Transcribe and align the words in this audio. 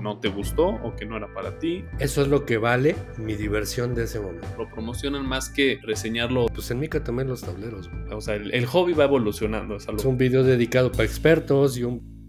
no 0.00 0.18
te 0.18 0.28
gustó 0.28 0.66
o 0.66 0.96
que 0.96 1.06
no 1.06 1.16
era 1.16 1.32
para 1.32 1.58
ti. 1.58 1.84
Eso 1.98 2.22
es 2.22 2.28
lo 2.28 2.44
que 2.44 2.58
vale 2.58 2.96
mi 3.18 3.34
diversión 3.34 3.94
de 3.94 4.04
ese 4.04 4.20
momento. 4.20 4.46
Lo 4.58 4.68
promocionan 4.70 5.26
más 5.26 5.48
que 5.48 5.78
reseñarlo. 5.82 6.46
Pues 6.46 6.70
en 6.70 6.80
Mica 6.80 7.02
también 7.04 7.28
los 7.28 7.42
tableros. 7.42 7.90
O 8.10 8.20
sea, 8.20 8.34
el, 8.34 8.66
hobby 8.66 8.92
va 8.92 9.04
evolucionando. 9.04 9.76
Es, 9.76 9.86
es 9.88 10.04
un 10.04 10.16
video 10.16 10.44
dedicado 10.44 10.90
para 10.92 11.04
expertos 11.04 11.76
y 11.76 11.84
un 11.84 12.20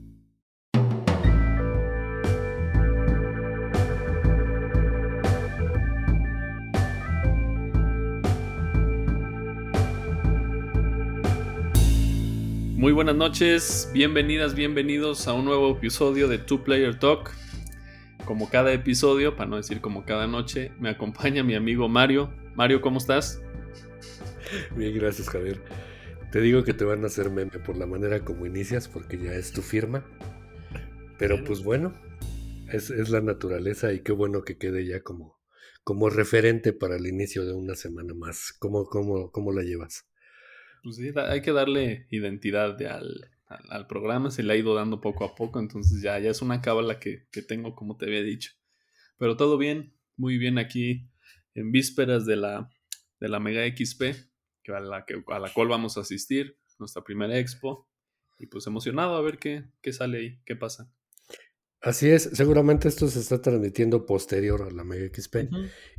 Muy 12.81 12.93
buenas 12.93 13.15
noches, 13.15 13.91
bienvenidas, 13.93 14.55
bienvenidos 14.55 15.27
a 15.27 15.33
un 15.33 15.45
nuevo 15.45 15.69
episodio 15.69 16.27
de 16.27 16.39
Two 16.39 16.63
Player 16.63 16.97
Talk. 16.97 17.31
Como 18.31 18.49
cada 18.49 18.71
episodio, 18.71 19.35
para 19.35 19.49
no 19.49 19.57
decir 19.57 19.81
como 19.81 20.05
cada 20.05 20.25
noche, 20.25 20.71
me 20.79 20.87
acompaña 20.89 21.43
mi 21.43 21.53
amigo 21.53 21.89
Mario. 21.89 22.33
Mario, 22.55 22.79
¿cómo 22.79 22.97
estás? 22.97 23.41
Bien, 24.73 24.97
gracias 24.97 25.29
Javier. 25.29 25.61
Te 26.31 26.39
digo 26.39 26.63
que 26.63 26.73
te 26.73 26.85
van 26.85 27.03
a 27.03 27.07
hacer 27.07 27.29
meme 27.29 27.59
por 27.59 27.75
la 27.75 27.85
manera 27.85 28.23
como 28.23 28.45
inicias, 28.45 28.87
porque 28.87 29.17
ya 29.17 29.33
es 29.33 29.51
tu 29.51 29.61
firma. 29.61 30.05
Pero 31.19 31.43
pues 31.43 31.61
bueno, 31.61 31.93
es, 32.71 33.09
la 33.09 33.19
naturaleza 33.19 33.91
y 33.91 33.99
qué 33.99 34.13
bueno 34.13 34.43
que 34.43 34.57
quede 34.57 34.85
ya 34.85 35.01
como, 35.01 35.37
como 35.83 36.09
referente 36.09 36.71
para 36.71 36.95
el 36.95 37.07
inicio 37.07 37.45
de 37.45 37.51
una 37.51 37.75
semana 37.75 38.13
más. 38.13 38.55
¿Cómo, 38.59 38.85
cómo, 38.85 39.29
cómo 39.31 39.51
la 39.51 39.63
llevas? 39.63 40.05
pues 40.83 40.95
sí, 40.95 41.11
hay 41.17 41.41
que 41.41 41.51
darle 41.51 42.07
identidad 42.09 42.81
al, 42.81 43.29
programa, 43.87 44.31
se 44.31 44.43
le 44.43 44.53
ha 44.53 44.55
ido 44.55 44.75
dando 44.75 45.01
poco 45.01 45.23
a 45.25 45.35
poco, 45.35 45.59
entonces 45.59 46.01
ya, 46.01 46.19
ya 46.19 46.29
es 46.29 46.41
una 46.41 46.61
cábala 46.61 46.99
que, 46.99 47.27
que 47.31 47.41
tengo, 47.41 47.75
como 47.75 47.97
te 47.97 48.05
había 48.05 48.21
dicho. 48.21 48.51
Pero 49.17 49.37
todo 49.37 49.57
bien, 49.57 49.95
muy 50.15 50.37
bien 50.37 50.57
aquí 50.57 51.09
en 51.53 51.71
vísperas 51.71 52.25
de 52.25 52.35
la, 52.35 52.69
de 53.19 53.29
la 53.29 53.39
Mega 53.39 53.65
XP, 53.65 54.01
que 54.63 54.73
a, 54.73 54.79
la 54.79 55.05
que, 55.05 55.23
a 55.27 55.39
la 55.39 55.51
cual 55.53 55.67
vamos 55.67 55.97
a 55.97 56.01
asistir, 56.01 56.57
nuestra 56.79 57.03
primera 57.03 57.37
expo, 57.37 57.87
y 58.39 58.47
pues 58.47 58.65
emocionado 58.67 59.15
a 59.15 59.21
ver 59.21 59.37
qué, 59.37 59.65
qué 59.81 59.93
sale 59.93 60.17
ahí, 60.17 60.41
qué 60.45 60.55
pasa. 60.55 60.91
Así 61.81 62.09
es, 62.09 62.29
seguramente 62.33 62.87
esto 62.87 63.07
se 63.07 63.19
está 63.19 63.41
transmitiendo 63.41 64.05
posterior 64.05 64.61
a 64.61 64.69
la 64.69 64.83
Mega 64.83 65.07
XP. 65.13 65.49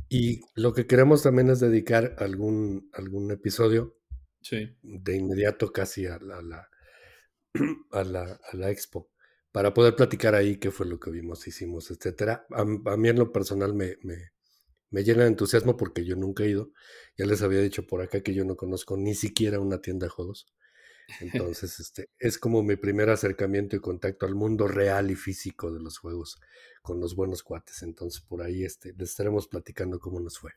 Y 0.07 0.41
lo 0.55 0.73
que 0.73 0.87
queremos 0.87 1.23
también 1.23 1.49
es 1.49 1.59
dedicar 1.59 2.15
algún, 2.19 2.89
algún 2.93 3.31
episodio 3.31 3.97
de 4.81 5.17
inmediato 5.17 5.71
casi 5.71 6.05
a 6.05 6.19
la, 6.19 6.37
a, 6.37 6.41
la, 6.41 6.69
a 7.91 8.03
la 8.03 8.71
expo 8.71 9.13
para 9.53 9.71
poder 9.71 9.95
platicar 9.95 10.33
ahí 10.33 10.57
qué 10.57 10.71
fue 10.71 10.87
lo 10.87 10.99
que 10.99 11.11
vimos, 11.11 11.47
hicimos, 11.47 11.91
etcétera. 11.91 12.47
A, 12.49 12.65
mí 12.65 13.07
en 13.07 13.19
lo 13.19 13.31
personal 13.31 13.75
me, 13.75 13.97
me, 14.01 14.31
me, 14.89 15.03
llena 15.03 15.21
de 15.21 15.27
entusiasmo 15.27 15.77
porque 15.77 16.03
yo 16.03 16.15
nunca 16.15 16.43
he 16.43 16.49
ido. 16.49 16.71
Ya 17.15 17.27
les 17.27 17.43
había 17.43 17.61
dicho 17.61 17.85
por 17.85 18.01
acá 18.01 18.21
que 18.21 18.33
yo 18.33 18.45
no 18.45 18.55
conozco 18.55 18.97
ni 18.97 19.13
siquiera 19.13 19.59
una 19.59 19.79
tienda 19.79 20.07
de 20.07 20.09
juegos. 20.09 20.47
Entonces, 21.19 21.79
este, 21.79 22.09
es 22.17 22.39
como 22.39 22.63
mi 22.63 22.77
primer 22.77 23.11
acercamiento 23.11 23.75
y 23.75 23.79
contacto 23.79 24.25
al 24.25 24.33
mundo 24.33 24.67
real 24.67 25.11
y 25.11 25.15
físico 25.15 25.71
de 25.71 25.81
los 25.81 25.99
juegos 25.99 26.39
con 26.81 26.99
los 26.99 27.15
buenos 27.15 27.43
cuates. 27.43 27.83
Entonces, 27.83 28.21
por 28.21 28.41
ahí 28.41 28.63
este, 28.63 28.93
les 28.97 29.11
estaremos 29.11 29.47
platicando 29.47 29.99
cómo 29.99 30.19
nos 30.19 30.39
fue. 30.39 30.53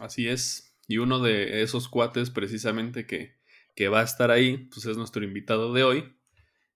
Así 0.00 0.26
es. 0.26 0.74
Y 0.88 0.96
uno 0.96 1.20
de 1.20 1.60
esos 1.60 1.90
cuates 1.90 2.30
precisamente 2.30 3.06
que, 3.06 3.34
que 3.76 3.88
va 3.88 4.00
a 4.00 4.04
estar 4.04 4.30
ahí, 4.30 4.68
pues 4.72 4.86
es 4.86 4.96
nuestro 4.96 5.22
invitado 5.22 5.72
de 5.74 5.84
hoy, 5.84 6.16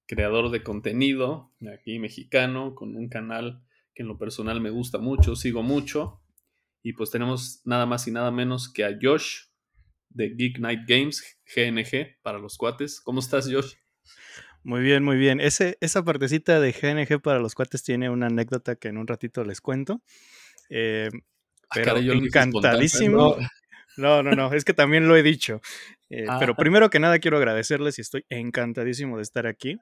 creador 0.06 0.50
de 0.50 0.62
contenido, 0.62 1.50
aquí 1.74 1.98
mexicano, 1.98 2.74
con 2.74 2.94
un 2.94 3.08
canal 3.08 3.64
que 3.94 4.02
en 4.02 4.08
lo 4.08 4.18
personal 4.18 4.60
me 4.60 4.70
gusta 4.70 4.98
mucho, 4.98 5.34
sigo 5.34 5.62
mucho. 5.62 6.22
Y 6.82 6.92
pues 6.92 7.10
tenemos 7.10 7.62
nada 7.64 7.86
más 7.86 8.06
y 8.06 8.10
nada 8.10 8.30
menos 8.30 8.72
que 8.72 8.84
a 8.84 8.96
Josh 9.00 9.46
de 10.10 10.30
Geek 10.30 10.58
Night 10.58 10.80
Games, 10.86 11.38
GNG, 11.54 12.20
para 12.22 12.38
los 12.38 12.56
cuates. 12.56 13.00
¿Cómo 13.00 13.20
estás, 13.20 13.50
Josh? 13.50 13.74
Muy 14.62 14.80
bien, 14.82 15.02
muy 15.02 15.16
bien. 15.16 15.40
Ese, 15.40 15.78
esa 15.80 16.04
partecita 16.04 16.60
de 16.60 16.72
GNG 16.72 17.20
para 17.22 17.38
los 17.38 17.54
cuates 17.54 17.82
tiene 17.82 18.10
una 18.10 18.26
anécdota 18.26 18.76
que 18.76 18.88
en 18.88 18.98
un 18.98 19.06
ratito 19.06 19.42
les 19.44 19.60
cuento. 19.60 20.02
Eh, 20.68 21.08
ah, 21.70 21.74
pero 21.74 21.96
encantadísimo. 21.96 23.36
No, 23.96 24.22
no, 24.22 24.32
no, 24.32 24.52
es 24.52 24.64
que 24.64 24.74
también 24.74 25.08
lo 25.08 25.16
he 25.16 25.22
dicho. 25.22 25.60
Eh, 26.10 26.26
pero 26.38 26.52
ah. 26.52 26.56
primero 26.56 26.90
que 26.90 26.98
nada 26.98 27.18
quiero 27.18 27.36
agradecerles 27.36 27.98
y 27.98 28.02
estoy 28.02 28.24
encantadísimo 28.28 29.16
de 29.16 29.22
estar 29.22 29.46
aquí. 29.46 29.78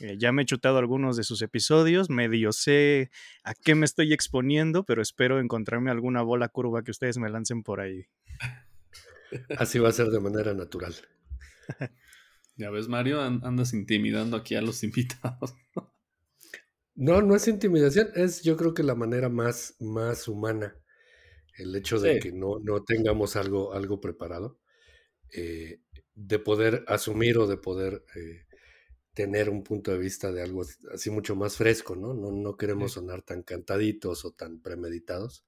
Eh, 0.00 0.16
ya 0.18 0.32
me 0.32 0.42
he 0.42 0.46
chutado 0.46 0.78
algunos 0.78 1.16
de 1.16 1.22
sus 1.22 1.42
episodios, 1.42 2.10
medio 2.10 2.52
sé 2.52 3.10
a 3.44 3.54
qué 3.54 3.74
me 3.74 3.86
estoy 3.86 4.12
exponiendo, 4.12 4.84
pero 4.84 5.00
espero 5.00 5.38
encontrarme 5.38 5.90
alguna 5.90 6.22
bola 6.22 6.48
curva 6.48 6.82
que 6.82 6.90
ustedes 6.90 7.18
me 7.18 7.30
lancen 7.30 7.62
por 7.62 7.80
ahí. 7.80 8.06
Así 9.56 9.78
va 9.78 9.88
a 9.88 9.92
ser 9.92 10.08
de 10.08 10.20
manera 10.20 10.54
natural. 10.54 10.94
Ya 12.58 12.70
ves, 12.70 12.88
Mario, 12.88 13.20
andas 13.20 13.74
intimidando 13.74 14.34
aquí 14.34 14.54
a 14.54 14.62
los 14.62 14.82
invitados. 14.82 15.54
No, 16.94 17.20
no 17.20 17.36
es 17.36 17.48
intimidación, 17.48 18.08
es 18.14 18.42
yo 18.42 18.56
creo 18.56 18.72
que 18.72 18.82
la 18.82 18.94
manera 18.94 19.28
más, 19.28 19.76
más 19.78 20.26
humana 20.26 20.74
el 21.58 21.74
hecho 21.74 21.98
de 21.98 22.18
que 22.18 22.32
no, 22.32 22.58
no, 22.62 22.82
tengamos 22.82 23.36
algo, 23.36 23.72
algo 23.72 24.00
preparado, 24.00 24.58
eh, 25.32 25.80
de 26.14 26.38
poder 26.38 26.84
asumir 26.88 27.38
o 27.38 27.46
de 27.46 27.56
poder 27.56 28.04
eh, 28.14 28.46
tener 29.14 29.48
un 29.48 29.62
punto 29.62 29.92
de 29.92 29.98
vista 29.98 30.32
de 30.32 30.42
algo 30.42 30.62
así 30.92 31.10
mucho 31.10 31.36
más 31.36 31.56
fresco, 31.56 31.96
¿no? 31.96 32.14
No, 32.14 32.30
no 32.32 32.56
queremos 32.56 32.92
sonar 32.92 33.22
tan 33.22 33.42
cantaditos 33.42 34.24
o 34.24 34.32
tan 34.32 34.60
premeditados. 34.60 35.44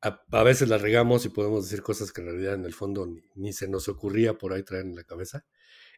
A, 0.00 0.42
veces 0.42 0.68
la 0.68 0.78
regamos 0.78 1.24
y 1.24 1.28
podemos 1.28 1.64
decir 1.64 1.80
cosas 1.80 2.12
que 2.12 2.22
en 2.22 2.26
realidad 2.26 2.54
en 2.54 2.64
el 2.64 2.74
fondo 2.74 3.06
ni, 3.06 3.22
ni, 3.36 3.52
se 3.52 3.68
nos 3.68 3.88
ocurría 3.88 4.36
por 4.36 4.52
ahí 4.52 4.64
traer 4.64 4.84
en 4.84 4.96
la 4.96 5.04
cabeza. 5.04 5.46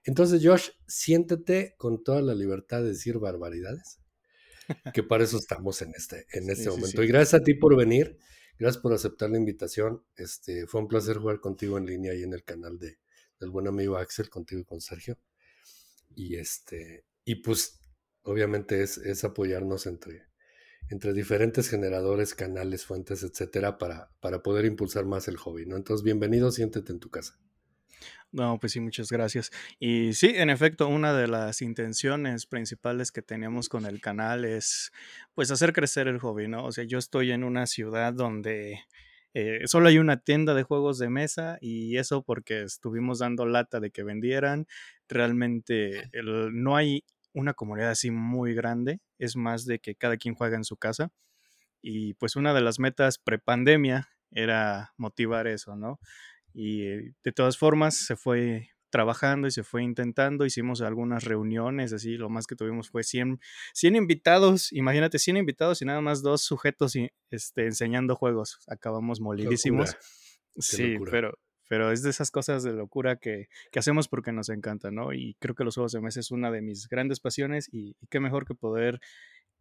Entonces, 0.04 0.42
Josh, 0.44 0.68
siéntete 0.86 1.74
con 1.78 2.04
toda 2.04 2.20
la 2.20 2.34
libertad 2.34 2.82
de 2.82 2.88
decir 2.88 3.18
barbaridades, 3.18 4.00
que 4.92 5.02
para 5.02 5.24
eso 5.24 5.38
estamos 5.38 5.80
en 5.82 5.92
este, 5.96 6.26
en 6.32 6.50
este 6.50 6.68
momento. 6.68 7.02
Y 7.02 7.06
gracias 7.06 7.40
a 7.40 7.44
ti 7.44 7.54
por 7.54 7.76
venir. 7.76 8.18
Gracias 8.58 8.80
por 8.82 8.92
aceptar 8.92 9.30
la 9.30 9.38
invitación. 9.38 10.02
Este, 10.16 10.66
fue 10.66 10.80
un 10.80 10.88
placer 10.88 11.18
jugar 11.18 11.40
contigo 11.40 11.78
en 11.78 11.86
línea 11.86 12.14
y 12.14 12.22
en 12.22 12.32
el 12.32 12.44
canal 12.44 12.78
de, 12.78 12.98
del 13.40 13.50
buen 13.50 13.66
amigo 13.66 13.96
Axel, 13.96 14.30
contigo 14.30 14.60
y 14.60 14.64
con 14.64 14.80
Sergio. 14.80 15.18
Y 16.14 16.36
este, 16.36 17.04
y 17.24 17.36
pues 17.36 17.80
obviamente 18.22 18.82
es, 18.82 18.98
es 18.98 19.24
apoyarnos 19.24 19.86
entre, 19.86 20.28
entre 20.88 21.12
diferentes 21.12 21.68
generadores, 21.68 22.34
canales, 22.34 22.84
fuentes, 22.84 23.22
etcétera, 23.22 23.78
para, 23.78 24.12
para 24.20 24.42
poder 24.42 24.64
impulsar 24.64 25.04
más 25.04 25.28
el 25.28 25.36
hobby, 25.36 25.66
¿no? 25.66 25.76
Entonces, 25.76 26.04
bienvenido, 26.04 26.50
siéntete 26.50 26.92
en 26.92 27.00
tu 27.00 27.10
casa. 27.10 27.38
No, 28.32 28.58
pues 28.58 28.72
sí, 28.72 28.80
muchas 28.80 29.10
gracias. 29.10 29.50
Y 29.78 30.12
sí, 30.14 30.32
en 30.34 30.50
efecto, 30.50 30.88
una 30.88 31.12
de 31.14 31.28
las 31.28 31.62
intenciones 31.62 32.46
principales 32.46 33.12
que 33.12 33.22
teníamos 33.22 33.68
con 33.68 33.86
el 33.86 34.00
canal 34.00 34.44
es 34.44 34.92
pues 35.34 35.50
hacer 35.50 35.72
crecer 35.72 36.08
el 36.08 36.18
hobby, 36.18 36.48
¿no? 36.48 36.64
O 36.66 36.72
sea, 36.72 36.84
yo 36.84 36.98
estoy 36.98 37.30
en 37.30 37.44
una 37.44 37.66
ciudad 37.66 38.12
donde 38.12 38.80
eh, 39.34 39.60
solo 39.66 39.88
hay 39.88 39.98
una 39.98 40.16
tienda 40.20 40.54
de 40.54 40.64
juegos 40.64 40.98
de 40.98 41.10
mesa 41.10 41.58
y 41.60 41.96
eso 41.98 42.22
porque 42.22 42.62
estuvimos 42.62 43.20
dando 43.20 43.46
lata 43.46 43.78
de 43.80 43.90
que 43.92 44.02
vendieran. 44.02 44.66
Realmente 45.08 46.10
no 46.52 46.76
hay 46.76 47.04
una 47.32 47.54
comunidad 47.54 47.90
así 47.90 48.10
muy 48.10 48.54
grande, 48.54 49.00
es 49.18 49.36
más 49.36 49.64
de 49.64 49.78
que 49.78 49.94
cada 49.94 50.16
quien 50.16 50.34
juega 50.34 50.56
en 50.56 50.64
su 50.64 50.76
casa. 50.76 51.10
Y 51.82 52.14
pues 52.14 52.36
una 52.36 52.54
de 52.54 52.62
las 52.62 52.78
metas 52.78 53.18
prepandemia 53.18 54.08
era 54.32 54.92
motivar 54.96 55.46
eso, 55.46 55.76
¿no? 55.76 56.00
Y 56.54 56.82
eh, 56.82 57.12
de 57.22 57.32
todas 57.32 57.58
formas 57.58 57.96
se 57.96 58.16
fue 58.16 58.68
trabajando 58.94 59.48
y 59.48 59.50
se 59.50 59.64
fue 59.64 59.82
intentando, 59.82 60.46
hicimos 60.46 60.80
algunas 60.80 61.24
reuniones, 61.24 61.92
así, 61.92 62.16
lo 62.16 62.30
más 62.30 62.46
que 62.46 62.54
tuvimos 62.54 62.90
fue 62.90 63.02
100, 63.02 63.40
100 63.72 63.96
invitados, 63.96 64.72
imagínate, 64.72 65.18
100 65.18 65.38
invitados 65.38 65.82
y 65.82 65.84
nada 65.84 66.00
más 66.00 66.22
dos 66.22 66.42
sujetos 66.42 66.94
este, 67.30 67.66
enseñando 67.66 68.14
juegos, 68.14 68.60
acabamos 68.68 69.20
molidísimos. 69.20 69.96
Sí, 70.56 70.94
pero, 71.10 71.36
pero 71.68 71.90
es 71.90 72.04
de 72.04 72.10
esas 72.10 72.30
cosas 72.30 72.62
de 72.62 72.72
locura 72.72 73.16
que, 73.16 73.48
que, 73.72 73.80
hacemos 73.80 74.06
porque 74.06 74.30
nos 74.30 74.48
encanta, 74.48 74.92
¿no? 74.92 75.12
Y 75.12 75.34
creo 75.40 75.56
que 75.56 75.64
los 75.64 75.74
juegos 75.74 75.90
de 75.90 76.00
mesa 76.00 76.20
es 76.20 76.30
una 76.30 76.52
de 76.52 76.62
mis 76.62 76.88
grandes 76.88 77.18
pasiones 77.18 77.68
y, 77.72 77.96
qué 78.10 78.20
mejor 78.20 78.46
que 78.46 78.54
poder, 78.54 79.00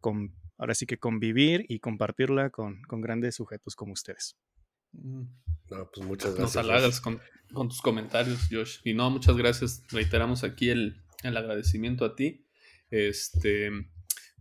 con, 0.00 0.32
ahora 0.58 0.76
sí 0.76 0.86
que 0.86 0.98
convivir 0.98 1.64
y 1.68 1.80
compartirla 1.80 2.50
con, 2.50 2.82
con 2.82 3.00
grandes 3.00 3.34
sujetos 3.34 3.74
como 3.74 3.94
ustedes. 3.94 4.36
Mm. 5.02 5.24
No, 5.70 5.90
pues 5.92 6.06
muchas 6.06 6.34
gracias. 6.34 6.54
Nos 6.54 6.56
halagas 6.56 7.00
con, 7.00 7.20
tus 7.68 7.80
comentarios, 7.80 8.48
Josh. 8.50 8.78
Y 8.84 8.94
no, 8.94 9.10
muchas 9.10 9.36
gracias. 9.36 9.82
Reiteramos 9.90 10.44
aquí 10.44 10.70
el, 10.70 11.02
agradecimiento 11.22 12.04
a 12.04 12.14
ti. 12.14 12.46
Este, 12.90 13.70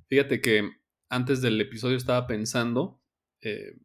fíjate 0.07 0.41
que 0.41 0.69
antes 1.09 1.41
del 1.41 1.59
episodio 1.61 1.95
estaba 1.95 2.27
pensando 2.27 3.01
eh, 3.41 3.77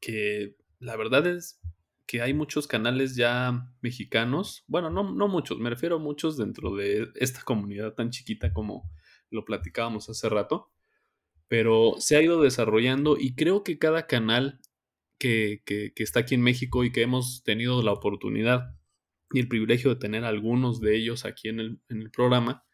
que 0.00 0.56
la 0.78 0.96
verdad 0.96 1.26
es 1.26 1.60
que 2.06 2.22
hay 2.22 2.32
muchos 2.32 2.66
canales 2.66 3.16
ya 3.16 3.72
mexicanos. 3.80 4.64
Bueno, 4.66 4.90
no, 4.90 5.12
no 5.12 5.28
muchos, 5.28 5.58
me 5.58 5.70
refiero 5.70 5.96
a 5.96 6.00
muchos 6.00 6.36
dentro 6.36 6.76
de 6.76 7.08
esta 7.16 7.42
comunidad 7.42 7.94
tan 7.94 8.10
chiquita 8.10 8.52
como 8.52 8.88
lo 9.30 9.44
platicábamos 9.44 10.08
hace 10.08 10.28
rato 10.28 10.70
pero 11.48 11.94
se 11.98 12.16
ha 12.16 12.22
ido 12.22 12.42
desarrollando 12.42 13.16
y 13.18 13.34
creo 13.34 13.62
que 13.62 13.78
cada 13.78 14.06
canal 14.06 14.60
que, 15.18 15.62
que, 15.64 15.92
está 15.96 16.20
aquí 16.20 16.34
en 16.34 16.42
México 16.42 16.84
y 16.84 16.92
que 16.92 17.02
hemos 17.02 17.42
tenido 17.44 17.82
la 17.82 17.92
oportunidad 17.92 18.76
y 19.32 19.40
el 19.40 19.48
privilegio 19.48 19.90
de 19.90 20.00
tener 20.00 20.24
algunos 20.24 20.80
de 20.80 20.96
ellos 20.96 21.24
aquí 21.24 21.48
en 21.48 21.60
el, 21.60 21.80
en 21.88 22.02
el 22.02 22.10
programa, 22.10 22.64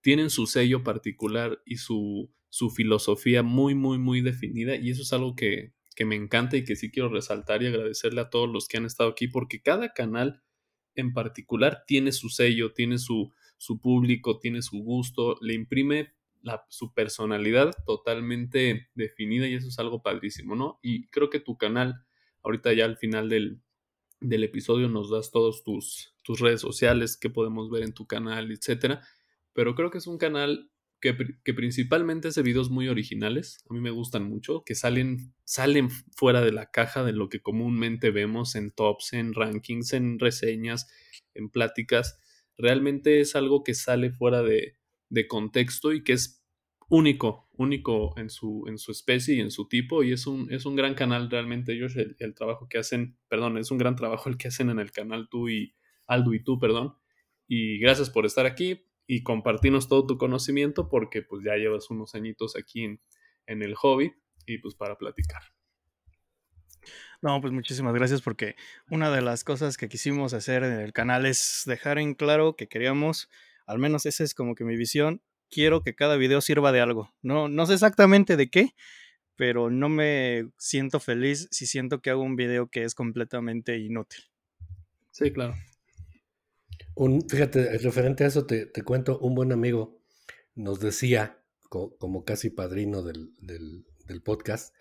tienen 0.00 0.30
su 0.30 0.46
sello 0.46 0.84
particular 0.84 1.60
y 1.64 1.76
su, 1.76 2.32
su 2.48 2.70
filosofía 2.70 3.42
muy, 3.42 3.74
muy, 3.74 3.98
muy 3.98 4.20
definida 4.20 4.76
y 4.76 4.90
eso 4.90 5.02
es 5.02 5.12
algo 5.12 5.34
que, 5.34 5.72
que 5.94 6.04
me 6.04 6.14
encanta 6.14 6.56
y 6.56 6.64
que 6.64 6.76
sí 6.76 6.90
quiero 6.90 7.08
resaltar 7.08 7.62
y 7.62 7.66
agradecerle 7.66 8.20
a 8.20 8.30
todos 8.30 8.48
los 8.48 8.68
que 8.68 8.76
han 8.76 8.86
estado 8.86 9.10
aquí 9.10 9.28
porque 9.28 9.62
cada 9.62 9.92
canal 9.92 10.42
en 10.94 11.12
particular 11.12 11.84
tiene 11.86 12.12
su 12.12 12.28
sello, 12.28 12.72
tiene 12.72 12.98
su, 12.98 13.32
su 13.56 13.80
público, 13.80 14.38
tiene 14.38 14.62
su 14.62 14.78
gusto, 14.78 15.38
le 15.40 15.54
imprime 15.54 16.14
su 16.68 16.94
personalidad 16.94 17.74
totalmente 17.84 18.88
definida 18.94 19.46
y 19.46 19.54
eso 19.54 19.68
es 19.68 19.78
algo 19.78 20.02
padrísimo, 20.02 20.54
¿no? 20.54 20.78
Y 20.82 21.08
creo 21.08 21.30
que 21.30 21.40
tu 21.40 21.56
canal, 21.56 22.04
ahorita 22.42 22.72
ya 22.72 22.84
al 22.84 22.96
final 22.96 23.28
del, 23.28 23.60
del 24.20 24.44
episodio 24.44 24.88
nos 24.88 25.10
das 25.10 25.30
todos 25.30 25.64
tus, 25.64 26.14
tus 26.22 26.40
redes 26.40 26.60
sociales 26.60 27.16
que 27.16 27.30
podemos 27.30 27.70
ver 27.70 27.82
en 27.82 27.92
tu 27.92 28.06
canal, 28.06 28.50
etcétera. 28.50 29.02
Pero 29.52 29.74
creo 29.74 29.90
que 29.90 29.98
es 29.98 30.06
un 30.06 30.18
canal 30.18 30.70
que, 31.00 31.52
principalmente 31.54 32.28
hace 32.28 32.42
videos 32.42 32.70
muy 32.70 32.88
originales, 32.88 33.58
a 33.68 33.74
mí 33.74 33.80
me 33.80 33.90
gustan 33.90 34.24
mucho, 34.24 34.64
que 34.64 34.74
salen, 34.74 35.34
salen 35.44 35.90
fuera 35.90 36.40
de 36.40 36.52
la 36.52 36.70
caja 36.70 37.04
de 37.04 37.12
lo 37.12 37.28
que 37.28 37.40
comúnmente 37.40 38.10
vemos 38.10 38.54
en 38.54 38.70
tops, 38.70 39.12
en 39.12 39.34
rankings, 39.34 39.92
en 39.92 40.18
reseñas, 40.18 40.88
en 41.34 41.50
pláticas. 41.50 42.18
Realmente 42.56 43.20
es 43.20 43.36
algo 43.36 43.62
que 43.62 43.74
sale 43.74 44.10
fuera 44.10 44.42
de, 44.42 44.76
de 45.08 45.26
contexto 45.26 45.92
y 45.92 46.02
que 46.02 46.12
es 46.12 46.44
único, 46.88 47.48
único 47.52 48.16
en 48.18 48.30
su, 48.30 48.64
en 48.68 48.78
su 48.78 48.92
especie 48.92 49.34
y 49.36 49.40
en 49.40 49.50
su 49.50 49.68
tipo, 49.68 50.02
y 50.02 50.12
es 50.12 50.26
un, 50.26 50.52
es 50.52 50.66
un 50.66 50.76
gran 50.76 50.94
canal 50.94 51.30
realmente 51.30 51.72
ellos, 51.72 51.96
el, 51.96 52.16
el, 52.18 52.34
trabajo 52.34 52.68
que 52.68 52.78
hacen, 52.78 53.18
perdón, 53.28 53.58
es 53.58 53.70
un 53.70 53.78
gran 53.78 53.96
trabajo 53.96 54.28
el 54.28 54.36
que 54.36 54.48
hacen 54.48 54.70
en 54.70 54.78
el 54.78 54.92
canal 54.92 55.28
tú 55.28 55.48
y 55.48 55.74
Aldo 56.06 56.34
y 56.34 56.42
tú, 56.42 56.58
perdón, 56.58 56.94
y 57.48 57.78
gracias 57.78 58.10
por 58.10 58.24
estar 58.26 58.46
aquí, 58.46 58.86
y 59.06 59.22
compartirnos 59.22 59.88
todo 59.88 60.06
tu 60.06 60.18
conocimiento 60.18 60.88
porque 60.88 61.22
pues 61.22 61.44
ya 61.44 61.56
llevas 61.56 61.90
unos 61.90 62.14
añitos 62.14 62.56
aquí 62.56 62.84
en, 62.84 63.00
en 63.46 63.62
el 63.62 63.74
hobby 63.74 64.12
y 64.46 64.58
pues 64.58 64.74
para 64.74 64.96
platicar. 64.96 65.42
No, 67.22 67.40
pues 67.40 67.52
muchísimas 67.52 67.94
gracias 67.94 68.22
porque 68.22 68.56
una 68.90 69.10
de 69.10 69.22
las 69.22 69.42
cosas 69.42 69.76
que 69.76 69.88
quisimos 69.88 70.34
hacer 70.34 70.62
en 70.62 70.72
el 70.80 70.92
canal 70.92 71.26
es 71.26 71.62
dejar 71.66 71.98
en 71.98 72.14
claro 72.14 72.56
que 72.56 72.68
queríamos, 72.68 73.28
al 73.66 73.78
menos 73.78 74.06
esa 74.06 74.24
es 74.24 74.34
como 74.34 74.54
que 74.54 74.64
mi 74.64 74.76
visión, 74.76 75.22
quiero 75.50 75.82
que 75.82 75.94
cada 75.94 76.16
video 76.16 76.40
sirva 76.40 76.72
de 76.72 76.80
algo. 76.80 77.12
No, 77.22 77.48
no 77.48 77.66
sé 77.66 77.74
exactamente 77.74 78.36
de 78.36 78.48
qué, 78.48 78.70
pero 79.36 79.70
no 79.70 79.88
me 79.88 80.50
siento 80.58 81.00
feliz 81.00 81.48
si 81.50 81.66
siento 81.66 82.00
que 82.00 82.10
hago 82.10 82.22
un 82.22 82.36
video 82.36 82.68
que 82.68 82.84
es 82.84 82.94
completamente 82.94 83.78
inútil. 83.78 84.20
Sí, 85.10 85.32
claro. 85.32 85.54
Un, 86.94 87.28
fíjate, 87.28 87.78
referente 87.78 88.24
a 88.24 88.28
eso 88.28 88.46
te, 88.46 88.70
cuento, 88.82 89.18
un 89.18 89.34
buen 89.34 89.52
amigo 89.52 90.02
nos 90.54 90.80
decía, 90.80 91.42
como 91.68 92.24
casi 92.24 92.48
padrino 92.48 93.02
del, 93.02 93.34
podcast, 94.24 94.74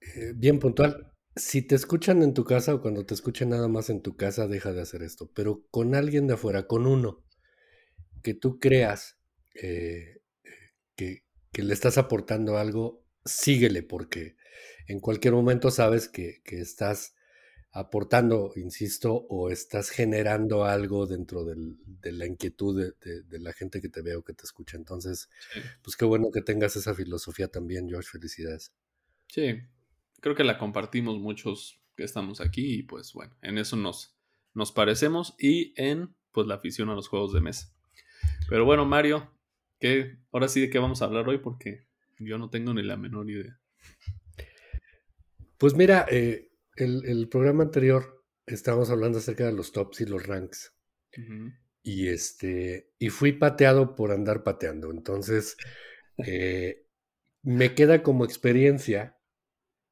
eh, 0.00 0.32
bien 0.34 0.58
puntual, 0.58 1.12
si 1.34 1.62
te 1.62 1.74
escuchan 1.74 2.22
en 2.22 2.34
tu 2.34 2.44
casa 2.44 2.74
o 2.74 2.82
cuando 2.82 3.06
te 3.06 3.14
escuchen 3.14 3.50
nada 3.50 3.68
más 3.68 3.88
en 3.88 4.02
tu 4.02 4.16
casa, 4.16 4.48
deja 4.48 4.72
de 4.72 4.82
hacer 4.82 5.02
esto, 5.02 5.30
pero 5.34 5.64
con 5.70 5.94
alguien 5.94 6.26
de 6.26 6.34
afuera, 6.34 6.66
con 6.66 6.86
uno 6.86 7.24
que 8.22 8.34
tú 8.34 8.58
creas 8.58 9.18
eh, 9.54 10.20
que, 10.96 11.24
que, 11.52 11.62
le 11.62 11.74
estás 11.74 11.98
aportando 11.98 12.58
algo, 12.58 13.04
síguele 13.24 13.82
porque 13.82 14.36
en 14.86 15.00
cualquier 15.00 15.34
momento 15.34 15.70
sabes 15.70 16.08
que, 16.08 16.40
que 16.44 16.60
estás 16.60 17.14
aportando, 17.72 18.52
insisto, 18.56 19.26
o 19.28 19.50
estás 19.50 19.90
generando 19.90 20.64
algo 20.64 21.06
dentro 21.06 21.44
de 21.44 22.12
la 22.12 22.26
inquietud 22.26 22.92
de, 22.98 23.38
la 23.38 23.52
gente 23.52 23.80
que 23.80 23.88
te 23.88 24.02
ve 24.02 24.16
o 24.16 24.24
que 24.24 24.32
te 24.32 24.44
escucha. 24.44 24.76
Entonces, 24.76 25.28
pues 25.82 25.96
qué 25.96 26.04
bueno 26.04 26.30
que 26.32 26.42
tengas 26.42 26.76
esa 26.76 26.94
filosofía 26.94 27.48
también, 27.48 27.88
George. 27.88 28.08
Felicidades. 28.10 28.72
Sí, 29.28 29.60
creo 30.20 30.34
que 30.34 30.44
la 30.44 30.58
compartimos 30.58 31.18
muchos 31.18 31.80
que 31.94 32.04
estamos 32.04 32.40
aquí 32.40 32.78
y 32.78 32.82
pues 32.84 33.12
bueno, 33.12 33.36
en 33.42 33.58
eso 33.58 33.76
nos, 33.76 34.16
nos 34.54 34.72
parecemos 34.72 35.34
y 35.38 35.74
en 35.76 36.16
pues 36.32 36.46
la 36.46 36.54
afición 36.54 36.88
a 36.88 36.94
los 36.94 37.08
juegos 37.08 37.32
de 37.32 37.40
mesa. 37.40 37.74
Pero 38.48 38.64
bueno, 38.64 38.84
Mario, 38.84 39.30
¿qué, 39.78 40.18
ahora 40.32 40.48
sí 40.48 40.60
de 40.60 40.70
qué 40.70 40.78
vamos 40.78 41.02
a 41.02 41.06
hablar 41.06 41.28
hoy 41.28 41.38
porque 41.38 41.88
yo 42.18 42.38
no 42.38 42.50
tengo 42.50 42.74
ni 42.74 42.82
la 42.82 42.96
menor 42.96 43.30
idea. 43.30 43.58
Pues 45.56 45.74
mira, 45.74 46.06
eh, 46.10 46.50
el, 46.76 47.28
programa 47.28 47.64
anterior 47.64 48.24
estábamos 48.46 48.90
hablando 48.90 49.18
acerca 49.18 49.46
de 49.46 49.52
los 49.52 49.72
tops 49.72 50.00
y 50.00 50.06
los 50.06 50.26
ranks. 50.26 50.74
Y 51.82 52.08
este. 52.08 52.92
Y 52.98 53.08
fui 53.08 53.32
pateado 53.32 53.94
por 53.94 54.12
andar 54.12 54.42
pateando. 54.42 54.90
Entonces. 54.90 55.56
Eh, 56.26 56.84
me 57.44 57.76
queda 57.76 58.02
como 58.02 58.24
experiencia 58.24 59.16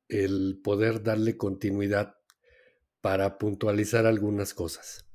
el 0.09 0.61
poder 0.65 1.05
darle 1.05 1.37
continuidad 1.37 2.17
para 3.01 3.39
puntualizar 3.39 4.07
algunas 4.07 4.53
cosas. 4.53 5.06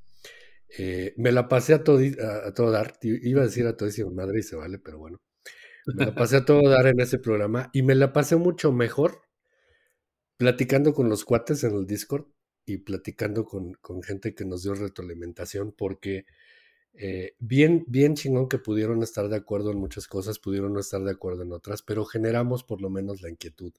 Eh, 0.77 1.13
me 1.17 1.31
la 1.31 1.47
pasé 1.47 1.73
a 1.73 1.83
todo, 1.83 1.99
a, 1.99 2.53
todo 2.53 2.71
dar, 2.71 2.97
iba 3.01 3.41
a 3.41 3.45
decir 3.45 3.65
a 3.67 3.75
todísima 3.75 4.11
madre 4.11 4.39
y 4.39 4.43
se 4.43 4.55
vale, 4.55 4.79
pero 4.79 4.99
bueno. 4.99 5.19
Me 5.85 6.05
la 6.05 6.15
pasé 6.15 6.37
a 6.37 6.45
todo 6.45 6.69
dar 6.69 6.87
en 6.87 6.99
ese 6.99 7.17
programa 7.17 7.69
y 7.73 7.81
me 7.81 7.95
la 7.95 8.13
pasé 8.13 8.35
mucho 8.35 8.71
mejor 8.71 9.23
platicando 10.37 10.93
con 10.93 11.09
los 11.09 11.25
cuates 11.25 11.63
en 11.63 11.75
el 11.75 11.85
Discord 11.85 12.25
y 12.65 12.77
platicando 12.77 13.45
con, 13.45 13.75
gente 14.03 14.33
que 14.33 14.45
nos 14.45 14.63
dio 14.63 14.75
retroalimentación, 14.75 15.73
porque 15.75 16.25
eh, 16.93 17.35
bien, 17.39 17.83
bien 17.87 18.15
chingón 18.15 18.47
que 18.47 18.59
pudieron 18.59 19.03
estar 19.03 19.27
de 19.27 19.35
acuerdo 19.35 19.71
en 19.71 19.77
muchas 19.77 20.07
cosas, 20.07 20.39
pudieron 20.39 20.73
no 20.73 20.79
estar 20.79 21.01
de 21.03 21.11
acuerdo 21.11 21.43
en 21.43 21.51
otras, 21.51 21.81
pero 21.81 22.05
generamos 22.05 22.63
por 22.63 22.81
lo 22.81 22.89
menos 22.89 23.21
la 23.21 23.29
inquietud 23.29 23.73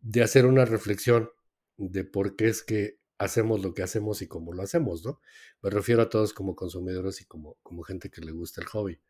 de 0.00 0.22
hacer 0.22 0.46
una 0.46 0.64
reflexión 0.64 1.30
de 1.76 2.04
por 2.04 2.36
qué 2.36 2.48
es 2.48 2.62
que 2.62 2.98
hacemos 3.22 3.62
lo 3.62 3.74
que 3.74 3.82
hacemos 3.82 4.22
y 4.22 4.26
cómo 4.26 4.52
lo 4.52 4.62
hacemos, 4.62 5.04
¿no? 5.04 5.20
Me 5.62 5.70
refiero 5.70 6.02
a 6.02 6.08
todos 6.08 6.32
como 6.32 6.54
consumidores 6.56 7.20
y 7.20 7.24
como, 7.24 7.56
como 7.62 7.82
gente 7.82 8.10
que 8.10 8.20
le 8.20 8.32
gusta 8.32 8.60
el 8.60 8.66
hobby. 8.68 9.00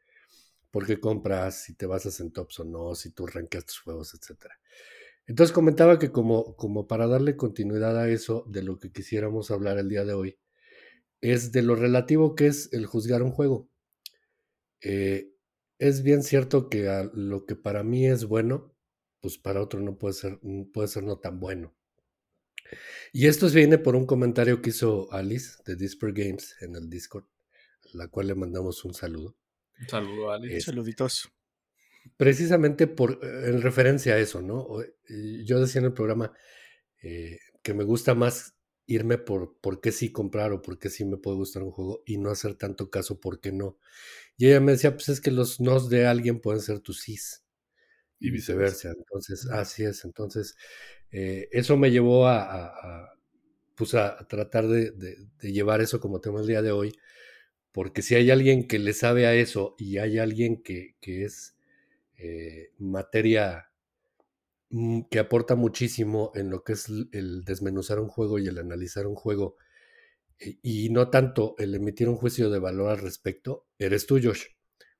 ¿Por 0.70 0.86
qué 0.86 1.00
compras? 1.00 1.64
Si 1.64 1.74
te 1.74 1.86
basas 1.86 2.20
en 2.20 2.32
tops 2.32 2.60
o 2.60 2.64
no, 2.64 2.94
si 2.94 3.10
tú 3.10 3.26
rankeas 3.26 3.66
tus 3.66 3.80
juegos, 3.80 4.14
etcétera. 4.14 4.58
Entonces 5.26 5.52
comentaba 5.52 5.98
que 5.98 6.10
como, 6.10 6.56
como 6.56 6.86
para 6.86 7.06
darle 7.06 7.36
continuidad 7.36 7.98
a 7.98 8.08
eso, 8.08 8.44
de 8.48 8.62
lo 8.62 8.78
que 8.78 8.90
quisiéramos 8.90 9.50
hablar 9.50 9.78
el 9.78 9.88
día 9.88 10.04
de 10.04 10.14
hoy, 10.14 10.38
es 11.20 11.52
de 11.52 11.62
lo 11.62 11.76
relativo 11.76 12.34
que 12.34 12.48
es 12.48 12.72
el 12.72 12.86
juzgar 12.86 13.22
un 13.22 13.30
juego. 13.30 13.68
Eh, 14.80 15.32
es 15.78 16.02
bien 16.02 16.22
cierto 16.22 16.68
que 16.68 17.10
lo 17.14 17.46
que 17.46 17.56
para 17.56 17.82
mí 17.82 18.06
es 18.06 18.24
bueno, 18.24 18.74
pues 19.20 19.38
para 19.38 19.62
otro 19.62 19.80
no 19.80 19.96
puede 19.98 20.14
ser, 20.14 20.40
puede 20.72 20.88
ser 20.88 21.04
no 21.04 21.18
tan 21.18 21.38
bueno. 21.38 21.74
Y 23.12 23.26
esto 23.26 23.48
viene 23.50 23.78
por 23.78 23.96
un 23.96 24.06
comentario 24.06 24.62
que 24.62 24.70
hizo 24.70 25.12
Alice 25.12 25.56
de 25.64 25.76
Disper 25.76 26.12
Games 26.12 26.56
en 26.60 26.74
el 26.76 26.88
Discord, 26.88 27.24
a 27.94 27.96
la 27.96 28.08
cual 28.08 28.28
le 28.28 28.34
mandamos 28.34 28.84
un 28.84 28.94
saludo. 28.94 29.36
Un 29.80 29.88
saludo, 29.88 30.30
Alice. 30.30 30.60
Saluditos 30.60 31.30
precisamente 32.16 32.86
por, 32.86 33.20
eh, 33.22 33.48
en 33.48 33.62
referencia 33.62 34.14
a 34.14 34.18
eso, 34.18 34.42
¿no? 34.42 34.78
Yo 35.44 35.60
decía 35.60 35.80
en 35.80 35.86
el 35.86 35.92
programa 35.92 36.32
eh, 37.02 37.38
que 37.62 37.74
me 37.74 37.84
gusta 37.84 38.14
más 38.14 38.56
irme 38.86 39.16
por 39.18 39.58
por 39.60 39.80
qué 39.80 39.92
sí 39.92 40.10
comprar 40.10 40.52
o 40.52 40.60
por 40.60 40.78
qué 40.78 40.90
sí 40.90 41.04
me 41.04 41.16
puede 41.16 41.36
gustar 41.36 41.62
un 41.62 41.70
juego 41.70 42.02
y 42.04 42.18
no 42.18 42.30
hacer 42.30 42.54
tanto 42.54 42.90
caso 42.90 43.20
por 43.20 43.40
qué 43.40 43.52
no. 43.52 43.78
Y 44.36 44.48
ella 44.48 44.60
me 44.60 44.72
decía, 44.72 44.94
pues 44.94 45.08
es 45.08 45.20
que 45.20 45.30
los 45.30 45.60
nos 45.60 45.88
de 45.88 46.06
alguien 46.06 46.40
pueden 46.40 46.60
ser 46.60 46.80
tus 46.80 47.00
sís 47.00 47.41
y 48.22 48.30
viceversa. 48.30 48.92
Entonces, 48.96 49.48
así 49.50 49.84
es. 49.84 50.04
Entonces, 50.04 50.56
eh, 51.10 51.48
eso 51.52 51.76
me 51.76 51.90
llevó 51.90 52.26
a, 52.28 53.12
pues 53.74 53.94
a, 53.94 54.26
tratar 54.28 54.68
de, 54.68 55.16
llevar 55.42 55.80
eso 55.80 56.00
como 56.00 56.20
tema 56.20 56.40
el 56.40 56.46
día 56.46 56.62
de 56.62 56.72
hoy, 56.72 56.92
porque 57.72 58.02
si 58.02 58.14
hay 58.14 58.30
alguien 58.30 58.68
que 58.68 58.78
le 58.78 58.92
sabe 58.92 59.26
a 59.26 59.34
eso 59.34 59.74
y 59.78 59.98
hay 59.98 60.18
alguien 60.18 60.62
que, 60.62 60.96
que 61.00 61.24
es 61.24 61.56
eh, 62.16 62.70
materia 62.78 63.70
mm, 64.70 65.02
que 65.10 65.18
aporta 65.18 65.56
muchísimo 65.56 66.32
en 66.34 66.50
lo 66.50 66.62
que 66.64 66.74
es 66.74 66.88
el 67.12 67.44
desmenuzar 67.44 67.98
un 68.00 68.08
juego 68.08 68.38
y 68.38 68.46
el 68.46 68.58
analizar 68.58 69.06
un 69.06 69.16
juego 69.16 69.56
eh, 70.38 70.58
y 70.62 70.90
no 70.90 71.10
tanto 71.10 71.54
el 71.58 71.74
emitir 71.74 72.08
un 72.08 72.16
juicio 72.16 72.50
de 72.50 72.58
valor 72.58 72.90
al 72.90 72.98
respecto, 72.98 73.66
eres 73.78 74.06
tú, 74.06 74.20
Josh. 74.22 74.46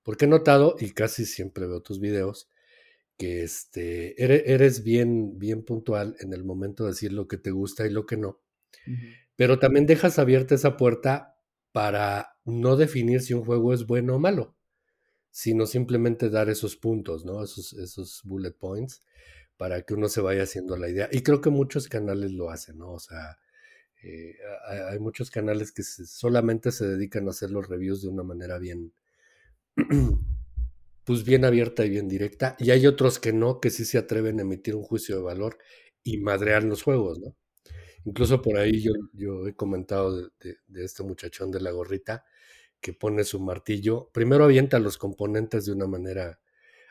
Porque 0.03 0.25
he 0.25 0.29
notado, 0.29 0.77
y 0.79 0.91
casi 0.93 1.27
siempre 1.27 1.67
veo 1.67 1.81
tus 1.83 2.01
videos, 2.01 2.49
que 3.23 3.43
este, 3.43 4.23
eres 4.23 4.83
bien, 4.83 5.39
bien 5.39 5.63
puntual 5.65 6.17
en 6.21 6.33
el 6.33 6.45
momento 6.45 6.85
de 6.85 6.91
decir 6.91 7.13
lo 7.13 7.29
que 7.29 7.37
te 7.37 7.51
gusta 7.51 7.87
y 7.87 7.91
lo 7.91 8.07
que 8.07 8.17
no. 8.17 8.41
Pero 9.37 9.59
también 9.59 9.87
dejas 9.87 10.19
abierta 10.19 10.55
esa 10.55 10.77
puerta 10.77 11.37
para 11.73 12.37
no 12.45 12.77
definir 12.77 13.21
si 13.21 13.35
un 13.35 13.45
juego 13.45 13.73
es 13.73 13.87
bueno 13.87 14.17
o 14.17 14.19
malo 14.19 14.57
sino 15.33 15.67
simplemente 15.67 16.29
dar 16.29 16.51
esos 16.51 16.77
puntos, 16.77 17.25
¿no? 17.25 17.43
Esos, 17.43 17.73
esos 17.73 18.21
bullet 18.23 18.53
points 18.53 19.03
para 19.57 19.83
que 19.83 19.95
uno 19.95 20.09
se 20.09 20.21
vaya 20.21 20.43
haciendo 20.43 20.77
la 20.77 20.91
idea. 20.91 21.09
Y 21.11 21.23
creo 21.23 21.41
que 21.41 21.51
muchos 21.51 21.89
canales 21.89 22.33
lo 22.33 22.51
hacen, 22.51 22.79
¿no? 22.79 22.93
O 22.93 23.01
sea, 23.01 23.39
eh, 24.03 24.37
hay, 24.91 24.99
muchos 24.99 25.31
canales 25.31 25.73
que 25.73 25.83
solamente 25.83 26.71
se 26.71 26.87
dedican 26.87 27.27
a 27.27 27.31
hacer 27.31 27.51
los 27.51 27.69
reviews 27.69 28.03
de 28.03 28.09
una 28.09 28.23
manera 28.23 28.59
bien, 28.59 28.93
pues 31.05 31.25
bien 31.25 31.45
abierta 31.45 31.85
y 31.85 31.91
bien 31.91 32.09
directa. 32.09 32.57
Y 32.59 32.71
hay 32.71 32.87
otros 32.87 33.19
que 33.19 33.33
no, 33.33 33.61
que 33.61 33.71
sí 33.71 33.85
se 33.85 33.99
atreven 33.99 34.39
a 34.39 34.43
emitir 34.43 34.75
un 34.75 34.83
juicio 34.83 35.17
de 35.17 35.23
valor 35.23 35.59
y 36.03 36.19
madrear 36.19 36.65
los 36.65 36.83
juegos, 36.83 37.19
¿no? 37.19 37.37
Incluso 38.05 38.43
por 38.43 38.59
ahí 38.59 38.81
yo, 38.81 38.93
yo 39.13 39.47
he 39.47 39.55
comentado 39.55 40.31
de, 40.41 40.85
este 40.85 41.05
muchachón 41.05 41.53
de 41.53 41.61
la 41.61 41.71
gorrita 41.71 42.25
que 42.81 42.93
pone 42.93 43.23
su 43.23 43.39
martillo. 43.39 44.11
Primero 44.13 44.45
avienta 44.45 44.81
los 44.81 44.99
componentes 44.99 45.67
de 45.67 45.73
una 45.73 45.87
manera 45.87 46.41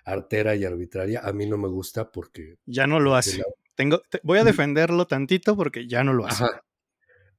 artera 0.06 0.56
y 0.56 0.64
arbitraria. 0.64 1.20
A 1.22 1.34
mí 1.34 1.46
no 1.46 1.58
me 1.58 1.68
gusta 1.68 2.12
porque... 2.12 2.56
Ya 2.66 2.88
no 2.88 3.00
lo 3.02 3.16
hace. 3.16 3.42
Tengo, 3.76 4.02
voy 4.24 4.40
a 4.40 4.46
defenderlo 4.46 5.06
tantito 5.06 5.58
porque 5.58 5.88
ya 5.88 6.04
no 6.04 6.14
lo 6.14 6.26
hace. 6.26 6.46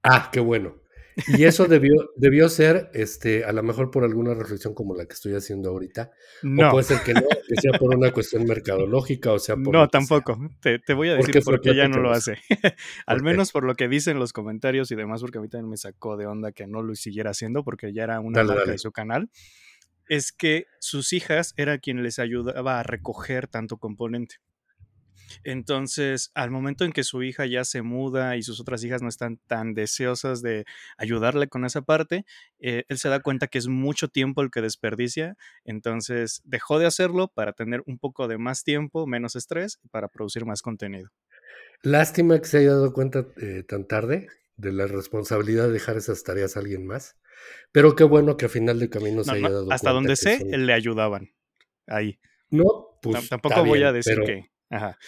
Ah, 0.02 0.30
qué 0.32 0.40
bueno. 0.40 0.81
Y 1.28 1.44
eso 1.44 1.66
debió, 1.66 2.10
debió 2.16 2.48
ser, 2.48 2.90
este, 2.94 3.44
a 3.44 3.52
lo 3.52 3.62
mejor 3.62 3.90
por 3.90 4.04
alguna 4.04 4.34
reflexión 4.34 4.74
como 4.74 4.94
la 4.94 5.06
que 5.06 5.14
estoy 5.14 5.34
haciendo 5.34 5.70
ahorita. 5.70 6.10
No. 6.42 6.68
O 6.68 6.70
puede 6.72 6.84
ser 6.84 7.00
que 7.02 7.14
no, 7.14 7.20
que 7.20 7.60
sea 7.60 7.78
por 7.78 7.94
una 7.94 8.10
cuestión 8.12 8.44
mercadológica, 8.44 9.32
o 9.32 9.38
sea 9.38 9.56
por. 9.56 9.72
No, 9.72 9.88
tampoco. 9.88 10.38
Te, 10.60 10.94
voy 10.94 11.10
a 11.10 11.16
decir 11.16 11.42
por 11.42 11.60
qué 11.60 11.74
ya 11.74 11.88
no 11.88 11.98
lo 11.98 12.10
hace. 12.10 12.38
Al 13.06 13.22
menos 13.22 13.52
por 13.52 13.64
lo 13.64 13.74
que 13.74 13.88
dicen 13.88 14.18
los 14.18 14.32
comentarios 14.32 14.90
y 14.90 14.96
demás, 14.96 15.20
porque 15.20 15.38
a 15.38 15.40
mí 15.40 15.48
también 15.48 15.70
me 15.70 15.76
sacó 15.76 16.16
de 16.16 16.26
onda 16.26 16.52
que 16.52 16.66
no 16.66 16.82
lo 16.82 16.94
siguiera 16.94 17.30
haciendo, 17.30 17.64
porque 17.64 17.92
ya 17.92 18.04
era 18.04 18.20
una 18.20 18.42
marca 18.42 18.70
de 18.70 18.78
su 18.78 18.92
canal. 18.92 19.30
Es 20.08 20.32
que 20.32 20.66
sus 20.80 21.12
hijas 21.12 21.54
era 21.56 21.78
quien 21.78 22.02
les 22.02 22.18
ayudaba 22.18 22.80
a 22.80 22.82
recoger 22.82 23.48
tanto 23.48 23.76
componente. 23.78 24.36
Entonces, 25.44 26.30
al 26.34 26.50
momento 26.50 26.84
en 26.84 26.92
que 26.92 27.04
su 27.04 27.22
hija 27.22 27.46
ya 27.46 27.64
se 27.64 27.82
muda 27.82 28.36
y 28.36 28.42
sus 28.42 28.60
otras 28.60 28.84
hijas 28.84 29.02
no 29.02 29.08
están 29.08 29.38
tan 29.46 29.74
deseosas 29.74 30.42
de 30.42 30.64
ayudarle 30.98 31.48
con 31.48 31.64
esa 31.64 31.82
parte, 31.82 32.24
eh, 32.58 32.84
él 32.88 32.98
se 32.98 33.08
da 33.08 33.20
cuenta 33.20 33.46
que 33.46 33.58
es 33.58 33.68
mucho 33.68 34.08
tiempo 34.08 34.42
el 34.42 34.50
que 34.50 34.60
desperdicia, 34.60 35.36
entonces 35.64 36.42
dejó 36.44 36.78
de 36.78 36.86
hacerlo 36.86 37.28
para 37.28 37.52
tener 37.52 37.82
un 37.86 37.98
poco 37.98 38.28
de 38.28 38.38
más 38.38 38.64
tiempo, 38.64 39.06
menos 39.06 39.36
estrés, 39.36 39.80
para 39.90 40.08
producir 40.08 40.44
más 40.44 40.62
contenido. 40.62 41.10
Lástima 41.82 42.38
que 42.38 42.46
se 42.46 42.58
haya 42.58 42.70
dado 42.70 42.92
cuenta 42.92 43.26
eh, 43.36 43.64
tan 43.66 43.86
tarde 43.86 44.28
de 44.56 44.72
la 44.72 44.86
responsabilidad 44.86 45.66
de 45.66 45.72
dejar 45.72 45.96
esas 45.96 46.22
tareas 46.22 46.56
a 46.56 46.60
alguien 46.60 46.86
más, 46.86 47.16
pero 47.72 47.96
qué 47.96 48.04
bueno 48.04 48.36
que 48.36 48.46
a 48.46 48.48
final 48.48 48.78
de 48.78 48.88
camino 48.88 49.24
se 49.24 49.32
haya 49.32 49.48
dado 49.48 49.64
cuenta. 49.64 49.74
Hasta 49.74 49.90
donde 49.90 50.16
sé, 50.16 50.44
le 50.44 50.72
ayudaban 50.72 51.32
ahí. 51.86 52.20
No, 52.50 52.98
pues. 53.02 53.28
Tampoco 53.28 53.64
voy 53.64 53.82
a 53.82 53.92
decir 53.92 54.20
que 54.24 54.51
Ajá. 54.72 54.98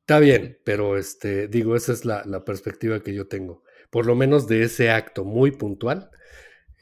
Está 0.00 0.20
bien, 0.20 0.58
pero 0.64 0.96
este, 0.96 1.48
digo, 1.48 1.76
esa 1.76 1.92
es 1.92 2.04
la, 2.04 2.44
perspectiva 2.44 3.02
que 3.02 3.14
yo 3.14 3.26
tengo. 3.26 3.64
Por 3.90 4.06
lo 4.06 4.14
menos 4.14 4.46
de 4.46 4.62
ese 4.62 4.90
acto 4.90 5.24
muy 5.24 5.50
puntual, 5.50 6.10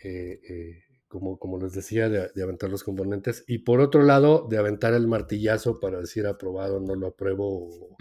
eh, 0.05 0.41
eh, 0.49 0.85
como, 1.09 1.39
como 1.39 1.59
les 1.59 1.73
decía, 1.73 2.09
de, 2.09 2.43
aventar 2.43 2.69
los 2.71 2.85
componentes. 2.85 3.45
Y 3.47 3.59
por 3.59 3.81
otro 3.81 4.03
lado, 4.03 4.47
de 4.51 4.59
aventar 4.59 4.93
el 4.95 5.07
martillazo 5.09 5.81
para 5.81 6.01
decir 6.01 6.27
aprobado, 6.27 6.81
no 6.81 6.95
lo 6.95 7.09
apruebo, 7.09 7.97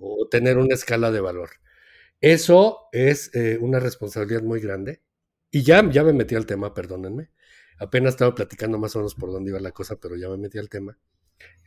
o, 0.00 0.28
tener 0.30 0.58
una 0.58 0.74
escala 0.74 1.12
de 1.12 1.20
valor. 1.20 1.50
Eso 2.20 2.88
es 2.92 3.34
eh, 3.34 3.58
una 3.60 3.80
responsabilidad 3.80 4.42
muy 4.42 4.60
grande. 4.60 5.02
Y 5.50 5.62
ya, 5.62 5.88
ya 5.90 6.02
me 6.04 6.12
metí 6.12 6.34
al 6.34 6.46
tema, 6.46 6.74
perdónenme. 6.74 7.30
Apenas 7.78 8.14
estaba 8.14 8.34
platicando 8.34 8.78
más 8.78 8.96
o 8.96 9.00
menos 9.00 9.14
por 9.14 9.30
dónde 9.30 9.50
iba 9.50 9.60
la 9.60 9.72
cosa, 9.72 9.96
pero 9.96 10.16
ya 10.16 10.28
me 10.30 10.38
metí 10.38 10.58
al 10.58 10.68
tema. 10.68 10.98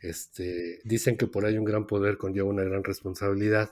Este, 0.00 0.80
dicen 0.84 1.16
que 1.16 1.26
por 1.26 1.44
ahí 1.44 1.58
un 1.58 1.64
gran 1.64 1.86
poder 1.86 2.18
conlleva 2.18 2.48
una 2.48 2.64
gran 2.64 2.84
responsabilidad. 2.84 3.70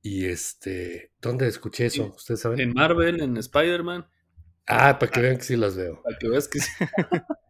Y 0.00 0.26
este, 0.26 1.12
¿dónde 1.20 1.46
escuché 1.46 1.86
eso? 1.86 2.14
¿Ustedes 2.16 2.40
saben? 2.40 2.60
En 2.60 2.72
Marvel, 2.72 3.20
en 3.20 3.36
Spider-Man. 3.36 4.06
Ah, 4.66 4.98
para 4.98 5.10
que 5.10 5.20
vean 5.20 5.36
que 5.36 5.42
sí 5.42 5.56
las 5.56 5.76
veo. 5.76 6.02
Para 6.02 6.18
que 6.18 6.28
veas 6.28 6.48
que 6.48 6.60
sí. 6.60 6.70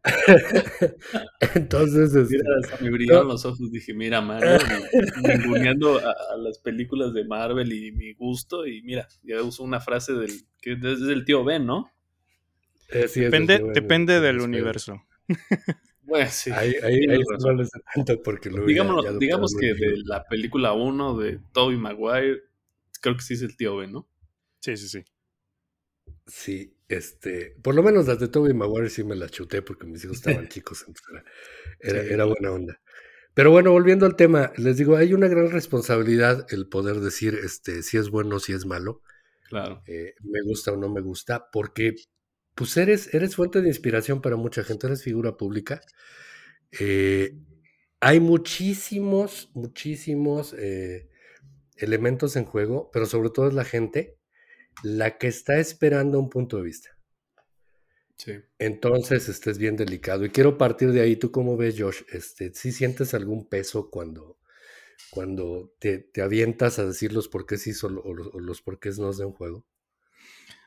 Entonces, 1.55 2.15
este, 2.15 2.43
me 2.81 2.91
brillaron 2.91 3.29
los 3.29 3.45
ojos. 3.45 3.71
Dije, 3.71 3.95
mira, 3.95 4.21
Marvel, 4.21 4.61
ninguneando 5.23 5.99
a, 5.99 6.37
las 6.39 6.59
películas 6.59 7.13
de 7.13 7.25
Marvel 7.25 7.73
y 7.73 7.93
mi 7.93 8.13
gusto. 8.15 8.67
Y 8.67 8.83
mira, 8.83 9.09
ya 9.23 9.43
uso 9.43 9.63
una 9.63 9.81
frase 9.81 10.15
del 10.15 10.33
que 10.61 10.73
es 10.73 10.81
del 10.81 11.25
tío 11.25 11.45
Ben, 11.45 11.67
¿no? 11.67 11.91
Eh, 12.91 13.09
depende, 13.15 13.63
depende 13.73 14.21
del 14.21 14.41
universo. 14.41 15.03
Bueno, 16.03 16.29
sí. 16.31 16.51
Ahí, 16.51 16.75
ahí, 16.83 17.07
no 17.07 17.53
les 17.55 17.71
tanto 17.95 18.23
porque 18.23 18.51
lo 18.51 18.67
Digamos, 18.67 19.19
digamos 19.19 19.55
que 19.59 19.75
de 19.75 19.99
la 20.05 20.25
película 20.25 20.73
1 20.73 21.17
de 21.17 21.41
Toby 21.53 21.77
Maguire, 21.77 22.43
creo 23.01 23.17
que 23.17 23.23
sí 23.23 23.35
es 23.35 23.43
el 23.43 23.57
tío 23.57 23.77
Ben, 23.77 23.93
¿no? 23.93 24.09
Sí, 24.61 24.77
sí, 24.77 24.89
sí. 24.89 25.05
Sí, 26.27 26.77
este, 26.89 27.57
por 27.63 27.75
lo 27.75 27.83
menos 27.83 28.07
las 28.07 28.19
de 28.19 28.29
Toby 28.29 28.53
Maguire 28.53 28.91
sí 28.91 29.05
me 29.05 29.17
las 29.17 29.31
chuté 29.31 29.63
porque 29.63 29.87
mis 29.87 30.05
hijos 30.05 30.19
estaban 30.19 30.49
chicos, 30.49 30.85
entonces 30.87 31.25
era, 31.81 32.03
era, 32.03 32.25
buena 32.25 32.51
onda. 32.51 32.81
Pero 33.35 33.51
bueno, 33.51 33.73
volviendo 33.73 34.05
al 34.05 34.17
tema, 34.17 34.53
les 34.57 34.77
digo, 34.77 34.97
hay 34.97 35.15
una 35.15 35.29
gran 35.29 35.51
responsabilidad 35.51 36.47
el 36.51 36.69
poder 36.69 36.97
decir 37.01 37.39
este, 37.43 37.83
si 37.83 37.97
es 37.97 38.11
bueno 38.11 38.37
o 38.37 38.41
si 38.41 38.53
es 38.53 38.67
malo. 38.67 39.03
Claro. 39.49 39.83
Eh, 39.87 40.15
me 40.23 40.43
gusta 40.43 40.73
o 40.73 40.77
no 40.77 40.89
me 40.91 41.01
gusta, 41.01 41.49
porque 41.51 41.95
pues 42.55 42.77
eres, 42.77 43.13
eres 43.15 43.37
fuente 43.37 43.63
de 43.63 43.69
inspiración 43.69 44.21
para 44.21 44.37
mucha 44.37 44.63
gente, 44.63 44.87
eres 44.87 45.03
figura 45.03 45.37
pública. 45.37 45.81
Eh, 46.79 47.37
hay 48.01 48.21
muchísimos, 48.21 49.51
muchísimos 49.55 50.55
eh, 50.59 51.09
elementos 51.77 52.37
en 52.37 52.45
juego, 52.45 52.91
pero 52.93 53.07
sobre 53.07 53.31
todo 53.31 53.49
es 53.49 53.55
la 53.55 53.65
gente 53.65 54.19
la 54.83 55.19
que 55.19 55.29
está 55.29 55.59
esperando 55.59 56.19
un 56.19 56.31
punto 56.31 56.57
de 56.57 56.63
vista. 56.65 56.91
Sí. 58.17 58.33
Entonces, 58.59 59.29
este 59.29 59.51
es 59.51 59.59
bien 59.59 59.77
delicado. 59.77 60.25
Y 60.25 60.31
quiero 60.31 60.57
partir 60.57 60.93
de 60.93 61.01
ahí. 61.01 61.17
¿Tú 61.17 61.31
cómo 61.31 61.57
ves, 61.57 61.77
Josh? 61.79 62.03
Este, 62.11 62.53
¿Sí 62.55 62.73
sientes 62.73 63.15
algún 63.15 63.49
peso 63.49 63.91
cuando, 63.91 64.39
cuando 65.11 65.75
te, 65.79 66.11
avientas 66.23 66.79
a 66.79 66.87
decir 66.87 67.13
los 67.13 67.29
por 67.29 67.47
qué 67.47 67.59
sí 67.59 67.73
o 67.83 67.89
los, 67.89 68.05
o 68.05 68.41
los 68.41 68.63
por 68.63 68.79
qué 68.79 68.91
no 68.99 69.13
de 69.13 69.25
un 69.25 69.33
juego? 69.33 69.67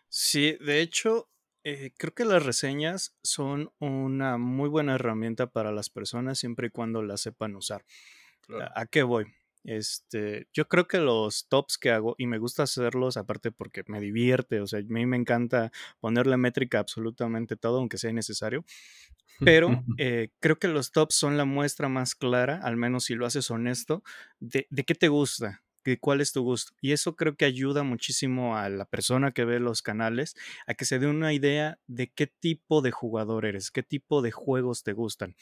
Sí, 0.09 0.57
de 0.61 0.81
hecho, 0.81 1.29
eh, 1.65 1.91
creo 1.97 2.13
que 2.13 2.25
las 2.25 2.45
reseñas 2.45 3.17
son 3.23 3.71
una 3.79 4.37
muy 4.37 4.69
buena 4.69 4.93
herramienta 4.95 5.47
para 5.47 5.71
las 5.71 5.89
personas 5.89 6.37
siempre 6.37 6.67
y 6.67 6.69
cuando 6.69 7.01
las 7.01 7.21
sepan 7.21 7.55
usar. 7.55 7.83
¿A 8.75 8.85
qué 8.85 9.01
voy? 9.01 9.25
Este, 9.63 10.47
yo 10.53 10.67
creo 10.67 10.87
que 10.87 10.99
los 10.99 11.47
tops 11.47 11.79
que 11.79 11.89
hago, 11.89 12.13
y 12.19 12.27
me 12.27 12.37
gusta 12.37 12.61
hacerlos 12.63 13.17
aparte 13.17 13.51
porque 13.51 13.83
me 13.87 13.99
divierte, 13.99 14.61
o 14.61 14.67
sea, 14.67 14.79
a 14.79 14.83
mí 14.83 15.07
me 15.07 15.17
encanta 15.17 15.71
ponerle 15.99 16.37
métrica 16.37 16.77
absolutamente 16.77 17.55
todo, 17.55 17.79
aunque 17.79 17.97
sea 17.97 18.13
necesario, 18.13 18.63
pero 19.39 19.69
eh, 19.97 20.29
creo 20.39 20.59
que 20.59 20.67
los 20.67 20.91
tops 20.91 21.15
son 21.15 21.35
la 21.35 21.45
muestra 21.45 21.89
más 21.89 22.13
clara, 22.13 22.59
al 22.61 22.77
menos 22.77 23.05
si 23.05 23.15
lo 23.15 23.25
haces 23.25 23.49
honesto, 23.49 24.03
de, 24.39 24.67
de 24.69 24.83
qué 24.83 24.93
te 24.93 25.07
gusta, 25.07 25.63
cuál 25.99 26.21
es 26.21 26.31
tu 26.31 26.43
gusto. 26.43 26.73
Y 26.81 26.91
eso 26.91 27.15
creo 27.15 27.35
que 27.35 27.45
ayuda 27.45 27.83
muchísimo 27.83 28.57
a 28.57 28.69
la 28.69 28.85
persona 28.85 29.31
que 29.31 29.45
ve 29.45 29.59
los 29.59 29.81
canales 29.81 30.35
a 30.67 30.73
que 30.73 30.85
se 30.85 30.99
dé 30.99 31.07
una 31.07 31.33
idea 31.33 31.79
de 31.87 32.11
qué 32.11 32.27
tipo 32.27 32.81
de 32.81 32.91
jugador 32.91 33.45
eres, 33.45 33.71
qué 33.71 33.83
tipo 33.83 34.21
de 34.21 34.31
juegos 34.31 34.83
te 34.83 34.93
gustan. 34.93 35.35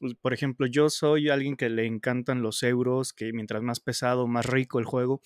Pues, 0.00 0.14
por 0.14 0.32
ejemplo, 0.32 0.66
yo 0.66 0.90
soy 0.90 1.28
alguien 1.28 1.56
que 1.56 1.68
le 1.68 1.86
encantan 1.86 2.42
los 2.42 2.62
euros, 2.62 3.12
que 3.12 3.32
mientras 3.32 3.62
más 3.62 3.80
pesado, 3.80 4.26
más 4.26 4.46
rico 4.46 4.78
el 4.78 4.84
juego. 4.84 5.20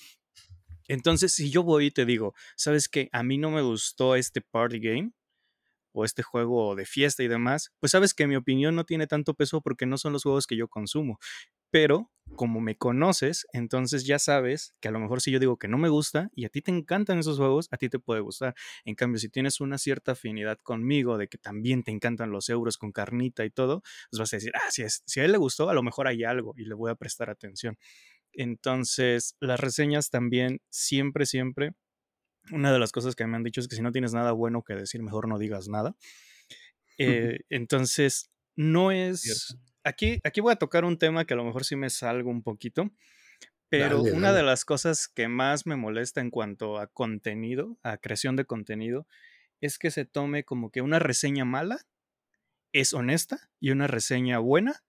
Entonces, 0.88 1.32
si 1.32 1.50
yo 1.50 1.62
voy 1.62 1.86
y 1.86 1.90
te 1.90 2.04
digo, 2.04 2.34
¿sabes 2.56 2.88
qué? 2.88 3.08
A 3.12 3.22
mí 3.22 3.38
no 3.38 3.50
me 3.50 3.62
gustó 3.62 4.16
este 4.16 4.40
party 4.40 4.80
game, 4.80 5.12
o 5.92 6.04
este 6.04 6.22
juego 6.22 6.74
de 6.74 6.86
fiesta 6.86 7.22
y 7.22 7.28
demás, 7.28 7.72
pues 7.78 7.92
sabes 7.92 8.14
que 8.14 8.26
mi 8.26 8.36
opinión 8.36 8.74
no 8.74 8.84
tiene 8.84 9.06
tanto 9.06 9.34
peso 9.34 9.60
porque 9.60 9.86
no 9.86 9.98
son 9.98 10.12
los 10.12 10.22
juegos 10.22 10.46
que 10.46 10.56
yo 10.56 10.68
consumo. 10.68 11.18
Pero 11.72 12.12
como 12.36 12.60
me 12.60 12.76
conoces, 12.76 13.46
entonces 13.52 14.06
ya 14.06 14.18
sabes 14.18 14.74
que 14.80 14.88
a 14.88 14.90
lo 14.90 15.00
mejor 15.00 15.20
si 15.20 15.32
yo 15.32 15.40
digo 15.40 15.58
que 15.58 15.68
no 15.68 15.78
me 15.78 15.88
gusta 15.88 16.30
y 16.34 16.44
a 16.44 16.48
ti 16.48 16.62
te 16.62 16.70
encantan 16.70 17.18
esos 17.18 17.38
juegos, 17.38 17.68
a 17.72 17.76
ti 17.78 17.88
te 17.88 17.98
puede 17.98 18.20
gustar. 18.20 18.54
En 18.84 18.94
cambio, 18.94 19.18
si 19.18 19.28
tienes 19.28 19.60
una 19.60 19.78
cierta 19.78 20.12
afinidad 20.12 20.58
conmigo 20.62 21.18
de 21.18 21.28
que 21.28 21.38
también 21.38 21.82
te 21.82 21.90
encantan 21.90 22.30
los 22.30 22.48
euros 22.48 22.78
con 22.78 22.92
carnita 22.92 23.44
y 23.44 23.50
todo, 23.50 23.82
pues 24.10 24.20
vas 24.20 24.32
a 24.32 24.36
decir, 24.36 24.52
ah, 24.54 24.70
si, 24.70 24.84
si 25.04 25.20
a 25.20 25.24
él 25.24 25.32
le 25.32 25.38
gustó, 25.38 25.68
a 25.68 25.74
lo 25.74 25.82
mejor 25.82 26.06
hay 26.06 26.24
algo 26.24 26.54
y 26.56 26.64
le 26.64 26.74
voy 26.74 26.90
a 26.90 26.94
prestar 26.94 27.30
atención. 27.30 27.76
Entonces, 28.32 29.36
las 29.40 29.58
reseñas 29.58 30.10
también 30.10 30.60
siempre, 30.70 31.26
siempre 31.26 31.72
una 32.50 32.72
de 32.72 32.78
las 32.78 32.92
cosas 32.92 33.14
que 33.14 33.26
me 33.26 33.36
han 33.36 33.44
dicho 33.44 33.60
es 33.60 33.68
que 33.68 33.76
si 33.76 33.82
no 33.82 33.92
tienes 33.92 34.14
nada 34.14 34.32
bueno 34.32 34.62
que 34.62 34.74
decir, 34.74 35.02
mejor 35.02 35.28
no 35.28 35.38
digas 35.38 35.68
nada. 35.68 35.94
Eh, 36.98 37.40
entonces, 37.50 38.30
no 38.56 38.90
es... 38.90 39.56
Aquí, 39.84 40.20
aquí 40.24 40.40
voy 40.40 40.52
a 40.52 40.56
tocar 40.56 40.84
un 40.84 40.98
tema 40.98 41.24
que 41.24 41.34
a 41.34 41.36
lo 41.36 41.44
mejor 41.44 41.64
sí 41.64 41.76
me 41.76 41.90
salgo 41.90 42.30
un 42.30 42.42
poquito, 42.42 42.90
pero 43.68 44.02
una 44.02 44.32
de 44.32 44.42
las 44.42 44.64
cosas 44.64 45.08
que 45.08 45.28
más 45.28 45.66
me 45.66 45.76
molesta 45.76 46.20
en 46.20 46.30
cuanto 46.30 46.78
a 46.78 46.88
contenido, 46.88 47.78
a 47.82 47.96
creación 47.96 48.36
de 48.36 48.44
contenido, 48.44 49.06
es 49.60 49.78
que 49.78 49.90
se 49.90 50.04
tome 50.04 50.44
como 50.44 50.70
que 50.70 50.82
una 50.82 50.98
reseña 50.98 51.44
mala 51.44 51.78
es 52.72 52.94
honesta 52.94 53.50
y 53.60 53.70
una 53.70 53.86
reseña 53.86 54.38
buena, 54.38 54.82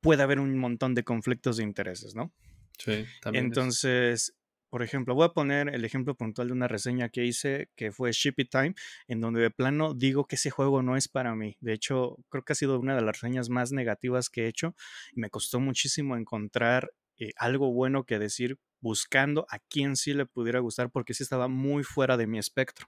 puede 0.00 0.22
haber 0.22 0.40
un 0.40 0.56
montón 0.58 0.94
de 0.94 1.04
conflictos 1.04 1.56
de 1.56 1.64
intereses, 1.64 2.14
¿no? 2.14 2.32
Sí, 2.78 3.04
también. 3.20 3.46
Entonces, 3.46 4.34
por 4.76 4.82
ejemplo, 4.82 5.14
voy 5.14 5.24
a 5.24 5.30
poner 5.30 5.74
el 5.74 5.86
ejemplo 5.86 6.14
puntual 6.14 6.48
de 6.48 6.52
una 6.52 6.68
reseña 6.68 7.08
que 7.08 7.24
hice 7.24 7.70
que 7.76 7.92
fue 7.92 8.12
Shippy 8.12 8.44
Time, 8.44 8.74
en 9.08 9.22
donde 9.22 9.40
de 9.40 9.50
plano 9.50 9.94
digo 9.94 10.26
que 10.26 10.36
ese 10.36 10.50
juego 10.50 10.82
no 10.82 10.98
es 10.98 11.08
para 11.08 11.34
mí. 11.34 11.56
De 11.62 11.72
hecho, 11.72 12.18
creo 12.28 12.44
que 12.44 12.52
ha 12.52 12.56
sido 12.56 12.78
una 12.78 12.94
de 12.94 13.00
las 13.00 13.22
reseñas 13.22 13.48
más 13.48 13.72
negativas 13.72 14.28
que 14.28 14.42
he 14.42 14.48
hecho 14.48 14.74
y 15.14 15.20
me 15.20 15.30
costó 15.30 15.60
muchísimo 15.60 16.14
encontrar 16.14 16.92
eh, 17.16 17.30
algo 17.38 17.72
bueno 17.72 18.04
que 18.04 18.18
decir 18.18 18.58
buscando 18.80 19.46
a 19.48 19.60
quién 19.60 19.96
sí 19.96 20.12
le 20.12 20.26
pudiera 20.26 20.60
gustar 20.60 20.90
porque 20.90 21.14
sí 21.14 21.22
estaba 21.22 21.48
muy 21.48 21.82
fuera 21.82 22.18
de 22.18 22.26
mi 22.26 22.38
espectro. 22.38 22.86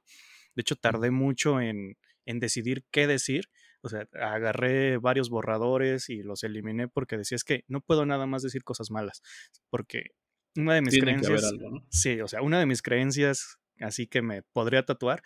De 0.54 0.61
hecho, 0.61 0.76
tardé 0.76 1.11
mucho 1.11 1.59
en, 1.59 1.97
en 2.26 2.38
decidir 2.38 2.85
qué 2.90 3.07
decir. 3.07 3.49
O 3.80 3.88
sea, 3.88 4.07
agarré 4.12 4.99
varios 4.99 5.30
borradores 5.30 6.11
y 6.11 6.23
los 6.23 6.45
eliminé 6.45 6.87
porque 6.87 7.16
decía 7.16 7.37
es 7.37 7.45
que 7.45 7.64
no 7.66 7.80
puedo 7.80 8.04
nada 8.04 8.26
más 8.26 8.42
decir 8.42 8.62
cosas 8.62 8.90
malas, 8.90 9.23
porque 9.71 10.11
una 10.59 10.75
de 10.75 10.83
mis 10.83 10.99
creencias, 10.99 11.53
sí, 11.88 12.21
o 12.21 12.29
sea, 12.29 12.43
una 12.43 12.59
de 12.59 12.67
mis 12.67 12.83
creencias, 12.83 13.59
así 13.81 14.07
que 14.09 14.23
me 14.23 14.43
podría 14.43 14.85
tatuar, 14.85 15.23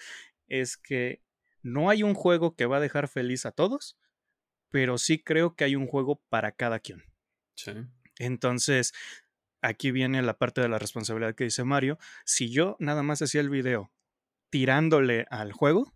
es 0.46 0.76
que 0.76 1.22
no 1.62 1.88
hay 1.88 2.02
un 2.02 2.14
juego 2.14 2.54
que 2.54 2.66
va 2.66 2.76
a 2.76 2.80
dejar 2.80 3.08
feliz 3.08 3.46
a 3.46 3.52
todos, 3.52 3.98
pero 4.70 4.98
sí 4.98 5.22
creo 5.22 5.56
que 5.56 5.64
hay 5.64 5.74
un 5.74 5.86
juego 5.86 6.22
para 6.28 6.52
cada 6.52 6.80
quien. 6.80 7.02
Sí. 7.54 7.72
Entonces, 8.18 8.92
aquí 9.62 9.90
viene 9.90 10.20
la 10.22 10.36
parte 10.36 10.60
de 10.60 10.68
la 10.68 10.78
responsabilidad 10.78 11.34
que 11.34 11.44
dice 11.44 11.64
Mario. 11.64 11.98
Si 12.24 12.50
yo 12.50 12.76
nada 12.78 13.02
más 13.02 13.22
hacía 13.22 13.40
el 13.40 13.50
video 13.50 13.90
tirándole 14.50 15.26
al 15.30 15.52
juego, 15.52 15.94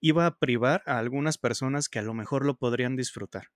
iba 0.00 0.24
a 0.24 0.38
privar 0.38 0.82
a 0.86 0.98
algunas 0.98 1.36
personas 1.36 1.88
que 1.88 1.98
a 1.98 2.02
lo 2.02 2.14
mejor 2.14 2.46
lo 2.46 2.56
podrían 2.56 2.96
disfrutar. 2.96 3.48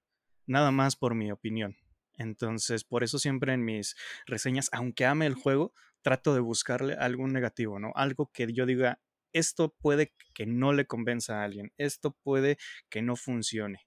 Nada 0.46 0.72
más 0.72 0.96
por 0.96 1.14
mi 1.14 1.30
opinión. 1.30 1.76
Entonces, 2.18 2.84
por 2.84 3.04
eso 3.04 3.18
siempre 3.18 3.52
en 3.52 3.64
mis 3.64 3.96
reseñas, 4.26 4.68
aunque 4.72 5.06
ame 5.06 5.26
el 5.26 5.34
juego, 5.34 5.72
trato 6.02 6.34
de 6.34 6.40
buscarle 6.40 6.94
algún 6.94 7.32
negativo, 7.32 7.78
¿no? 7.78 7.92
Algo 7.94 8.30
que 8.32 8.52
yo 8.52 8.66
diga, 8.66 9.00
esto 9.32 9.74
puede 9.80 10.12
que 10.34 10.46
no 10.46 10.72
le 10.72 10.86
convenza 10.86 11.40
a 11.40 11.44
alguien, 11.44 11.72
esto 11.78 12.16
puede 12.22 12.58
que 12.90 13.02
no 13.02 13.16
funcione. 13.16 13.86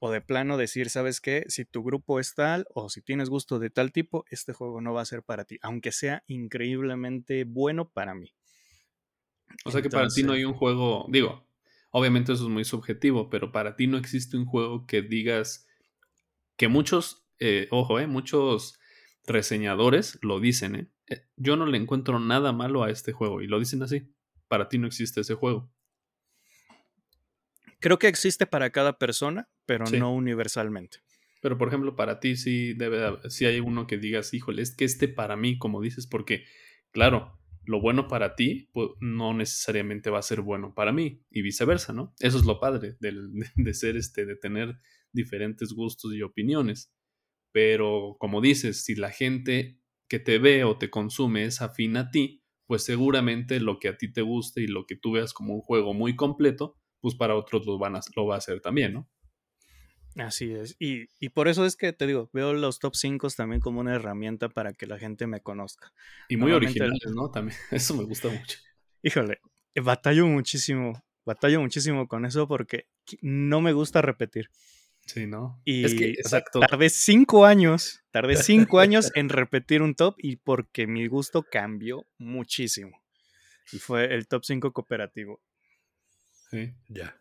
O 0.00 0.10
de 0.10 0.20
plano 0.20 0.56
decir, 0.56 0.90
¿sabes 0.90 1.20
qué? 1.20 1.44
Si 1.48 1.64
tu 1.64 1.82
grupo 1.82 2.20
es 2.20 2.34
tal 2.34 2.66
o 2.72 2.88
si 2.88 3.02
tienes 3.02 3.30
gusto 3.30 3.58
de 3.58 3.70
tal 3.70 3.90
tipo, 3.90 4.24
este 4.30 4.52
juego 4.52 4.80
no 4.80 4.92
va 4.92 5.02
a 5.02 5.06
ser 5.06 5.22
para 5.22 5.44
ti, 5.44 5.58
aunque 5.60 5.90
sea 5.90 6.22
increíblemente 6.26 7.44
bueno 7.44 7.88
para 7.88 8.14
mí. 8.14 8.32
O 9.64 9.70
sea 9.70 9.82
que 9.82 9.90
para 9.90 10.08
ti 10.08 10.22
no 10.22 10.32
hay 10.32 10.44
un 10.44 10.54
juego, 10.54 11.06
digo, 11.08 11.48
obviamente 11.90 12.32
eso 12.32 12.44
es 12.44 12.50
muy 12.50 12.64
subjetivo, 12.64 13.28
pero 13.28 13.50
para 13.50 13.74
ti 13.74 13.86
no 13.86 13.96
existe 13.96 14.36
un 14.36 14.44
juego 14.44 14.86
que 14.86 15.02
digas 15.02 15.66
que 16.56 16.68
muchos 16.68 17.27
eh, 17.38 17.68
ojo, 17.70 18.00
eh, 18.00 18.06
muchos 18.06 18.78
reseñadores 19.26 20.18
lo 20.22 20.40
dicen, 20.40 20.74
eh, 20.74 20.90
eh, 21.08 21.22
Yo 21.36 21.56
no 21.56 21.66
le 21.66 21.78
encuentro 21.78 22.18
nada 22.18 22.52
malo 22.52 22.82
a 22.82 22.90
este 22.90 23.12
juego 23.12 23.42
y 23.42 23.46
lo 23.46 23.58
dicen 23.58 23.82
así. 23.82 24.12
Para 24.48 24.68
ti 24.68 24.78
no 24.78 24.86
existe 24.86 25.20
ese 25.20 25.34
juego. 25.34 25.70
Creo 27.80 27.98
que 27.98 28.08
existe 28.08 28.46
para 28.46 28.70
cada 28.70 28.98
persona, 28.98 29.48
pero 29.66 29.84
no 29.86 30.12
universalmente. 30.12 30.98
Pero 31.40 31.56
por 31.56 31.68
ejemplo, 31.68 31.94
para 31.94 32.18
ti 32.18 32.36
sí 32.36 32.72
debe 32.74 33.18
si 33.30 33.46
hay 33.46 33.60
uno 33.60 33.86
que 33.86 33.98
digas, 33.98 34.34
híjole, 34.34 34.62
es 34.62 34.74
que 34.74 34.84
este 34.84 35.06
para 35.06 35.36
mí, 35.36 35.58
como 35.58 35.80
dices, 35.80 36.08
porque, 36.08 36.44
claro, 36.90 37.38
lo 37.64 37.80
bueno 37.80 38.08
para 38.08 38.34
ti 38.34 38.68
pues, 38.72 38.88
no 39.00 39.34
necesariamente 39.34 40.10
va 40.10 40.18
a 40.18 40.22
ser 40.22 40.40
bueno 40.40 40.74
para 40.74 40.90
mí 40.90 41.22
y 41.30 41.42
viceversa, 41.42 41.92
¿no? 41.92 42.14
Eso 42.18 42.38
es 42.38 42.44
lo 42.44 42.58
padre 42.58 42.96
de, 42.98 43.12
de 43.54 43.74
ser 43.74 43.96
este, 43.96 44.26
de 44.26 44.34
tener 44.34 44.80
diferentes 45.12 45.72
gustos 45.72 46.12
y 46.14 46.22
opiniones. 46.22 46.92
Pero 47.52 48.16
como 48.18 48.40
dices, 48.40 48.84
si 48.84 48.94
la 48.94 49.10
gente 49.10 49.80
que 50.08 50.18
te 50.18 50.38
ve 50.38 50.64
o 50.64 50.78
te 50.78 50.90
consume 50.90 51.44
es 51.44 51.60
afín 51.60 51.96
a 51.96 52.10
ti, 52.10 52.42
pues 52.66 52.84
seguramente 52.84 53.60
lo 53.60 53.78
que 53.78 53.88
a 53.88 53.96
ti 53.96 54.12
te 54.12 54.22
guste 54.22 54.60
y 54.60 54.66
lo 54.66 54.86
que 54.86 54.96
tú 54.96 55.12
veas 55.12 55.32
como 55.32 55.54
un 55.54 55.60
juego 55.60 55.94
muy 55.94 56.16
completo, 56.16 56.76
pues 57.00 57.14
para 57.14 57.34
otros 57.34 57.66
lo, 57.66 57.78
van 57.78 57.96
a, 57.96 58.00
lo 58.16 58.26
va 58.26 58.34
a 58.34 58.38
hacer 58.38 58.60
también, 58.60 58.92
¿no? 58.92 59.08
Así 60.16 60.52
es. 60.52 60.76
Y, 60.80 61.06
por 61.30 61.48
eso 61.48 61.64
es 61.64 61.76
que 61.76 61.92
te 61.92 62.06
digo, 62.06 62.28
veo 62.32 62.52
los 62.52 62.80
top 62.80 62.94
5 62.96 63.28
también 63.30 63.60
como 63.60 63.80
una 63.80 63.94
herramienta 63.94 64.48
para 64.48 64.72
que 64.72 64.86
la 64.86 64.98
gente 64.98 65.26
me 65.26 65.40
conozca. 65.40 65.92
Y 66.28 66.36
muy 66.36 66.52
originales, 66.52 67.10
¿no? 67.14 67.30
También, 67.30 67.56
eso 67.70 67.94
me 67.96 68.04
gusta 68.04 68.28
mucho. 68.28 68.58
Híjole, 69.02 69.38
batallo 69.76 70.26
muchísimo, 70.26 71.04
batallo 71.24 71.60
muchísimo 71.60 72.08
con 72.08 72.24
eso 72.26 72.48
porque 72.48 72.86
no 73.22 73.60
me 73.60 73.72
gusta 73.72 74.02
repetir. 74.02 74.50
Sí, 75.08 75.26
¿no? 75.26 75.60
Y 75.64 75.86
es 75.86 75.94
que, 75.94 76.10
exacto. 76.10 76.60
tardé 76.60 76.90
cinco 76.90 77.46
años, 77.46 78.04
tardé 78.10 78.36
cinco 78.36 78.78
años 78.78 79.10
en 79.14 79.30
repetir 79.30 79.80
un 79.80 79.94
top 79.94 80.14
y 80.18 80.36
porque 80.36 80.86
mi 80.86 81.06
gusto 81.06 81.42
cambió 81.42 82.06
muchísimo. 82.18 83.02
Y 83.72 83.78
fue 83.78 84.14
el 84.14 84.28
top 84.28 84.44
5 84.44 84.72
cooperativo. 84.72 85.42
Sí. 86.50 86.74
Ya. 86.88 87.20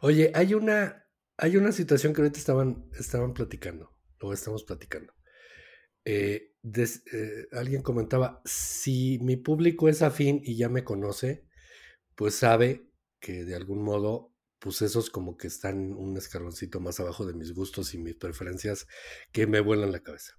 Oye, 0.00 0.30
hay 0.34 0.54
una, 0.54 1.06
hay 1.36 1.56
una 1.56 1.72
situación 1.72 2.12
que 2.12 2.20
ahorita 2.20 2.38
estaban, 2.38 2.88
estaban 2.98 3.32
platicando, 3.32 3.96
o 4.20 4.32
estamos 4.32 4.64
platicando. 4.64 5.12
Eh, 6.04 6.54
eh, 6.62 7.46
alguien 7.52 7.82
comentaba, 7.82 8.42
si 8.44 9.18
mi 9.20 9.36
público 9.36 9.88
es 9.88 10.02
afín 10.02 10.40
y 10.44 10.56
ya 10.56 10.68
me 10.68 10.84
conoce, 10.84 11.46
pues 12.14 12.34
sabe 12.34 12.90
que 13.20 13.44
de 13.44 13.54
algún 13.54 13.82
modo 13.82 14.29
pues 14.60 14.82
esos 14.82 15.10
como 15.10 15.36
que 15.36 15.48
están 15.48 15.92
un 15.94 16.16
escaloncito 16.16 16.80
más 16.80 17.00
abajo 17.00 17.26
de 17.26 17.34
mis 17.34 17.52
gustos 17.52 17.94
y 17.94 17.98
mis 17.98 18.14
preferencias 18.14 18.86
que 19.32 19.46
me 19.46 19.60
vuelan 19.60 19.90
la 19.90 20.02
cabeza. 20.02 20.38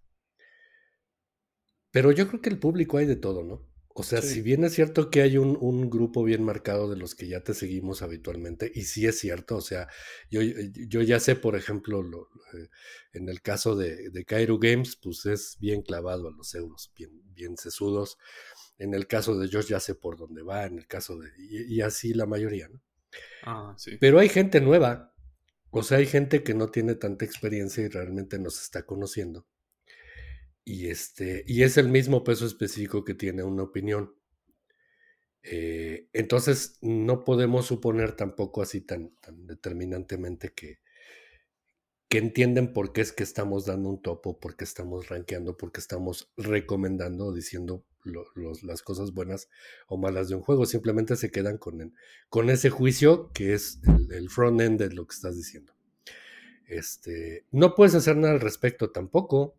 Pero 1.91 2.11
yo 2.11 2.27
creo 2.27 2.41
que 2.41 2.49
el 2.49 2.59
público 2.59 2.97
hay 2.97 3.05
de 3.05 3.17
todo, 3.17 3.43
¿no? 3.43 3.67
O 3.93 4.03
sea, 4.03 4.21
si 4.21 4.41
bien 4.41 4.63
es 4.63 4.73
cierto 4.73 5.09
que 5.09 5.21
hay 5.21 5.37
un, 5.37 5.89
grupo 5.89 6.23
bien 6.23 6.43
marcado 6.43 6.89
de 6.89 6.95
los 6.95 7.13
que 7.13 7.27
ya 7.27 7.43
te 7.43 7.53
seguimos 7.53 8.01
habitualmente, 8.01 8.71
y 8.73 8.83
sí 8.83 9.05
es 9.05 9.19
cierto, 9.19 9.57
o 9.57 9.61
sea, 9.61 9.89
yo, 10.29 10.41
yo 10.41 11.01
ya 11.01 11.19
sé, 11.19 11.35
por 11.35 11.57
ejemplo, 11.57 12.01
lo, 12.01 12.29
eh, 12.53 12.69
en 13.11 13.27
el 13.27 13.41
caso 13.41 13.75
de, 13.75 14.09
de 14.09 14.23
Cairo 14.23 14.59
Games, 14.59 14.95
pues 14.95 15.25
es 15.25 15.57
bien 15.59 15.81
clavado 15.81 16.29
a 16.29 16.31
los 16.31 16.55
euros, 16.55 16.93
bien, 16.95 17.11
bien 17.33 17.57
sesudos. 17.57 18.17
En 18.77 18.93
el 18.93 19.07
caso 19.07 19.37
de 19.37 19.49
Josh 19.51 19.67
ya 19.67 19.81
sé 19.81 19.93
por 19.93 20.15
dónde 20.17 20.41
va, 20.41 20.65
en 20.65 20.77
el 20.77 20.87
caso 20.87 21.19
de... 21.19 21.29
y 21.37 21.81
así 21.81 22.13
la 22.13 22.25
mayoría, 22.25 22.69
¿no? 22.69 22.81
Ah, 23.43 23.75
Pero 23.99 24.19
hay 24.19 24.29
gente 24.29 24.61
nueva, 24.61 25.13
o 25.71 25.83
sea, 25.83 25.99
hay 25.99 26.05
gente 26.07 26.43
que 26.43 26.53
no 26.53 26.69
tiene 26.71 26.95
tanta 26.95 27.25
experiencia 27.25 27.83
y 27.83 27.89
realmente 27.89 28.39
nos 28.39 28.61
está 28.61 28.83
conociendo. 28.85 29.45
Y, 30.65 30.87
este, 30.89 31.43
y 31.47 31.61
es 31.63 31.77
el 31.77 31.87
mismo 31.89 32.23
peso 32.23 32.45
específico 32.47 33.03
que 33.03 33.13
tiene 33.13 33.43
una 33.43 33.63
opinión. 33.63 34.13
Eh, 35.43 36.07
entonces, 36.13 36.77
no 36.81 37.23
podemos 37.23 37.65
suponer 37.65 38.15
tampoco 38.15 38.61
así 38.61 38.81
tan, 38.81 39.15
tan 39.19 39.47
determinantemente 39.47 40.53
que, 40.53 40.79
que 42.09 42.17
entienden 42.19 42.73
por 42.73 42.93
qué 42.93 43.01
es 43.01 43.11
que 43.11 43.23
estamos 43.23 43.65
dando 43.65 43.89
un 43.89 44.01
topo, 44.01 44.39
por 44.39 44.55
qué 44.55 44.65
estamos 44.65 45.07
rankeando, 45.09 45.57
por 45.57 45.71
qué 45.71 45.79
estamos 45.79 46.31
recomendando, 46.37 47.33
diciendo 47.33 47.85
las 48.03 48.81
cosas 48.81 49.13
buenas 49.13 49.49
o 49.87 49.97
malas 49.97 50.29
de 50.29 50.35
un 50.35 50.41
juego. 50.41 50.65
Simplemente 50.65 51.15
se 51.15 51.31
quedan 51.31 51.57
con, 51.57 51.93
con 52.29 52.49
ese 52.49 52.69
juicio 52.69 53.31
que 53.33 53.53
es 53.53 53.81
el, 54.11 54.29
front 54.29 54.61
end 54.61 54.79
de 54.79 54.93
lo 54.93 55.05
que 55.05 55.15
estás 55.15 55.35
diciendo. 55.35 55.73
Este, 56.67 57.45
no 57.51 57.75
puedes 57.75 57.95
hacer 57.95 58.17
nada 58.17 58.33
al 58.33 58.39
respecto 58.39 58.91
tampoco. 58.91 59.55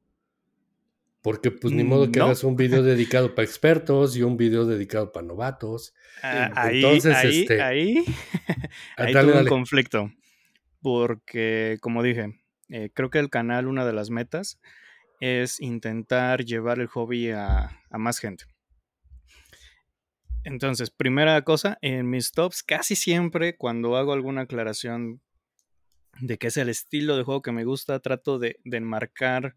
Porque 1.21 1.53
pues 1.53 1.73
ni 1.73 1.85
modo 1.85 2.11
que 2.11 2.19
hagas 2.19 2.43
un 2.43 2.57
video 2.57 2.83
dedicado 2.83 3.37
para 3.37 3.47
expertos 3.47 4.17
y 4.17 4.23
un 4.23 4.37
video 4.37 4.67
dedicado 4.67 5.13
para 5.13 5.25
novatos. 5.25 5.95
Ah, 6.21 6.51
ahí, 6.57 6.77
Entonces, 6.83 7.15
ahí, 7.15 7.41
este, 7.43 7.63
ahí, 7.63 8.05
ahí 8.97 9.15
un 9.15 9.47
conflicto. 9.47 10.11
Porque, 10.81 11.79
como 11.81 12.03
dije, 12.03 12.43
eh, 12.69 12.91
creo 12.93 13.09
que 13.09 13.21
el 13.21 13.31
canal, 13.31 13.69
una 13.69 13.87
de 13.87 13.93
las 13.93 14.11
metas, 14.11 14.59
es 15.23 15.61
intentar 15.61 16.45
llevar 16.45 16.81
el 16.81 16.89
hobby 16.89 17.31
a, 17.31 17.81
más 17.91 18.19
gente. 18.19 18.45
Entonces, 20.43 20.91
primera 20.91 21.41
cosa, 21.43 21.79
en 21.81 22.11
mis 22.11 22.33
tops 22.33 22.65
casi 22.65 22.97
siempre 22.97 23.57
cuando 23.57 23.97
hago 23.97 24.13
alguna 24.13 24.43
aclaración 24.43 25.23
de 26.21 26.39
qué 26.39 26.49
es 26.49 26.57
el 26.57 26.69
estilo 26.69 27.17
de 27.17 27.23
juego 27.23 27.41
que 27.41 27.53
me 27.53 27.65
gusta, 27.65 28.01
trato 28.01 28.41
de, 28.41 28.59
enmarcar 28.65 29.55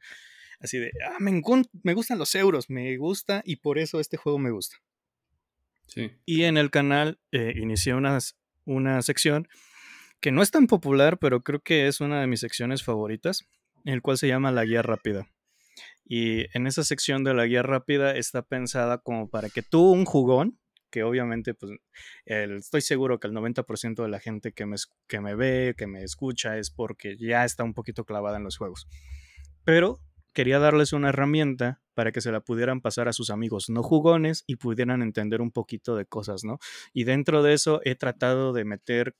así 0.59 0.77
de, 0.77 0.91
ah, 1.03 1.17
me, 1.19 1.41
me, 1.81 1.93
gustan 1.95 2.19
los 2.19 2.35
euros, 2.35 2.69
me 2.69 2.95
gusta 2.97 3.41
y 3.43 3.55
por 3.55 3.79
eso 3.79 3.99
este 3.99 4.17
juego 4.17 4.37
me 4.37 4.51
gusta. 4.51 4.77
Sí. 5.87 6.11
Y 6.25 6.43
en 6.43 6.57
el 6.57 6.69
canal 6.69 7.19
eh, 7.31 7.55
inicié 7.57 7.95
una, 7.95 8.19
una 8.65 9.01
sección 9.01 9.47
que 10.19 10.31
no 10.31 10.43
es 10.43 10.51
tan 10.51 10.67
popular, 10.67 11.17
pero 11.17 11.41
creo 11.41 11.59
que 11.59 11.87
es 11.87 12.01
una 12.01 12.21
de 12.21 12.27
mis 12.27 12.41
secciones 12.41 12.83
favoritas, 12.83 13.47
el 13.83 14.03
cual 14.03 14.19
se 14.19 14.27
llama 14.27 14.51
La 14.51 14.63
Guía 14.63 14.83
Rápida. 14.83 15.27
Y 16.05 16.45
en 16.55 16.67
esa 16.67 16.83
sección 16.83 17.23
de 17.23 17.33
la 17.33 17.45
guía 17.45 17.63
rápida 17.63 18.15
está 18.15 18.41
pensada 18.43 18.99
como 18.99 19.29
para 19.29 19.49
que 19.49 19.63
tú, 19.63 19.91
un 19.91 20.05
jugón, 20.05 20.59
porque 20.95 21.03
obviamente 21.03 21.53
pues 21.53 21.73
estoy 22.25 22.79
seguro 22.79 23.19
que 23.19 23.27
el 23.27 23.33
90% 23.33 24.01
de 24.01 24.07
la 24.07 24.21
gente 24.21 24.53
que 24.53 24.65
me, 24.65 24.77
que 25.07 25.19
me 25.19 25.35
ve, 25.35 25.75
que 25.77 25.87
me 25.87 26.03
escucha, 26.03 26.57
es 26.57 26.71
porque 26.71 27.17
ya 27.17 27.43
está 27.43 27.65
un 27.65 27.73
poquito 27.73 28.05
clavada 28.05 28.37
en 28.37 28.45
los 28.45 28.57
juegos. 28.57 28.87
Pero 29.65 29.99
quería 30.33 30.57
darles 30.57 30.93
una 30.93 31.09
herramienta 31.09 31.81
para 31.95 32.13
que 32.13 32.21
se 32.21 32.31
la 32.31 32.39
pudieran 32.39 32.79
pasar 32.79 33.09
a 33.09 33.13
sus 33.13 33.29
amigos 33.29 33.69
no 33.69 33.83
jugones 33.83 34.45
y 34.47 34.55
pudieran 34.55 35.01
entender 35.01 35.41
un 35.41 35.51
poquito 35.51 35.97
de 35.97 36.05
cosas, 36.05 36.45
¿no? 36.45 36.59
Y 36.93 37.03
dentro 37.03 37.43
de 37.43 37.53
eso 37.53 37.81
he 37.83 37.95
tratado 37.95 38.53
de 38.53 38.63
meter 38.63 39.15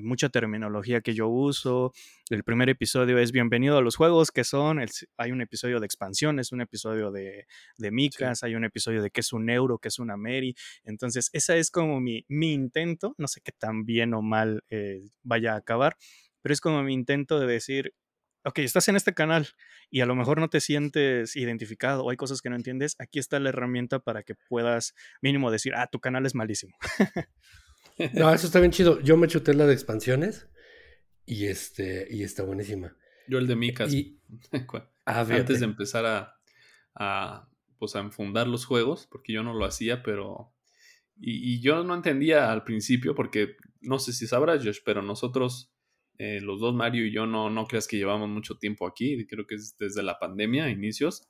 mucha 0.00 0.28
terminología 0.28 1.00
que 1.00 1.14
yo 1.14 1.28
uso. 1.28 1.92
El 2.30 2.44
primer 2.44 2.68
episodio 2.68 3.18
es 3.18 3.32
Bienvenido 3.32 3.78
a 3.78 3.82
los 3.82 3.96
juegos, 3.96 4.30
que 4.30 4.44
son, 4.44 4.84
hay 5.16 5.32
un 5.32 5.40
episodio 5.40 5.80
de 5.80 5.86
expansiones, 5.86 6.52
un 6.52 6.60
episodio 6.60 7.10
de, 7.10 7.46
de 7.78 7.90
micas, 7.90 8.42
hay 8.42 8.54
un 8.54 8.64
episodio 8.64 9.02
de 9.02 9.10
qué 9.10 9.20
es 9.20 9.32
un 9.32 9.48
euro, 9.50 9.78
qué 9.78 9.88
es 9.88 9.98
una 9.98 10.16
Mary. 10.16 10.54
Entonces, 10.84 11.30
esa 11.32 11.56
es 11.56 11.70
como 11.70 12.00
mi, 12.00 12.24
mi 12.28 12.52
intento, 12.52 13.14
no 13.18 13.28
sé 13.28 13.40
qué 13.42 13.52
tan 13.52 13.84
bien 13.84 14.14
o 14.14 14.22
mal 14.22 14.62
eh, 14.70 15.02
vaya 15.22 15.54
a 15.54 15.56
acabar, 15.56 15.96
pero 16.42 16.52
es 16.52 16.60
como 16.60 16.82
mi 16.82 16.94
intento 16.94 17.40
de 17.40 17.46
decir, 17.46 17.94
ok, 18.44 18.60
estás 18.60 18.88
en 18.88 18.96
este 18.96 19.12
canal 19.12 19.48
y 19.90 20.00
a 20.00 20.06
lo 20.06 20.14
mejor 20.14 20.38
no 20.38 20.48
te 20.48 20.60
sientes 20.60 21.34
identificado 21.34 22.04
o 22.04 22.10
hay 22.10 22.16
cosas 22.16 22.42
que 22.42 22.48
no 22.48 22.56
entiendes, 22.56 22.94
aquí 22.98 23.18
está 23.18 23.40
la 23.40 23.48
herramienta 23.48 23.98
para 23.98 24.22
que 24.22 24.34
puedas 24.48 24.94
mínimo 25.20 25.50
decir, 25.50 25.74
ah, 25.74 25.88
tu 25.90 25.98
canal 25.98 26.26
es 26.26 26.34
malísimo. 26.34 26.76
No, 28.14 28.32
eso 28.32 28.46
está 28.46 28.60
bien 28.60 28.72
chido. 28.72 29.00
Yo 29.00 29.16
me 29.16 29.28
chuté 29.28 29.54
la 29.54 29.66
de 29.66 29.72
expansiones 29.72 30.48
y 31.24 31.46
este 31.46 32.06
y 32.10 32.22
está 32.22 32.42
buenísima. 32.42 32.96
Yo 33.28 33.38
el 33.38 33.46
de 33.46 33.56
Micas. 33.56 33.92
Ah, 35.08 35.20
Antes 35.20 35.60
de 35.60 35.66
empezar 35.66 36.04
a, 36.04 36.36
a, 36.96 37.48
pues 37.78 37.94
a 37.94 38.00
enfundar 38.00 38.48
los 38.48 38.64
juegos, 38.64 39.06
porque 39.08 39.32
yo 39.32 39.44
no 39.44 39.54
lo 39.54 39.64
hacía, 39.64 40.02
pero... 40.02 40.52
Y, 41.16 41.60
yo 41.60 41.84
no 41.84 41.94
entendía 41.94 42.50
al 42.50 42.64
principio, 42.64 43.14
porque 43.14 43.54
no 43.80 44.00
sé 44.00 44.12
si 44.12 44.26
sabrás, 44.26 44.64
Josh, 44.64 44.80
pero 44.84 45.02
nosotros, 45.02 45.72
eh, 46.18 46.40
los 46.42 46.58
dos, 46.58 46.74
Mario 46.74 47.06
y 47.06 47.12
yo, 47.12 47.24
no, 47.24 47.50
no 47.50 47.68
creas 47.68 47.86
que 47.86 47.98
llevamos 47.98 48.28
mucho 48.28 48.58
tiempo 48.58 48.84
aquí, 48.88 49.24
creo 49.28 49.46
que 49.46 49.54
es 49.54 49.76
desde 49.78 50.02
la 50.02 50.18
pandemia, 50.18 50.68
inicios. 50.70 51.28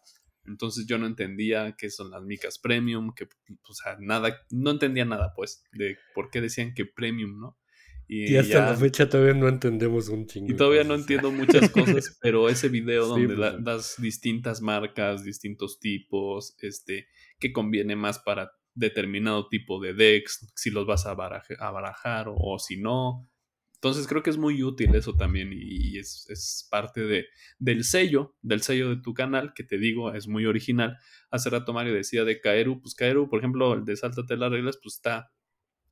Entonces 0.48 0.86
yo 0.86 0.98
no 0.98 1.06
entendía 1.06 1.74
qué 1.76 1.90
son 1.90 2.10
las 2.10 2.22
micas 2.22 2.58
premium, 2.58 3.14
que, 3.14 3.28
o 3.68 3.74
sea, 3.74 3.96
nada, 4.00 4.44
no 4.50 4.70
entendía 4.70 5.04
nada, 5.04 5.32
pues, 5.34 5.64
de 5.72 5.96
por 6.14 6.30
qué 6.30 6.40
decían 6.40 6.74
que 6.74 6.86
premium, 6.86 7.38
¿no? 7.38 7.58
Y, 8.08 8.36
hasta 8.36 8.70
la 8.70 8.76
fecha 8.76 9.08
todavía 9.08 9.34
no 9.34 9.48
entendemos 9.48 10.08
un 10.08 10.26
chingo. 10.26 10.52
Y 10.52 10.56
todavía 10.56 10.84
no 10.84 10.94
entiendo 10.94 11.32
muchas 11.32 11.70
cosas, 11.70 12.16
pero 12.22 12.48
ese 12.48 12.68
video 12.68 13.06
donde 13.06 13.34
pues, 13.34 13.64
das 13.64 13.96
distintas 13.98 14.60
marcas, 14.62 15.24
distintos 15.24 15.80
tipos, 15.80 16.54
este, 16.60 17.08
que 17.40 17.52
conviene 17.52 17.96
más 17.96 18.20
para 18.20 18.52
determinado 18.74 19.48
tipo 19.48 19.80
de 19.80 19.94
decks, 19.94 20.52
si 20.54 20.70
los 20.70 20.86
vas 20.86 21.06
a, 21.06 21.14
barajar 21.14 22.26
o 22.28 22.58
si 22.60 22.76
no, 22.76 23.28
entonces 23.86 24.08
creo 24.08 24.22
que 24.22 24.30
es 24.30 24.36
muy 24.36 24.62
útil 24.64 24.94
eso 24.96 25.14
también 25.14 25.50
y 25.52 25.96
es, 25.98 26.66
parte 26.70 27.02
de, 27.02 27.26
del 27.58 27.84
sello, 27.84 28.36
del 28.42 28.62
sello 28.62 28.88
de 28.88 28.96
tu 28.96 29.14
canal, 29.14 29.52
que 29.54 29.62
te 29.62 29.78
digo, 29.78 30.12
es 30.12 30.26
muy 30.26 30.44
original. 30.44 30.98
Hace 31.30 31.50
rato 31.50 31.72
Mario 31.72 31.94
decía 31.94 32.24
de 32.24 32.40
Kaeru, 32.40 32.80
pues 32.80 32.94
Kaeru, 32.96 33.28
por 33.28 33.38
ejemplo, 33.38 33.74
el 33.74 33.84
de 33.84 33.96
Sáltate 33.96 34.36
las 34.36 34.50
reglas, 34.50 34.78
pues 34.82 34.96
está 34.96 35.32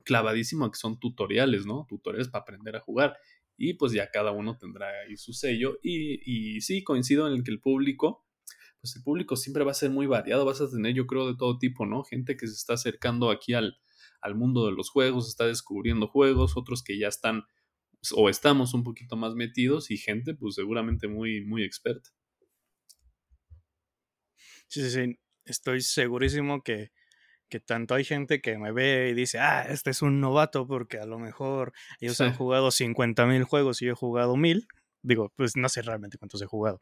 clavadísimo, 0.03 0.69
que 0.69 0.77
son 0.77 0.99
tutoriales, 0.99 1.65
¿no? 1.65 1.85
Tutoriales 1.87 2.27
para 2.27 2.41
aprender 2.41 2.75
a 2.75 2.81
jugar. 2.81 3.17
Y 3.57 3.75
pues 3.75 3.93
ya 3.93 4.11
cada 4.11 4.31
uno 4.31 4.57
tendrá 4.57 4.87
ahí 5.07 5.15
su 5.15 5.31
sello. 5.31 5.79
Y, 5.81 6.19
y 6.25 6.61
sí, 6.61 6.83
coincido 6.83 7.27
en 7.27 7.33
el 7.33 7.43
que 7.43 7.51
el 7.51 7.61
público, 7.61 8.25
pues 8.81 8.95
el 8.97 9.03
público 9.03 9.37
siempre 9.37 9.63
va 9.63 9.71
a 9.71 9.75
ser 9.75 9.89
muy 9.89 10.05
variado, 10.05 10.43
vas 10.43 10.59
a 10.59 10.69
tener 10.69 10.93
yo 10.93 11.07
creo 11.07 11.27
de 11.27 11.37
todo 11.37 11.57
tipo, 11.57 11.85
¿no? 11.85 12.03
Gente 12.03 12.35
que 12.35 12.45
se 12.47 12.53
está 12.53 12.73
acercando 12.73 13.31
aquí 13.31 13.53
al, 13.53 13.77
al 14.21 14.35
mundo 14.35 14.65
de 14.65 14.73
los 14.73 14.89
juegos, 14.89 15.29
está 15.29 15.45
descubriendo 15.45 16.07
juegos, 16.07 16.57
otros 16.57 16.83
que 16.83 16.99
ya 16.99 17.07
están 17.07 17.45
o 18.13 18.29
estamos 18.29 18.73
un 18.73 18.83
poquito 18.83 19.15
más 19.15 19.35
metidos 19.35 19.91
y 19.91 19.97
gente 19.97 20.33
pues 20.33 20.55
seguramente 20.55 21.07
muy, 21.07 21.45
muy 21.45 21.63
experta. 21.63 22.09
Sí, 24.67 24.81
sí, 24.81 24.89
sí. 24.91 25.19
Estoy 25.45 25.81
segurísimo 25.81 26.63
que, 26.63 26.91
que 27.49 27.59
tanto 27.59 27.93
hay 27.93 28.03
gente 28.03 28.41
que 28.41 28.57
me 28.57 28.71
ve 28.71 29.09
y 29.09 29.13
dice, 29.13 29.39
ah, 29.39 29.63
este 29.69 29.91
es 29.91 30.01
un 30.01 30.19
novato 30.19 30.67
porque 30.67 30.97
a 30.97 31.05
lo 31.05 31.19
mejor 31.19 31.73
ellos 31.99 32.19
han 32.21 32.33
jugado 32.33 32.71
50 32.71 33.25
mil 33.27 33.43
juegos 33.43 33.81
y 33.81 33.85
yo 33.85 33.91
he 33.91 33.95
jugado 33.95 34.35
mil. 34.35 34.67
Digo, 35.03 35.31
pues 35.35 35.55
no 35.55 35.69
sé 35.69 35.83
realmente 35.83 36.17
cuántos 36.17 36.41
he 36.41 36.47
jugado. 36.47 36.81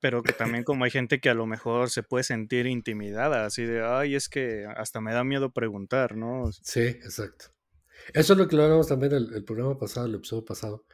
Pero 0.00 0.22
que 0.22 0.32
también 0.32 0.64
como 0.64 0.84
hay 0.84 0.90
gente 0.90 1.20
que 1.20 1.30
a 1.30 1.34
lo 1.34 1.46
mejor 1.46 1.90
se 1.90 2.02
puede 2.02 2.24
sentir 2.24 2.66
intimidada, 2.66 3.46
así 3.46 3.64
de, 3.64 3.84
ay, 3.84 4.14
es 4.14 4.28
que 4.28 4.66
hasta 4.76 5.00
me 5.00 5.12
da 5.12 5.24
miedo 5.24 5.52
preguntar, 5.52 6.16
¿no? 6.16 6.50
Sí, 6.52 6.80
exacto. 6.80 7.46
Eso 8.12 8.32
es 8.32 8.38
lo 8.38 8.48
que 8.48 8.56
lo 8.56 8.64
hablamos 8.64 8.88
también 8.88 9.12
el, 9.12 9.34
el 9.34 9.44
programa 9.44 9.78
pasado, 9.78 10.06
el 10.06 10.14
episodio 10.14 10.44
pasado, 10.44 10.84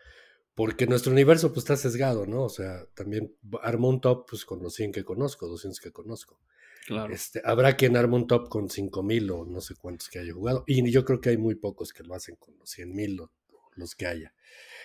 porque 0.54 0.86
nuestro 0.86 1.12
universo 1.12 1.48
pues 1.52 1.64
está 1.64 1.76
sesgado, 1.76 2.26
¿no? 2.26 2.44
O 2.44 2.48
sea, 2.48 2.86
también 2.94 3.34
armo 3.62 3.88
un 3.88 4.00
top 4.00 4.26
pues 4.28 4.44
con 4.44 4.62
los 4.62 4.74
100 4.74 4.92
que 4.92 5.04
conozco, 5.04 5.46
200 5.46 5.80
que 5.80 5.92
conozco. 5.92 6.38
Claro. 6.86 7.14
Este, 7.14 7.40
habrá 7.44 7.76
quien 7.76 7.96
arma 7.96 8.16
un 8.16 8.26
top 8.26 8.48
con 8.48 8.68
5000 8.68 9.30
o 9.30 9.46
no 9.46 9.60
sé 9.60 9.74
cuántos 9.74 10.08
que 10.08 10.18
haya 10.18 10.32
jugado, 10.34 10.64
y 10.66 10.90
yo 10.90 11.04
creo 11.04 11.20
que 11.20 11.30
hay 11.30 11.38
muy 11.38 11.54
pocos 11.54 11.92
que 11.92 12.02
lo 12.02 12.14
hacen 12.14 12.36
con 12.36 12.56
los 12.58 12.76
100.000 12.76 13.20
o 13.22 13.30
los 13.76 13.94
que 13.94 14.06
haya. 14.06 14.34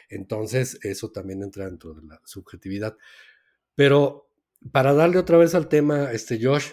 Entonces, 0.09 0.79
eso 0.83 1.11
también 1.11 1.43
entra 1.43 1.65
dentro 1.65 1.93
de 1.93 2.03
la 2.03 2.21
subjetividad. 2.25 2.97
Pero 3.75 4.29
para 4.71 4.93
darle 4.93 5.17
otra 5.17 5.37
vez 5.37 5.55
al 5.55 5.69
tema, 5.69 6.11
este 6.11 6.43
Josh, 6.43 6.71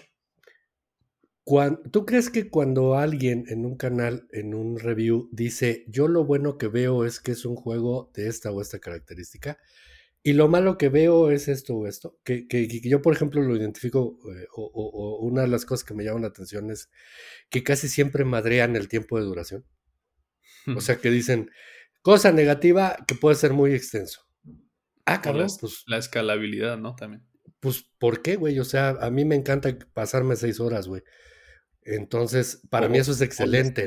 ¿Tú 1.91 2.05
crees 2.05 2.29
que 2.29 2.49
cuando 2.49 2.95
alguien 2.95 3.45
en 3.47 3.65
un 3.65 3.77
canal, 3.77 4.27
en 4.31 4.53
un 4.53 4.79
review, 4.79 5.29
dice, 5.31 5.85
yo 5.87 6.09
lo 6.09 6.25
bueno 6.25 6.57
que 6.57 6.67
veo 6.67 7.05
es 7.05 7.21
que 7.21 7.31
es 7.31 7.45
un 7.45 7.55
juego 7.55 8.11
de 8.13 8.27
esta 8.27 8.51
o 8.51 8.61
esta 8.61 8.79
característica, 8.79 9.57
y 10.23 10.33
lo 10.33 10.49
malo 10.49 10.77
que 10.77 10.89
veo 10.89 11.31
es 11.31 11.47
esto 11.47 11.73
o 11.75 11.87
esto, 11.87 12.19
que, 12.25 12.49
que, 12.49 12.67
yo 12.81 13.01
por 13.01 13.13
ejemplo 13.13 13.41
lo 13.41 13.55
identifico, 13.55 14.19
eh, 14.29 14.45
o, 14.53 15.19
una 15.21 15.43
de 15.43 15.47
las 15.47 15.63
cosas 15.63 15.85
que 15.85 15.93
me 15.93 16.03
llaman 16.03 16.23
la 16.23 16.27
atención 16.27 16.69
es 16.69 16.89
que 17.49 17.63
casi 17.63 17.87
siempre 17.87 18.25
madrean 18.25 18.75
el 18.75 18.89
tiempo 18.89 19.17
de 19.17 19.23
duración. 19.23 19.65
O 20.75 20.81
sea 20.81 20.97
que 21.01 21.11
dicen, 21.11 21.49
cosa 22.01 22.33
negativa 22.33 22.97
que 23.07 23.15
puede 23.15 23.37
ser 23.37 23.53
muy 23.53 23.73
extenso. 23.73 24.27
Ah, 25.05 25.21
cabrón, 25.21 25.47
pues... 25.61 25.83
La 25.87 25.97
escalabilidad, 25.97 26.77
¿no? 26.77 26.93
También. 26.93 27.25
Pues, 27.61 27.85
¿por 27.97 28.21
qué, 28.21 28.35
güey? 28.35 28.59
O 28.59 28.65
sea, 28.65 28.89
a 28.89 29.09
mí 29.09 29.23
me 29.23 29.35
encanta 29.35 29.77
pasarme 29.93 30.35
seis 30.35 30.59
horas, 30.59 30.89
güey. 30.89 31.03
Entonces, 31.87 32.61
para 32.69 32.89
mí 32.89 32.97
eso 32.97 33.11
es 33.11 33.21
excelente. 33.21 33.85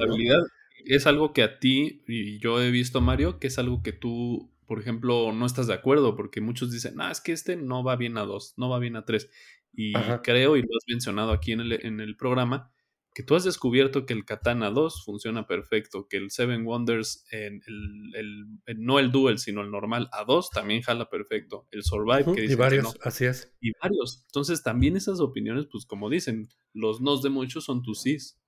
Es 0.87 1.07
algo 1.07 1.35
que 1.35 1.43
a 1.43 1.59
ti, 1.59 2.03
y 2.09 2.39
yo 2.39 2.61
he 2.61 2.71
visto, 2.71 3.03
Mario, 3.03 3.39
que 3.39 3.49
es 3.49 3.59
algo 3.59 3.83
que 3.83 3.93
tú, 3.93 4.51
por 4.67 4.81
ejemplo, 4.81 5.33
no 5.33 5.45
estás 5.45 5.67
de 5.67 5.75
acuerdo, 5.75 6.17
porque 6.17 6.41
muchos 6.41 6.73
dicen, 6.73 6.95
no, 6.97 7.11
es 7.11 7.21
que 7.21 7.33
este 7.33 7.57
no 7.57 7.85
va 7.85 7.97
bien 7.97 8.17
a 8.17 8.23
dos, 8.23 8.55
no 8.57 8.71
va 8.71 8.79
bien 8.79 8.97
a 8.97 9.05
tres. 9.05 9.29
Y 9.75 9.93
creo, 10.23 10.57
y 10.57 10.63
lo 10.63 10.69
has 10.69 10.85
mencionado 10.89 11.33
aquí 11.33 11.53
en 11.53 11.61
el, 11.61 11.73
en 11.85 12.01
el 12.01 12.17
programa, 12.17 12.73
que 13.21 13.27
tú 13.27 13.35
has 13.35 13.45
descubierto 13.45 14.07
que 14.07 14.15
el 14.15 14.25
Katana 14.25 14.71
2 14.71 15.05
funciona 15.05 15.47
perfecto, 15.47 16.09
que 16.09 16.17
el 16.17 16.31
Seven 16.31 16.65
Wonders, 16.65 17.27
en 17.31 17.61
el, 17.67 18.47
no 18.79 18.99
el 18.99 19.13
Duel, 19.13 19.39
sino 19.39 19.61
el 19.61 19.71
normal 19.71 20.09
A2 20.11 20.49
también 20.55 20.81
jala 20.81 21.11
perfecto. 21.11 21.69
El 21.71 21.83
Survive, 21.83 22.33
que 22.35 22.47
Y 22.47 22.55
varios, 22.55 22.97
así 23.03 23.27
es. 23.27 23.53
Y 23.61 23.73
varios. 23.79 24.25
Entonces, 24.29 24.63
también 24.63 24.97
esas 24.97 25.21
opiniones, 25.21 25.67
pues 25.71 25.85
como 25.85 26.09
dicen, 26.09 26.49
los 26.73 27.03
nos 27.03 27.21
de 27.21 27.29
muchos 27.29 27.67
son 27.67 27.83
tus 27.83 28.01
sís. 28.01 28.41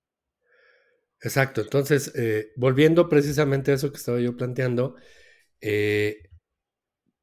Exacto. 1.21 1.61
Entonces, 1.61 2.11
eh, 2.15 2.53
volviendo 2.57 3.11
precisamente 3.11 3.73
a 3.73 3.75
eso 3.75 3.91
que 3.91 3.99
estaba 3.99 4.21
yo 4.21 4.39
planteando, 4.39 4.97
eh, 5.61 6.31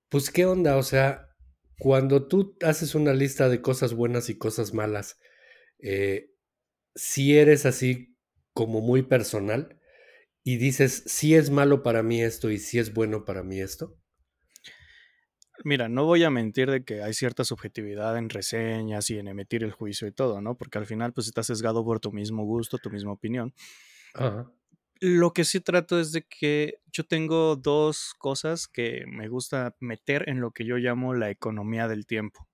pues, 0.07 0.29
¿qué 0.29 0.45
onda? 0.45 0.77
O 0.77 0.83
sea, 0.83 1.29
cuando 1.79 2.27
tú 2.27 2.55
haces 2.61 2.93
una 2.93 3.13
lista 3.15 3.49
de 3.49 3.59
cosas 3.59 3.95
buenas 3.95 4.29
y 4.29 4.37
cosas 4.37 4.71
malas, 4.71 5.17
eh, 5.79 6.28
si 6.99 7.37
eres 7.37 7.65
así 7.65 8.17
como 8.53 8.81
muy 8.81 9.03
personal 9.03 9.79
y 10.43 10.57
dices, 10.57 11.03
si 11.05 11.33
es 11.33 11.49
malo 11.49 11.81
para 11.81 12.03
mí 12.03 12.21
esto 12.21 12.51
y 12.51 12.59
si 12.59 12.77
es 12.77 12.93
bueno 12.93 13.23
para 13.23 13.41
mí 13.41 13.61
esto? 13.61 13.97
Mira, 15.63 15.87
no 15.87 16.03
voy 16.03 16.25
a 16.25 16.29
mentir 16.29 16.69
de 16.69 16.83
que 16.83 17.01
hay 17.01 17.13
cierta 17.13 17.45
subjetividad 17.45 18.17
en 18.17 18.29
reseñas 18.29 19.09
y 19.09 19.17
en 19.17 19.29
emitir 19.29 19.63
el 19.63 19.71
juicio 19.71 20.07
y 20.07 20.11
todo, 20.11 20.41
¿no? 20.41 20.57
Porque 20.57 20.77
al 20.77 20.85
final 20.85 21.13
pues 21.13 21.27
estás 21.27 21.47
sesgado 21.47 21.85
por 21.85 22.01
tu 22.01 22.11
mismo 22.11 22.43
gusto, 22.43 22.77
tu 22.77 22.89
misma 22.89 23.13
opinión. 23.13 23.53
Lo 24.99 25.31
que 25.31 25.45
sí 25.45 25.61
trato 25.61 26.01
es 26.01 26.11
de 26.11 26.23
que 26.23 26.81
yo 26.91 27.05
tengo 27.05 27.55
dos 27.55 28.13
cosas 28.17 28.67
que 28.67 29.05
me 29.07 29.29
gusta 29.29 29.73
meter 29.79 30.27
en 30.27 30.41
lo 30.41 30.51
que 30.51 30.65
yo 30.65 30.75
llamo 30.75 31.13
la 31.13 31.29
economía 31.29 31.87
del 31.87 32.05
tiempo. 32.05 32.49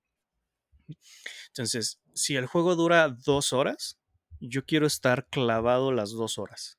Entonces, 1.47 1.99
si 2.13 2.36
el 2.36 2.45
juego 2.45 2.75
dura 2.75 3.10
dos 3.10 3.53
horas, 3.53 3.99
yo 4.39 4.65
quiero 4.65 4.88
estar 4.88 5.28
clavado 5.28 5.91
las 5.91 6.12
dos 6.12 6.38
horas. 6.38 6.78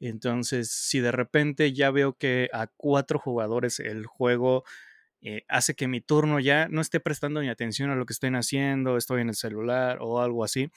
Entonces, 0.00 0.70
si 0.70 1.00
de 1.00 1.12
repente 1.12 1.72
ya 1.72 1.90
veo 1.90 2.14
que 2.14 2.50
a 2.52 2.66
cuatro 2.66 3.18
jugadores 3.18 3.78
el 3.78 4.04
juego 4.06 4.64
eh, 5.20 5.44
hace 5.48 5.74
que 5.74 5.86
mi 5.86 6.00
turno 6.00 6.40
ya 6.40 6.66
no 6.68 6.80
esté 6.80 6.98
prestando 6.98 7.40
ni 7.40 7.48
atención 7.48 7.90
a 7.90 7.94
lo 7.94 8.04
que 8.04 8.12
estén 8.12 8.34
haciendo, 8.34 8.96
estoy 8.96 9.20
en 9.20 9.28
el 9.28 9.36
celular 9.36 9.98
o 10.00 10.20
algo 10.20 10.42
así, 10.42 10.72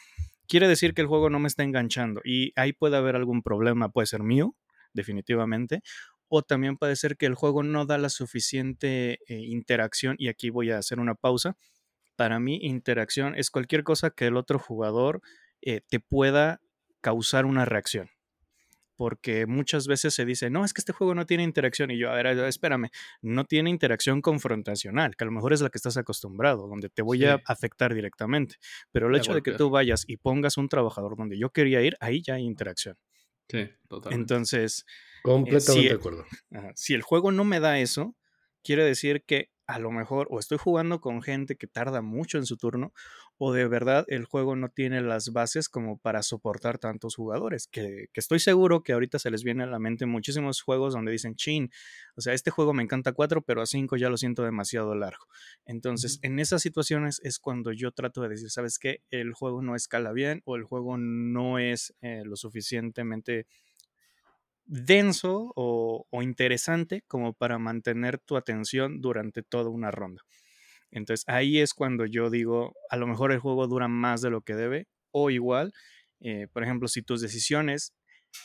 quiere 0.48 0.68
decir 0.68 0.94
que 0.94 1.02
el 1.02 1.08
juego 1.08 1.32
no 1.32 1.39
me 1.39 1.48
está 1.48 1.63
enganchando 1.63 2.22
y 2.24 2.54
ahí 2.56 2.72
puede 2.72 2.98
haber 2.98 3.15
algún 3.15 3.41
problema, 3.41 3.89
puede 3.89 4.06
ser 4.06 4.22
mío, 4.22 4.56
definitivamente, 4.94 5.82
o 6.28 6.44
también 6.44 6.78
puede 6.78 6.96
ser 6.96 7.18
que 7.18 7.26
el 7.26 7.34
juego 7.34 7.63
no 7.63 7.88
da 7.88 7.98
la 7.98 8.10
suficiente 8.10 9.20
eh, 9.28 9.39
interacción 9.39 10.15
y 10.20 10.28
aquí 10.28 10.52
voy 10.52 10.70
a 10.70 10.78
hacer 10.78 11.00
una 11.00 11.15
pausa. 11.15 11.58
Para 12.15 12.39
mí, 12.39 12.60
interacción 12.62 13.36
es 13.36 13.50
cualquier 13.50 13.84
cosa 13.84 14.12
que 14.12 14.28
el 14.28 14.38
otro 14.38 14.60
jugador 14.60 15.22
eh, 15.62 15.82
te 15.88 16.00
pueda 16.00 16.62
causar 17.02 17.46
una 17.46 17.65
reacción 17.65 18.10
porque 18.96 19.46
muchas 19.46 19.88
veces 19.88 20.13
se 20.13 20.26
dice, 20.26 20.50
no, 20.50 20.63
es 20.63 20.74
que 20.74 20.82
este 20.82 20.94
juego 20.94 21.15
no 21.15 21.26
tiene 21.26 21.44
interacción. 21.44 21.91
Y 21.91 21.98
yo, 21.98 22.10
a 22.10 22.15
ver, 22.15 22.28
espérame, 22.28 22.89
no 23.22 23.46
tiene 23.46 23.70
interacción 23.70 24.22
confrontacional, 24.22 25.15
que 25.15 25.24
a 25.24 25.28
lo 25.28 25.32
mejor 25.32 25.54
es 25.54 25.62
la 25.62 25.70
que 25.70 25.78
estás 25.78 25.98
acostumbrado, 25.98 26.68
donde 26.68 26.89
te 26.89 27.02
voy 27.02 27.26
a 27.26 27.41
afectar 27.46 27.94
directamente. 27.94 28.56
Pero 28.91 29.10
el 29.10 29.15
hecho 29.15 29.34
de 29.34 29.41
que 29.41 29.52
tú 29.52 29.70
vayas 29.70 30.06
y 30.08 30.18
pongas 30.18 30.58
un 30.58 30.70
trabajador 30.70 31.18
donde 31.18 31.38
yo 31.38 31.50
quería 31.50 31.82
ir, 31.82 31.96
ahí 32.00 32.22
ya 32.22 32.36
hay 32.36 32.44
interacción. 32.44 32.98
Sí, 33.50 33.70
totalmente. 33.88 34.22
Entonces, 34.22 34.86
eh, 34.88 35.20
completamente 35.24 35.89
de 35.89 35.96
acuerdo. 35.96 36.26
si 36.76 36.94
el 36.94 37.02
juego 37.02 37.32
no 37.32 37.44
me 37.44 37.60
da 37.60 37.80
eso, 37.80 38.15
quiere 38.63 38.84
decir 38.84 39.24
que 39.26 39.52
a 39.67 39.80
lo 39.80 39.91
mejor 39.91 40.28
o 40.30 40.39
estoy 40.39 40.58
jugando 40.58 41.01
con 41.01 41.21
gente 41.21 41.56
que 41.56 41.67
tarda 41.67 42.01
mucho 42.01 42.38
en 42.38 42.45
su 42.45 42.58
turno 42.58 42.93
o 43.38 43.51
de 43.51 43.67
verdad 43.67 44.06
el 44.08 44.25
juego 44.25 44.56
no 44.56 44.69
tiene 44.69 45.01
las 45.01 45.34
bases 45.34 45.67
como 45.69 45.97
para 45.97 46.23
soportar 46.23 46.78
tantos 46.78 47.15
jugadores, 47.15 47.67
que, 47.67 48.10
estoy 48.13 48.39
seguro 48.39 48.84
que 48.84 48.93
ahorita 48.93 49.19
se 49.19 49.30
les 49.32 49.43
viene 49.43 49.63
a 49.63 49.67
la 49.67 49.80
mente 49.80 50.06
muchísimos 50.06 50.62
juegos 50.62 50.93
donde 50.93 51.12
dicen, 51.12 51.36
chin, 51.36 51.69
o 52.15 52.21
sea, 52.21 52.34
este 52.34 52.51
juego 52.51 52.73
me 52.73 52.84
encanta 52.84 53.12
cuatro, 53.12 53.41
pero 53.41 53.62
a 53.62 53.65
cinco 53.65 53.97
ya 53.97 54.10
lo 54.10 54.17
siento 54.17 54.43
demasiado 54.43 54.95
largo. 54.95 55.25
Entonces, 55.65 56.19
en 56.21 56.39
esas 56.39 56.62
situaciones 56.62 57.19
es 57.23 57.39
cuando 57.39 57.71
yo 57.73 57.91
trato 57.91 58.21
de 58.21 58.30
decir, 58.30 58.49
¿sabes 58.49 58.80
qué? 58.80 59.01
El 59.10 59.34
juego 59.34 59.62
no 59.62 59.75
escala 59.75 60.13
bien 60.13 60.41
o 60.45 60.56
el 60.56 60.63
juego 60.63 60.97
no 60.97 61.60
es 61.60 61.93
eh, 62.01 62.23
lo 62.25 62.36
suficientemente 62.36 63.47
denso 64.65 65.51
o, 65.56 66.06
interesante 66.21 67.04
como 67.08 67.34
para 67.34 67.60
mantener 67.60 68.19
tu 68.19 68.38
atención 68.38 69.01
durante 69.01 69.43
toda 69.43 69.69
una 69.69 69.91
ronda. 69.91 70.23
Entonces 70.91 71.25
ahí 71.28 71.60
es 71.60 71.73
cuando 71.73 72.06
yo 72.06 72.30
digo, 72.30 72.73
a 72.89 72.97
lo 72.97 73.08
mejor 73.08 73.32
el 73.32 73.39
juego 73.39 73.67
dura 73.67 73.88
más 73.88 74.21
de 74.21 74.30
lo 74.30 74.41
que 74.41 74.56
debe 74.56 74.88
o 75.12 75.30
igual, 75.30 75.73
eh, 76.19 76.47
por 76.51 76.63
ejemplo, 76.63 76.88
si 76.88 77.01
tus 77.01 77.21
decisiones 77.21 77.93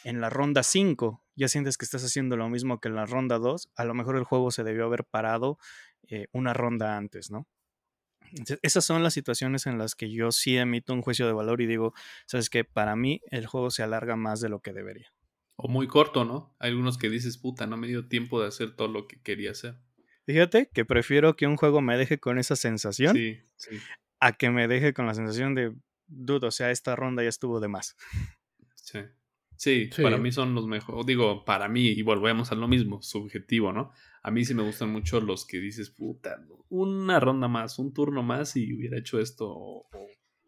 en 0.04 0.20
la 0.20 0.30
ronda 0.30 0.62
5 0.62 1.22
ya 1.36 1.48
sientes 1.48 1.76
que 1.78 1.84
estás 1.84 2.04
haciendo 2.04 2.36
lo 2.36 2.48
mismo 2.48 2.80
que 2.80 2.88
en 2.88 2.96
la 2.96 3.06
ronda 3.06 3.38
2, 3.38 3.70
a 3.74 3.84
lo 3.84 3.94
mejor 3.94 4.16
el 4.16 4.24
juego 4.24 4.50
se 4.50 4.64
debió 4.64 4.84
haber 4.86 5.04
parado 5.04 5.58
eh, 6.08 6.26
una 6.32 6.52
ronda 6.52 6.96
antes, 6.96 7.30
¿no? 7.30 7.46
esas 8.62 8.84
son 8.84 9.02
las 9.02 9.14
situaciones 9.14 9.66
en 9.66 9.78
las 9.78 9.94
que 9.94 10.10
yo 10.10 10.30
sí 10.32 10.56
emito 10.56 10.92
un 10.92 11.02
juicio 11.02 11.26
de 11.26 11.32
valor 11.32 11.60
y 11.60 11.66
digo, 11.66 11.94
sabes 12.26 12.50
que 12.50 12.64
para 12.64 12.96
mí 12.96 13.20
el 13.30 13.46
juego 13.46 13.70
se 13.70 13.82
alarga 13.82 14.16
más 14.16 14.40
de 14.40 14.48
lo 14.48 14.60
que 14.60 14.72
debería. 14.72 15.12
O 15.62 15.68
muy 15.68 15.86
corto, 15.86 16.24
¿no? 16.24 16.56
Hay 16.58 16.70
algunos 16.70 16.96
que 16.96 17.10
dices, 17.10 17.36
puta, 17.36 17.66
no 17.66 17.76
me 17.76 17.86
dio 17.86 18.08
tiempo 18.08 18.40
de 18.40 18.48
hacer 18.48 18.74
todo 18.74 18.88
lo 18.88 19.06
que 19.06 19.20
quería 19.20 19.50
hacer. 19.50 19.76
Fíjate 20.24 20.70
que 20.72 20.86
prefiero 20.86 21.36
que 21.36 21.46
un 21.46 21.56
juego 21.56 21.82
me 21.82 21.98
deje 21.98 22.18
con 22.18 22.38
esa 22.38 22.56
sensación 22.56 23.14
sí, 23.14 23.40
sí. 23.56 23.76
a 24.20 24.32
que 24.32 24.48
me 24.50 24.68
deje 24.68 24.94
con 24.94 25.06
la 25.06 25.14
sensación 25.14 25.54
de, 25.54 25.74
dudo, 26.06 26.48
o 26.48 26.50
sea, 26.50 26.70
esta 26.70 26.96
ronda 26.96 27.22
ya 27.22 27.28
estuvo 27.28 27.60
de 27.60 27.68
más. 27.68 27.96
Sí. 28.74 29.00
Sí, 29.56 29.90
para 30.00 30.16
mí 30.16 30.32
son 30.32 30.54
los 30.54 30.66
mejores. 30.66 31.04
Digo, 31.04 31.44
para 31.44 31.68
mí, 31.68 31.88
y 31.88 32.00
volvemos 32.00 32.50
a 32.50 32.54
lo 32.54 32.66
mismo, 32.66 33.02
subjetivo, 33.02 33.74
¿no? 33.74 33.92
A 34.22 34.30
mí 34.30 34.42
sí 34.46 34.54
me 34.54 34.62
gustan 34.62 34.90
mucho 34.90 35.20
los 35.20 35.46
que 35.46 35.58
dices, 35.58 35.90
puta, 35.90 36.42
una 36.70 37.20
ronda 37.20 37.46
más, 37.46 37.78
un 37.78 37.92
turno 37.92 38.22
más 38.22 38.56
y 38.56 38.72
hubiera 38.72 38.96
hecho 38.96 39.20
esto 39.20 39.50
o, 39.50 39.86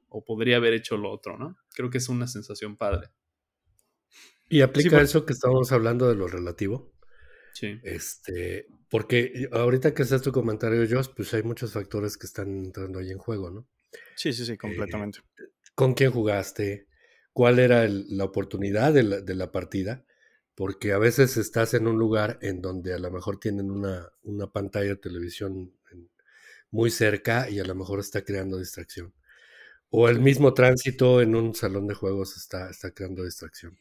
o 0.08 0.24
podría 0.24 0.56
haber 0.56 0.72
hecho 0.72 0.96
lo 0.96 1.10
otro, 1.10 1.36
¿no? 1.36 1.58
Creo 1.74 1.90
que 1.90 1.98
es 1.98 2.08
una 2.08 2.26
sensación 2.26 2.78
padre. 2.78 3.08
Y 4.52 4.60
aplica 4.60 5.00
eso 5.00 5.24
que 5.24 5.32
estábamos 5.32 5.72
hablando 5.72 6.06
de 6.06 6.14
lo 6.14 6.28
relativo. 6.28 6.92
Sí. 7.54 7.80
Este, 7.82 8.66
porque 8.90 9.48
ahorita 9.50 9.94
que 9.94 10.02
haces 10.02 10.20
tu 10.20 10.30
comentario, 10.30 10.86
Josh, 10.86 11.08
pues 11.16 11.32
hay 11.32 11.42
muchos 11.42 11.72
factores 11.72 12.18
que 12.18 12.26
están 12.26 12.66
entrando 12.66 12.98
ahí 12.98 13.10
en 13.10 13.16
juego, 13.16 13.50
¿no? 13.50 13.66
Sí, 14.14 14.34
sí, 14.34 14.44
sí, 14.44 14.58
completamente. 14.58 15.20
Eh, 15.20 15.44
¿Con 15.74 15.94
quién 15.94 16.10
jugaste? 16.10 16.86
¿Cuál 17.32 17.60
era 17.60 17.88
la 17.88 18.24
oportunidad 18.24 18.92
de 18.92 19.34
la, 19.34 19.52
partida? 19.52 20.04
Porque 20.54 20.92
a 20.92 20.98
veces 20.98 21.38
estás 21.38 21.72
en 21.72 21.86
un 21.86 21.98
lugar 21.98 22.38
en 22.42 22.60
donde 22.60 22.92
a 22.92 22.98
lo 22.98 23.10
mejor 23.10 23.40
tienen 23.40 23.70
una, 23.70 24.12
una 24.22 24.52
pantalla 24.52 24.90
de 24.90 24.96
televisión 24.96 25.72
muy 26.70 26.90
cerca 26.90 27.48
y 27.48 27.58
a 27.58 27.64
lo 27.64 27.74
mejor 27.74 28.00
está 28.00 28.22
creando 28.22 28.58
distracción. 28.58 29.14
O 29.88 30.10
el 30.10 30.20
mismo 30.20 30.52
tránsito 30.52 31.22
en 31.22 31.36
un 31.36 31.54
salón 31.54 31.86
de 31.86 31.94
juegos 31.94 32.36
está, 32.36 32.68
está 32.68 32.90
creando 32.90 33.24
distracción. 33.24 33.78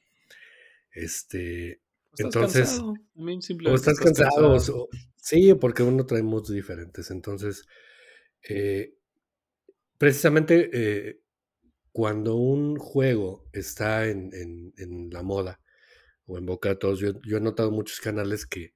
Este, 0.93 1.81
entonces, 2.17 2.79
o 2.79 3.75
estás, 3.75 3.99
cansado, 3.99 4.89
sí, 5.15 5.53
porque 5.53 5.83
uno 5.83 6.05
trae 6.05 6.23
moods 6.23 6.49
diferentes. 6.49 7.09
Entonces, 7.11 7.65
eh, 8.47 8.95
precisamente 9.97 10.69
eh, 10.73 11.21
cuando 11.91 12.35
un 12.35 12.77
juego 12.77 13.47
está 13.53 14.07
en, 14.07 14.31
en, 14.77 15.09
la 15.11 15.23
moda 15.23 15.61
o 16.25 16.37
en 16.37 16.45
boca 16.45 16.69
de 16.69 16.75
todos, 16.75 16.99
yo, 16.99 17.37
he 17.37 17.41
notado 17.41 17.71
muchos 17.71 17.99
canales 17.99 18.45
que, 18.45 18.73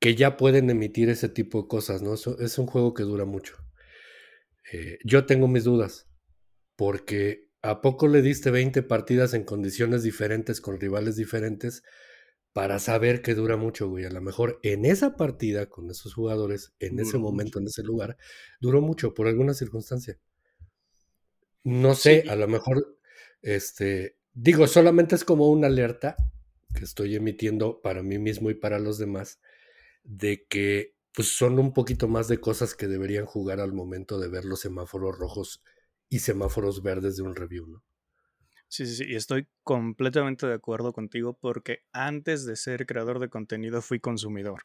que 0.00 0.14
ya 0.14 0.36
pueden 0.36 0.70
emitir 0.70 1.08
ese 1.08 1.28
tipo 1.28 1.62
de 1.62 1.68
cosas, 1.68 2.02
¿no? 2.02 2.14
es 2.14 2.58
un 2.58 2.66
juego 2.66 2.94
que 2.94 3.02
dura 3.02 3.24
mucho. 3.24 3.56
Eh, 4.72 4.98
yo 5.04 5.26
tengo 5.26 5.48
mis 5.48 5.64
dudas, 5.64 6.08
porque 6.76 7.43
¿A 7.64 7.80
poco 7.80 8.08
le 8.08 8.20
diste 8.20 8.50
20 8.50 8.82
partidas 8.82 9.32
en 9.32 9.42
condiciones 9.42 10.02
diferentes 10.02 10.60
con 10.60 10.78
rivales 10.78 11.16
diferentes 11.16 11.82
para 12.52 12.78
saber 12.78 13.22
que 13.22 13.34
dura 13.34 13.56
mucho, 13.56 13.88
güey? 13.88 14.04
A 14.04 14.10
lo 14.10 14.20
mejor 14.20 14.60
en 14.62 14.84
esa 14.84 15.16
partida 15.16 15.70
con 15.70 15.90
esos 15.90 16.12
jugadores, 16.12 16.74
en 16.78 17.00
ese 17.00 17.16
momento, 17.16 17.58
en 17.58 17.66
ese 17.68 17.82
lugar, 17.82 18.18
duró 18.60 18.82
mucho 18.82 19.14
por 19.14 19.28
alguna 19.28 19.54
circunstancia. 19.54 20.18
No 21.62 21.94
sé, 21.94 22.24
a 22.28 22.36
lo 22.36 22.46
mejor, 22.48 22.98
este, 23.40 24.18
digo, 24.34 24.66
solamente 24.66 25.14
es 25.14 25.24
como 25.24 25.48
una 25.48 25.68
alerta 25.68 26.16
que 26.74 26.84
estoy 26.84 27.16
emitiendo 27.16 27.80
para 27.80 28.02
mí 28.02 28.18
mismo 28.18 28.50
y 28.50 28.54
para 28.54 28.78
los 28.78 28.98
demás 28.98 29.40
de 30.02 30.44
que 30.50 30.96
pues 31.14 31.34
son 31.34 31.58
un 31.58 31.72
poquito 31.72 32.08
más 32.08 32.28
de 32.28 32.40
cosas 32.40 32.74
que 32.74 32.88
deberían 32.88 33.24
jugar 33.24 33.60
al 33.60 33.72
momento 33.72 34.18
de 34.20 34.28
ver 34.28 34.44
los 34.44 34.60
semáforos 34.60 35.16
rojos 35.16 35.62
y 36.14 36.20
semáforos 36.20 36.80
verdes 36.80 37.16
de 37.16 37.24
un 37.24 37.34
review, 37.34 37.66
¿no? 37.66 37.82
Sí, 38.68 38.86
sí, 38.86 38.94
sí, 38.94 39.04
y 39.08 39.16
estoy 39.16 39.48
completamente 39.64 40.46
de 40.46 40.54
acuerdo 40.54 40.92
contigo 40.92 41.36
porque 41.36 41.80
antes 41.92 42.46
de 42.46 42.54
ser 42.54 42.86
creador 42.86 43.18
de 43.18 43.28
contenido 43.28 43.82
fui 43.82 43.98
consumidor 43.98 44.62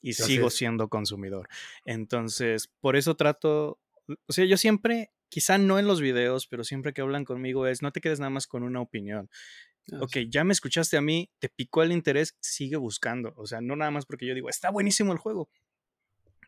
y 0.00 0.12
sigo 0.12 0.48
siendo 0.48 0.88
consumidor. 0.88 1.48
Entonces, 1.84 2.70
por 2.80 2.94
eso 2.94 3.16
trato, 3.16 3.80
o 4.26 4.32
sea, 4.32 4.44
yo 4.44 4.56
siempre, 4.56 5.10
quizá 5.28 5.58
no 5.58 5.80
en 5.80 5.88
los 5.88 6.00
videos, 6.00 6.46
pero 6.46 6.62
siempre 6.62 6.92
que 6.92 7.00
hablan 7.00 7.24
conmigo 7.24 7.66
es, 7.66 7.82
no 7.82 7.90
te 7.90 8.00
quedes 8.00 8.20
nada 8.20 8.30
más 8.30 8.46
con 8.46 8.62
una 8.62 8.80
opinión. 8.80 9.28
Ah, 9.90 10.02
ok, 10.02 10.18
ya 10.28 10.44
me 10.44 10.52
escuchaste 10.52 10.96
a 10.96 11.00
mí, 11.00 11.32
te 11.40 11.48
picó 11.48 11.82
el 11.82 11.90
interés, 11.90 12.36
sigue 12.38 12.76
buscando. 12.76 13.32
O 13.34 13.48
sea, 13.48 13.60
no 13.60 13.74
nada 13.74 13.90
más 13.90 14.06
porque 14.06 14.26
yo 14.26 14.36
digo, 14.36 14.48
está 14.48 14.70
buenísimo 14.70 15.12
el 15.12 15.18
juego. 15.18 15.50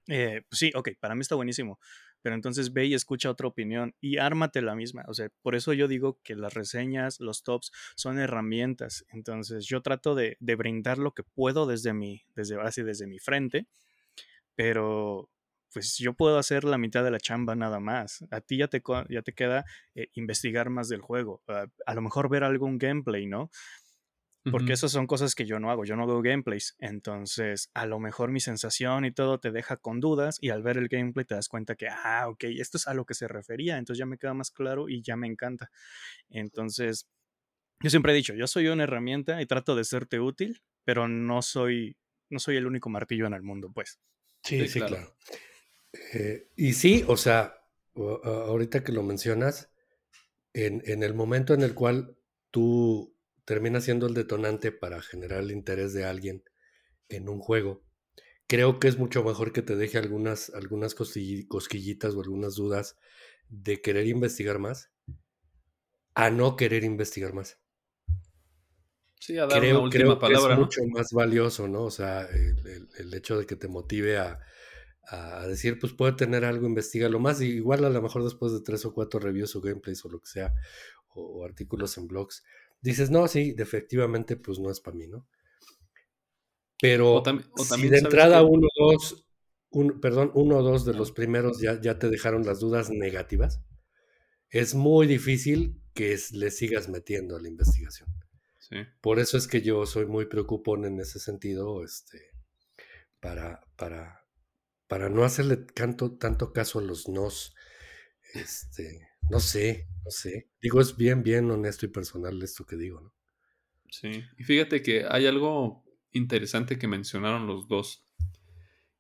Eh, 0.07 0.43
pues 0.49 0.61
sí, 0.61 0.71
ok, 0.77 0.90
para 1.01 1.17
mí 1.17 1.23
está 1.23 1.35
buenísimo 1.35 1.81
pero 2.25 2.37
entonces 2.37 2.73
ve 2.73 2.87
y 2.87 2.95
escucha 2.95 3.29
otra 3.29 3.49
opinión 3.49 3.95
y 4.01 4.17
ármate 4.17 4.63
la 4.63 4.75
misma. 4.75 5.05
O 5.09 5.13
sea, 5.13 5.29
por 5.43 5.55
eso 5.55 5.75
yo 5.75 5.89
digo 5.89 6.19
que 6.25 6.35
las 6.35 6.55
reseñas, 6.55 7.21
los 7.21 7.43
tops 7.43 7.71
son 7.97 8.19
herramientas. 8.19 9.05
Entonces 9.11 9.67
yo 9.67 9.83
trato 9.83 10.15
de, 10.15 10.39
brindar 10.41 10.97
lo 10.97 11.13
que 11.13 11.23
puedo 11.23 11.67
desde 11.67 11.93
mi, 11.93 12.23
desde 12.35 12.59
así 12.63 12.83
desde 12.83 13.07
mi 13.07 13.19
frente, 13.19 13.67
pero 14.55 15.29
pues 15.71 15.99
yo 15.99 16.15
puedo 16.15 16.39
hacer 16.39 16.65
la 16.65 16.79
mitad 16.79 17.05
de 17.05 17.11
la 17.11 17.21
chamba 17.21 17.57
nada 17.57 17.79
más. 17.79 18.25
A 18.31 18.41
ti 18.41 18.57
ya 18.57 18.69
te, 18.69 18.83
ya 19.11 19.21
te 19.21 19.35
queda 19.35 19.67
eh, 19.95 20.09
investigar 20.15 20.71
más 20.71 20.89
del 20.89 21.03
juego. 21.03 21.43
a 21.47 21.95
lo 21.95 22.01
mejor 22.01 22.31
ver 22.31 22.45
algún 22.45 22.79
gameplay, 22.79 23.27
¿no? 23.27 23.51
Porque 24.51 24.75
esas 24.75 24.93
son 24.93 25.07
cosas 25.07 25.35
que 25.35 25.47
yo 25.47 25.59
no 25.59 25.71
hago, 25.71 25.85
yo 25.87 25.97
no 25.97 26.07
veo 26.07 26.21
gameplays. 26.21 26.77
Entonces, 26.79 27.71
a 27.73 27.87
lo 27.87 27.99
mejor 27.99 28.31
mi 28.31 28.41
sensación 28.41 29.07
y 29.07 29.13
todo 29.13 29.41
te 29.41 29.51
deja 29.51 29.79
con 29.79 30.01
dudas 30.01 30.37
y 30.41 30.51
al 30.51 30.63
ver 30.63 30.77
el 30.77 30.89
gameplay 30.89 31.25
te 31.25 31.35
das 31.35 31.49
cuenta 31.49 31.77
que, 31.77 31.89
ah, 31.89 32.29
ok, 32.29 32.45
esto 32.59 32.77
es 32.77 32.87
a 32.87 32.93
lo 32.93 33.07
que 33.07 33.15
se 33.15 33.27
refería, 33.27 33.79
entonces 33.79 33.99
ya 33.99 34.07
me 34.07 34.19
queda 34.19 34.35
más 34.35 34.51
claro 34.51 34.89
y 34.89 35.01
ya 35.03 35.17
me 35.17 35.27
encanta. 35.27 35.71
Entonces, 36.29 37.09
yo 37.81 37.91
siempre 37.91 38.13
he 38.13 38.17
dicho, 38.17 38.35
yo 38.35 38.47
soy 38.47 38.69
una 38.69 38.85
herramienta 38.85 39.41
y 39.41 39.47
trato 39.47 39.75
de 39.75 39.85
serte 39.85 40.21
útil, 40.21 40.63
pero 40.85 41.09
no 41.09 41.41
soy, 41.41 41.97
no 42.29 42.39
soy 42.39 42.57
el 42.57 42.67
único 42.67 42.91
martillo 42.91 43.27
en 43.27 43.35
el 43.35 43.43
mundo, 43.43 43.71
pues. 43.73 43.99
Sí, 44.43 44.69
sí, 44.69 44.81
claro. 44.81 45.17
Eh, 46.13 46.49
y 46.57 46.75
sí, 46.75 47.05
o 47.07 47.17
sea, 47.17 47.63
ahorita 47.95 48.85
que 48.85 48.93
lo 48.93 49.03
mencionas, 49.03 49.71
en, 50.53 50.83
en 50.87 51.03
el 51.03 51.15
momento 51.15 51.55
en 51.55 51.63
el 51.63 51.75
cual 51.75 52.17
tú 52.51 53.13
termina 53.45 53.81
siendo 53.81 54.07
el 54.07 54.15
detonante 54.15 54.73
para 54.73 55.01
generar 55.03 55.41
el 55.41 55.51
interés 55.51 55.93
de 55.93 56.05
alguien 56.05 56.45
en 57.09 57.29
un 57.29 57.39
juego. 57.39 57.85
Creo 58.47 58.79
que 58.79 58.89
es 58.89 58.99
mucho 58.99 59.25
mejor 59.25 59.53
que 59.53 59.63
te 59.63 59.77
deje 59.77 59.99
algunas, 59.99 60.51
algunas 60.51 60.95
cosquillitas 60.95 62.15
o 62.15 62.21
algunas 62.21 62.57
dudas 62.57 62.97
de 63.49 63.81
querer 63.81 64.07
investigar 64.07 64.59
más 64.59 64.91
a 66.15 66.31
no 66.31 66.57
querer 66.57 66.85
investigar 66.85 67.33
más. 67.35 67.59
Sí, 69.21 69.39
a 69.39 69.47
dar 69.47 69.61
creo, 69.61 69.77
una 69.77 69.85
última 69.85 70.19
que 70.19 70.35
es 70.35 70.59
mucho 70.59 70.81
más 70.87 71.13
valioso, 71.13 71.67
¿no? 71.67 71.85
O 71.85 71.91
sea, 71.91 72.29
el, 72.29 73.15
hecho 73.15 73.39
de 73.39 73.47
que 73.47 73.57
te 73.57 73.69
motive 73.69 74.19
a, 74.19 74.39
decir, 75.47 75.79
pues 75.79 75.93
puede 75.93 76.13
tener 76.13 76.45
algo, 76.45 76.67
investigalo 76.67 77.19
más, 77.19 77.41
y 77.41 77.47
igual 77.47 77.85
a 77.85 77.91
lo 77.91 78.03
mejor 78.03 78.25
después 78.25 78.53
de 78.53 78.61
tres 78.61 78.85
o 78.85 78.93
cuatro 78.93 79.21
reviews 79.21 79.55
o 79.57 79.61
gameplays 79.61 80.05
o 80.05 80.09
lo 80.09 80.21
que 80.21 80.29
sea, 80.29 80.55
o, 81.09 81.45
artículos 81.45 81.97
en 81.99 82.07
blogs, 82.07 82.45
dices, 82.85 83.11
no, 83.11 83.27
sí, 83.29 83.55
efectivamente, 83.59 84.37
pues 84.37 84.59
no 84.59 84.70
es 84.70 84.81
para 84.81 84.97
mí, 84.97 85.09
¿no? 85.09 85.27
Pero 86.81 87.23
si 87.57 87.88
de 87.88 87.99
entrada 87.99 88.42
uno 88.42 88.68
o 88.79 88.92
dos, 88.92 89.27
perdón, 90.03 90.31
uno 90.35 90.59
o 90.59 90.62
dos 90.62 90.85
de 90.85 90.92
los 90.92 91.12
primeros 91.12 91.61
ya, 91.61 91.81
ya 91.81 91.99
te 91.99 92.11
dejaron 92.11 92.44
las 92.44 92.61
dudas 92.61 92.90
negativas, 92.90 93.62
es 94.51 94.75
muy 94.75 95.07
difícil 95.07 95.81
que 95.94 96.18
le 96.33 96.51
sigas 96.51 96.88
metiendo 96.88 97.37
a 97.37 97.40
la 97.40 97.49
investigación. 97.49 98.09
Por 99.01 99.18
eso 99.18 99.37
es 99.38 99.47
que 99.47 99.62
yo 99.62 99.87
soy 99.87 100.07
muy 100.07 100.27
preocupón 100.27 100.85
en 100.85 100.99
ese 101.01 101.20
sentido, 101.20 101.85
este, 101.85 102.33
para, 103.20 103.62
para, 103.77 104.27
para 104.88 105.09
no 105.09 105.25
hacerle 105.25 105.57
tanto, 105.57 106.16
tanto 106.18 106.53
caso 106.53 106.81
a 106.81 106.83
los 106.83 107.09
nos. 107.09 107.55
Este, 108.35 109.09
no 109.31 109.41
sé, 109.41 109.89
no 110.05 110.11
sé. 110.11 110.49
Digo, 110.61 110.81
es 110.81 110.97
bien, 110.97 111.23
bien 111.23 111.51
honesto 111.51 111.87
y 111.87 111.89
personal 111.89 112.43
esto 112.43 112.67
que 112.67 112.77
digo, 112.77 113.01
¿no? 113.01 113.15
Sí, 113.91 114.25
y 114.39 114.45
fíjate 114.45 114.83
que 114.83 115.07
hay 115.09 115.27
algo 115.27 115.85
interesante 116.13 116.79
que 116.79 116.89
mencionaron 116.89 117.47
los 117.47 117.69
dos, 117.69 118.05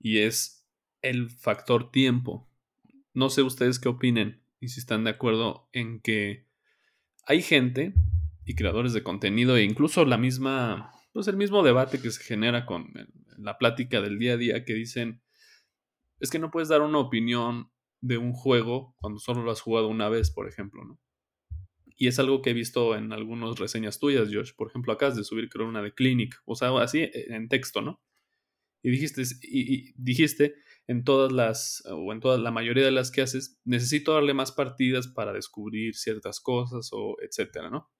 y 0.04 0.18
es 0.18 0.66
el 1.00 1.30
factor 1.30 1.90
tiempo. 1.90 2.46
No 3.14 3.30
sé 3.30 3.42
ustedes 3.42 3.78
qué 3.78 3.88
opinen 3.88 4.42
y 4.60 4.68
si 4.68 4.80
están 4.80 5.04
de 5.04 5.10
acuerdo 5.10 5.68
en 5.72 6.00
que 6.00 6.46
hay 7.26 7.40
gente 7.40 7.94
y 8.44 8.54
creadores 8.54 8.92
de 8.92 9.02
contenido 9.02 9.56
e 9.56 9.64
incluso 9.64 10.04
la 10.04 10.18
misma, 10.18 10.92
pues 11.12 11.26
el 11.28 11.38
mismo 11.38 11.62
debate 11.62 12.00
que 12.00 12.10
se 12.10 12.22
genera 12.22 12.66
con 12.66 12.92
la 13.38 13.56
plática 13.56 14.00
del 14.00 14.18
día 14.18 14.34
a 14.34 14.36
día 14.36 14.64
que 14.64 14.74
dicen, 14.74 15.22
es 16.20 16.30
que 16.30 16.38
no 16.38 16.50
puedes 16.50 16.68
dar 16.68 16.82
una 16.82 16.98
opinión 16.98 17.70
de 18.04 18.18
un 18.18 18.34
juego 18.34 18.94
cuando 18.98 19.18
solo 19.18 19.42
lo 19.42 19.50
has 19.50 19.62
jugado 19.62 19.88
una 19.88 20.10
vez, 20.10 20.30
por 20.30 20.46
ejemplo, 20.46 20.84
¿no? 20.84 21.00
Y 21.96 22.08
es 22.08 22.18
algo 22.18 22.42
que 22.42 22.50
he 22.50 22.54
visto 22.54 22.96
en 22.96 23.12
algunas 23.12 23.58
reseñas 23.58 23.98
tuyas, 23.98 24.28
Josh. 24.30 24.52
Por 24.54 24.68
ejemplo, 24.68 24.92
acabas 24.92 25.16
de 25.16 25.24
subir, 25.24 25.48
creo, 25.48 25.66
una 25.66 25.80
de 25.80 25.94
Clinic. 25.94 26.42
O 26.44 26.54
sea, 26.54 26.76
así 26.82 26.98
eh, 26.98 27.26
en 27.28 27.48
texto, 27.48 27.80
¿no? 27.80 28.02
Y 28.82 28.90
dijiste, 28.90 29.22
y 29.42 29.94
dijiste 29.96 30.56
en 30.86 31.04
todas 31.04 31.32
las, 31.32 31.82
o 31.86 32.12
en 32.12 32.20
toda 32.20 32.36
la 32.36 32.50
mayoría 32.50 32.84
de 32.84 32.90
las 32.90 33.10
que 33.10 33.22
haces, 33.22 33.58
necesito 33.64 34.12
darle 34.12 34.34
más 34.34 34.52
partidas 34.52 35.08
para 35.08 35.32
descubrir 35.32 35.94
ciertas 35.94 36.40
cosas 36.40 36.90
o 36.92 37.16
etcétera, 37.22 37.70
¿no? 37.70 37.90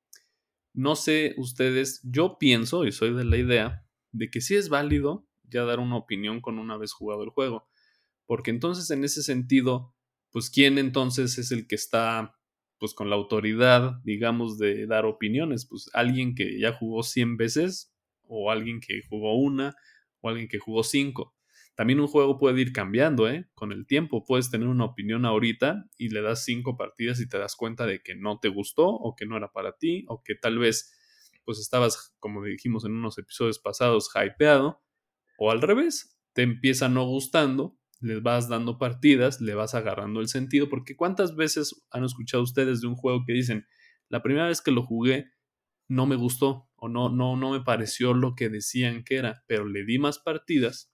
No 0.75 0.97
sé 0.97 1.35
ustedes, 1.39 2.03
yo 2.05 2.37
pienso 2.37 2.85
y 2.85 2.93
soy 2.93 3.15
de 3.15 3.25
la 3.25 3.39
idea 3.39 3.87
de 4.13 4.29
que 4.29 4.43
sí 4.43 4.57
es 4.57 4.69
válido 4.69 5.27
ya 5.45 5.65
dar 5.65 5.79
una 5.79 5.97
opinión 5.97 6.43
con 6.43 6.59
una 6.59 6.77
vez 6.77 6.93
jugado 6.93 7.23
el 7.23 7.31
juego, 7.31 7.71
porque 8.27 8.51
entonces 8.51 8.91
en 8.91 9.05
ese 9.05 9.23
sentido, 9.23 9.95
pues 10.31 10.51
quién 10.51 10.79
entonces 10.79 11.39
es 11.39 11.53
el 11.53 11.67
que 11.67 11.75
está 11.75 12.37
pues 12.79 12.93
con 12.93 13.09
la 13.09 13.17
autoridad, 13.17 14.01
digamos, 14.05 14.59
de 14.59 14.87
dar 14.87 15.07
opiniones, 15.07 15.67
pues 15.67 15.89
alguien 15.95 16.35
que 16.35 16.59
ya 16.59 16.73
jugó 16.73 17.03
100 17.03 17.37
veces 17.37 17.95
o 18.23 18.51
alguien 18.51 18.81
que 18.81 19.03
jugó 19.09 19.39
una 19.39 19.75
o 20.21 20.29
alguien 20.29 20.49
que 20.49 20.59
jugó 20.59 20.83
5. 20.83 21.35
También 21.75 21.99
un 21.99 22.07
juego 22.07 22.39
puede 22.39 22.61
ir 22.61 22.73
cambiando, 22.73 23.29
¿eh? 23.29 23.49
Con 23.55 23.73
el 23.73 23.87
tiempo 23.87 24.25
puedes 24.25 24.51
tener 24.51 24.69
una 24.69 24.85
opinión 24.85 25.25
ahorita 25.25 25.87
y 25.99 26.09
le 26.11 26.23
das 26.23 26.45
cinco 26.45 26.77
partidas 26.77 27.21
y 27.21 27.29
te 27.29 27.39
das 27.39 27.57
cuenta 27.57 27.85
de 27.87 28.01
que 28.01 28.15
no 28.15 28.39
te 28.39 28.49
gustó 28.49 28.87
o 28.87 29.17
que 29.17 29.27
no 29.27 29.37
era 29.37 29.51
para 29.51 29.77
ti 29.77 30.05
o 30.09 30.23
que 30.23 30.35
tal 30.37 30.59
vez 30.59 30.93
pues 31.45 31.59
estabas, 31.59 32.15
como 32.21 32.43
dijimos 32.43 32.85
en 32.85 32.93
unos 32.93 33.19
episodios 33.19 33.59
pasados, 33.59 34.11
hypeado 34.15 34.83
o 35.37 35.51
al 35.51 35.61
revés, 35.63 36.17
te 36.33 36.43
empieza 36.43 36.89
no 36.89 37.05
gustando, 37.07 37.77
les 38.05 38.23
vas 38.23 38.49
dando 38.49 38.79
partidas, 38.79 39.41
le 39.41 39.55
vas 39.55 39.75
agarrando 39.75 40.21
el 40.21 40.29
sentido, 40.29 40.69
porque 40.69 40.95
cuántas 40.95 41.37
veces 41.37 41.87
han 41.91 42.05
escuchado 42.05 42.43
ustedes 42.43 42.83
de 42.83 42.87
un 42.87 42.97
juego 42.97 43.25
que 43.27 43.33
dicen, 43.33 43.67
la 44.11 44.23
primera 44.23 44.47
vez 44.47 44.61
que 44.61 44.71
lo 44.71 44.83
jugué 44.83 45.33
no 45.89 46.07
me 46.07 46.17
gustó 46.17 46.69
o 46.77 46.89
no, 46.89 47.09
no, 47.09 47.37
no 47.37 47.53
me 47.53 47.61
pareció 47.61 48.13
lo 48.13 48.35
que 48.35 48.51
decían 48.51 49.05
que 49.05 49.17
era, 49.17 49.43
pero 49.47 49.67
le 49.67 49.85
di 49.85 49.99
más 49.99 50.19
partidas 50.19 50.93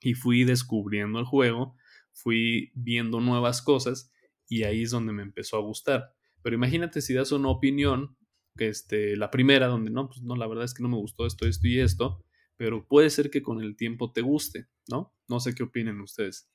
y 0.00 0.14
fui 0.14 0.44
descubriendo 0.44 1.18
el 1.18 1.26
juego, 1.26 1.76
fui 2.12 2.72
viendo 2.74 3.20
nuevas 3.20 3.60
cosas 3.60 4.10
y 4.48 4.62
ahí 4.62 4.82
es 4.82 4.90
donde 4.90 5.12
me 5.12 5.22
empezó 5.22 5.58
a 5.58 5.60
gustar. 5.60 6.14
Pero 6.42 6.56
imagínate 6.56 7.02
si 7.02 7.12
das 7.12 7.32
una 7.32 7.48
opinión, 7.48 8.16
que 8.56 8.68
este, 8.68 9.16
la 9.16 9.30
primera, 9.30 9.66
donde 9.66 9.90
no, 9.90 10.08
pues 10.08 10.22
no, 10.22 10.36
la 10.36 10.46
verdad 10.46 10.64
es 10.64 10.72
que 10.72 10.82
no 10.82 10.88
me 10.88 10.96
gustó 10.96 11.26
esto, 11.26 11.46
esto 11.46 11.68
y 11.68 11.80
esto, 11.80 12.24
pero 12.56 12.86
puede 12.86 13.10
ser 13.10 13.30
que 13.30 13.42
con 13.42 13.60
el 13.60 13.76
tiempo 13.76 14.12
te 14.12 14.22
guste, 14.22 14.68
¿no? 14.88 15.14
No 15.28 15.40
sé 15.40 15.54
qué 15.54 15.62
opinen 15.62 16.00
ustedes. 16.00 16.48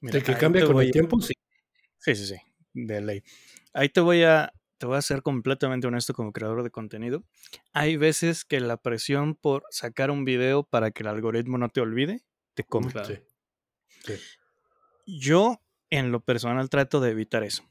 de 0.00 0.22
que 0.22 0.36
cambia 0.36 0.66
con 0.66 0.80
el 0.80 0.90
tiempo, 0.90 1.20
sí. 1.20 1.34
Sí, 1.98 2.14
sí, 2.14 2.26
sí, 2.26 2.36
de 2.72 3.00
ley. 3.00 3.22
Ahí 3.72 3.88
te 3.88 4.00
voy 4.00 4.22
a 4.22 4.52
te 4.78 4.86
voy 4.86 4.96
a 4.96 5.02
ser 5.02 5.22
completamente 5.22 5.86
honesto 5.86 6.12
como 6.12 6.32
creador 6.32 6.62
de 6.62 6.70
contenido. 6.70 7.24
Hay 7.72 7.96
veces 7.96 8.44
que 8.44 8.60
la 8.60 8.76
presión 8.76 9.34
por 9.34 9.64
sacar 9.70 10.10
un 10.10 10.24
video 10.24 10.64
para 10.64 10.90
que 10.90 11.02
el 11.02 11.08
algoritmo 11.08 11.56
no 11.58 11.70
te 11.70 11.80
olvide, 11.80 12.24
te 12.54 12.64
come. 12.64 12.92
Yo, 15.06 15.62
en 15.88 16.12
lo 16.12 16.20
personal, 16.20 16.68
trato 16.68 17.00
de 17.00 17.10
evitar 17.10 17.42
eso. 17.42 17.64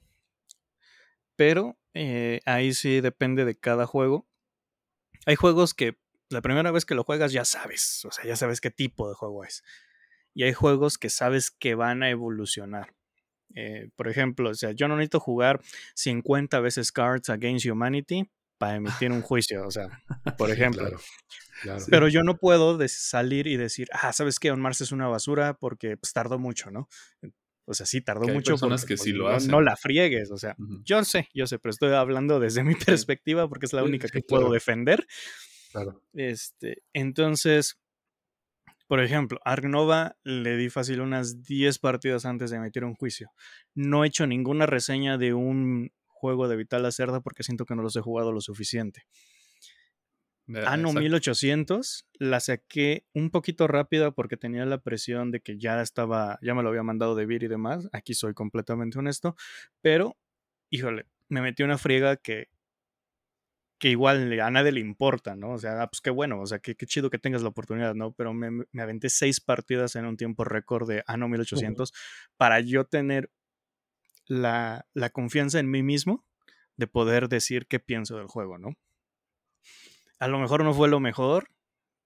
Pero 1.36 1.78
eh, 1.94 2.40
ahí 2.46 2.74
sí 2.74 3.02
depende 3.02 3.46
de 3.46 3.56
cada 3.56 3.86
juego. 3.86 4.28
Hay 5.26 5.36
juegos 5.36 5.74
que 5.74 5.98
la 6.30 6.42
primera 6.42 6.72
vez 6.72 6.86
que 6.86 6.96
lo 6.96 7.04
juegas 7.04 7.32
ya 7.32 7.46
sabes, 7.46 8.04
o 8.06 8.12
sea, 8.12 8.26
ya 8.26 8.36
sabes 8.36 8.62
qué 8.62 8.72
tipo 8.72 9.08
de 9.10 9.16
juego 9.16 9.44
es. 9.44 9.64
Y 10.34 10.44
hay 10.44 10.54
juegos 10.54 10.98
que 10.98 11.10
sabes 11.10 11.52
que 11.52 11.76
van 11.76 12.04
a 12.04 12.10
evolucionar. 12.10 12.94
Eh, 13.56 13.90
por 13.96 14.10
ejemplo, 14.10 14.50
o 14.50 14.54
sea, 14.54 14.72
yo 14.72 14.88
no 14.88 14.98
necesito 14.98 15.20
jugar 15.20 15.62
50 15.94 16.60
veces 16.60 16.92
Cards 16.92 17.30
Against 17.30 17.66
Humanity 17.66 18.30
para 18.58 18.76
emitir 18.76 19.12
un 19.12 19.22
juicio, 19.22 19.66
o 19.66 19.72
sea, 19.72 20.04
por 20.38 20.52
ejemplo. 20.52 20.90
Pero 21.90 22.08
yo 22.10 22.24
no 22.24 22.38
puedo 22.38 22.78
salir 22.88 23.48
y 23.48 23.58
decir, 23.58 23.88
ah, 23.94 24.12
¿sabes 24.12 24.40
qué? 24.40 24.52
On 24.52 24.60
Mars 24.60 24.82
es 24.82 24.92
una 24.92 25.08
basura 25.08 25.54
porque 25.54 25.98
pues, 25.98 26.12
tardó 26.12 26.38
mucho, 26.38 26.70
¿no? 26.72 26.90
O 27.66 27.74
sea, 27.74 27.86
sí, 27.86 28.02
tardó 28.02 28.28
mucho. 28.28 28.54
personas 28.54 28.86
que 28.86 28.98
sí 28.98 29.12
lo 29.12 29.28
hacen. 29.28 29.50
No, 29.50 29.62
la 29.62 29.76
friegues, 29.76 30.32
o 30.32 30.38
sea, 30.38 30.56
yo 30.84 31.04
sé, 31.04 31.30
yo 31.34 31.48
sé, 31.48 31.58
pero 31.60 31.72
estoy 31.72 31.94
hablando 31.94 32.40
desde 32.40 32.64
mi 32.64 32.76
perspectiva 32.76 33.48
porque 33.48 33.66
es 33.66 33.74
la 33.74 33.84
única 33.84 34.08
que 34.08 34.22
puedo 34.22 34.52
defender. 34.52 35.08
Claro. 35.76 36.02
Este, 36.14 36.84
entonces, 36.94 37.78
por 38.88 39.02
ejemplo, 39.02 39.42
Argnova 39.44 40.16
le 40.24 40.56
di 40.56 40.70
fácil 40.70 41.02
unas 41.02 41.44
10 41.44 41.80
partidas 41.80 42.26
antes 42.26 42.50
de 42.50 42.58
emitir 42.58 42.86
un 42.86 42.96
juicio. 42.96 43.32
No 43.74 44.04
he 44.04 44.08
hecho 44.08 44.26
ninguna 44.26 44.68
reseña 44.68 45.18
de 45.18 45.34
un 45.34 45.92
juego 46.08 46.48
de 46.48 46.56
Vital 46.56 46.90
Cerda 46.94 47.20
porque 47.20 47.44
siento 47.44 47.66
que 47.66 47.76
no 47.76 47.82
los 47.82 47.94
he 47.98 48.02
jugado 48.02 48.32
lo 48.32 48.40
suficiente. 48.40 49.06
Ano 50.66 50.94
1800 50.94 52.08
la 52.20 52.40
saqué 52.40 53.04
un 53.14 53.32
poquito 53.32 53.68
rápida 53.68 54.12
porque 54.12 54.38
tenía 54.38 54.66
la 54.66 54.78
presión 54.78 55.32
de 55.32 55.42
que 55.42 55.58
ya 55.58 55.82
estaba, 55.82 56.40
ya 56.42 56.54
me 56.54 56.64
lo 56.64 56.70
había 56.70 56.84
mandado 56.84 57.16
de 57.16 57.26
vir 57.26 57.44
y 57.44 57.48
demás. 57.50 57.90
Aquí 57.92 58.14
soy 58.14 58.34
completamente 58.34 58.98
honesto, 58.98 59.36
pero 59.82 60.16
híjole, 60.70 61.08
me 61.28 61.42
metí 61.42 61.64
una 61.64 61.78
friega 61.78 62.16
que 62.16 62.48
que 63.78 63.90
igual 63.90 64.40
a 64.40 64.50
nadie 64.52 64.72
le 64.72 64.80
importa, 64.80 65.36
¿no? 65.36 65.52
O 65.52 65.58
sea, 65.58 65.82
ah, 65.82 65.88
pues 65.88 66.02
qué 66.02 66.10
bueno, 66.10 66.40
o 66.40 66.46
sea, 66.46 66.60
qué, 66.60 66.76
chido 66.76 67.10
que 67.10 67.20
tengas 67.20 67.42
la 67.42 67.50
oportunidad, 67.50 67.94
¿no? 67.94 68.14
Pero 68.14 68.34
me, 68.34 68.50
me, 68.50 68.82
aventé 68.82 69.10
seis 69.10 69.42
partidas 69.42 69.96
en 69.96 70.06
un 70.06 70.18
tiempo 70.18 70.46
récord 70.46 70.88
de 70.88 71.04
Ano 71.08 71.28
1800 71.28 71.92
para 72.38 72.60
yo 72.62 72.86
tener 72.86 73.32
la, 74.28 74.86
la, 74.94 75.10
confianza 75.10 75.60
en 75.60 75.70
mí 75.70 75.84
mismo 75.84 76.26
de 76.78 76.88
poder 76.88 77.28
decir 77.28 77.68
qué 77.68 77.80
pienso 77.80 78.18
del 78.18 78.28
juego, 78.28 78.58
¿no? 78.58 78.76
A 80.20 80.28
lo 80.28 80.40
mejor 80.40 80.64
no 80.64 80.74
fue 80.74 80.88
lo 80.88 81.00
mejor, 81.02 81.50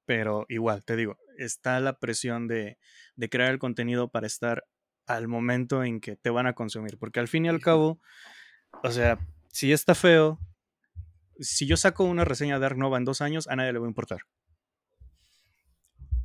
pero 0.06 0.46
igual, 0.50 0.84
te 0.84 0.96
digo, 0.96 1.18
está 1.38 1.80
la 1.80 2.00
presión 2.00 2.48
de, 2.48 2.80
de 3.16 3.30
crear 3.30 3.52
el 3.52 3.60
contenido 3.60 4.10
para 4.10 4.26
estar 4.26 4.66
al 5.06 5.28
momento 5.28 5.84
en 5.84 6.02
que 6.02 6.16
te 6.16 6.32
van 6.32 6.48
a 6.48 6.54
consumir, 6.54 6.98
porque 6.98 7.20
al 7.20 7.28
fin 7.28 7.46
y 7.46 7.50
al 7.50 7.62
cabo, 7.62 8.02
o 8.84 8.92
sea, 8.92 9.20
si 9.52 9.72
está 9.72 9.96
feo, 9.96 10.40
si 11.40 11.66
yo 11.66 11.78
saco 11.78 12.04
una 12.04 12.26
reseña 12.26 12.60
de 12.60 12.66
Ark 12.66 12.78
Nova 12.78 12.98
en 12.98 13.06
dos 13.06 13.22
años, 13.22 13.48
a 13.48 13.56
nadie 13.56 13.74
le 13.74 13.80
va 13.80 13.86
a 13.86 13.90
importar. 13.90 14.22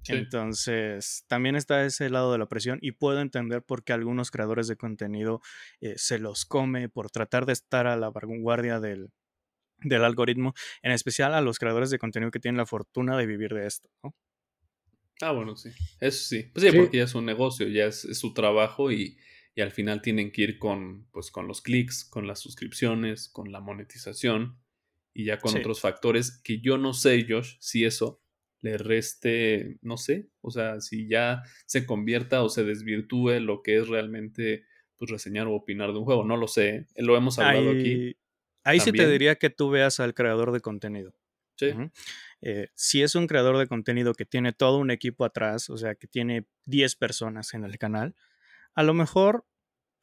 Entonces, 0.08 1.24
también 1.28 1.56
está 1.56 1.84
ese 1.84 2.10
lado 2.10 2.32
de 2.32 2.38
la 2.38 2.46
presión 2.46 2.78
y 2.82 2.92
puedo 2.92 3.20
entender 3.20 3.62
por 3.62 3.84
qué 3.84 3.92
algunos 3.92 4.30
creadores 4.30 4.68
de 4.68 4.76
contenido 4.76 5.40
eh, 5.80 5.94
se 5.96 6.18
los 6.18 6.44
come 6.44 6.88
por 6.88 7.10
tratar 7.10 7.46
de 7.46 7.54
estar 7.54 7.86
a 7.86 7.96
la 7.96 8.10
vanguardia 8.10 8.80
del, 8.80 9.10
algoritmo, 9.90 10.54
en 10.82 10.92
especial 10.92 11.32
a 11.32 11.40
los 11.40 11.58
creadores 11.58 11.90
de 11.90 11.98
contenido 11.98 12.30
que 12.30 12.40
tienen 12.40 12.58
la 12.58 12.66
fortuna 12.66 13.16
de 13.16 13.26
vivir 13.26 13.54
de 13.54 13.66
esto. 13.66 13.88
Ah, 15.22 15.32
bueno, 15.32 15.56
sí. 15.56 15.70
Eso 16.00 16.24
sí. 16.24 16.50
Pues 16.52 16.66
sí, 16.70 16.76
porque 16.76 16.98
ya 16.98 17.04
es 17.04 17.14
un 17.14 17.24
negocio, 17.24 17.66
ya 17.68 17.86
es, 17.86 18.02
su 18.18 18.34
trabajo 18.34 18.92
y, 18.92 19.16
y 19.54 19.62
al 19.62 19.70
final 19.70 20.02
tienen 20.02 20.32
que 20.32 20.42
ir 20.42 20.58
con, 20.58 21.06
pues, 21.12 21.30
con 21.30 21.46
los 21.46 21.62
clics, 21.62 22.04
con 22.04 22.26
las 22.26 22.40
suscripciones, 22.40 23.28
con 23.28 23.52
la 23.52 23.60
monetización 23.60 24.58
y 25.14 25.24
ya 25.24 25.38
con 25.38 25.56
otros 25.56 25.80
factores 25.80 26.40
que 26.42 26.60
yo 26.60 26.76
no 26.76 26.92
sé, 26.92 27.24
Josh, 27.26 27.54
si 27.60 27.84
eso 27.84 28.20
le 28.60 28.76
reste, 28.78 29.78
no 29.82 29.96
sé, 29.96 30.28
o 30.40 30.50
sea, 30.50 30.80
si 30.80 31.06
ya 31.06 31.42
se 31.66 31.86
convierta 31.86 32.42
o 32.42 32.48
se 32.48 32.64
desvirtúe 32.64 33.40
lo 33.40 33.62
que 33.62 33.76
es 33.78 33.88
realmente 33.88 34.64
pues 34.96 35.10
reseñar 35.10 35.46
o 35.46 35.54
opinar 35.54 35.92
de 35.92 35.98
un 35.98 36.04
juego, 36.04 36.24
no 36.24 36.36
lo 36.36 36.48
sé, 36.48 36.68
¿eh? 36.68 36.86
lo 36.96 37.16
hemos 37.16 37.38
hablado 37.38 37.70
aquí. 37.70 38.16
Ahí 38.64 38.80
sí 38.80 38.92
te 38.92 39.08
diría 39.08 39.36
que 39.36 39.50
tú 39.50 39.70
veas 39.70 40.00
al 40.00 40.14
creador 40.14 40.50
de 40.50 40.60
contenido. 40.60 41.14
Sí. 41.56 41.68
Eh, 42.40 42.68
si 42.74 43.02
es 43.02 43.14
un 43.14 43.26
creador 43.26 43.58
de 43.58 43.66
contenido 43.66 44.14
que 44.14 44.24
tiene 44.24 44.52
todo 44.52 44.78
un 44.78 44.90
equipo 44.90 45.24
atrás, 45.24 45.70
o 45.70 45.76
sea, 45.76 45.94
que 45.94 46.06
tiene 46.06 46.46
10 46.64 46.96
personas 46.96 47.54
en 47.54 47.64
el 47.64 47.78
canal, 47.78 48.14
a 48.74 48.82
lo 48.82 48.94
mejor, 48.94 49.44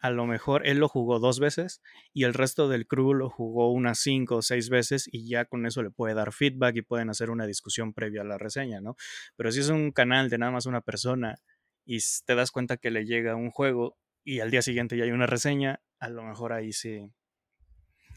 a 0.02 0.10
lo 0.10 0.26
mejor 0.26 0.66
él 0.66 0.80
lo 0.80 0.90
jugó 0.90 1.20
dos 1.20 1.40
veces 1.40 1.82
y 2.12 2.24
el 2.24 2.34
resto 2.34 2.68
del 2.68 2.88
crew 2.88 3.14
lo 3.14 3.30
jugó 3.30 3.72
unas 3.72 4.00
cinco 4.00 4.38
o 4.38 4.42
seis 4.42 4.70
veces 4.70 5.08
y 5.12 5.30
ya 5.30 5.46
con 5.46 5.66
eso 5.68 5.84
le 5.84 5.92
puede 5.92 6.16
dar 6.16 6.34
feedback 6.34 6.76
y 6.78 6.82
pueden 6.82 7.10
hacer 7.12 7.30
una 7.30 7.46
discusión 7.46 7.94
previa 7.94 8.22
a 8.22 8.26
la 8.26 8.40
reseña, 8.40 8.82
¿no? 8.82 8.96
Pero 9.36 9.52
si 9.52 9.60
es 9.60 9.70
un 9.70 9.92
canal 9.92 10.30
de 10.30 10.40
nada 10.40 10.52
más 10.52 10.66
una 10.66 10.82
persona 10.82 11.40
y 11.86 12.00
te 12.26 12.34
das 12.34 12.52
cuenta 12.52 12.78
que 12.78 12.90
le 12.90 13.06
llega 13.06 13.36
un 13.36 13.52
juego 13.52 13.96
y 14.24 14.40
al 14.40 14.50
día 14.50 14.64
siguiente 14.64 14.98
ya 14.98 15.04
hay 15.04 15.12
una 15.12 15.28
reseña, 15.28 15.82
a 16.00 16.10
lo 16.10 16.24
mejor 16.24 16.54
ahí 16.54 16.74
sí, 16.74 17.12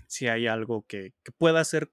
sí 0.06 0.26
hay 0.26 0.46
algo 0.46 0.86
que, 0.86 1.12
pueda 1.36 1.60
hacer 1.60 1.92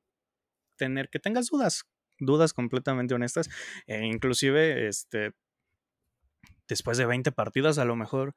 tener, 0.77 1.09
que 1.09 1.19
tengas 1.19 1.47
dudas, 1.47 1.83
dudas 2.17 2.53
completamente 2.53 3.13
honestas, 3.13 3.49
e 3.87 4.05
inclusive, 4.05 4.87
este, 4.87 5.33
después 6.67 6.97
de 6.97 7.05
20 7.05 7.31
partidas, 7.33 7.77
a 7.77 7.85
lo 7.85 7.95
mejor 7.95 8.35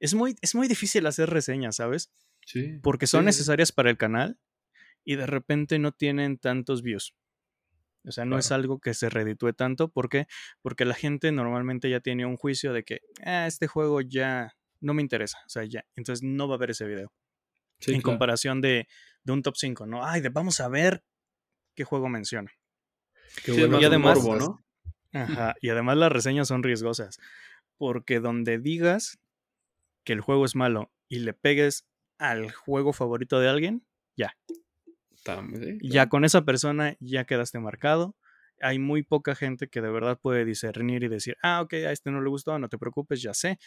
es 0.00 0.14
muy, 0.14 0.36
es 0.40 0.54
muy 0.54 0.68
difícil 0.68 1.06
hacer 1.06 1.30
reseñas, 1.30 1.76
¿sabes? 1.76 2.10
Sí. 2.44 2.78
Porque 2.82 3.06
son 3.06 3.24
necesarias 3.24 3.72
para 3.72 3.90
el 3.90 3.96
canal 3.96 4.38
y 5.04 5.16
de 5.16 5.26
repente 5.26 5.78
no 5.78 5.92
tienen 5.92 6.38
tantos 6.38 6.82
views. 6.82 7.14
O 8.04 8.12
sea, 8.12 8.24
no 8.24 8.38
es 8.38 8.52
algo 8.52 8.78
que 8.78 8.94
se 8.94 9.10
reditúe 9.10 9.52
tanto. 9.52 9.88
¿Por 9.88 10.08
qué? 10.08 10.26
Porque 10.62 10.84
la 10.84 10.94
gente 10.94 11.32
normalmente 11.32 11.90
ya 11.90 12.00
tiene 12.00 12.24
un 12.24 12.36
juicio 12.36 12.72
de 12.72 12.84
que 12.84 13.00
ah, 13.24 13.46
este 13.48 13.66
juego 13.66 14.00
ya 14.00 14.56
no 14.80 14.94
me 14.94 15.02
interesa. 15.02 15.38
O 15.46 15.48
sea, 15.48 15.64
ya. 15.64 15.84
Entonces 15.96 16.22
no 16.22 16.46
va 16.46 16.54
a 16.54 16.58
ver 16.58 16.70
ese 16.70 16.86
video. 16.86 17.12
en 17.86 18.00
comparación 18.02 18.60
de, 18.60 18.86
de, 19.24 19.32
un 19.32 19.42
top 19.42 19.56
5, 19.56 19.86
¿no? 19.86 20.04
Ay, 20.04 20.20
de, 20.20 20.28
vamos 20.28 20.60
a 20.60 20.68
ver 20.68 21.02
qué 21.74 21.82
juego 21.82 22.08
menciona. 22.08 22.52
y 23.46 23.84
además, 23.84 24.24
¿no? 24.24 24.64
Ajá, 25.12 25.54
y 25.60 25.68
además 25.70 25.96
las 25.96 26.12
reseñas 26.12 26.46
son 26.46 26.62
riesgosas. 26.62 27.18
Porque 27.76 28.20
donde 28.20 28.58
digas 28.58 29.18
que 30.06 30.14
el 30.14 30.22
juego 30.22 30.46
es 30.46 30.54
malo 30.54 30.90
y 31.08 31.18
le 31.18 31.34
pegues 31.34 31.86
al 32.16 32.50
juego 32.50 32.94
favorito 32.94 33.40
de 33.40 33.48
alguien, 33.50 33.84
ya. 34.16 34.34
Ya 35.82 36.08
con 36.08 36.24
esa 36.24 36.44
persona 36.44 36.96
ya 37.00 37.24
quedaste 37.24 37.58
marcado. 37.58 38.14
Hay 38.60 38.78
muy 38.78 39.02
poca 39.02 39.34
gente 39.34 39.68
que 39.68 39.82
de 39.82 39.90
verdad 39.90 40.18
puede 40.18 40.44
discernir 40.44 41.02
y 41.02 41.08
decir, 41.08 41.36
ah, 41.42 41.60
ok, 41.60 41.74
a 41.74 41.92
este 41.92 42.12
no 42.12 42.22
le 42.22 42.30
gustó, 42.30 42.58
no 42.58 42.68
te 42.68 42.78
preocupes, 42.78 43.20
ya 43.20 43.34
sé 43.34 43.58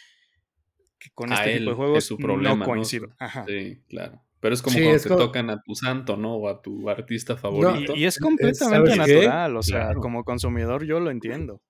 que 0.98 1.10
con 1.14 1.32
este 1.32 1.58
tipo 1.58 1.70
de 1.70 1.76
juegos 1.76 2.04
su 2.04 2.16
problema, 2.18 2.56
no 2.56 2.64
coincido. 2.64 3.08
Sí, 3.46 3.82
claro. 3.88 4.22
Pero 4.40 4.54
es 4.54 4.62
como 4.62 4.78
cuando 4.78 5.02
te 5.02 5.08
tocan 5.08 5.50
a 5.50 5.60
tu 5.60 5.74
santo, 5.74 6.16
¿no? 6.16 6.36
O 6.36 6.48
a 6.48 6.62
tu 6.62 6.88
artista 6.88 7.36
favorito. 7.36 7.94
y, 7.94 8.06
es 8.06 8.18
completamente 8.18 8.96
natural, 8.96 9.56
o 9.56 9.62
sea, 9.62 9.94
como 9.94 10.24
consumidor 10.24 10.84
yo 10.84 10.98
lo 10.98 11.10
entiendo. 11.10 11.60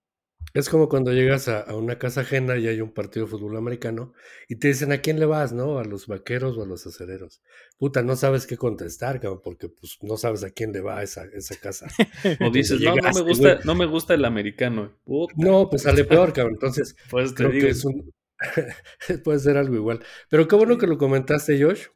Es 0.52 0.68
como 0.68 0.88
cuando 0.88 1.12
llegas 1.12 1.46
a, 1.48 1.74
una 1.76 1.98
casa 1.98 2.22
ajena 2.22 2.56
y 2.56 2.66
hay 2.66 2.80
un 2.80 2.92
partido 2.92 3.26
de 3.26 3.30
fútbol 3.30 3.56
americano 3.56 4.14
y 4.48 4.56
te 4.56 4.68
dicen 4.68 4.90
a 4.90 4.98
quién 4.98 5.20
le 5.20 5.26
vas, 5.26 5.52
¿no? 5.52 5.78
A 5.78 5.84
los 5.84 6.08
vaqueros 6.08 6.56
o 6.56 6.62
a 6.64 6.66
los 6.66 6.86
acereros. 6.86 7.40
Puta, 7.78 8.02
no 8.02 8.16
sabes 8.16 8.46
qué 8.46 8.56
contestar, 8.56 9.20
cabrón, 9.20 9.42
porque 9.44 9.68
pues 9.68 9.98
no 10.02 10.16
sabes 10.16 10.42
a 10.42 10.50
quién 10.50 10.72
le 10.72 10.80
va 10.80 10.98
a 10.98 11.02
esa, 11.04 11.24
esa 11.32 11.54
casa. 11.56 11.86
o 12.40 12.50
dices, 12.50 12.80
no, 12.80 12.96
no 12.96 13.12
me 13.12 13.20
gusta, 13.20 13.60
no 13.64 13.74
me 13.76 13.86
gusta 13.86 14.14
el 14.14 14.24
americano. 14.24 14.98
No, 15.36 15.70
pues 15.70 15.82
sale 15.82 16.04
peor, 16.04 16.32
cabrón. 16.32 16.54
Entonces, 16.54 16.96
pues 17.10 17.32
creo 17.32 17.50
que 17.52 17.68
es 17.68 17.84
un 17.84 18.12
puede 19.24 19.38
ser 19.38 19.56
algo 19.56 19.74
igual. 19.74 20.04
Pero 20.28 20.48
qué 20.48 20.56
bueno 20.56 20.78
que 20.78 20.86
lo 20.86 20.98
comentaste, 20.98 21.62
Josh. 21.62 21.86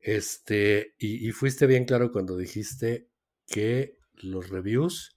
Este, 0.00 0.94
y, 0.98 1.30
fuiste 1.32 1.66
bien 1.66 1.84
claro 1.84 2.12
cuando 2.12 2.36
dijiste 2.36 3.08
que 3.46 3.98
los 4.14 4.50
reviews 4.50 5.16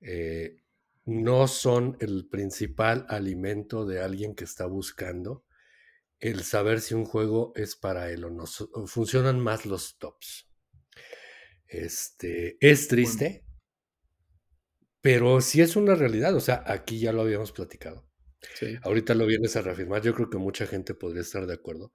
eh, 0.00 0.56
no 1.04 1.48
son 1.48 1.96
el 2.00 2.28
principal 2.28 3.06
alimento 3.08 3.86
de 3.86 4.00
alguien 4.00 4.34
que 4.34 4.44
está 4.44 4.66
buscando 4.66 5.44
el 6.20 6.44
saber 6.44 6.80
si 6.80 6.94
un 6.94 7.06
juego 7.06 7.52
es 7.56 7.76
para 7.76 8.10
él 8.10 8.24
o 8.24 8.30
no. 8.30 8.46
Funcionan 8.86 9.40
más 9.40 9.64
los 9.64 9.98
tops. 9.98 10.46
Este, 11.66 12.58
es 12.60 12.88
triste, 12.88 13.44
pero 15.00 15.40
sí 15.40 15.62
es 15.62 15.76
una 15.76 15.94
realidad. 15.94 16.34
O 16.34 16.40
sea, 16.40 16.62
aquí 16.66 17.00
ya 17.00 17.12
lo 17.12 17.22
habíamos 17.22 17.52
platicado. 17.52 18.06
Ahorita 18.82 19.14
lo 19.14 19.26
vienes 19.26 19.56
a 19.56 19.62
reafirmar. 19.62 20.02
Yo 20.02 20.14
creo 20.14 20.28
que 20.28 20.38
mucha 20.38 20.66
gente 20.66 20.94
podría 20.94 21.22
estar 21.22 21.46
de 21.46 21.54
acuerdo. 21.54 21.92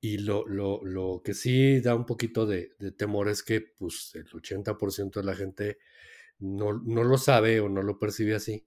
Y 0.00 0.18
lo, 0.18 0.46
lo, 0.46 0.84
lo 0.84 1.22
que 1.24 1.32
sí 1.32 1.80
da 1.80 1.94
un 1.94 2.04
poquito 2.04 2.44
de, 2.46 2.70
temor 2.98 3.28
es 3.28 3.42
que 3.42 3.62
pues, 3.62 4.10
el 4.14 4.26
80% 4.26 5.14
de 5.14 5.24
la 5.24 5.34
gente 5.34 5.78
no, 6.38 6.80
no, 6.84 7.04
lo 7.04 7.18
sabe 7.18 7.60
o 7.60 7.68
no 7.68 7.82
lo 7.82 7.98
percibe 7.98 8.34
así. 8.34 8.66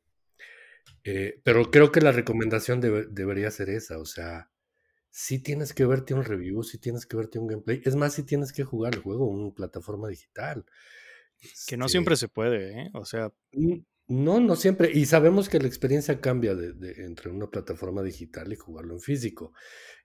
Eh, 1.03 1.41
pero 1.43 1.69
creo 1.71 1.91
que 1.91 2.01
la 2.01 2.11
recomendación 2.11 2.81
debería 2.81 3.51
ser 3.51 3.69
esa. 3.69 3.97
O 3.99 4.05
sea, 4.05 4.49
si 5.09 5.39
tienes 5.39 5.73
que 5.73 5.85
verte 5.85 6.13
un 6.13 6.23
review, 6.23 6.63
si 6.63 6.77
tienes 6.77 7.05
que 7.05 7.17
verte 7.17 7.39
un 7.39 7.47
gameplay. 7.47 7.81
Es 7.85 7.95
más, 7.95 8.13
si 8.13 8.23
tienes 8.23 8.53
que 8.53 8.63
jugar 8.63 8.95
el 8.95 9.01
juego 9.01 9.31
en 9.31 9.45
una 9.45 9.53
plataforma 9.53 10.07
digital. 10.07 10.65
Que 11.67 11.77
no 11.77 11.87
siempre 11.87 12.15
este 12.15 12.25
se 12.25 12.29
puede, 12.29 12.81
¿eh? 12.81 12.89
O 12.93 13.05
sea. 13.05 13.31
No, 14.07 14.39
no 14.39 14.55
siempre. 14.55 14.89
Y 14.93 15.05
sabemos 15.05 15.49
que 15.49 15.59
la 15.59 15.67
experiencia 15.67 16.21
cambia 16.21 16.55
de, 16.55 17.03
entre 17.03 17.29
una 17.29 17.47
plataforma 17.47 18.01
digital 18.03 18.51
y 18.53 18.55
jugarlo 18.55 18.93
en 18.93 19.01
físico. 19.01 19.53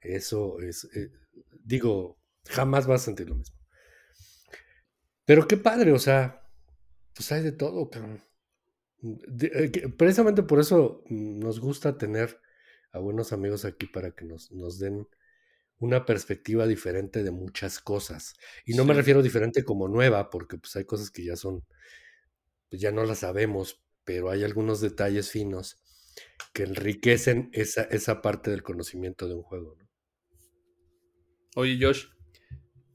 Eso 0.01 0.61
es, 0.61 0.85
eh, 0.97 1.13
digo, 1.63 2.19
jamás 2.47 2.87
vas 2.87 3.03
a 3.03 3.05
sentir 3.05 3.29
lo 3.29 3.37
mismo. 3.37 3.57
Pero 5.25 5.47
qué 5.47 5.57
padre, 5.57 5.93
o 5.93 5.99
sea, 5.99 6.42
pues 7.15 7.33
hay 7.33 7.43
de 7.43 7.53
todo, 7.53 7.91
eh, 9.03 9.89
precisamente 9.97 10.43
por 10.43 10.61
eso 10.61 11.05
nos 11.09 11.61
gusta 11.61 11.99
tener 11.99 12.41
a 12.93 12.99
buenos 12.99 13.33
amigos 13.33 13.65
aquí 13.65 13.87
para 13.87 14.13
que 14.13 14.25
nos, 14.25 14.53
nos 14.53 14.79
den 14.79 15.09
una 15.79 16.07
perspectiva 16.07 16.67
diferente 16.67 17.25
de 17.25 17.33
muchas 17.33 17.81
cosas. 17.81 18.35
Y 18.65 18.75
no 18.75 18.85
me 18.85 18.95
refiero 18.95 19.23
diferente 19.23 19.65
como 19.65 19.89
nueva, 19.89 20.31
porque 20.31 20.57
pues 20.57 20.77
hay 20.77 20.85
cosas 20.85 21.11
que 21.11 21.25
ya 21.25 21.35
son, 21.35 21.65
pues 22.71 22.81
ya 22.81 22.93
no 22.93 23.05
las 23.05 23.21
sabemos, 23.21 23.83
pero 24.05 24.31
hay 24.31 24.45
algunos 24.45 24.81
detalles 24.81 25.31
finos 25.31 25.83
que 26.53 26.63
enriquecen 26.65 27.51
esa, 27.53 27.83
esa 27.83 28.23
parte 28.23 28.51
del 28.51 28.63
conocimiento 28.63 29.27
de 29.27 29.35
un 29.35 29.43
juego. 29.43 29.77
¿no? 29.77 29.89
Oye, 31.57 31.79
Josh, 31.81 32.07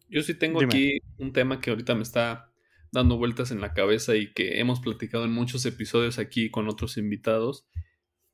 yo 0.09 0.21
sí 0.21 0.33
tengo 0.33 0.61
aquí 0.61 0.99
un 1.17 1.33
tema 1.33 1.59
que 1.59 1.71
ahorita 1.71 1.93
me 1.93 2.03
está 2.03 2.46
dando 2.91 3.17
vueltas 3.17 3.51
en 3.51 3.61
la 3.61 3.73
cabeza 3.73 4.15
y 4.15 4.33
que 4.33 4.59
hemos 4.59 4.79
platicado 4.79 5.25
en 5.25 5.31
muchos 5.31 5.65
episodios 5.65 6.19
aquí 6.19 6.49
con 6.49 6.67
otros 6.67 6.97
invitados. 6.97 7.67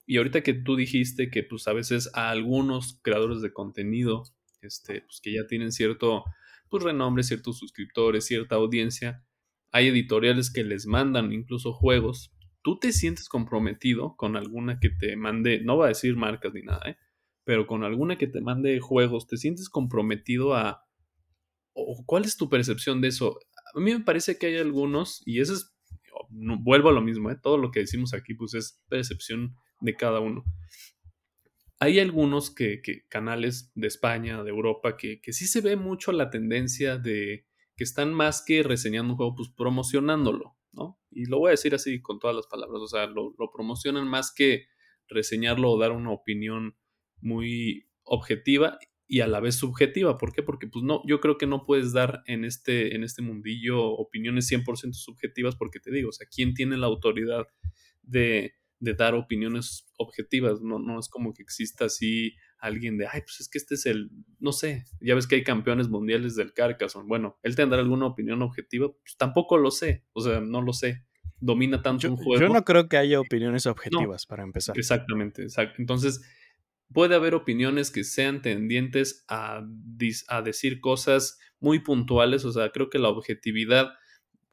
Y 0.06 0.18
ahorita 0.18 0.41
que 0.41 0.54
tú 0.54 0.76
dijiste 0.76 1.30
que 1.30 1.43
pues 1.43 1.68
a 1.68 1.74
veces 1.74 2.10
a 2.14 2.30
algunos 2.30 2.99
creadores 3.01 3.41
de 3.41 3.54
contenido, 3.54 4.24
este, 4.62 5.01
pues 5.01 5.22
que 5.22 5.34
ya 5.34 5.47
tienen 5.47 5.72
cierto 5.72 6.24
pues, 6.70 6.84
renombre, 6.84 7.24
ciertos 7.24 7.58
suscriptores, 7.58 8.26
cierta 8.26 8.56
audiencia, 8.56 9.26
hay 9.72 9.88
editoriales 9.88 10.51
que 10.51 10.64
les 10.64 10.86
mandan 10.86 11.34
incluso 11.34 11.74
juegos 11.74 12.34
tú 12.64 12.80
te 12.80 12.91
sientes 12.91 13.30
comprometido 13.30 14.16
con 14.16 14.36
alguna 14.36 14.80
que 14.80 14.89
te 14.89 15.16
mande, 15.16 15.62
no 15.62 15.78
va 15.78 15.86
a 15.86 15.89
decir 15.89 16.16
marcas 16.16 16.54
ni 16.54 16.62
nada, 16.64 16.82
¿eh? 16.89 16.97
pero 17.43 17.68
con 17.68 17.84
alguna 17.84 18.18
que 18.18 18.28
te 18.28 18.41
mande 18.41 18.80
juegos, 18.80 19.28
te 19.28 19.38
sientes 19.38 19.70
comprometido 19.70 20.56
a... 20.56 20.88
¿O 21.74 22.04
¿Cuál 22.06 22.24
es 22.24 22.38
tu 22.38 22.49
percepción 22.49 23.01
de 23.01 23.10
eso? 23.10 23.39
A 23.74 23.80
mí 23.80 23.92
me 23.92 24.02
parece 24.02 24.38
que 24.38 24.48
hay 24.48 24.58
algunos, 24.58 25.22
y 25.26 25.40
eso 25.40 25.54
es, 25.54 25.76
vuelvo 26.30 26.90
a 26.90 26.94
lo 26.94 27.02
mismo, 27.02 27.32
¿eh? 27.32 27.38
todo 27.42 27.58
lo 27.58 27.72
que 27.72 27.82
decimos 27.82 28.14
aquí 28.14 28.34
pues 28.34 28.54
es 28.54 28.84
percepción 28.90 29.56
de 29.82 29.96
cada 29.96 30.20
uno. 30.20 30.44
Hay 31.80 32.00
algunos 32.00 32.50
que, 32.50 32.82
canales 33.10 33.72
de 33.76 33.88
España, 33.88 34.44
de 34.44 34.50
Europa, 34.50 34.96
que, 34.96 35.20
que 35.22 35.34
sí 35.34 35.48
se 35.48 35.62
ve 35.62 35.76
mucho 35.76 36.12
la 36.12 36.30
tendencia 36.30 36.98
de 36.98 37.46
que 37.76 37.84
están 37.84 38.14
más 38.14 38.44
que 38.46 38.64
reseñando 38.64 39.14
un 39.14 39.18
juego, 39.18 39.36
pues 39.36 39.50
promocionándolo. 39.50 40.56
¿no? 40.74 41.00
Y 41.12 41.26
lo 41.26 41.40
voy 41.40 41.50
a 41.50 41.52
decir 41.52 41.74
así 41.76 42.02
con 42.02 42.20
todas 42.20 42.36
las 42.36 42.48
palabras, 42.48 42.82
o 42.82 42.88
sea, 42.88 43.06
lo, 43.06 43.34
promocionan 43.54 44.08
más 44.08 44.34
que 44.34 44.66
reseñarlo 45.08 45.72
o 45.72 45.80
dar 45.80 45.92
una 45.92 46.12
opinión 46.12 46.76
muy 47.22 47.88
objetiva 48.04 48.80
y 49.14 49.22
a 49.22 49.28
la 49.28 49.39
vez 49.39 49.53
subjetiva. 49.53 50.18
¿Por 50.18 50.34
qué? 50.34 50.41
Porque 50.41 50.66
pues 50.66 50.84
no, 50.84 51.03
yo 51.05 51.20
creo 51.20 51.38
que 51.38 51.45
no 51.45 51.68
puedes 51.68 51.93
dar 51.93 52.24
en 52.26 52.43
este, 52.43 52.95
en 52.95 53.03
este 53.03 53.22
mundillo 53.22 53.80
opiniones 53.86 54.51
100% 54.51 54.93
subjetivas 54.93 55.55
porque 55.55 55.80
te 55.80 55.91
digo, 55.91 56.09
o 56.09 56.11
sea, 56.11 56.26
¿quién 56.36 56.55
tiene 56.55 56.78
la 56.78 56.88
autoridad 56.88 57.45
de, 58.01 58.55
de 58.80 58.93
dar 58.95 59.14
opiniones 59.14 59.86
objetivas? 59.99 60.61
No, 60.61 60.80
no 60.80 60.99
es 60.99 61.09
como 61.09 61.32
que 61.32 61.43
exista 61.43 61.86
así 61.86 62.34
alguien 62.57 62.97
de, 62.97 63.05
ay, 63.05 63.22
pues 63.22 63.39
es 63.41 63.49
que 63.49 63.59
este 63.59 63.76
es 63.76 63.86
el, 63.86 64.09
no 64.39 64.51
sé, 64.51 64.86
ya 64.99 65.14
ves 65.14 65.28
que 65.28 65.36
hay 65.36 65.43
campeones 65.43 65.89
mundiales 65.89 66.36
del 66.36 66.51
Carcassonne. 66.51 67.07
Bueno, 67.07 67.38
él 67.43 67.55
tendrá 67.55 67.82
alguna 67.82 68.07
opinión 68.07 68.41
objetiva, 68.41 68.91
pues 68.91 69.16
tampoco 69.16 69.59
lo 69.59 69.70
sé, 69.70 70.05
o 70.14 70.22
sea, 70.22 70.41
no 70.41 70.64
lo 70.64 70.74
sé. 70.74 71.05
Domina 71.39 71.84
tanto 71.84 72.09
un 72.09 72.18
juego. 72.18 72.41
Yo 72.41 72.49
no 72.51 72.64
creo 72.64 72.89
que 72.89 72.97
haya 72.97 73.20
opiniones 73.20 73.68
objetivas 73.68 74.26
para 74.26 74.41
empezar. 74.41 74.76
Exactamente, 74.76 75.43
exacto. 75.43 75.76
Entonces, 75.78 76.22
puede 76.94 77.16
haber 77.16 77.36
opiniones 77.36 77.91
que 77.91 78.04
sean 78.04 78.41
tendientes 78.41 79.26
a, 79.28 79.66
a 80.28 80.41
decir 80.41 80.80
cosas 80.80 81.39
muy 81.60 81.80
puntuales, 81.80 82.46
o 82.46 82.52
sea, 82.52 82.72
creo 82.72 82.89
que 82.89 83.00
la 83.00 83.10
objetividad 83.10 83.94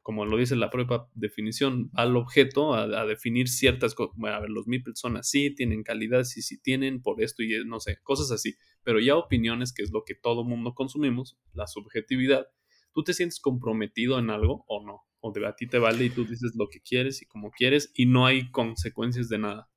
como 0.01 0.25
lo 0.25 0.37
dice 0.37 0.55
la 0.55 0.69
propia 0.69 1.05
definición, 1.13 1.91
al 1.93 2.17
objeto 2.17 2.73
a, 2.73 3.05
definir 3.05 3.47
ciertas 3.47 3.93
cosas. 3.93 4.15
Bueno, 4.17 4.35
a 4.35 4.39
ver, 4.39 4.49
los 4.49 4.67
meeples 4.67 4.99
son 4.99 5.17
así, 5.17 5.53
tienen 5.53 5.83
calidad, 5.83 6.23
sí, 6.23 6.41
sí 6.41 6.59
tienen 6.59 7.01
por 7.01 7.21
esto 7.21 7.43
y 7.43 7.63
no 7.65 7.79
sé, 7.79 7.99
cosas 8.03 8.31
así. 8.31 8.55
Pero 8.83 8.99
ya 8.99 9.15
opiniones, 9.15 9.73
que 9.73 9.83
es 9.83 9.91
lo 9.91 10.03
que 10.03 10.15
todo 10.15 10.43
mundo 10.43 10.73
consumimos, 10.73 11.37
la 11.53 11.67
subjetividad, 11.67 12.47
¿tú 12.93 13.03
te 13.03 13.13
sientes 13.13 13.39
comprometido 13.39 14.17
en 14.17 14.31
algo 14.31 14.65
o 14.67 14.83
no? 14.83 15.01
O 15.19 15.31
de, 15.31 15.45
a 15.45 15.55
ti 15.55 15.67
te 15.67 15.77
vale 15.77 16.05
y 16.05 16.09
tú 16.09 16.25
dices 16.25 16.53
lo 16.55 16.67
que 16.67 16.81
quieres 16.81 17.21
y 17.21 17.27
como 17.27 17.51
quieres 17.51 17.91
y 17.93 18.07
no 18.07 18.25
hay 18.25 18.49
consecuencias 18.49 19.29
de 19.29 19.37
nada. 19.37 19.70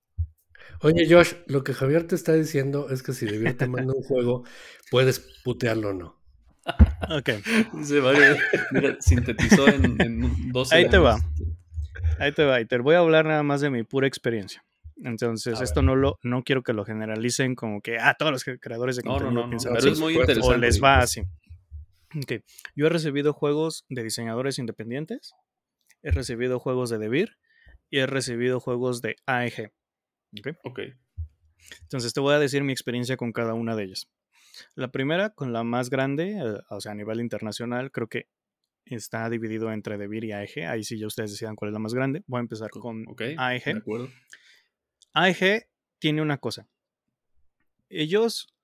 Oye, 0.81 1.07
Josh, 1.09 1.35
lo 1.47 1.65
que 1.65 1.75
Javier 1.75 2.07
te 2.07 2.15
está 2.15 2.35
diciendo 2.35 2.89
es 2.91 3.03
que 3.03 3.12
si 3.12 3.27
David 3.27 3.57
te 3.57 3.67
manda 3.67 3.95
un 3.95 4.03
juego, 4.09 4.45
puedes 4.91 5.21
putearlo 5.43 5.91
o 5.91 5.95
no. 5.95 6.21
Ok. 7.11 7.31
Se 7.83 8.01
va, 8.01 8.12
mira, 8.73 8.97
sintetizó 9.01 9.69
en, 9.69 10.01
en 10.01 10.53
12 10.53 10.75
Ahí 10.75 10.89
te 10.89 10.99
va. 10.99 11.19
Ahí 12.19 12.33
te 12.33 12.45
va. 12.45 12.61
Y 12.61 12.67
te 12.67 12.79
voy 12.79 12.95
a 12.95 12.99
hablar 12.99 13.27
nada 13.27 13.43
más 13.43 13.61
de 13.61 13.71
mi 13.71 13.83
pura 13.83 14.07
experiencia. 14.07 14.65
Entonces, 15.03 15.61
esto 15.61 15.83
no 15.83 15.97
lo 15.97 16.19
no 16.23 16.45
quiero 16.45 16.62
que 16.62 16.73
lo 16.73 16.85
generalicen 16.85 17.55
como 17.55 17.81
que 17.81 17.99
ah, 17.99 18.15
todos 18.19 18.31
los 18.31 18.45
creadores 18.61 18.97
de 18.97 19.03
contenido 19.03 19.33
no, 19.33 19.43
no, 19.43 19.49
piensan 19.49 19.75
pero 19.75 19.93
es 19.93 19.99
muy 19.99 20.15
interesante. 20.15 20.57
O 20.57 20.59
les 20.59 20.83
va 20.83 20.99
así. 20.99 21.23
Okay. 22.23 22.43
Yo 22.77 22.87
he 22.87 22.91
recibido 22.91 23.33
juegos 23.33 23.85
de 23.89 24.05
diseñadores 24.05 24.59
independientes, 24.61 25.35
he 26.03 26.12
recibido 26.12 26.61
juegos 26.61 26.91
de 26.91 26.99
Devir 26.99 27.39
y 27.91 27.99
he 27.99 28.07
recibido 28.07 28.61
juegos 28.61 29.03
de 29.03 29.17
AEG. 29.27 29.73
Okay. 30.39 30.53
ok. 30.64 30.80
Entonces 31.82 32.12
te 32.12 32.20
voy 32.20 32.35
a 32.35 32.39
decir 32.39 32.62
mi 32.62 32.72
experiencia 32.72 33.16
con 33.16 33.32
cada 33.32 33.55
una 33.55 33.76
de 33.76 33.85
ellas. 33.85 34.11
La 34.74 34.91
primera, 34.91 35.30
con 35.30 35.53
la 35.53 35.64
más 35.64 35.91
grande, 35.91 36.39
eh, 36.39 36.61
o 36.70 36.80
sea, 36.80 36.93
a 36.93 36.95
nivel 36.95 37.20
internacional, 37.20 37.91
creo 37.91 38.09
que 38.09 38.28
está 38.85 39.28
dividido 39.30 39.72
entre 39.72 39.99
Devir 39.99 40.24
y 40.24 40.32
AEG. 40.32 40.66
Ahí 40.68 40.85
sí 40.85 40.99
ya 40.99 41.07
ustedes 41.07 41.32
decidan 41.32 41.57
cuál 41.57 41.70
es 41.70 41.72
la 41.72 41.78
más 41.78 41.95
grande. 41.95 42.22
Voy 42.26 42.39
a 42.39 42.41
empezar 42.41 42.70
con 42.70 43.05
AEG. 43.18 43.64
De 43.64 43.78
acuerdo. 43.78 44.11
AEG 45.12 45.68
tiene 45.99 46.22
una 46.22 46.39
cosa. 46.39 46.68
Ellos 47.89 48.55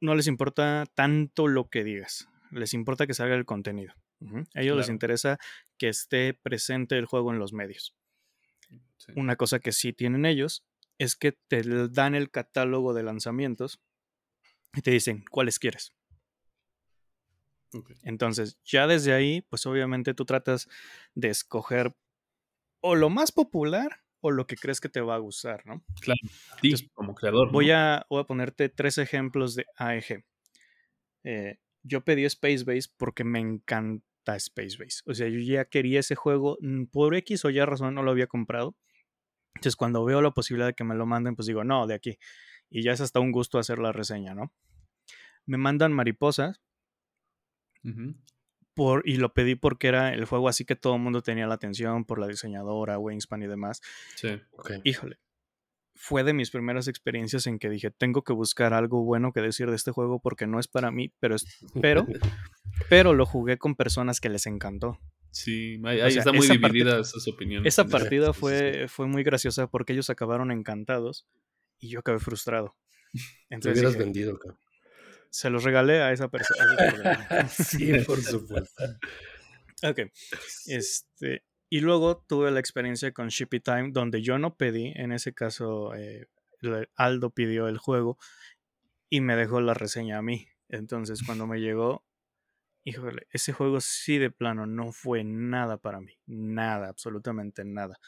no 0.00 0.14
les 0.14 0.26
importa 0.26 0.86
tanto 0.94 1.48
lo 1.48 1.68
que 1.68 1.84
digas. 1.84 2.28
Les 2.50 2.74
importa 2.74 3.06
que 3.06 3.14
salga 3.14 3.34
el 3.34 3.44
contenido. 3.44 3.94
A 4.54 4.60
ellos 4.60 4.76
les 4.76 4.90
interesa 4.90 5.38
que 5.78 5.88
esté 5.88 6.34
presente 6.34 6.98
el 6.98 7.06
juego 7.06 7.32
en 7.32 7.38
los 7.38 7.54
medios. 7.54 7.96
Una 9.16 9.36
cosa 9.36 9.60
que 9.60 9.72
sí 9.72 9.92
tienen 9.94 10.26
ellos 10.26 10.62
es 11.00 11.16
que 11.16 11.32
te 11.32 11.62
dan 11.88 12.14
el 12.14 12.30
catálogo 12.30 12.92
de 12.92 13.02
lanzamientos 13.02 13.80
y 14.74 14.82
te 14.82 14.90
dicen 14.90 15.24
cuáles 15.30 15.58
quieres. 15.58 15.94
Entonces, 18.02 18.58
ya 18.64 18.86
desde 18.86 19.14
ahí, 19.14 19.40
pues 19.48 19.64
obviamente 19.64 20.12
tú 20.12 20.26
tratas 20.26 20.68
de 21.14 21.30
escoger 21.30 21.96
o 22.82 22.96
lo 22.96 23.08
más 23.08 23.32
popular 23.32 24.02
o 24.20 24.30
lo 24.30 24.46
que 24.46 24.56
crees 24.56 24.78
que 24.78 24.90
te 24.90 25.00
va 25.00 25.14
a 25.14 25.18
gustar, 25.18 25.64
¿no? 25.64 25.82
Claro, 26.02 26.20
como 26.92 27.14
creador. 27.14 27.50
Voy, 27.50 27.70
a, 27.70 28.04
voy 28.10 28.20
a 28.20 28.24
ponerte 28.24 28.68
tres 28.68 28.98
ejemplos 28.98 29.54
de 29.54 29.64
AEG. 29.76 30.22
Eh, 31.24 31.58
yo 31.82 32.04
pedí 32.04 32.26
Space 32.26 32.64
Base 32.64 32.90
porque 32.98 33.24
me 33.24 33.38
encanta 33.38 34.36
Space 34.36 34.76
Base. 34.78 35.00
O 35.06 35.14
sea, 35.14 35.28
yo 35.28 35.38
ya 35.38 35.64
quería 35.64 36.00
ese 36.00 36.14
juego, 36.14 36.58
mm, 36.60 36.86
por 36.86 37.14
X 37.14 37.46
o 37.46 37.50
ya 37.50 37.64
razón 37.64 37.94
no 37.94 38.02
lo 38.02 38.10
había 38.10 38.26
comprado. 38.26 38.76
Entonces, 39.54 39.76
cuando 39.76 40.04
veo 40.04 40.22
la 40.22 40.30
posibilidad 40.30 40.68
de 40.68 40.74
que 40.74 40.84
me 40.84 40.94
lo 40.94 41.06
manden, 41.06 41.36
pues 41.36 41.46
digo, 41.46 41.64
no, 41.64 41.86
de 41.86 41.94
aquí 41.94 42.18
y 42.70 42.82
ya 42.82 42.92
es 42.92 43.00
hasta 43.00 43.20
un 43.20 43.32
gusto 43.32 43.58
hacer 43.58 43.78
la 43.78 43.92
reseña, 43.92 44.34
¿no? 44.34 44.52
Me 45.44 45.58
mandan 45.58 45.92
mariposas. 45.92 46.62
por, 48.74 49.02
y 49.06 49.16
lo 49.16 49.34
pedí 49.34 49.56
porque 49.56 49.88
era 49.88 50.14
el 50.14 50.24
juego 50.24 50.48
así 50.48 50.64
que 50.64 50.76
todo 50.76 50.94
el 50.94 51.02
mundo 51.02 51.22
tenía 51.22 51.46
la 51.46 51.54
atención 51.54 52.04
por 52.04 52.18
la 52.18 52.28
diseñadora, 52.28 52.98
Wingspan 52.98 53.42
y 53.42 53.48
demás. 53.48 53.82
Sí, 54.14 54.40
Híjole. 54.84 55.18
Fue 55.96 56.24
de 56.24 56.32
mis 56.32 56.50
primeras 56.50 56.88
experiencias 56.88 57.46
en 57.46 57.58
que 57.58 57.68
dije, 57.68 57.90
tengo 57.90 58.22
que 58.22 58.32
buscar 58.32 58.72
algo 58.72 59.02
bueno 59.02 59.32
que 59.32 59.42
decir 59.42 59.68
de 59.68 59.76
este 59.76 59.90
juego 59.90 60.18
porque 60.20 60.46
no 60.46 60.58
es 60.58 60.66
para 60.66 60.90
mí, 60.90 61.12
pero, 61.18 61.36
pero, 61.82 62.06
pero 62.88 63.12
lo 63.12 63.26
jugué 63.26 63.58
con 63.58 63.74
personas 63.74 64.18
que 64.20 64.30
les 64.30 64.46
encantó. 64.46 64.98
Sí, 65.30 65.80
ahí, 65.84 66.16
está 66.16 66.32
muy 66.32 66.46
dividida 66.46 67.00
esas 67.00 67.26
opiniones. 67.28 67.72
Esa 67.72 67.84
partida 67.84 68.32
fue, 68.32 68.88
fue 68.88 69.06
muy 69.06 69.22
graciosa 69.22 69.68
porque 69.68 69.92
ellos 69.92 70.10
acabaron 70.10 70.50
encantados 70.50 71.26
y 71.78 71.88
yo 71.88 72.00
acabé 72.00 72.18
frustrado. 72.18 72.76
Entonces, 73.50 73.80
hubieras 73.80 73.96
vendido, 73.96 74.38
Se 75.30 75.50
los 75.50 75.64
regalé 75.64 76.02
a 76.02 76.12
esa 76.12 76.28
persona. 76.28 77.48
sí, 77.48 77.92
por 78.06 78.20
supuesto. 78.20 78.84
ok. 79.82 80.00
Este, 80.66 81.44
y 81.68 81.80
luego 81.80 82.24
tuve 82.28 82.50
la 82.50 82.58
experiencia 82.58 83.12
con 83.12 83.28
Shippy 83.28 83.60
Time, 83.60 83.90
donde 83.92 84.22
yo 84.22 84.38
no 84.38 84.56
pedí, 84.56 84.92
en 84.96 85.12
ese 85.12 85.32
caso 85.32 85.94
eh, 85.94 86.26
Aldo 86.96 87.30
pidió 87.30 87.68
el 87.68 87.78
juego 87.78 88.18
y 89.08 89.20
me 89.20 89.36
dejó 89.36 89.60
la 89.60 89.74
reseña 89.74 90.18
a 90.18 90.22
mí. 90.22 90.48
Entonces 90.68 91.22
cuando 91.24 91.46
me 91.46 91.60
llegó, 91.60 92.04
híjole, 92.84 93.26
ese 93.30 93.52
juego 93.52 93.80
sí 93.80 94.18
de 94.18 94.30
plano 94.30 94.66
no 94.66 94.92
fue 94.92 95.24
nada 95.24 95.78
para 95.78 96.00
mí. 96.00 96.18
Nada, 96.26 96.88
absolutamente 96.88 97.64
nada. 97.64 97.98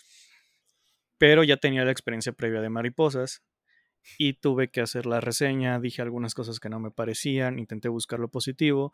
Pero 1.19 1.45
ya 1.45 1.57
tenía 1.57 1.85
la 1.85 1.93
experiencia 1.93 2.33
previa 2.33 2.61
de 2.61 2.71
mariposas 2.71 3.43
y 4.19 4.35
tuve 4.35 4.69
que 4.69 4.81
hacer 4.81 5.07
la 5.07 5.21
reseña, 5.21 5.79
dije 5.79 6.03
algunas 6.03 6.35
cosas 6.35 6.59
que 6.59 6.69
no 6.69 6.81
me 6.81 6.91
parecían, 6.91 7.59
intenté 7.59 7.89
buscar 7.89 8.19
lo 8.19 8.29
positivo 8.29 8.93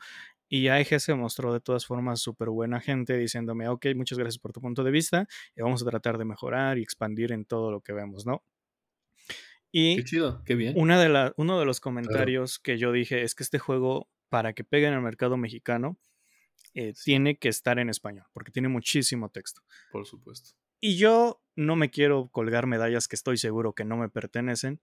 y 0.49 0.69
AEG 0.69 1.01
se 1.01 1.15
mostró 1.15 1.53
de 1.53 1.61
todas 1.61 1.87
formas 1.87 2.21
súper 2.21 2.51
buena 2.51 2.81
gente 2.81 3.17
diciéndome, 3.17 3.69
ok, 3.69 3.87
muchas 3.95 4.19
gracias 4.19 4.39
por 4.39 4.53
tu 4.53 4.61
punto 4.61 4.85
de 4.85 4.91
vista 4.91 5.27
y 5.57 5.63
vamos 5.63 5.83
a 5.83 5.87
tratar 5.87 6.19
de 6.19 6.25
mejorar 6.25 6.79
y 6.79 6.83
expandir 6.83 7.33
en 7.33 7.45
todo 7.45 7.71
lo 7.71 7.81
que 7.81 7.93
vemos, 7.93 8.27
¿no? 8.27 8.43
Y 9.71 9.97
qué 9.97 10.05
chido, 10.05 10.43
qué 10.45 10.55
bien. 10.55 10.75
Una 10.77 11.01
de 11.01 11.09
la, 11.09 11.35
uno 11.37 11.59
de 11.59 11.67
los 11.67 11.81
comentarios 11.81 12.59
que 12.59 12.79
yo 12.79 12.91
dije 12.91 13.23
es 13.23 13.35
que 13.35 13.43
este 13.43 13.59
juego, 13.59 14.09
para 14.29 14.53
que 14.53 14.65
pegue 14.65 14.87
en 14.87 14.95
el 14.95 15.01
mercado 15.01 15.37
mexicano, 15.37 15.99
eh, 16.75 16.93
tiene 17.05 17.39
que 17.39 17.49
estar 17.49 17.79
en 17.79 17.89
español, 17.89 18.27
porque 18.33 18.53
tiene 18.53 18.69
muchísimo 18.69 19.31
texto. 19.31 19.63
Por 19.91 20.07
supuesto. 20.07 20.51
Y 20.81 20.97
yo 20.97 21.43
no 21.57 21.77
me 21.77 21.91
quiero 21.91 22.29
colgar 22.29 22.67
medallas 22.67 23.09
que 23.09 23.17
estoy 23.17 23.37
seguro 23.37 23.73
que 23.73 23.85
no 23.85 23.97
me 23.97 24.09
pertenecen, 24.09 24.81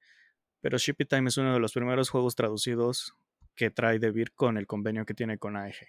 pero 0.62 0.78
Shippy 0.78 1.06
Time 1.06 1.30
es 1.30 1.38
uno 1.38 1.54
de 1.54 1.60
los 1.60 1.74
primeros 1.74 2.10
juegos 2.10 2.36
traducidos 2.36 3.14
que 3.56 3.70
trae 3.70 4.00
DeVir 4.00 4.34
con 4.34 4.58
el 4.58 4.68
convenio 4.68 5.06
que 5.06 5.14
tiene 5.14 5.38
con 5.38 5.56
AEG. 5.56 5.88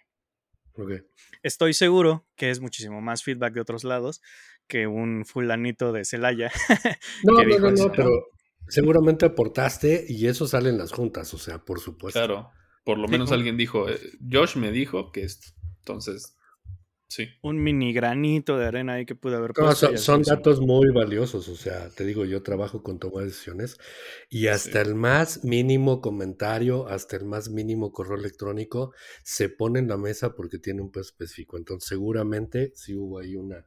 Estoy 1.42 1.72
seguro 1.72 2.26
que 2.36 2.50
es 2.50 2.61
muchísimo 2.61 3.00
más 3.00 3.22
feedback 3.22 3.54
de 3.54 3.61
otros 3.62 3.84
lados 3.84 4.20
que 4.66 4.86
un 4.86 5.24
fulanito 5.24 5.92
de 5.92 6.04
Celaya. 6.04 6.52
no, 7.24 7.42
no, 7.42 7.59
no, 7.59 7.70
no, 7.70 7.92
pero 7.92 8.11
seguramente 8.68 9.26
aportaste 9.26 10.04
y 10.09 10.26
eso 10.26 10.46
sale 10.46 10.68
en 10.68 10.78
las 10.78 10.92
juntas, 10.92 11.32
o 11.34 11.38
sea, 11.38 11.64
por 11.64 11.80
supuesto. 11.80 12.20
Claro, 12.20 12.50
por 12.87 12.99
lo 12.99 13.09
menos 13.09 13.32
alguien 13.32 13.57
dijo, 13.57 13.89
eh, 13.91 13.99
Josh 14.30 14.57
me 14.57 14.70
dijo 14.70 15.11
que 15.11 15.24
esto. 15.24 15.49
Entonces, 15.80 16.37
Sí. 17.09 17.28
Un 17.41 17.62
mini 17.62 17.93
granito 17.93 18.59
de 18.59 18.66
arena 18.66 18.95
ahí 18.95 19.07
que 19.07 19.14
pude 19.14 19.37
haber 19.37 19.53
puesto. 19.53 19.97
son, 19.97 20.22
datos 20.22 20.61
muy 20.61 20.91
valiosos, 20.93 21.49
o 21.49 21.55
sea, 21.55 21.89
te 21.91 22.05
digo, 22.05 22.24
yo 22.24 22.43
trabajo 22.43 22.82
con 22.82 22.99
toma 22.99 23.20
de 23.20 23.26
decisiones 23.26 23.78
y 24.28 24.49
hasta 24.49 24.80
el 24.80 24.97
más 24.97 25.45
mínimo 25.45 26.01
comentario, 26.01 26.89
hasta 26.89 27.16
el 27.16 27.24
más 27.24 27.49
mínimo 27.49 27.93
correo 27.93 28.18
electrónico 28.18 28.93
se 29.22 29.49
pone 29.49 29.78
en 29.78 29.87
la 29.87 29.97
mesa 29.97 30.34
porque 30.34 30.59
tiene 30.59 30.82
un 30.82 30.91
peso 30.91 31.11
específico. 31.11 31.57
Entonces, 31.57 31.89
seguramente 31.89 32.72
sí 32.74 32.97
hubo 32.97 33.20
ahí 33.20 33.37
una, 33.37 33.64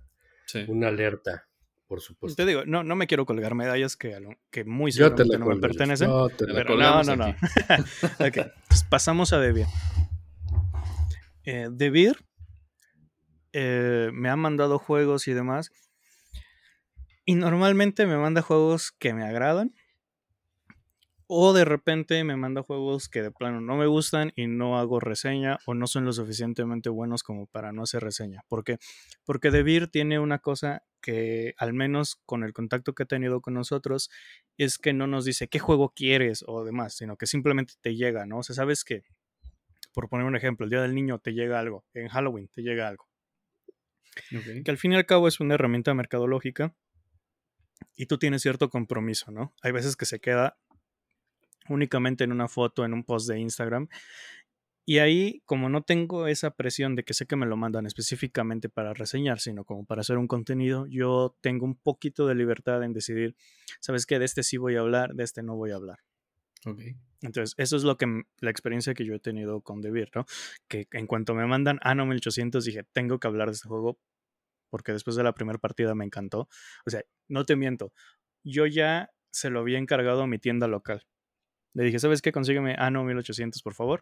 una 0.67 0.89
alerta, 0.89 1.48
por 1.89 2.01
supuesto. 2.01 2.35
Te 2.35 2.47
digo, 2.47 2.63
no, 2.65 2.83
no 2.83 2.95
me 2.95 3.07
quiero 3.07 3.25
colgar 3.25 3.55
medallas 3.55 3.97
que, 3.97 4.15
que 4.51 4.63
muy 4.63 4.91
seguramente 4.91 5.39
no 5.39 5.47
me 5.47 5.57
pertenecen. 5.57 6.07
No, 6.07 6.27
no, 6.29 7.03
no, 7.03 7.15
no. 7.15 7.25
ok, 8.19 8.37
pues 8.67 8.83
pasamos 8.87 9.33
a 9.33 9.39
Debir. 9.39 9.65
Eh, 11.45 11.67
Debir 11.71 12.15
eh, 13.53 14.11
me 14.13 14.29
han 14.29 14.37
mandado 14.37 14.77
juegos 14.77 15.27
y 15.27 15.33
demás. 15.33 15.71
Y 17.25 17.33
normalmente 17.33 18.05
me 18.05 18.17
manda 18.17 18.43
juegos 18.43 18.91
que 18.91 19.13
me 19.13 19.23
agradan 19.23 19.73
O 21.27 21.53
de 21.53 21.65
repente 21.65 22.23
me 22.23 22.35
manda 22.35 22.63
juegos 22.63 23.09
que 23.09 23.21
de 23.23 23.31
plano 23.31 23.61
no 23.61 23.77
me 23.77 23.87
gustan 23.87 24.31
y 24.35 24.45
no 24.45 24.77
hago 24.77 24.99
reseña 24.99 25.57
o 25.65 25.73
no 25.73 25.87
son 25.87 26.05
lo 26.05 26.13
suficientemente 26.13 26.89
buenos 26.89 27.23
como 27.23 27.47
para 27.47 27.71
no 27.71 27.81
hacer 27.81 28.03
reseña. 28.03 28.43
¿Por 28.47 28.63
qué? 28.63 28.77
Porque 29.25 29.49
Debir 29.49 29.87
tiene 29.87 30.19
una 30.19 30.37
cosa 30.37 30.83
que 31.01 31.53
al 31.57 31.73
menos 31.73 32.21
con 32.25 32.43
el 32.43 32.53
contacto 32.53 32.93
que 32.93 33.03
ha 33.03 33.05
tenido 33.05 33.41
con 33.41 33.53
nosotros 33.53 34.09
es 34.57 34.77
que 34.77 34.93
no 34.93 35.07
nos 35.07 35.25
dice 35.25 35.47
qué 35.47 35.59
juego 35.59 35.93
quieres 35.95 36.43
o 36.47 36.63
demás, 36.63 36.95
sino 36.95 37.17
que 37.17 37.25
simplemente 37.25 37.73
te 37.81 37.95
llega, 37.95 38.25
¿no? 38.25 38.39
O 38.39 38.43
sea, 38.43 38.55
sabes 38.55 38.83
que, 38.83 39.03
por 39.93 40.09
poner 40.09 40.25
un 40.25 40.35
ejemplo, 40.35 40.65
el 40.65 40.69
Día 40.69 40.81
del 40.81 40.95
Niño 40.95 41.19
te 41.19 41.33
llega 41.33 41.59
algo, 41.59 41.85
en 41.93 42.07
Halloween 42.07 42.47
te 42.47 42.61
llega 42.61 42.87
algo. 42.87 43.07
Que 44.63 44.71
al 44.71 44.77
fin 44.77 44.93
y 44.93 44.95
al 44.95 45.05
cabo 45.05 45.27
es 45.27 45.39
una 45.39 45.55
herramienta 45.55 45.93
mercadológica 45.93 46.75
y 47.95 48.07
tú 48.07 48.17
tienes 48.17 48.41
cierto 48.41 48.69
compromiso, 48.69 49.31
¿no? 49.31 49.53
Hay 49.61 49.71
veces 49.71 49.95
que 49.95 50.05
se 50.05 50.19
queda 50.19 50.57
únicamente 51.69 52.23
en 52.23 52.31
una 52.31 52.47
foto, 52.47 52.83
en 52.85 52.93
un 52.93 53.03
post 53.03 53.29
de 53.29 53.39
Instagram. 53.39 53.87
Y 54.89 54.97
ahí, 54.97 55.43
como 55.45 55.69
no 55.69 55.83
tengo 55.83 56.25
esa 56.25 56.49
presión 56.55 56.95
de 56.95 57.03
que 57.03 57.13
sé 57.13 57.27
que 57.27 57.35
me 57.35 57.45
lo 57.45 57.55
mandan 57.55 57.85
específicamente 57.85 58.69
para 58.69 58.91
reseñar, 58.95 59.39
sino 59.39 59.63
como 59.63 59.85
para 59.85 60.01
hacer 60.01 60.17
un 60.17 60.25
contenido, 60.25 60.87
yo 60.87 61.37
tengo 61.41 61.67
un 61.67 61.75
poquito 61.75 62.25
de 62.25 62.33
libertad 62.33 62.81
en 62.81 62.91
decidir, 62.91 63.35
¿sabes 63.79 64.07
qué? 64.07 64.17
De 64.17 64.25
este 64.25 64.41
sí 64.41 64.57
voy 64.57 64.77
a 64.77 64.79
hablar, 64.79 65.13
de 65.13 65.25
este 65.25 65.43
no 65.43 65.55
voy 65.55 65.69
a 65.69 65.75
hablar. 65.75 65.99
Entonces, 67.21 67.53
eso 67.59 67.77
es 67.77 67.83
lo 67.83 67.97
que 67.97 68.23
la 68.39 68.49
experiencia 68.49 68.95
que 68.95 69.05
yo 69.05 69.13
he 69.13 69.19
tenido 69.19 69.61
con 69.61 69.79
Debir, 69.79 70.09
¿no? 70.15 70.25
Que 70.67 70.87
en 70.93 71.05
cuanto 71.05 71.35
me 71.35 71.45
mandan 71.45 71.77
Ano 71.83 72.07
1800 72.07 72.65
dije, 72.65 72.83
tengo 72.91 73.19
que 73.19 73.27
hablar 73.27 73.49
de 73.49 73.53
este 73.57 73.69
juego 73.69 73.99
porque 74.71 74.91
después 74.91 75.15
de 75.15 75.21
la 75.21 75.35
primera 75.35 75.59
partida 75.59 75.93
me 75.93 76.05
encantó. 76.05 76.49
O 76.87 76.89
sea, 76.89 77.03
no 77.27 77.45
te 77.45 77.55
miento, 77.55 77.93
yo 78.43 78.65
ya 78.65 79.11
se 79.29 79.51
lo 79.51 79.59
había 79.59 79.77
encargado 79.77 80.23
a 80.23 80.27
mi 80.27 80.39
tienda 80.39 80.67
local. 80.67 81.05
Le 81.75 81.83
dije, 81.83 81.99
¿sabes 81.99 82.23
qué? 82.23 82.31
Consígueme 82.31 82.73
Ano 82.79 83.03
1800, 83.03 83.61
por 83.61 83.75
favor. 83.75 84.01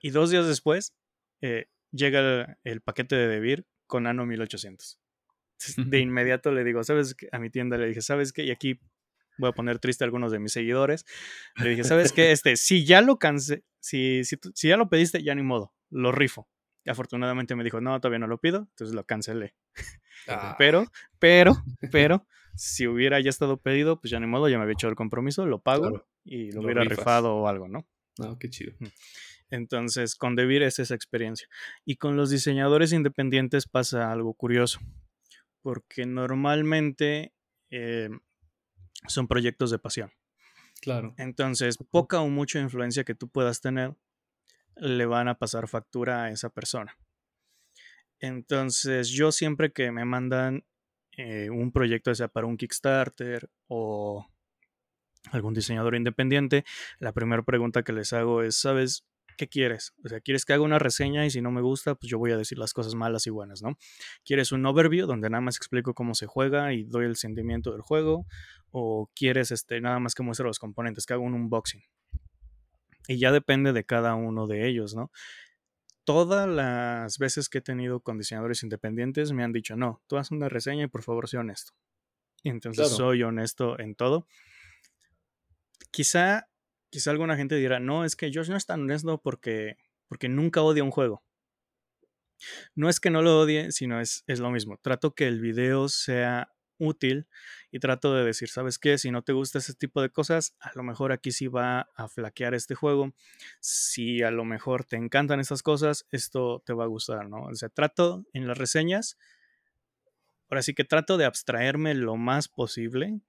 Y 0.00 0.10
dos 0.10 0.30
días 0.30 0.46
después 0.46 0.94
eh, 1.40 1.66
llega 1.90 2.58
el, 2.64 2.80
paquete 2.80 3.16
de 3.16 3.28
Debir 3.28 3.66
con 3.86 4.06
Ano 4.06 4.26
1800. 4.26 5.00
De 5.76 5.98
inmediato 6.00 6.52
le 6.52 6.64
digo, 6.64 6.82
¿sabes 6.84 7.14
qué? 7.14 7.28
A 7.32 7.38
mi 7.38 7.50
tienda 7.50 7.76
le 7.78 7.86
dije, 7.86 8.02
¿sabes 8.02 8.32
qué? 8.32 8.44
Y 8.44 8.50
aquí 8.50 8.80
voy 9.38 9.50
a 9.50 9.52
poner 9.52 9.78
triste 9.78 10.04
a 10.04 10.06
algunos 10.06 10.32
de 10.32 10.38
mis 10.38 10.52
seguidores. 10.52 11.04
Le 11.56 11.70
dije, 11.70 11.84
¿sabes 11.84 12.12
qué? 12.12 12.32
Este, 12.32 12.56
si 12.56 12.84
ya 12.84 13.00
lo 13.00 13.18
cansé, 13.18 13.64
si, 13.80 14.24
si, 14.24 14.36
si 14.54 14.68
ya 14.68 14.76
lo 14.76 14.88
pediste, 14.88 15.22
ya 15.22 15.34
ni 15.34 15.42
modo, 15.42 15.72
lo 15.90 16.12
rifo. 16.12 16.48
Y 16.84 16.90
afortunadamente 16.90 17.54
me 17.54 17.64
dijo, 17.64 17.80
no, 17.80 18.00
todavía 18.00 18.18
no 18.18 18.26
lo 18.26 18.38
pido, 18.38 18.68
entonces 18.70 18.94
lo 18.94 19.04
cancelé. 19.04 19.54
Ah. 20.28 20.54
Pero, 20.56 20.84
pero, 21.18 21.64
pero, 21.90 22.24
si 22.54 22.86
hubiera 22.86 23.18
ya 23.18 23.28
estado 23.28 23.56
pedido, 23.56 24.00
pues 24.00 24.12
ya 24.12 24.20
ni 24.20 24.28
modo, 24.28 24.48
ya 24.48 24.56
me 24.56 24.62
había 24.62 24.74
hecho 24.74 24.86
el 24.86 24.94
compromiso, 24.94 25.46
lo 25.46 25.60
pago 25.60 26.06
y 26.24 26.52
lo, 26.52 26.60
hubiera 26.60 26.84
rifado 26.84 27.34
o 27.34 27.48
algo, 27.48 27.66
¿no? 27.66 27.88
Ah, 28.20 28.36
qué 28.38 28.48
chido. 28.48 28.72
Entonces, 29.52 30.16
con 30.16 30.34
Debir 30.34 30.62
es 30.62 30.78
esa 30.78 30.94
experiencia. 30.94 31.46
Y 31.84 31.96
con 31.96 32.16
los 32.16 32.30
diseñadores 32.30 32.94
independientes 32.94 33.68
pasa 33.68 34.10
algo 34.10 34.32
curioso, 34.32 34.80
porque 35.60 36.06
normalmente 36.06 37.34
eh, 37.70 38.08
son 39.06 39.28
proyectos 39.28 39.70
de 39.70 39.78
pasión. 39.78 40.10
Claro. 40.80 41.14
Entonces, 41.18 41.76
poca 41.90 42.22
o 42.22 42.30
mucha 42.30 42.60
influencia 42.60 43.04
que 43.04 43.14
tú 43.14 43.28
puedas 43.28 43.60
tener 43.60 43.94
le 44.76 45.04
van 45.04 45.28
a 45.28 45.38
pasar 45.38 45.68
factura 45.68 46.24
a 46.24 46.30
esa 46.30 46.48
persona. 46.48 46.96
Entonces, 48.20 49.10
yo 49.10 49.32
siempre 49.32 49.70
que 49.70 49.92
me 49.92 50.06
mandan 50.06 50.64
eh, 51.18 51.50
un 51.50 51.72
proyecto, 51.72 52.10
ya 52.10 52.14
sea 52.14 52.28
para 52.28 52.46
un 52.46 52.56
Kickstarter 52.56 53.50
o 53.68 54.26
algún 55.30 55.52
diseñador 55.52 55.94
independiente, 55.94 56.64
la 56.98 57.12
primera 57.12 57.42
pregunta 57.42 57.82
que 57.82 57.92
les 57.92 58.14
hago 58.14 58.42
es, 58.42 58.56
¿sabes 58.58 59.04
qué 59.36 59.48
quieres? 59.48 59.92
O 60.04 60.08
sea, 60.08 60.20
¿quieres 60.20 60.44
que 60.44 60.52
haga 60.52 60.62
una 60.62 60.78
reseña 60.78 61.26
y 61.26 61.30
si 61.30 61.40
no 61.40 61.50
me 61.50 61.60
gusta, 61.60 61.94
pues 61.94 62.10
yo 62.10 62.18
voy 62.18 62.32
a 62.32 62.36
decir 62.36 62.58
las 62.58 62.72
cosas 62.72 62.94
malas 62.94 63.26
y 63.26 63.30
buenas, 63.30 63.62
¿no? 63.62 63.76
¿Quieres 64.24 64.52
un 64.52 64.64
overview 64.66 65.06
donde 65.06 65.30
nada 65.30 65.40
más 65.40 65.56
explico 65.56 65.94
cómo 65.94 66.14
se 66.14 66.26
juega 66.26 66.72
y 66.72 66.84
doy 66.84 67.06
el 67.06 67.16
sentimiento 67.16 67.72
del 67.72 67.82
juego? 67.82 68.26
¿O 68.70 69.10
quieres 69.14 69.50
este, 69.50 69.80
nada 69.80 69.98
más 69.98 70.14
que 70.14 70.22
muestre 70.22 70.46
los 70.46 70.58
componentes, 70.58 71.06
que 71.06 71.14
haga 71.14 71.22
un 71.22 71.34
unboxing? 71.34 71.82
Y 73.08 73.18
ya 73.18 73.32
depende 73.32 73.72
de 73.72 73.84
cada 73.84 74.14
uno 74.14 74.46
de 74.46 74.68
ellos, 74.68 74.94
¿no? 74.94 75.10
Todas 76.04 76.48
las 76.48 77.18
veces 77.18 77.48
que 77.48 77.58
he 77.58 77.62
tenido 77.62 78.00
con 78.00 78.18
diseñadores 78.18 78.62
independientes 78.62 79.32
me 79.32 79.44
han 79.44 79.52
dicho, 79.52 79.76
no, 79.76 80.02
tú 80.08 80.16
haz 80.16 80.30
una 80.30 80.48
reseña 80.48 80.84
y 80.84 80.88
por 80.88 81.02
favor 81.02 81.28
sea 81.28 81.40
honesto. 81.40 81.72
Y 82.42 82.48
entonces 82.48 82.88
soy 82.88 83.22
honesto 83.22 83.78
en 83.78 83.94
todo. 83.94 84.26
Quizá, 85.92 86.48
quizá 86.92 87.10
alguna 87.10 87.36
gente 87.36 87.56
dirá, 87.56 87.80
no, 87.80 88.04
es 88.04 88.14
que 88.14 88.30
Josh 88.32 88.50
no 88.50 88.56
es 88.56 88.66
tan 88.66 88.82
honesto 88.82 89.18
porque, 89.18 89.78
porque 90.08 90.28
nunca 90.28 90.60
odia 90.62 90.84
un 90.84 90.90
juego. 90.90 91.24
No 92.74 92.90
es 92.90 93.00
que 93.00 93.08
no 93.08 93.22
lo 93.22 93.40
odie, 93.40 93.72
sino 93.72 93.98
es, 93.98 94.24
es 94.26 94.40
lo 94.40 94.50
mismo. 94.50 94.76
Trato 94.76 95.14
que 95.14 95.26
el 95.26 95.40
video 95.40 95.88
sea 95.88 96.52
útil 96.78 97.28
y 97.70 97.78
trato 97.78 98.14
de 98.14 98.24
decir, 98.24 98.50
¿sabes 98.50 98.78
qué? 98.78 98.98
Si 98.98 99.10
no 99.10 99.22
te 99.22 99.32
gusta 99.32 99.58
ese 99.58 99.72
tipo 99.72 100.02
de 100.02 100.10
cosas, 100.10 100.54
a 100.60 100.72
lo 100.74 100.82
mejor 100.82 101.12
aquí 101.12 101.32
sí 101.32 101.46
va 101.46 101.88
a 101.94 102.08
flaquear 102.08 102.54
este 102.54 102.74
juego. 102.74 103.14
Si 103.60 104.22
a 104.22 104.30
lo 104.30 104.44
mejor 104.44 104.84
te 104.84 104.96
encantan 104.96 105.40
estas 105.40 105.62
cosas, 105.62 106.06
esto 106.10 106.62
te 106.66 106.74
va 106.74 106.84
a 106.84 106.88
gustar, 106.88 107.26
¿no? 107.30 107.44
O 107.44 107.54
sea, 107.54 107.70
trato 107.70 108.26
en 108.34 108.46
las 108.46 108.58
reseñas, 108.58 109.16
ahora 110.50 110.60
sí 110.60 110.74
que 110.74 110.84
trato 110.84 111.16
de 111.16 111.24
abstraerme 111.24 111.94
lo 111.94 112.16
más 112.16 112.48
posible 112.48 113.20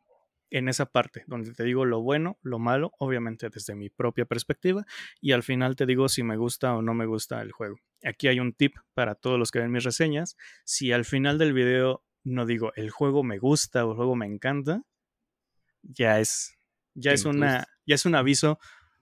en 0.53 0.69
esa 0.69 0.85
parte, 0.85 1.23
donde 1.25 1.51
te 1.51 1.63
digo 1.63 1.83
lo 1.83 2.01
bueno, 2.01 2.37
lo 2.43 2.59
malo, 2.59 2.93
obviamente 2.99 3.49
desde 3.49 3.73
mi 3.73 3.89
propia 3.89 4.25
perspectiva, 4.25 4.85
y 5.19 5.31
al 5.31 5.41
final 5.41 5.75
te 5.75 5.87
digo 5.87 6.07
si 6.09 6.21
me 6.21 6.37
gusta 6.37 6.75
o 6.75 6.83
no 6.83 6.93
me 6.93 7.07
gusta 7.07 7.41
el 7.41 7.51
juego. 7.51 7.77
Aquí 8.03 8.27
hay 8.27 8.39
un 8.39 8.53
tip 8.53 8.75
para 8.93 9.15
todos 9.15 9.39
los 9.39 9.49
que 9.49 9.59
ven 9.59 9.71
mis 9.71 9.83
reseñas. 9.83 10.37
Si 10.63 10.91
al 10.91 11.05
final 11.05 11.39
del 11.39 11.53
video 11.53 12.03
no 12.23 12.45
digo 12.45 12.71
el 12.75 12.91
juego 12.91 13.23
me 13.23 13.39
gusta 13.39 13.83
o 13.83 13.91
el 13.91 13.97
juego 13.97 14.15
me 14.15 14.27
encanta, 14.27 14.83
ya 15.81 16.19
es, 16.19 16.55
ya 16.93 17.13
es, 17.13 17.25
una, 17.25 17.67
ya 17.87 17.95
es 17.95 18.05
un 18.05 18.13
aviso 18.13 18.59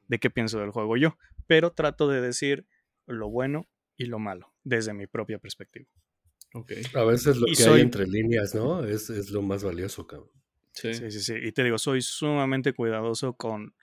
de 0.08 0.20
qué 0.20 0.30
pienso 0.30 0.60
del 0.60 0.72
juego 0.72 0.96
yo. 0.96 1.18
Pero 1.48 1.72
trato 1.72 2.08
de 2.08 2.22
decir 2.22 2.66
lo 3.08 3.30
bueno 3.30 3.68
y 3.98 4.06
lo 4.06 4.20
malo 4.20 4.54
desde 4.64 4.94
mi 4.94 5.06
propia 5.06 5.38
perspectiva. 5.38 5.90
Okay. 6.54 6.84
A 6.94 7.04
veces 7.04 7.36
lo 7.36 7.46
que 7.46 7.64
hay 7.64 7.82
entre 7.82 8.08
líneas, 8.08 8.56
¿no? 8.56 8.86
Es, 8.86 9.10
lo 9.32 9.42
más 9.42 9.64
valioso, 9.66 10.08
cabrón. 10.08 10.32
Sí. 10.74 10.94
sí. 10.94 11.12
sí, 11.12 11.34
Y 11.42 11.52
te 11.52 11.64
digo, 11.64 11.78
soy 11.78 12.02
sumamente 12.02 12.74
cuidadoso 12.74 13.34
con, 13.34 13.76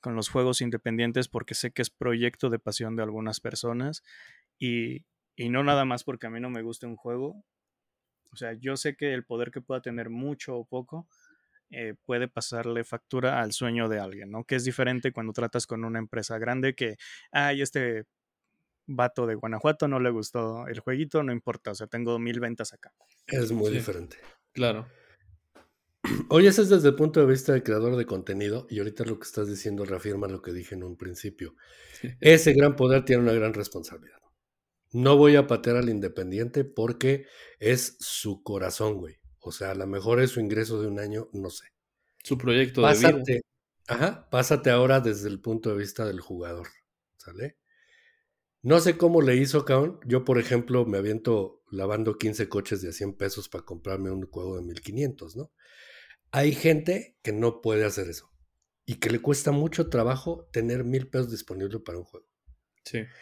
con, 0.00 0.16
los 0.16 0.28
juegos 0.28 0.60
independientes 0.60 1.28
porque 1.28 1.54
sé 1.54 1.70
que 1.70 1.82
es 1.82 1.90
proyecto 1.90 2.50
de 2.50 2.58
pasión 2.58 2.96
de 2.96 3.02
algunas 3.04 3.40
personas 3.40 4.02
y, 4.58 5.04
y 5.36 5.50
no 5.50 5.62
nada 5.62 5.84
más 5.84 6.04
porque 6.04 6.26
a 6.26 6.30
mí 6.30 6.40
no 6.40 6.50
me 6.50 6.62
guste 6.62 6.86
un 6.86 6.96
juego, 6.96 7.44
o 8.32 8.36
sea, 8.36 8.54
yo 8.54 8.76
sé 8.76 8.96
que 8.96 9.12
el 9.12 9.24
poder 9.24 9.50
que 9.50 9.60
pueda 9.60 9.82
tener 9.82 10.10
mucho 10.10 10.56
o 10.56 10.64
poco 10.64 11.06
eh, 11.70 11.94
puede 12.04 12.28
pasarle 12.28 12.84
factura 12.84 13.40
al 13.40 13.52
sueño 13.52 13.88
de 13.88 13.98
alguien, 13.98 14.30
¿no? 14.30 14.44
Que 14.44 14.56
es 14.56 14.64
diferente 14.64 15.12
cuando 15.12 15.32
tratas 15.32 15.66
con 15.66 15.84
una 15.84 15.98
empresa 15.98 16.38
grande 16.38 16.74
que, 16.74 16.96
ay, 17.30 17.62
este 17.62 18.04
vato 18.86 19.26
de 19.26 19.36
Guanajuato 19.36 19.88
no 19.88 20.00
le 20.00 20.10
gustó 20.10 20.66
el 20.68 20.80
jueguito, 20.80 21.22
no 21.22 21.32
importa, 21.32 21.70
o 21.70 21.74
sea, 21.74 21.86
tengo 21.86 22.18
mil 22.18 22.40
ventas 22.40 22.72
acá. 22.72 22.92
Es 23.26 23.52
muy 23.52 23.70
diferente. 23.70 24.18
Claro. 24.52 24.86
Oye, 26.28 26.48
eso 26.48 26.62
es 26.62 26.68
desde 26.68 26.88
el 26.88 26.94
punto 26.94 27.20
de 27.20 27.26
vista 27.26 27.52
del 27.52 27.62
creador 27.62 27.96
de 27.96 28.06
contenido, 28.06 28.66
y 28.70 28.78
ahorita 28.78 29.04
lo 29.04 29.18
que 29.18 29.24
estás 29.24 29.48
diciendo 29.48 29.84
reafirma 29.84 30.28
lo 30.28 30.42
que 30.42 30.52
dije 30.52 30.74
en 30.74 30.82
un 30.82 30.96
principio. 30.96 31.54
Ese 32.20 32.52
gran 32.52 32.76
poder 32.76 33.04
tiene 33.04 33.22
una 33.22 33.32
gran 33.32 33.54
responsabilidad. 33.54 34.18
No 34.92 35.16
voy 35.16 35.36
a 35.36 35.46
patear 35.46 35.76
al 35.76 35.88
Independiente 35.88 36.64
porque 36.64 37.26
es 37.58 37.96
su 38.00 38.42
corazón, 38.42 38.98
güey. 38.98 39.16
O 39.40 39.52
sea, 39.52 39.70
a 39.70 39.74
lo 39.74 39.86
mejor 39.86 40.20
es 40.20 40.30
su 40.30 40.40
ingreso 40.40 40.80
de 40.80 40.88
un 40.88 40.98
año, 40.98 41.28
no 41.32 41.50
sé. 41.50 41.66
Su 42.22 42.38
proyecto 42.38 42.82
de 42.82 42.94
vida. 42.94 43.40
Ajá, 43.88 44.28
pásate 44.30 44.70
ahora 44.70 45.00
desde 45.00 45.28
el 45.28 45.40
punto 45.40 45.70
de 45.70 45.76
vista 45.76 46.06
del 46.06 46.20
jugador, 46.20 46.68
¿sale? 47.16 47.58
No 48.62 48.78
sé 48.78 48.96
cómo 48.96 49.22
le 49.22 49.36
hizo, 49.36 49.64
cabrón. 49.64 49.98
Yo, 50.06 50.24
por 50.24 50.38
ejemplo, 50.38 50.86
me 50.86 50.98
aviento 50.98 51.62
lavando 51.70 52.16
15 52.16 52.48
coches 52.48 52.80
de 52.80 52.92
100 52.92 53.14
pesos 53.14 53.48
para 53.48 53.64
comprarme 53.64 54.12
un 54.12 54.24
juego 54.26 54.56
de 54.56 54.62
1500, 54.62 55.36
¿no? 55.36 55.50
Hay 56.32 56.52
gente 56.52 57.18
que 57.22 57.32
no 57.32 57.60
puede 57.60 57.84
hacer 57.84 58.08
eso 58.08 58.32
y 58.86 58.96
que 58.96 59.10
le 59.10 59.20
cuesta 59.20 59.52
mucho 59.52 59.90
trabajo 59.90 60.48
tener 60.50 60.82
mil 60.82 61.08
pesos 61.08 61.30
disponibles 61.30 61.82
para 61.82 61.98
un 61.98 62.04
juego. 62.04 62.26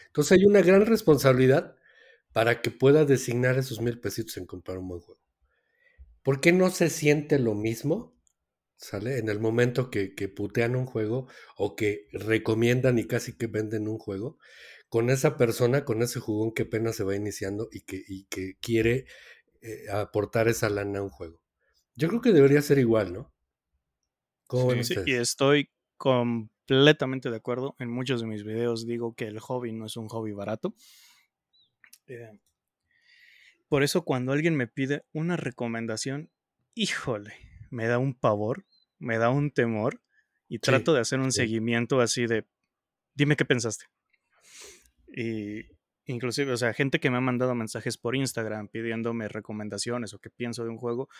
Entonces 0.06 0.32
hay 0.32 0.44
una 0.44 0.62
gran 0.62 0.86
responsabilidad 0.86 1.76
para 2.32 2.62
que 2.62 2.70
pueda 2.70 3.04
designar 3.04 3.58
esos 3.58 3.80
mil 3.80 4.00
pesitos 4.00 4.36
en 4.36 4.46
comprar 4.46 4.78
un 4.78 4.88
buen 4.88 5.00
juego. 5.00 5.20
¿Por 6.22 6.40
qué 6.40 6.52
no 6.52 6.70
se 6.70 6.88
siente 6.88 7.38
lo 7.38 7.54
mismo? 7.54 8.16
¿Sale? 8.76 9.18
En 9.18 9.28
el 9.28 9.40
momento 9.40 9.90
que, 9.90 10.10
putean 10.34 10.76
un 10.76 10.86
juego 10.86 11.26
o 11.56 11.76
que 11.76 12.06
recomiendan 12.12 12.98
y 12.98 13.06
casi 13.06 13.36
que 13.36 13.48
venden 13.48 13.88
un 13.88 13.98
juego, 13.98 14.38
con 14.88 15.10
esa 15.10 15.36
persona, 15.36 15.84
con 15.84 16.02
ese 16.02 16.20
jugón 16.20 16.52
que 16.54 16.62
apenas 16.62 16.96
se 16.96 17.04
va 17.04 17.14
iniciando 17.16 17.68
y 17.72 17.82
que, 17.82 18.04
que 18.30 18.54
quiere 18.60 19.04
eh, 19.62 19.90
aportar 19.92 20.48
esa 20.48 20.70
lana 20.70 21.00
a 21.00 21.02
un 21.02 21.10
juego. 21.10 21.39
Yo 22.00 22.08
creo 22.08 22.22
que 22.22 22.32
debería 22.32 22.62
ser 22.62 22.78
igual, 22.78 23.12
¿no? 23.12 23.30
sí, 24.82 24.94
sí, 24.94 24.94
y 25.04 25.12
estoy 25.12 25.68
completamente 25.98 27.28
de 27.28 27.36
acuerdo. 27.36 27.76
En 27.78 27.90
muchos 27.90 28.22
de 28.22 28.26
mis 28.26 28.42
videos 28.42 28.86
digo 28.86 29.14
que 29.14 29.26
el 29.26 29.38
hobby 29.38 29.72
no 29.72 29.84
es 29.84 29.98
un 29.98 30.08
hobby 30.08 30.32
barato. 30.32 30.74
Eh, 32.06 32.40
por 33.68 33.82
eso 33.82 34.02
cuando 34.02 34.32
alguien 34.32 34.56
me 34.56 34.66
pide 34.66 35.04
una 35.12 35.36
recomendación, 35.36 36.30
híjole, 36.74 37.34
me 37.68 37.86
da 37.86 37.98
un 37.98 38.14
pavor, 38.14 38.64
me 38.98 39.18
da 39.18 39.28
un 39.28 39.50
temor 39.50 40.00
y 40.48 40.58
trato 40.58 40.94
de 40.94 41.00
hacer 41.00 41.20
un 41.20 41.32
seguimiento 41.32 42.00
así 42.00 42.26
de, 42.26 42.46
dime 43.14 43.36
qué 43.36 43.44
pensaste. 43.44 43.84
Y 45.06 45.66
inclusive, 46.06 46.50
o 46.50 46.56
sea, 46.56 46.72
gente 46.72 46.98
que 46.98 47.10
me 47.10 47.18
ha 47.18 47.20
mandado 47.20 47.54
mensajes 47.54 47.98
por 47.98 48.16
Instagram 48.16 48.68
pidiéndome 48.68 49.28
recomendaciones 49.28 50.14
o 50.14 50.18
qué 50.18 50.30
pienso 50.30 50.64
de 50.64 50.70
un 50.70 50.78
juego, 50.78 51.10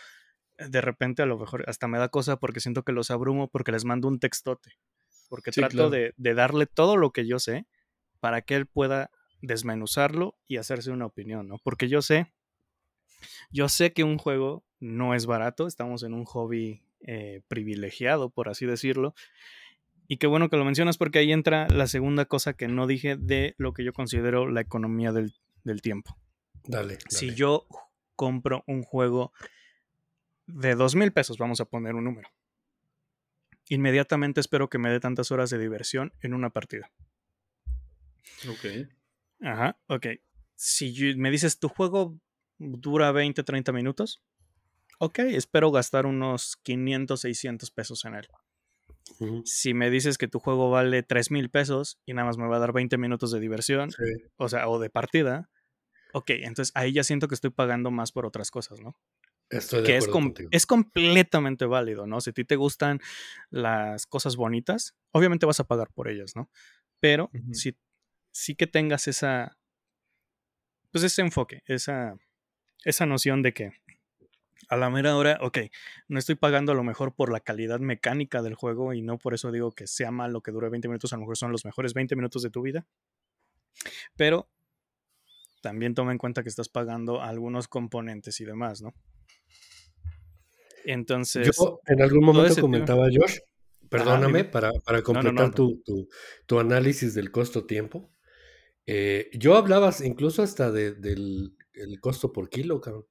de 0.69 0.81
repente 0.81 1.23
a 1.23 1.27
lo 1.27 1.39
mejor 1.39 1.65
hasta 1.69 1.89
me 1.89 1.99
da 1.99 2.09
cosa 2.09 2.39
porque 2.39 2.61
siento 2.61 2.83
que 2.83 2.93
los 2.93 3.11
abrumo 3.11 3.49
porque 3.49 3.73
les 3.73 3.85
mando 3.85 4.09
un 4.09 4.19
textote. 4.19 4.73
Porque 5.29 5.53
trato 5.53 5.91
de, 5.91 6.13
darle 6.17 6.67
todo 6.67 6.97
lo 6.97 7.13
que 7.13 7.27
yo 7.27 7.39
sé 7.39 7.67
para 8.19 8.43
que 8.43 8.57
él 8.57 8.67
pueda 8.67 9.11
desmenuzarlo 9.43 10.37
y 10.47 10.57
hacerse 10.57 10.91
una 10.91 11.07
opinión, 11.07 11.47
¿no? 11.47 11.59
Porque 11.63 11.89
yo 11.89 12.03
sé, 12.03 12.33
yo 13.51 13.69
sé 13.69 13.93
que 13.93 14.03
un 14.03 14.19
juego 14.19 14.65
no 14.81 15.15
es 15.15 15.27
barato, 15.27 15.67
estamos 15.67 16.03
en 16.03 16.15
un 16.15 16.25
hobby 16.25 16.83
eh, 17.07 17.43
privilegiado, 17.47 18.31
por 18.31 18.49
así 18.49 18.67
decirlo. 18.67 19.15
Y 20.09 20.17
qué 20.17 20.27
bueno 20.27 20.51
que 20.51 20.57
lo 20.57 20.65
mencionas 20.65 20.99
porque 20.99 21.21
ahí 21.21 21.31
entra 21.31 21.69
la 21.69 21.87
segunda 21.87 22.25
cosa 22.25 22.55
que 22.55 22.67
no 22.67 22.89
dije 22.89 23.17
de 23.17 23.55
lo 23.57 23.73
que 23.73 23.85
yo 23.85 23.93
considero 23.93 24.51
la 24.51 24.61
economía 24.61 25.13
del, 25.13 25.33
del 25.63 25.81
tiempo. 25.81 26.17
Dale, 26.65 26.99
Si 27.09 27.35
yo 27.35 27.67
compro 28.17 28.65
un 28.67 28.83
juego 28.83 29.33
de 30.55 30.75
dos 30.75 30.95
mil 30.95 31.13
pesos, 31.13 31.39
vamos 31.39 31.61
a 31.61 31.65
poner 31.65 31.95
un 31.95 32.05
número. 32.05 32.29
Inmediatamente 33.69 34.41
espero 34.41 34.69
que 34.69 34.79
me 34.79 34.91
dé 34.91 35.01
tantas 35.01 35.31
horas 35.31 35.51
de 35.51 35.59
diversión 35.59 36.13
en 36.21 36.35
una 36.35 36.51
partida. 36.51 36.91
Ok. 38.49 38.89
Ajá, 39.43 39.79
ok. 39.87 40.07
Si 40.57 41.15
me 41.15 41.31
dices 41.31 41.59
tu 41.59 41.69
juego 41.69 42.19
dura 42.59 43.13
20, 43.13 43.43
30 43.43 43.73
minutos, 43.73 44.21
ok, 44.99 45.21
espero 45.21 45.71
gastar 45.71 46.07
unos 46.07 46.57
500, 46.63 47.21
600 47.21 47.71
pesos 47.71 48.05
en 48.05 48.15
él. 48.17 48.29
Si 49.45 49.75
me 49.75 49.91
dices 49.91 50.19
que 50.19 50.29
tu 50.29 50.39
juego 50.39 50.71
vale 50.71 51.03
3 51.03 51.31
mil 51.31 51.51
pesos 51.51 52.01
y 52.07 52.15
nada 52.15 52.27
más 52.27 52.39
me 52.39 52.47
va 52.47 52.57
a 52.57 52.61
dar 52.61 52.73
20 52.73 52.97
minutos 52.99 53.31
de 53.33 53.41
diversión, 53.41 53.91
o 54.37 54.49
sea, 54.49 54.69
o 54.69 54.79
de 54.79 54.91
partida, 54.91 55.51
ok, 56.13 56.31
entonces 56.31 56.73
ahí 56.75 56.93
ya 56.93 57.05
siento 57.05 57.29
que 57.29 57.35
estoy 57.35 57.51
pagando 57.51 57.91
más 57.91 58.13
por 58.13 58.27
otras 58.27 58.51
cosas, 58.51 58.81
¿no? 58.81 58.97
Que 59.51 59.97
es, 59.97 60.09
es, 60.53 60.67
completamente 60.67 61.67
válido, 61.67 62.07
¿no? 62.07 62.21
Si 62.21 62.31
a 62.31 62.33
ti 62.33 62.45
te 62.45 62.55
gustan 62.55 63.01
las 63.51 64.07
cosas 64.07 64.37
bonitas, 64.37 64.95
obviamente 65.11 65.45
vas 65.45 65.59
a 65.59 65.65
pagar 65.65 65.91
por 65.93 66.09
ellas, 66.09 66.37
¿no? 66.37 66.49
Pero 67.01 67.31
si 67.53 67.77
sí 68.31 68.55
que 68.55 68.69
tengas 68.69 69.09
esa, 69.09 69.59
pues 70.93 71.03
ese 71.03 71.23
enfoque, 71.23 71.63
esa, 71.67 72.17
esa 72.85 73.07
noción 73.07 73.43
de 73.43 73.53
que 73.53 73.73
a 74.69 74.77
la 74.77 74.89
mera 74.89 75.17
hora, 75.17 75.39
ok, 75.41 75.59
no 76.07 76.21
estoy 76.21 76.37
pagando 76.37 76.71
a 76.71 76.77
lo 76.77 76.85
mejor 76.85 77.13
por 77.13 77.33
la 77.33 77.41
calidad 77.41 77.81
mecánica 77.81 78.43
del 78.43 78.55
juego 78.55 78.95
y 78.95 79.03
no 79.03 79.19
por 79.19 79.35
eso 79.35 79.51
digo 79.51 79.73
que 79.73 79.89
sea 79.89 80.13
malo 80.13 80.43
que 80.43 80.53
dure 80.53 80.69
20 80.69 80.87
minutos, 80.87 81.13
a 81.13 81.17
lo 81.17 81.23
mejor 81.23 81.37
son 81.37 81.51
los 81.51 81.65
mejores 81.65 81.93
20 81.93 82.15
minutos 82.15 82.43
de 82.43 82.51
tu 82.51 82.63
vida, 82.63 82.87
pero 84.15 84.49
también 85.61 85.95
toma 85.95 86.13
en 86.13 86.19
cuenta 86.19 86.45
que 86.45 86.49
estás 86.49 86.69
pagando 86.69 87.21
algunos 87.21 87.67
componentes 87.67 88.41
y 88.41 88.45
demás, 88.45 88.81
¿no? 88.81 88.95
Entonces. 90.85 91.51
Yo 91.57 91.81
en 91.87 92.03
algún 92.03 92.25
momento 92.25 92.61
comentaba, 92.61 93.07
Josh, 93.07 93.39
perdóname, 93.89 94.45
para, 94.45 94.73
para, 94.85 95.03
completar 95.03 95.55
tu, 95.55 95.83
tu, 96.47 96.59
análisis 96.59 97.15
del 97.15 97.31
costo-tiempo. 97.31 98.13
Eh, 98.87 99.31
yo 99.35 99.57
hablaba 99.57 99.95
incluso 100.03 100.43
hasta 100.43 100.71
de, 100.71 100.93
del 100.93 101.55
costo 102.01 102.33
por 102.33 102.49
kilo, 102.49 102.81
cabrón. 102.81 103.07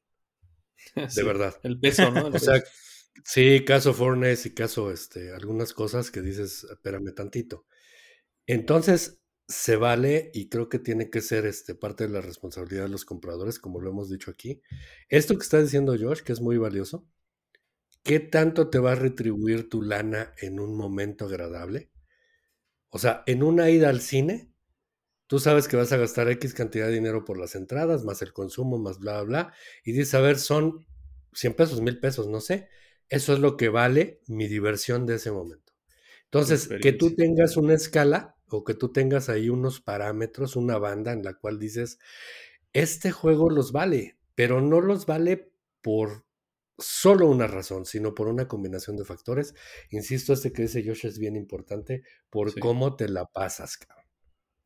De 1.15 1.23
verdad. 1.23 1.55
El 1.63 1.79
peso, 1.79 2.11
¿no? 2.11 2.27
o 2.33 2.39
sea, 2.39 2.63
sí, 3.23 3.63
caso 3.65 3.93
Fornes 3.93 4.45
y 4.45 4.53
caso 4.53 4.91
este, 4.91 5.33
algunas 5.33 5.73
cosas 5.73 6.11
que 6.11 6.21
dices, 6.21 6.65
espérame 6.65 7.13
tantito. 7.13 7.65
Entonces, 8.47 9.19
se 9.47 9.75
vale 9.75 10.29
y 10.33 10.47
creo 10.47 10.69
que 10.69 10.79
tiene 10.79 11.09
que 11.09 11.21
ser 11.21 11.45
este, 11.45 11.73
parte 11.73 12.05
de 12.05 12.13
la 12.13 12.21
responsabilidad 12.21 12.83
de 12.83 12.89
los 12.89 13.03
compradores, 13.03 13.59
como 13.59 13.81
lo 13.81 13.89
hemos 13.89 14.09
dicho 14.09 14.29
aquí. 14.29 14.61
Esto 15.09 15.35
que 15.35 15.43
está 15.43 15.61
diciendo 15.61 15.95
Josh, 15.99 16.21
que 16.21 16.33
es 16.33 16.39
muy 16.39 16.57
valioso, 16.57 17.07
¿qué 18.09 18.19
tanto 18.19 18.71
te 18.71 18.79
va 18.79 18.93
a 18.93 18.95
retribuir 18.95 19.69
tu 19.69 19.83
lana 19.83 20.33
en 20.41 20.59
un 20.59 20.75
momento 20.75 21.25
agradable? 21.25 21.91
O 22.89 22.97
sea, 22.97 23.21
en 23.27 23.43
una 23.43 23.69
ida 23.69 23.89
al 23.89 24.01
cine, 24.01 24.51
tú 25.27 25.37
sabes 25.37 25.67
que 25.67 25.77
vas 25.77 25.91
a 25.91 25.97
gastar 25.97 26.27
X 26.27 26.55
cantidad 26.55 26.87
de 26.87 26.93
dinero 26.93 27.23
por 27.23 27.37
las 27.37 27.53
entradas, 27.53 28.05
más 28.05 28.23
el 28.23 28.33
consumo, 28.33 28.79
más 28.79 28.97
bla, 28.97 29.21
bla, 29.21 29.43
bla, 29.43 29.53
y 29.83 29.91
dices, 29.91 30.15
a 30.15 30.21
ver, 30.21 30.39
son 30.39 30.87
100 31.33 31.53
pesos, 31.53 31.81
1000 31.81 31.99
pesos, 31.99 32.27
no 32.27 32.41
sé. 32.41 32.67
Eso 33.09 33.31
es 33.31 33.37
lo 33.37 33.57
que 33.57 33.69
vale 33.69 34.21
mi 34.25 34.47
diversión 34.47 35.05
de 35.05 35.17
ese 35.17 35.31
momento. 35.31 35.71
Entonces, 36.23 36.67
que 36.81 36.93
tú 36.93 37.13
tengas 37.15 37.57
una 37.57 37.75
escala 37.75 38.37
o 38.47 38.63
que 38.63 38.73
tú 38.73 38.91
tengas 38.91 39.29
ahí 39.29 39.49
unos 39.49 39.81
parámetros, 39.81 40.55
una 40.55 40.79
banda 40.79 41.11
en 41.11 41.23
la 41.23 41.35
cual 41.35 41.59
dices, 41.59 41.99
este 42.73 43.11
juego 43.11 43.51
los 43.51 43.71
vale, 43.71 44.17
pero 44.33 44.61
no 44.61 44.81
los 44.81 45.05
vale 45.05 45.53
por 45.83 46.25
solo 46.79 47.27
una 47.27 47.47
razón, 47.47 47.85
sino 47.85 48.13
por 48.13 48.27
una 48.27 48.47
combinación 48.47 48.97
de 48.97 49.05
factores. 49.05 49.55
Insisto, 49.91 50.33
este 50.33 50.51
que 50.51 50.63
dice 50.63 50.83
Josh 50.85 51.05
es 51.05 51.19
bien 51.19 51.35
importante 51.35 52.03
por 52.29 52.57
cómo 52.59 52.95
te 52.95 53.07
la 53.09 53.25
pasas, 53.25 53.77
cabrón. 53.77 54.05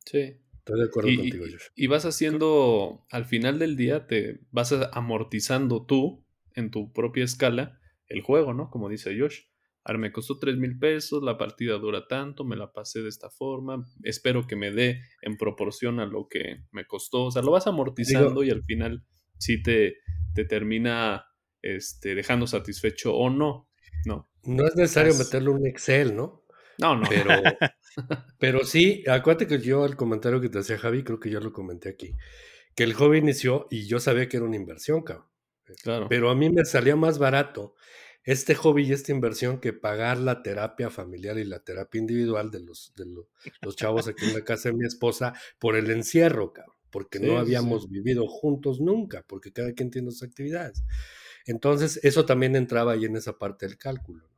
Sí. 0.04 0.40
Estoy 0.58 0.80
de 0.80 0.86
acuerdo 0.86 1.10
contigo, 1.14 1.44
Josh. 1.44 1.66
Y 1.74 1.88
vas 1.88 2.06
haciendo, 2.06 3.04
al 3.10 3.26
final 3.26 3.58
del 3.58 3.76
día, 3.76 4.06
te 4.06 4.40
vas 4.50 4.72
amortizando 4.92 5.84
tú, 5.84 6.24
en 6.54 6.70
tu 6.70 6.92
propia 6.92 7.24
escala, 7.24 7.80
el 8.08 8.22
juego, 8.22 8.54
¿no? 8.54 8.70
Como 8.70 8.88
dice 8.88 9.18
Josh. 9.18 9.40
Ahora 9.86 9.98
me 9.98 10.12
costó 10.12 10.38
3 10.38 10.56
mil 10.56 10.78
pesos, 10.78 11.22
la 11.22 11.36
partida 11.36 11.74
dura 11.74 12.08
tanto, 12.08 12.44
me 12.44 12.56
la 12.56 12.72
pasé 12.72 13.02
de 13.02 13.10
esta 13.10 13.28
forma, 13.28 13.84
espero 14.02 14.46
que 14.46 14.56
me 14.56 14.70
dé 14.70 15.02
en 15.20 15.36
proporción 15.36 16.00
a 16.00 16.06
lo 16.06 16.26
que 16.26 16.64
me 16.72 16.86
costó. 16.86 17.24
O 17.24 17.30
sea, 17.30 17.42
lo 17.42 17.50
vas 17.50 17.66
amortizando 17.66 18.42
y 18.42 18.50
al 18.50 18.62
final 18.62 19.04
sí 19.36 19.62
te, 19.62 19.96
te 20.34 20.46
termina 20.46 21.26
este, 21.64 22.14
dejando 22.14 22.46
satisfecho 22.46 23.14
o 23.14 23.30
no. 23.30 23.68
No. 24.04 24.28
No 24.44 24.66
es 24.66 24.76
necesario 24.76 25.14
meterle 25.14 25.50
un 25.50 25.66
Excel, 25.66 26.14
¿no? 26.14 26.44
No, 26.78 26.96
no. 26.96 27.08
Pero, 27.08 27.30
pero 28.38 28.64
sí, 28.64 29.02
acuérdate 29.08 29.46
que 29.46 29.58
yo 29.58 29.86
el 29.86 29.96
comentario 29.96 30.40
que 30.40 30.50
te 30.50 30.58
hacía 30.58 30.78
Javi, 30.78 31.02
creo 31.02 31.18
que 31.18 31.30
yo 31.30 31.40
lo 31.40 31.52
comenté 31.52 31.88
aquí, 31.88 32.14
que 32.74 32.84
el 32.84 32.92
hobby 32.94 33.18
inició 33.18 33.66
y 33.70 33.86
yo 33.86 33.98
sabía 33.98 34.28
que 34.28 34.36
era 34.36 34.46
una 34.46 34.56
inversión, 34.56 35.02
cabrón. 35.02 35.26
Claro. 35.82 36.08
Pero 36.10 36.28
a 36.28 36.34
mí 36.34 36.50
me 36.50 36.66
salía 36.66 36.94
más 36.94 37.18
barato 37.18 37.74
este 38.22 38.54
hobby 38.54 38.86
y 38.86 38.92
esta 38.92 39.12
inversión 39.12 39.60
que 39.60 39.72
pagar 39.72 40.18
la 40.18 40.42
terapia 40.42 40.90
familiar 40.90 41.38
y 41.38 41.44
la 41.44 41.60
terapia 41.60 41.98
individual 41.98 42.50
de 42.50 42.60
los, 42.60 42.92
de 42.96 43.06
los, 43.06 43.76
chavos 43.76 44.08
aquí 44.08 44.26
en 44.26 44.34
la 44.34 44.44
casa 44.44 44.68
de 44.68 44.76
mi 44.76 44.86
esposa 44.86 45.32
por 45.58 45.76
el 45.76 45.90
encierro, 45.90 46.52
cabrón, 46.52 46.76
porque 46.90 47.20
no 47.20 47.38
habíamos 47.38 47.88
vivido 47.88 48.26
juntos 48.26 48.80
nunca, 48.80 49.24
porque 49.26 49.52
cada 49.52 49.72
quien 49.72 49.90
tiene 49.90 50.10
sus 50.10 50.22
actividades. 50.22 50.84
Entonces, 51.46 52.00
eso 52.02 52.24
también 52.24 52.56
entraba 52.56 52.92
ahí 52.92 53.04
en 53.04 53.16
esa 53.16 53.38
parte 53.38 53.66
del 53.66 53.78
cálculo. 53.78 54.28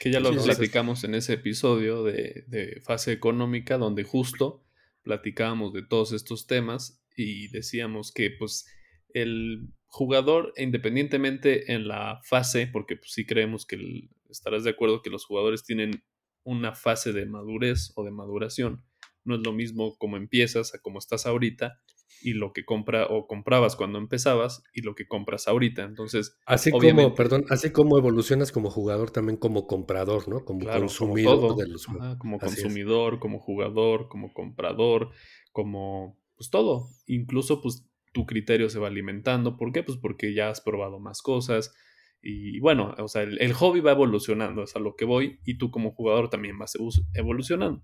Que 0.00 0.10
ya 0.10 0.20
lo 0.20 0.30
platicamos 0.30 1.04
en 1.04 1.14
ese 1.14 1.34
episodio 1.34 2.02
de, 2.04 2.80
fase 2.84 3.12
económica, 3.12 3.78
donde 3.78 4.04
justo 4.04 4.64
platicábamos 5.02 5.72
de 5.72 5.82
todos 5.82 6.12
estos 6.12 6.46
temas 6.46 7.02
y 7.16 7.48
decíamos 7.48 8.12
que 8.12 8.30
pues 8.30 8.66
el 9.14 9.68
jugador, 9.86 10.52
independientemente 10.56 11.72
en 11.72 11.88
la 11.88 12.20
fase, 12.24 12.66
porque 12.66 12.96
pues, 12.96 13.12
sí 13.12 13.24
creemos 13.24 13.64
que 13.66 14.08
estarás 14.28 14.64
de 14.64 14.70
acuerdo 14.70 15.02
que 15.02 15.10
los 15.10 15.24
jugadores 15.24 15.62
tienen 15.62 16.02
una 16.42 16.74
fase 16.74 17.12
de 17.12 17.26
madurez 17.26 17.92
o 17.94 18.04
de 18.04 18.10
maduración, 18.10 18.84
no 19.24 19.36
es 19.36 19.40
lo 19.42 19.52
mismo 19.52 19.96
como 19.96 20.16
empiezas 20.16 20.74
a 20.74 20.80
como 20.80 20.98
estás 20.98 21.26
ahorita 21.26 21.80
y 22.22 22.32
lo 22.32 22.52
que 22.52 22.64
compra 22.64 23.06
o 23.06 23.26
comprabas 23.26 23.76
cuando 23.76 23.98
empezabas 23.98 24.64
y 24.72 24.82
lo 24.82 24.94
que 24.94 25.06
compras 25.06 25.48
ahorita. 25.48 25.84
Entonces, 25.84 26.38
así 26.46 26.70
como, 26.70 27.14
perdón, 27.14 27.44
así 27.50 27.70
como 27.70 27.98
evolucionas 27.98 28.52
como 28.52 28.70
jugador, 28.70 29.10
también 29.10 29.36
como 29.36 29.66
comprador, 29.66 30.28
¿no? 30.28 30.44
Como 30.44 30.66
consumidor 30.66 31.56
de 31.56 31.68
los 31.68 31.86
juegos. 31.86 32.16
como 32.18 32.38
consumidor, 32.38 33.18
como 33.18 33.38
jugador, 33.38 34.08
como 34.08 34.32
comprador, 34.32 35.10
como 35.52 36.18
pues 36.36 36.50
todo. 36.50 36.88
Incluso 37.06 37.60
pues 37.60 37.86
tu 38.12 38.26
criterio 38.26 38.70
se 38.70 38.78
va 38.78 38.88
alimentando. 38.88 39.56
¿Por 39.56 39.72
qué? 39.72 39.82
Pues 39.82 39.98
porque 39.98 40.34
ya 40.34 40.50
has 40.50 40.60
probado 40.60 40.98
más 40.98 41.22
cosas. 41.22 41.74
Y 42.22 42.58
bueno, 42.60 42.94
o 42.98 43.08
sea, 43.08 43.22
el, 43.22 43.52
hobby 43.52 43.80
va 43.80 43.92
evolucionando, 43.92 44.64
es 44.64 44.74
a 44.74 44.80
lo 44.80 44.96
que 44.96 45.04
voy, 45.04 45.38
y 45.44 45.58
tú 45.58 45.70
como 45.70 45.92
jugador 45.92 46.28
también 46.28 46.58
vas 46.58 46.76
evolucionando. 47.14 47.82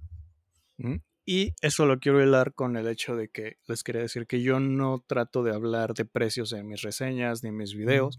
Y 1.24 1.54
eso 1.60 1.86
lo 1.86 2.00
quiero 2.00 2.22
hilar 2.22 2.52
con 2.54 2.76
el 2.76 2.88
hecho 2.88 3.14
de 3.14 3.28
que 3.28 3.58
les 3.68 3.84
quería 3.84 4.02
decir 4.02 4.26
que 4.26 4.42
yo 4.42 4.58
no 4.58 5.04
trato 5.06 5.44
de 5.44 5.54
hablar 5.54 5.94
de 5.94 6.04
precios 6.04 6.52
en 6.52 6.66
mis 6.66 6.82
reseñas 6.82 7.42
ni 7.42 7.50
en 7.50 7.56
mis 7.56 7.74
videos, 7.74 8.18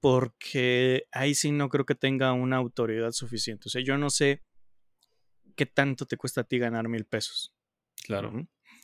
porque 0.00 1.06
ahí 1.12 1.34
sí 1.34 1.50
no 1.50 1.70
creo 1.70 1.86
que 1.86 1.94
tenga 1.94 2.32
una 2.32 2.56
autoridad 2.56 3.12
suficiente. 3.12 3.64
O 3.66 3.70
sea, 3.70 3.82
yo 3.82 3.96
no 3.96 4.10
sé 4.10 4.42
qué 5.56 5.64
tanto 5.64 6.04
te 6.06 6.18
cuesta 6.18 6.42
a 6.42 6.44
ti 6.44 6.58
ganar 6.58 6.88
mil 6.88 7.06
pesos. 7.06 7.54
Claro. 8.04 8.32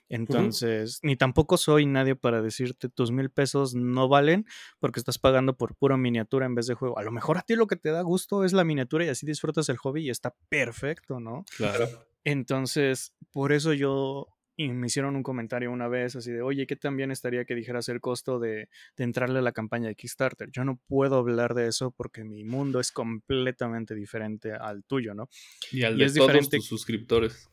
Entonces, 0.08 1.00
ni 1.02 1.16
tampoco 1.16 1.56
soy 1.56 1.84
nadie 1.84 2.14
para 2.14 2.40
decirte 2.40 2.88
tus 2.88 3.10
mil 3.10 3.30
pesos 3.30 3.74
no 3.74 4.08
valen 4.08 4.46
porque 4.78 5.00
estás 5.00 5.18
pagando 5.18 5.56
por 5.56 5.74
pura 5.74 5.96
miniatura 5.96 6.46
en 6.46 6.54
vez 6.54 6.66
de 6.66 6.74
juego. 6.74 6.98
A 6.98 7.02
lo 7.02 7.10
mejor 7.10 7.38
a 7.38 7.42
ti 7.42 7.56
lo 7.56 7.66
que 7.66 7.76
te 7.76 7.90
da 7.90 8.02
gusto 8.02 8.44
es 8.44 8.52
la 8.52 8.64
miniatura 8.64 9.04
y 9.04 9.08
así 9.08 9.26
disfrutas 9.26 9.68
el 9.68 9.76
hobby 9.78 10.06
y 10.06 10.10
está 10.10 10.34
perfecto, 10.48 11.18
¿no? 11.18 11.44
Claro. 11.56 11.88
Entonces, 12.26 13.14
por 13.30 13.52
eso 13.52 13.72
yo 13.72 14.26
y 14.56 14.68
me 14.68 14.88
hicieron 14.88 15.14
un 15.14 15.22
comentario 15.22 15.70
una 15.70 15.86
vez 15.86 16.16
así 16.16 16.32
de, 16.32 16.42
oye, 16.42 16.66
¿qué 16.66 16.74
también 16.74 17.12
estaría 17.12 17.44
que 17.44 17.54
dijeras 17.54 17.88
el 17.88 18.00
costo 18.00 18.40
de, 18.40 18.68
de, 18.96 19.04
entrarle 19.04 19.38
a 19.38 19.42
la 19.42 19.52
campaña 19.52 19.86
de 19.86 19.94
Kickstarter? 19.94 20.50
Yo 20.50 20.64
no 20.64 20.80
puedo 20.88 21.16
hablar 21.16 21.54
de 21.54 21.68
eso 21.68 21.92
porque 21.92 22.24
mi 22.24 22.42
mundo 22.42 22.80
es 22.80 22.90
completamente 22.90 23.94
diferente 23.94 24.52
al 24.52 24.82
tuyo, 24.82 25.14
¿no? 25.14 25.28
Y 25.70 25.84
al 25.84 25.98
de 25.98 26.06
es 26.06 26.14
todos 26.14 26.28
diferente... 26.28 26.56
tus 26.56 26.66
suscriptores. 26.66 27.48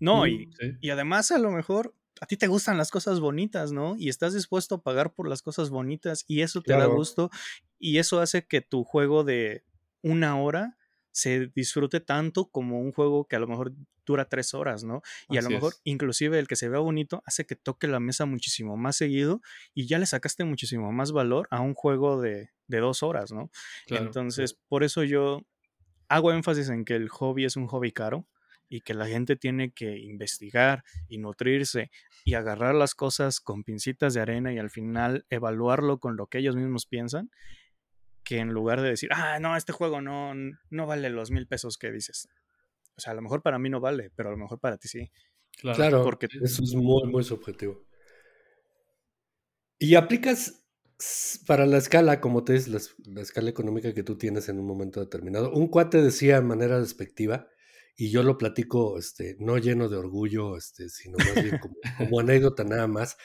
No, 0.00 0.26
y, 0.26 0.46
mm, 0.46 0.52
¿Sí? 0.58 0.72
y 0.80 0.90
además 0.90 1.30
a 1.30 1.38
lo 1.38 1.52
mejor 1.52 1.94
a 2.20 2.26
ti 2.26 2.36
te 2.36 2.48
gustan 2.48 2.76
las 2.76 2.90
cosas 2.90 3.20
bonitas, 3.20 3.72
¿no? 3.72 3.94
Y 3.96 4.08
estás 4.08 4.34
dispuesto 4.34 4.74
a 4.74 4.82
pagar 4.82 5.14
por 5.14 5.28
las 5.28 5.40
cosas 5.40 5.70
bonitas 5.70 6.24
y 6.26 6.42
eso 6.42 6.60
te 6.60 6.74
claro. 6.74 6.90
da 6.90 6.94
gusto 6.94 7.30
y 7.78 7.98
eso 7.98 8.20
hace 8.20 8.46
que 8.46 8.60
tu 8.60 8.84
juego 8.84 9.24
de 9.24 9.64
una 10.02 10.38
hora 10.38 10.77
se 11.12 11.48
disfrute 11.54 12.00
tanto 12.00 12.46
como 12.46 12.80
un 12.80 12.92
juego 12.92 13.26
que 13.26 13.36
a 13.36 13.38
lo 13.38 13.46
mejor 13.48 13.72
dura 14.06 14.24
tres 14.26 14.54
horas, 14.54 14.84
¿no? 14.84 15.02
Y 15.28 15.36
Así 15.36 15.38
a 15.38 15.42
lo 15.42 15.50
mejor 15.50 15.74
es. 15.74 15.80
inclusive 15.84 16.38
el 16.38 16.46
que 16.48 16.56
se 16.56 16.68
vea 16.68 16.80
bonito 16.80 17.22
hace 17.26 17.44
que 17.44 17.56
toque 17.56 17.88
la 17.88 18.00
mesa 18.00 18.24
muchísimo 18.26 18.76
más 18.76 18.96
seguido 18.96 19.40
y 19.74 19.86
ya 19.86 19.98
le 19.98 20.06
sacaste 20.06 20.44
muchísimo 20.44 20.92
más 20.92 21.12
valor 21.12 21.46
a 21.50 21.60
un 21.60 21.74
juego 21.74 22.20
de, 22.20 22.50
de 22.68 22.78
dos 22.78 23.02
horas, 23.02 23.32
¿no? 23.32 23.50
Claro, 23.86 24.06
Entonces, 24.06 24.50
sí. 24.50 24.56
por 24.68 24.84
eso 24.84 25.04
yo 25.04 25.42
hago 26.08 26.32
énfasis 26.32 26.68
en 26.70 26.84
que 26.84 26.94
el 26.94 27.08
hobby 27.08 27.44
es 27.44 27.56
un 27.56 27.66
hobby 27.66 27.92
caro 27.92 28.26
y 28.70 28.80
que 28.82 28.94
la 28.94 29.06
gente 29.06 29.36
tiene 29.36 29.72
que 29.72 29.98
investigar 29.98 30.84
y 31.08 31.18
nutrirse 31.18 31.90
y 32.24 32.34
agarrar 32.34 32.74
las 32.74 32.94
cosas 32.94 33.40
con 33.40 33.64
pincitas 33.64 34.14
de 34.14 34.20
arena 34.20 34.52
y 34.52 34.58
al 34.58 34.70
final 34.70 35.24
evaluarlo 35.30 35.98
con 35.98 36.16
lo 36.16 36.26
que 36.26 36.38
ellos 36.38 36.56
mismos 36.56 36.86
piensan, 36.86 37.30
que 38.28 38.36
en 38.36 38.50
lugar 38.50 38.82
de 38.82 38.90
decir, 38.90 39.08
ah, 39.14 39.38
no, 39.40 39.56
este 39.56 39.72
juego 39.72 40.02
no, 40.02 40.34
no 40.68 40.86
vale 40.86 41.08
los 41.08 41.30
mil 41.30 41.46
pesos 41.46 41.78
que 41.78 41.90
dices. 41.90 42.28
O 42.94 43.00
sea, 43.00 43.12
a 43.12 43.14
lo 43.14 43.22
mejor 43.22 43.40
para 43.40 43.58
mí 43.58 43.70
no 43.70 43.80
vale, 43.80 44.10
pero 44.14 44.28
a 44.28 44.32
lo 44.32 44.36
mejor 44.36 44.60
para 44.60 44.76
ti 44.76 44.86
sí. 44.86 45.10
Claro, 45.56 45.76
claro 45.76 46.04
porque 46.04 46.28
eso 46.42 46.62
es 46.62 46.74
muy, 46.74 47.08
muy 47.08 47.24
subjetivo. 47.24 47.86
Y 49.78 49.94
aplicas 49.94 50.66
para 51.46 51.64
la 51.64 51.78
escala, 51.78 52.20
como 52.20 52.44
te 52.44 52.52
dices, 52.52 52.68
la, 52.68 53.14
la, 53.14 53.22
escala 53.22 53.48
económica 53.48 53.94
que 53.94 54.02
tú 54.02 54.18
tienes 54.18 54.50
en 54.50 54.58
un 54.58 54.66
momento 54.66 55.00
determinado. 55.00 55.50
Un 55.50 55.68
cuate 55.68 56.02
decía 56.02 56.34
de 56.34 56.42
manera 56.42 56.78
despectiva, 56.78 57.48
y 57.96 58.10
yo 58.10 58.22
lo 58.22 58.36
platico 58.36 58.98
este, 58.98 59.36
no 59.40 59.56
lleno 59.56 59.88
de 59.88 59.96
orgullo, 59.96 60.58
este, 60.58 60.90
sino 60.90 61.16
más 61.16 61.42
bien 61.42 61.58
como, 61.58 61.76
como 61.96 62.20
anécdota 62.20 62.62
nada 62.62 62.88
más. 62.88 63.16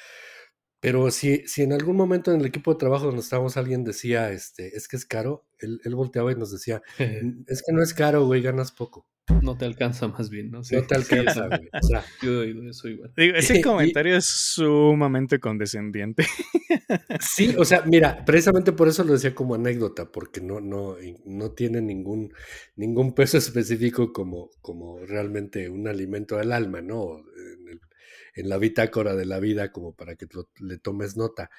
Pero 0.84 1.10
si, 1.12 1.48
si 1.48 1.64
en 1.64 1.72
algún 1.72 1.96
momento 1.96 2.34
en 2.34 2.42
el 2.42 2.46
equipo 2.46 2.74
de 2.74 2.78
trabajo 2.78 3.06
donde 3.06 3.22
estábamos 3.22 3.56
alguien 3.56 3.86
decía, 3.86 4.32
este, 4.34 4.76
es 4.76 4.90
que 4.90 4.98
es 4.98 5.06
caro, 5.06 5.46
él, 5.60 5.80
él 5.86 5.96
volteaba 5.96 6.30
y 6.34 6.36
nos 6.36 6.52
decía, 6.52 6.82
es 7.48 7.64
que 7.66 7.72
no 7.72 7.82
es 7.82 7.94
caro, 7.94 8.26
güey, 8.26 8.42
ganas 8.42 8.74
poco. 8.74 9.08
No 9.42 9.58
te 9.58 9.64
alcanza 9.64 10.10
más 10.10 10.30
bien, 10.30 10.52
¿no? 10.52 10.62
Sí. 10.66 10.76
No 10.76 10.84
te 10.84 10.96
alcanza, 10.96 11.48
güey. 11.48 11.70
O 11.72 11.88
sea, 11.88 12.04
yo 12.22 12.34
he 12.34 12.38
oído 12.40 12.70
eso 12.70 12.90
igual. 12.90 13.14
Digo, 13.16 13.36
ese 13.38 13.62
comentario 13.62 14.16
y, 14.16 14.18
es 14.18 14.26
sumamente 14.26 15.40
condescendiente. 15.40 16.26
Sí, 17.20 17.56
o 17.58 17.66
sea, 17.66 17.84
mira, 17.86 18.24
precisamente 18.26 18.72
por 18.72 18.88
eso 18.88 19.04
lo 19.04 19.14
decía 19.14 19.34
como 19.34 19.56
anécdota, 19.56 20.12
porque 20.12 20.42
no, 20.42 20.60
no, 20.60 20.96
no 21.26 21.52
tiene 21.52 21.82
ningún, 21.82 22.34
ningún 22.76 23.14
peso 23.16 23.38
específico 23.38 24.12
como, 24.12 24.50
como 24.62 25.00
realmente 25.00 25.70
un 25.70 25.88
alimento 25.88 26.38
del 26.38 26.52
alma, 26.52 26.82
¿no? 26.82 27.24
En, 28.36 28.50
la 28.50 28.58
bitácora 28.58 29.16
de 29.16 29.26
la 29.26 29.40
vida, 29.40 29.72
como 29.72 29.96
para 29.96 30.16
que 30.16 30.28
lo, 30.32 30.50
le 30.60 30.78
tomes 30.78 31.18
nota. 31.18 31.50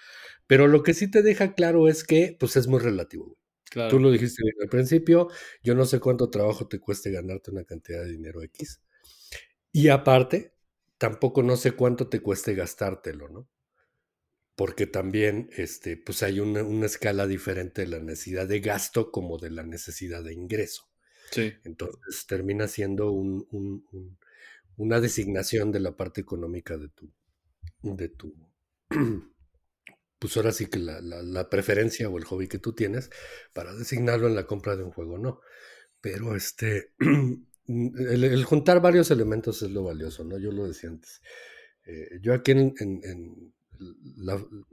Pero 0.47 0.67
lo 0.67 0.83
que 0.83 0.95
sí 0.95 1.11
te 1.11 1.23
deja 1.23 1.55
claro 1.55 1.89
es 1.89 2.05
que, 2.05 2.37
pues 2.39 2.57
es 2.57 2.67
muy 2.67 2.81
relativo. 2.81 3.39
Claro. 3.71 3.91
Tú 3.91 3.99
lo 3.99 4.11
dijiste 4.11 4.43
al 4.63 4.69
principio, 4.69 5.29
yo 5.63 5.75
no 5.75 5.85
sé 5.85 5.99
cuánto 5.99 6.31
trabajo 6.31 6.69
te 6.69 6.79
cueste 6.79 7.11
ganarte 7.11 7.51
una 7.51 7.65
cantidad 7.65 8.03
de 8.05 8.13
dinero 8.13 8.43
X. 8.43 8.81
Y 9.73 9.89
aparte, 9.89 10.55
tampoco 10.99 11.43
no 11.43 11.57
sé 11.57 11.73
cuánto 11.73 12.09
te 12.09 12.21
cueste 12.21 12.55
gastártelo, 12.55 13.29
¿no? 13.29 13.49
Porque 14.57 14.87
también 14.87 15.51
este, 15.57 15.97
pues 15.97 16.23
hay 16.23 16.39
una, 16.39 16.63
una, 16.63 16.87
escala 16.87 17.27
diferente 17.27 17.83
de 17.83 17.89
la 17.89 17.99
necesidad 17.99 18.47
de 18.47 18.61
gasto 18.61 19.11
como 19.11 19.37
de 19.39 19.51
la 19.51 19.65
necesidad 19.65 20.23
de 20.23 20.33
ingreso. 20.33 20.89
Sí. 21.33 21.53
Entonces 21.65 22.27
termina 22.27 22.69
siendo 22.69 23.11
un, 23.11 23.47
un, 23.51 23.85
un, 23.91 24.19
una 24.77 25.01
designación 25.01 25.73
de 25.73 25.81
la 25.81 25.97
parte 25.97 26.21
económica 26.21 26.77
de 26.77 26.89
tu, 26.89 27.13
de 27.83 28.09
tu 28.09 28.35
pues 30.19 30.37
ahora 30.37 30.53
sí 30.53 30.67
que 30.67 30.79
la, 30.79 31.01
la, 31.03 31.51
preferencia 31.51 32.09
o 32.09 32.17
el 32.17 32.25
hobby 32.25 32.49
que 32.49 32.59
tú 32.59 32.73
tienes 32.73 33.11
para 33.53 33.75
designarlo 33.75 34.27
en 34.27 34.35
la 34.35 34.47
compra 34.47 34.75
de 34.75 34.83
un 34.83 34.91
juego, 34.91 35.19
no. 35.19 35.41
Pero 36.01 36.35
este, 36.35 36.93
el, 37.67 38.45
juntar 38.45 38.81
varios 38.81 39.11
elementos 39.11 39.61
es 39.63 39.71
lo 39.71 39.83
valioso, 39.83 40.25
¿no? 40.25 40.39
Yo 40.39 40.51
lo 40.51 40.67
decía 40.67 40.89
antes. 40.89 41.21
Eh, 41.85 42.21
yo 42.23 42.33
aquí 42.33 42.53
en, 42.53 43.53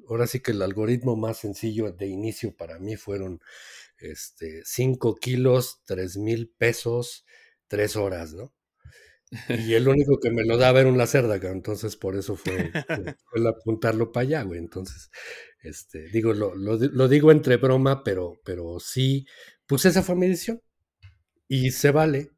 ahora 0.07 0.25
sí 0.27 0.39
que 0.39 0.51
el 0.51 0.61
algoritmo 0.61 1.17
más 1.17 1.39
sencillo 1.39 1.91
de 1.91 2.07
inicio 2.07 2.55
para 2.55 2.79
mí 2.79 2.95
fueron 2.95 3.41
este, 3.97 4.61
5 4.63 5.15
kilos, 5.15 5.81
3 5.85 6.17
mil 6.17 6.49
pesos, 6.49 7.25
3 7.67 7.95
horas, 7.97 8.33
¿no? 8.33 8.53
Y 9.47 9.73
el 9.73 9.87
único 9.87 10.19
que 10.19 10.29
me 10.29 10.43
lo 10.43 10.57
daba 10.57 10.81
era 10.81 10.89
un 10.89 10.97
Lacerda, 10.97 11.35
entonces 11.49 11.95
por 11.95 12.17
eso 12.17 12.35
fue, 12.35 12.71
fue, 12.87 13.15
fue 13.29 13.39
el 13.39 13.47
apuntarlo 13.47 14.11
para 14.11 14.23
allá, 14.23 14.43
güey. 14.43 14.59
Entonces, 14.59 15.09
este, 15.61 16.09
digo, 16.09 16.33
lo, 16.33 16.53
lo, 16.55 16.77
lo, 16.77 17.07
digo 17.07 17.31
entre 17.31 17.57
broma, 17.57 18.03
pero, 18.03 18.41
pero 18.43 18.79
sí, 18.79 19.25
pues 19.65 19.85
esa 19.85 20.03
fue 20.03 20.15
mi 20.15 20.27
decisión. 20.27 20.61
Y 21.47 21.71
se 21.71 21.91
vale. 21.91 22.31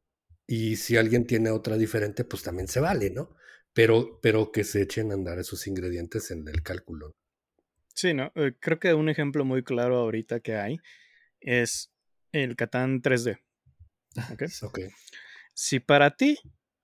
Y 0.46 0.76
si 0.76 0.98
alguien 0.98 1.26
tiene 1.26 1.50
otra 1.50 1.78
diferente, 1.78 2.26
pues 2.26 2.44
también 2.44 2.68
se 2.68 2.80
vale, 2.80 3.10
¿no? 3.10 3.36
Pero, 3.74 4.20
pero 4.22 4.52
que 4.52 4.64
se 4.64 4.82
echen 4.84 5.12
a 5.12 5.16
andar 5.16 5.40
esos 5.40 5.66
ingredientes 5.68 6.30
en 6.32 6.48
el 6.48 6.62
cálculo. 6.62 7.16
Sí, 7.96 8.14
¿no? 8.14 8.32
Eh, 8.36 8.54
creo 8.60 8.80
que 8.80 8.94
un 8.94 9.10
ejemplo 9.10 9.46
muy 9.46 9.64
claro 9.64 9.98
ahorita 9.98 10.42
que 10.42 10.56
hay 10.56 10.80
es 11.40 11.92
el 12.32 12.56
Catán 12.56 13.02
3D. 13.02 13.40
¿Okay? 14.34 14.48
okay. 14.62 14.90
Si 15.54 15.80
para 15.80 16.16
ti 16.16 16.38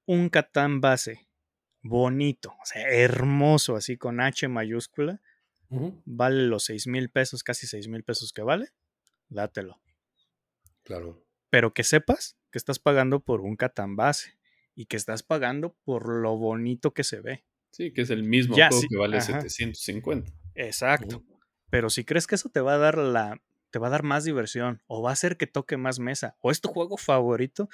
un 0.09 0.29
Catán 0.29 0.81
base 0.81 1.27
bonito, 1.83 2.49
o 2.49 2.65
sea, 2.65 2.81
hermoso, 2.89 3.75
así 3.75 3.95
con 3.95 4.19
H 4.19 4.47
mayúscula, 4.47 5.21
uh 5.69 5.79
-huh. 5.79 6.01
vale 6.03 6.47
los 6.47 6.63
6 6.63 6.87
mil 6.87 7.11
pesos, 7.11 7.43
casi 7.43 7.67
6 7.67 7.87
mil 7.89 8.03
pesos 8.03 8.33
que 8.33 8.41
vale, 8.41 8.69
dátelo. 9.29 9.79
Claro. 10.83 11.23
Pero 11.51 11.75
que 11.75 11.83
sepas 11.83 12.37
que 12.51 12.57
estás 12.57 12.79
pagando 12.79 13.19
por 13.19 13.41
un 13.41 13.55
Catán 13.55 13.95
base 13.95 14.33
y 14.73 14.87
que 14.87 14.97
estás 14.97 15.21
pagando 15.21 15.77
por 15.83 16.09
lo 16.09 16.37
bonito 16.37 16.91
que 16.91 17.03
se 17.03 17.21
ve. 17.21 17.45
Sí, 17.71 17.93
que 17.93 18.01
es 18.01 18.09
el 18.09 18.23
mismo 18.23 18.57
ya, 18.57 18.69
juego 18.69 18.81
sí, 18.81 18.87
que 18.87 18.97
vale 18.97 19.17
ajá. 19.17 19.41
750. 19.41 20.31
Exacto. 20.55 21.17
Uh 21.17 21.21
-huh. 21.21 21.39
Pero 21.69 21.91
si 21.91 22.03
crees 22.03 22.25
que 22.25 22.33
eso 22.33 22.49
te 22.49 22.61
va 22.61 22.73
a 22.73 22.77
dar 22.79 22.97
la 22.97 23.39
te 23.69 23.77
va 23.77 23.87
a 23.87 23.91
dar 23.91 24.01
más 24.01 24.23
diversión 24.23 24.81
o 24.87 25.03
va 25.03 25.11
a 25.11 25.13
hacer 25.13 25.37
que 25.37 25.45
toque 25.45 25.77
más 25.77 25.99
mesa 25.99 26.35
o 26.41 26.49
es 26.49 26.61
tu 26.61 26.69
juego 26.69 26.97
favorito, 26.97 27.69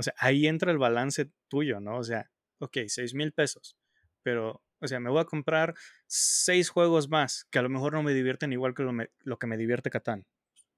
o 0.00 0.02
sea, 0.02 0.14
ahí 0.16 0.46
entra 0.46 0.72
el 0.72 0.78
balance 0.78 1.30
tuyo, 1.48 1.78
¿no? 1.78 1.98
O 1.98 2.04
sea, 2.04 2.30
ok, 2.58 2.78
6 2.86 3.14
mil 3.14 3.32
pesos, 3.32 3.76
pero, 4.22 4.62
o 4.80 4.88
sea, 4.88 4.98
me 4.98 5.10
voy 5.10 5.20
a 5.20 5.26
comprar 5.26 5.74
seis 6.06 6.70
juegos 6.70 7.08
más 7.10 7.44
que 7.50 7.58
a 7.58 7.62
lo 7.62 7.68
mejor 7.68 7.92
no 7.92 8.02
me 8.02 8.14
divierten 8.14 8.52
igual 8.52 8.74
que 8.74 8.82
lo, 8.82 8.92
me, 8.92 9.10
lo 9.20 9.38
que 9.38 9.46
me 9.46 9.56
divierte 9.56 9.90
Catán. 9.90 10.26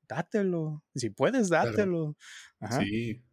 Dátelo, 0.08 0.82
si 0.94 1.10
puedes, 1.10 1.48
dátelo. 1.48 2.16
Claro. 2.58 2.74
Ajá. 2.74 2.80
Sí. 2.80 3.24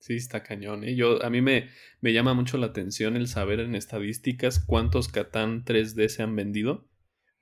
Sí, 0.00 0.14
está 0.14 0.42
cañón. 0.42 0.84
¿eh? 0.84 0.94
Yo, 0.94 1.24
a 1.24 1.30
mí 1.30 1.40
me, 1.40 1.70
me 2.00 2.12
llama 2.12 2.34
mucho 2.34 2.56
la 2.56 2.66
atención 2.66 3.16
el 3.16 3.26
saber 3.26 3.60
en 3.60 3.74
estadísticas 3.74 4.60
cuántos 4.60 5.08
Catán 5.08 5.64
3D 5.64 6.08
se 6.08 6.22
han 6.22 6.36
vendido 6.36 6.88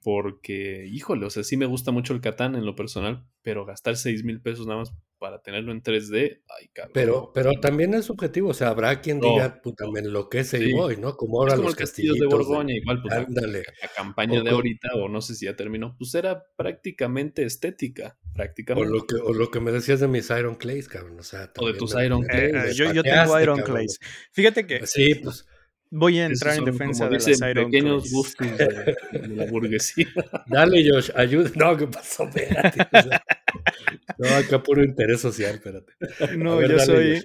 porque, 0.02 0.86
híjole, 0.86 1.26
o 1.26 1.30
sea, 1.30 1.42
sí 1.42 1.56
me 1.56 1.66
gusta 1.66 1.90
mucho 1.90 2.14
el 2.14 2.20
Catán 2.20 2.54
en 2.54 2.64
lo 2.64 2.76
personal, 2.76 3.26
pero 3.42 3.66
gastar 3.66 3.96
6 3.96 4.22
mil 4.22 4.40
pesos 4.40 4.66
nada 4.66 4.78
más 4.78 4.94
para 5.18 5.40
tenerlo 5.40 5.72
en 5.72 5.82
3D, 5.82 6.42
ay, 6.48 6.68
cabrón. 6.68 6.92
Pero, 6.94 7.32
pero 7.34 7.52
también 7.60 7.94
es 7.94 8.06
subjetivo, 8.06 8.50
o 8.50 8.54
sea, 8.54 8.68
habrá 8.68 9.00
quien 9.00 9.20
no, 9.20 9.30
diga, 9.30 9.60
también 9.76 10.12
lo 10.12 10.28
que 10.28 10.40
es 10.40 10.54
el 10.54 10.66
sí. 10.66 10.72
boy, 10.72 10.96
¿no? 10.96 11.16
Como 11.16 11.40
ahora 11.40 11.52
es 11.52 11.56
como 11.56 11.68
los 11.68 11.76
castillos 11.76 12.18
de 12.18 12.26
Borgoña, 12.26 12.74
de... 12.74 12.80
igual, 12.80 13.02
pues 13.02 13.14
Ándale. 13.14 13.58
La, 13.58 13.88
la, 13.88 13.94
campaña 13.94 14.40
o 14.40 14.44
de 14.44 14.50
ahorita, 14.50 14.88
o 14.94 15.08
no 15.08 15.20
sé 15.20 15.34
si 15.34 15.46
ya 15.46 15.56
terminó, 15.56 15.96
pues 15.98 16.14
era 16.14 16.44
prácticamente 16.56 17.44
estética, 17.44 18.18
prácticamente. 18.34 18.88
O 18.88 18.92
lo 18.92 19.06
que, 19.06 19.16
o 19.16 19.32
lo 19.32 19.50
que 19.50 19.60
me 19.60 19.72
decías 19.72 20.00
de 20.00 20.08
mis 20.08 20.28
Iron 20.30 20.56
Clays, 20.56 20.88
cabrón, 20.88 21.18
o 21.18 21.22
sea. 21.22 21.50
O 21.58 21.66
de 21.66 21.74
tus 21.74 21.94
Iron 21.94 22.22
Clays. 22.22 22.54
Eh, 22.54 22.74
yo, 22.74 22.92
yo 22.92 23.02
tengo 23.02 23.40
Iron 23.40 23.60
Clays. 23.62 23.98
Fíjate 24.32 24.66
que... 24.66 24.86
Sí, 24.86 25.14
pues 25.16 25.46
Voy 25.90 26.18
a 26.18 26.26
entrar 26.26 26.58
en 26.58 26.64
defensa 26.64 27.08
de 27.08 27.18
las 27.18 27.40
Iron 27.40 27.70
pequeños 27.70 28.10
gustos 28.10 28.46
de, 28.58 28.96
de, 29.12 29.28
la 29.28 29.46
burguesía. 29.46 30.06
Dale, 30.46 30.84
Josh, 30.88 31.10
ayuda. 31.14 31.50
No, 31.54 31.76
¿qué 31.76 31.86
pasó? 31.86 32.24
Espérate. 32.24 32.78
no, 34.18 34.28
acá 34.28 34.62
puro 34.62 34.84
interés 34.84 35.20
social, 35.20 35.54
espérate. 35.54 35.92
No, 36.36 36.56
ver, 36.56 36.70
yo 36.70 36.76
dale, 36.76 36.86
soy. 36.86 37.14
Josh. 37.16 37.24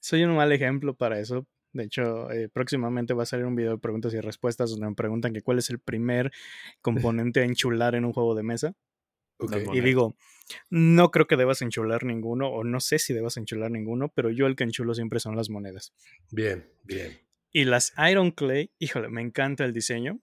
soy 0.00 0.24
un 0.24 0.36
mal 0.36 0.52
ejemplo 0.52 0.94
para 0.94 1.18
eso. 1.18 1.46
De 1.72 1.84
hecho, 1.84 2.30
eh, 2.30 2.48
próximamente 2.48 3.14
va 3.14 3.22
a 3.22 3.26
salir 3.26 3.46
un 3.46 3.56
video 3.56 3.72
de 3.72 3.78
preguntas 3.78 4.12
y 4.12 4.20
respuestas 4.20 4.70
donde 4.70 4.88
me 4.88 4.94
preguntan 4.94 5.32
que 5.32 5.42
cuál 5.42 5.58
es 5.58 5.70
el 5.70 5.78
primer 5.78 6.30
componente 6.82 7.40
a 7.40 7.44
enchular 7.44 7.94
en 7.94 8.04
un 8.04 8.12
juego 8.12 8.34
de 8.34 8.42
mesa. 8.42 8.74
Y 9.72 9.80
digo, 9.80 10.14
no 10.70 11.10
creo 11.10 11.26
que 11.26 11.36
debas 11.36 11.62
enchular 11.62 12.04
ninguno, 12.04 12.48
o 12.48 12.62
no 12.62 12.78
sé 12.80 12.98
si 12.98 13.12
debas 13.12 13.36
enchular 13.36 13.70
ninguno, 13.70 14.08
pero 14.14 14.30
yo 14.30 14.46
el 14.46 14.54
que 14.54 14.64
enchulo 14.64 14.94
siempre 14.94 15.18
son 15.18 15.34
las 15.34 15.50
monedas. 15.50 15.92
Bien, 16.30 16.68
bien. 16.84 17.18
Y 17.52 17.64
las 17.64 17.92
Iron 18.10 18.30
Clay, 18.30 18.72
híjole, 18.78 19.08
me 19.08 19.20
encanta 19.20 19.64
el 19.64 19.72
diseño. 19.72 20.20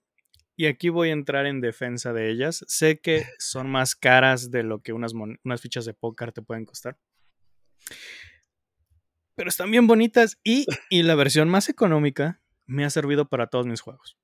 Y 0.56 0.66
aquí 0.66 0.88
voy 0.88 1.10
a 1.10 1.12
entrar 1.12 1.46
en 1.46 1.60
defensa 1.60 2.12
de 2.12 2.30
ellas. 2.30 2.64
Sé 2.66 3.00
que 3.00 3.24
son 3.38 3.70
más 3.70 3.94
caras 3.94 4.50
de 4.50 4.62
lo 4.62 4.82
que 4.82 4.92
unas, 4.92 5.12
unas 5.14 5.60
fichas 5.60 5.84
de 5.84 5.94
póker 5.94 6.32
te 6.32 6.42
pueden 6.42 6.64
costar. 6.64 6.98
Pero 9.36 9.48
están 9.48 9.70
bien 9.70 9.86
bonitas 9.86 10.38
y, 10.44 10.66
y, 10.90 11.02
la 11.02 11.14
versión 11.14 11.48
más 11.48 11.68
económica 11.68 12.42
me 12.66 12.84
ha 12.84 12.90
servido 12.90 13.28
para 13.28 13.46
todos 13.46 13.66
mis 13.66 13.80
juegos. 13.80 14.18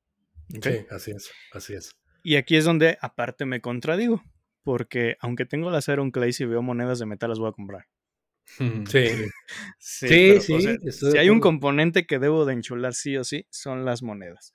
Sí, 0.63 0.87
así 0.91 1.13
es, 1.13 1.31
así 1.53 1.75
es. 1.75 1.97
Y 2.23 2.37
aquí 2.37 2.57
es 2.57 2.65
donde 2.65 2.99
aparte 3.01 3.47
me 3.47 3.61
contradigo 3.61 4.23
porque 4.63 5.17
aunque 5.21 5.47
tengo 5.47 5.71
la 5.71 5.81
Iron 5.87 6.11
Clay, 6.11 6.33
si 6.33 6.45
veo 6.45 6.61
monedas 6.61 6.99
de 6.99 7.07
metal 7.07 7.31
las 7.31 7.39
voy 7.39 7.49
a 7.49 7.53
comprar. 7.53 7.87
Sí, 9.79 10.41
sí, 10.41 10.61
sí. 10.61 10.79
si 10.91 11.19
hay 11.19 11.31
un 11.31 11.41
componente 11.41 12.07
que 12.07 12.19
debo 12.19 12.45
de 12.45 12.55
enchular 12.55 12.95
sí 12.95 13.17
o 13.17 13.25
sí, 13.25 13.47
son 13.51 13.85
las 13.85 14.03
monedas. 14.03 14.55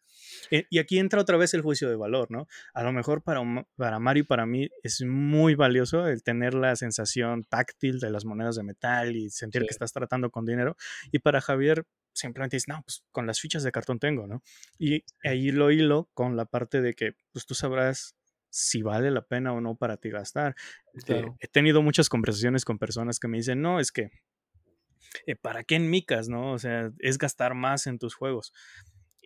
Eh, 0.49 0.65
y 0.69 0.79
aquí 0.79 0.99
entra 0.99 1.21
otra 1.21 1.37
vez 1.37 1.53
el 1.53 1.61
juicio 1.61 1.89
de 1.89 1.95
valor, 1.95 2.31
¿no? 2.31 2.47
A 2.73 2.83
lo 2.83 2.91
mejor 2.91 3.21
para, 3.21 3.41
para 3.75 3.99
Mario 3.99 4.23
y 4.23 4.25
para 4.25 4.45
mí 4.45 4.69
es 4.83 5.01
muy 5.05 5.55
valioso 5.55 6.07
el 6.07 6.23
tener 6.23 6.53
la 6.53 6.75
sensación 6.75 7.43
táctil 7.43 7.99
de 7.99 8.09
las 8.09 8.25
monedas 8.25 8.55
de 8.55 8.63
metal 8.63 9.15
y 9.15 9.29
sentir 9.29 9.61
que 9.63 9.69
estás 9.71 9.93
tratando 9.93 10.29
con 10.29 10.45
dinero. 10.45 10.75
Y 11.11 11.19
para 11.19 11.41
Javier 11.41 11.85
simplemente 12.13 12.57
dice, 12.57 12.65
no, 12.69 12.81
pues 12.83 13.03
con 13.11 13.27
las 13.27 13.39
fichas 13.39 13.63
de 13.63 13.71
cartón 13.71 13.99
tengo, 13.99 14.27
¿no? 14.27 14.43
Y 14.77 15.03
ahí 15.23 15.51
lo 15.51 15.71
hilo 15.71 16.09
con 16.13 16.35
la 16.35 16.45
parte 16.45 16.81
de 16.81 16.93
que, 16.93 17.13
pues 17.31 17.45
tú 17.45 17.55
sabrás 17.55 18.15
si 18.51 18.81
vale 18.81 19.09
la 19.09 19.21
pena 19.21 19.53
o 19.53 19.61
no 19.61 19.75
para 19.75 19.97
ti 19.97 20.09
gastar. 20.09 20.55
he 21.39 21.47
tenido 21.47 21.81
muchas 21.81 22.09
conversaciones 22.09 22.65
con 22.65 22.77
personas 22.77 23.19
que 23.19 23.27
me 23.27 23.37
dicen, 23.37 23.61
no, 23.61 23.79
es 23.79 23.91
que, 23.91 24.11
eh, 25.25 25.35
¿para 25.35 25.63
qué 25.63 25.75
en 25.75 25.89
micas, 25.89 26.29
no? 26.29 26.51
O 26.51 26.59
sea, 26.59 26.91
es 26.99 27.17
gastar 27.17 27.55
más 27.55 27.87
en 27.87 27.97
tus 27.97 28.13
juegos. 28.13 28.53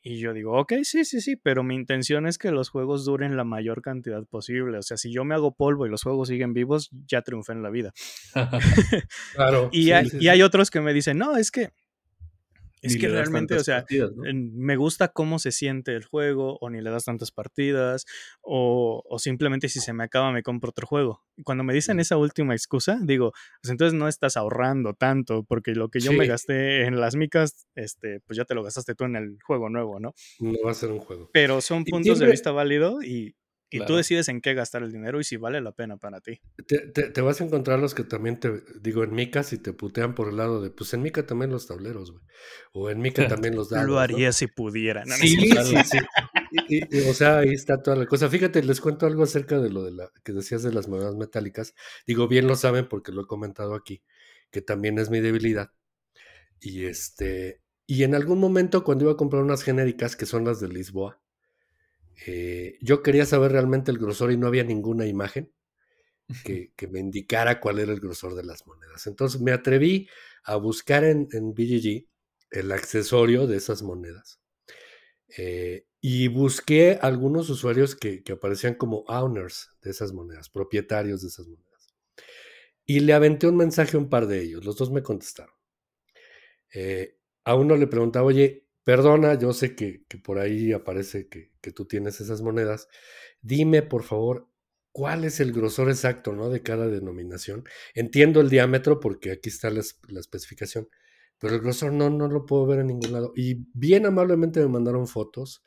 Y 0.08 0.20
yo 0.20 0.34
digo, 0.34 0.60
ok, 0.60 0.74
sí, 0.84 1.04
sí, 1.04 1.20
sí, 1.20 1.36
pero 1.36 1.64
mi 1.64 1.74
intención 1.74 2.28
es 2.28 2.38
que 2.38 2.52
los 2.52 2.70
juegos 2.70 3.06
duren 3.06 3.36
la 3.36 3.44
mayor 3.44 3.82
cantidad 3.82 4.24
posible. 4.28 4.78
O 4.78 4.84
sea, 4.84 4.98
si 4.98 5.12
yo 5.12 5.26
me 5.26 5.34
hago 5.34 5.56
polvo 5.56 5.88
y 5.88 5.90
los 5.90 6.04
juegos 6.04 6.28
siguen 6.28 6.54
vivos, 6.54 6.92
ya 7.08 7.24
triunfé 7.24 7.54
en 7.54 7.64
la 7.64 7.72
vida. 7.72 7.92
claro. 9.34 9.70
y, 9.74 9.90
y 10.20 10.28
hay 10.28 10.42
otros 10.44 10.70
que 10.70 10.80
me 10.80 10.94
dicen, 10.94 11.18
no, 11.18 11.36
es 11.38 11.50
que 11.50 11.72
es 12.86 12.98
que 12.98 13.08
realmente, 13.08 13.56
o 13.56 13.64
sea, 13.64 13.86
me 14.34 14.76
gusta 14.76 15.10
cómo 15.10 15.40
se 15.40 15.52
siente 15.52 15.96
el 15.96 16.06
juego, 16.06 16.58
o 16.62 16.70
ni 16.70 16.82
le 16.82 16.90
das 16.90 17.06
tantas 17.06 17.32
partidas, 17.32 18.06
o, 18.42 19.04
simplemente 19.18 19.70
si 19.70 19.80
se 19.80 19.94
me 19.94 20.04
acaba 20.04 20.32
me 20.32 20.44
compro 20.44 20.70
otro 20.70 20.88
juego. 20.88 21.24
Cuando 21.44 21.64
me 21.64 21.74
dicen 21.74 22.00
esa 22.00 22.18
última 22.18 22.54
excusa, 22.54 23.00
digo, 23.02 23.32
pues 23.62 23.72
entonces 23.72 23.94
no 23.94 24.08
estás 24.08 24.38
ahorrando 24.38 24.94
tanto, 24.94 25.44
porque 25.44 25.74
lo 25.74 25.90
que 25.90 26.00
yo 26.00 26.14
me 26.14 26.28
gasté 26.28 26.86
en 26.86 27.00
las 27.00 27.16
micas, 27.16 27.68
este, 27.76 28.22
pues 28.26 28.38
ya 28.38 28.46
te 28.46 28.56
lo 28.56 28.64
gastaste 28.64 28.96
tú 28.96 29.06
en 29.06 29.16
el 29.16 29.38
juego 29.46 29.70
nuevo, 29.70 30.00
¿no? 30.00 30.14
No 30.40 30.58
va 30.66 30.72
a 30.72 30.76
ser 30.76 30.92
un 30.92 31.00
juego. 31.00 31.30
Pero 31.34 31.62
son 31.62 31.84
puntos 31.86 32.20
de 32.20 32.28
vista 32.28 32.52
válidos 32.52 33.04
y, 33.04 33.36
y 33.76 33.86
tú 33.86 33.96
decides 33.96 34.28
en 34.30 34.42
qué 34.42 34.54
gastar 34.54 34.84
el 34.84 34.92
dinero 34.92 35.20
y 35.20 35.24
si 35.24 35.38
vale 35.38 35.62
la 35.62 35.72
pena 35.72 35.98
para 35.98 36.22
ti. 36.22 36.42
Te, 36.68 37.22
vas 37.22 37.42
a 37.42 37.44
encontrar 37.44 37.80
los 37.80 37.94
que 37.94 38.04
también 38.04 38.40
te, 38.40 38.64
digo, 38.82 39.04
en 39.04 39.14
Mica, 39.14 39.44
si 39.44 39.58
te 39.58 39.74
putean 39.74 40.16
por 40.16 40.30
el 40.30 40.38
lado 40.38 40.62
de, 40.62 40.70
pues 40.70 40.94
en 40.94 41.02
Mica 41.02 41.26
también 41.26 41.52
los 41.52 41.68
tableros, 41.68 42.12
güey. 42.12 42.24
O 42.74 42.90
en 42.90 43.00
Mica 43.00 43.28
también 43.28 43.56
los 43.56 43.70
dados. 43.72 43.88
Lo 43.88 44.00
haría 44.00 44.32
si 44.32 44.48
pudiera. 44.48 45.04
sí, 45.06 45.38
sí, 45.38 45.76
sí. 45.84 47.00
o 47.10 47.14
sea, 47.14 47.40
ahí 47.40 47.54
está 47.54 47.82
toda 47.82 47.98
la 47.98 48.06
cosa. 48.06 48.30
Fíjate, 48.30 48.64
les 48.64 48.82
cuento 48.82 49.06
algo 49.06 49.24
acerca 49.24 49.60
de 49.60 49.70
lo 49.70 49.84
de 49.84 49.92
la 49.92 50.12
que 50.24 50.34
decías 50.34 50.64
de 50.64 50.74
las 50.74 50.88
monedas 50.88 51.16
metálicas. 51.16 51.74
Digo, 52.08 52.28
bien 52.28 52.48
lo 52.48 52.56
saben 52.56 52.88
porque 52.88 53.12
lo 53.12 53.24
he 53.24 53.28
comentado 53.28 53.76
aquí, 53.76 54.04
que 54.52 54.62
también 54.62 55.00
es 55.00 55.10
mi 55.10 55.20
debilidad. 55.20 55.72
Y 56.60 56.86
este, 56.86 57.62
y 57.88 58.04
en 58.04 58.16
algún 58.16 58.40
momento 58.40 58.84
cuando 58.84 59.06
iba 59.06 59.14
a 59.14 59.18
comprar 59.18 59.44
unas 59.44 59.64
genéricas 59.64 60.16
que 60.16 60.26
son 60.26 60.46
las 60.46 60.60
de 60.60 60.70
Lisboa, 60.70 61.22
eh, 62.26 62.78
yo 62.82 63.04
quería 63.04 63.26
saber 63.26 63.52
realmente 63.52 63.92
el 63.92 63.98
grosor 63.98 64.32
y 64.32 64.38
no 64.38 64.48
había 64.48 64.64
ninguna 64.64 65.06
imagen 65.06 65.52
que, 66.44 66.72
me 66.90 67.00
indicara 67.00 67.60
cuál 67.60 67.80
era 67.80 67.92
el 67.92 68.00
grosor 68.00 68.36
de 68.36 68.44
las 68.44 68.66
monedas. 68.66 69.06
Entonces 69.08 69.42
me 69.42 69.52
atreví 69.52 70.08
a 70.44 70.56
buscar 70.56 71.04
en, 71.04 71.28
en 71.32 71.54
BGG 71.54 72.08
el 72.52 72.72
accesorio 72.72 73.48
de 73.48 73.58
esas 73.58 73.84
monedas. 73.84 74.40
Eh, 75.38 75.86
y 76.02 76.28
busqué 76.28 77.00
algunos 77.02 77.50
usuarios 77.50 77.96
que, 77.96 78.24
aparecían 78.32 78.76
como 78.76 79.00
owners 79.08 79.72
de 79.82 79.92
esas 79.92 80.14
monedas, 80.14 80.50
propietarios 80.50 81.22
de 81.22 81.28
esas 81.28 81.48
monedas. 81.48 81.94
Y 82.86 83.00
le 83.02 83.14
aventé 83.14 83.48
un 83.48 83.58
mensaje 83.58 83.98
a 83.98 84.00
un 84.00 84.10
par 84.10 84.28
de 84.28 84.42
ellos, 84.42 84.64
los 84.64 84.78
dos 84.78 84.92
me 84.92 85.02
contestaron. 85.02 85.56
Eh, 86.74 87.18
a 87.44 87.56
uno 87.56 87.76
le 87.76 87.88
preguntaba, 87.88 88.26
oye, 88.26 88.66
Perdona, 88.86 89.34
yo 89.34 89.52
sé 89.52 89.76
que, 89.76 90.06
por 90.24 90.38
ahí 90.38 90.72
aparece 90.72 91.28
que, 91.28 91.52
tú 91.72 91.86
tienes 91.86 92.22
esas 92.22 92.42
monedas. 92.42 92.88
Dime, 93.42 93.82
por 93.82 94.04
favor, 94.04 94.50
cuál 94.92 95.24
es 95.26 95.40
el 95.40 95.52
grosor 95.52 95.90
exacto 95.90 96.34
¿no? 96.34 96.50
de 96.50 96.62
cada 96.62 96.88
denominación. 96.88 97.64
Entiendo 97.94 98.42
el 98.42 98.50
diámetro 98.50 99.00
porque 99.00 99.32
aquí 99.32 99.50
está 99.50 99.70
la, 99.70 99.82
especificación, 99.82 100.88
pero 101.40 101.56
el 101.56 101.62
grosor 101.62 101.94
no, 101.94 102.10
no 102.10 102.28
lo 102.28 102.46
puedo 102.46 102.66
ver 102.66 102.80
en 102.80 102.88
ningún 102.88 103.12
lado. 103.12 103.34
Y 103.36 103.68
bien 103.74 104.06
amablemente 104.06 104.60
me 104.60 104.68
mandaron 104.68 105.08
fotos. 105.08 105.64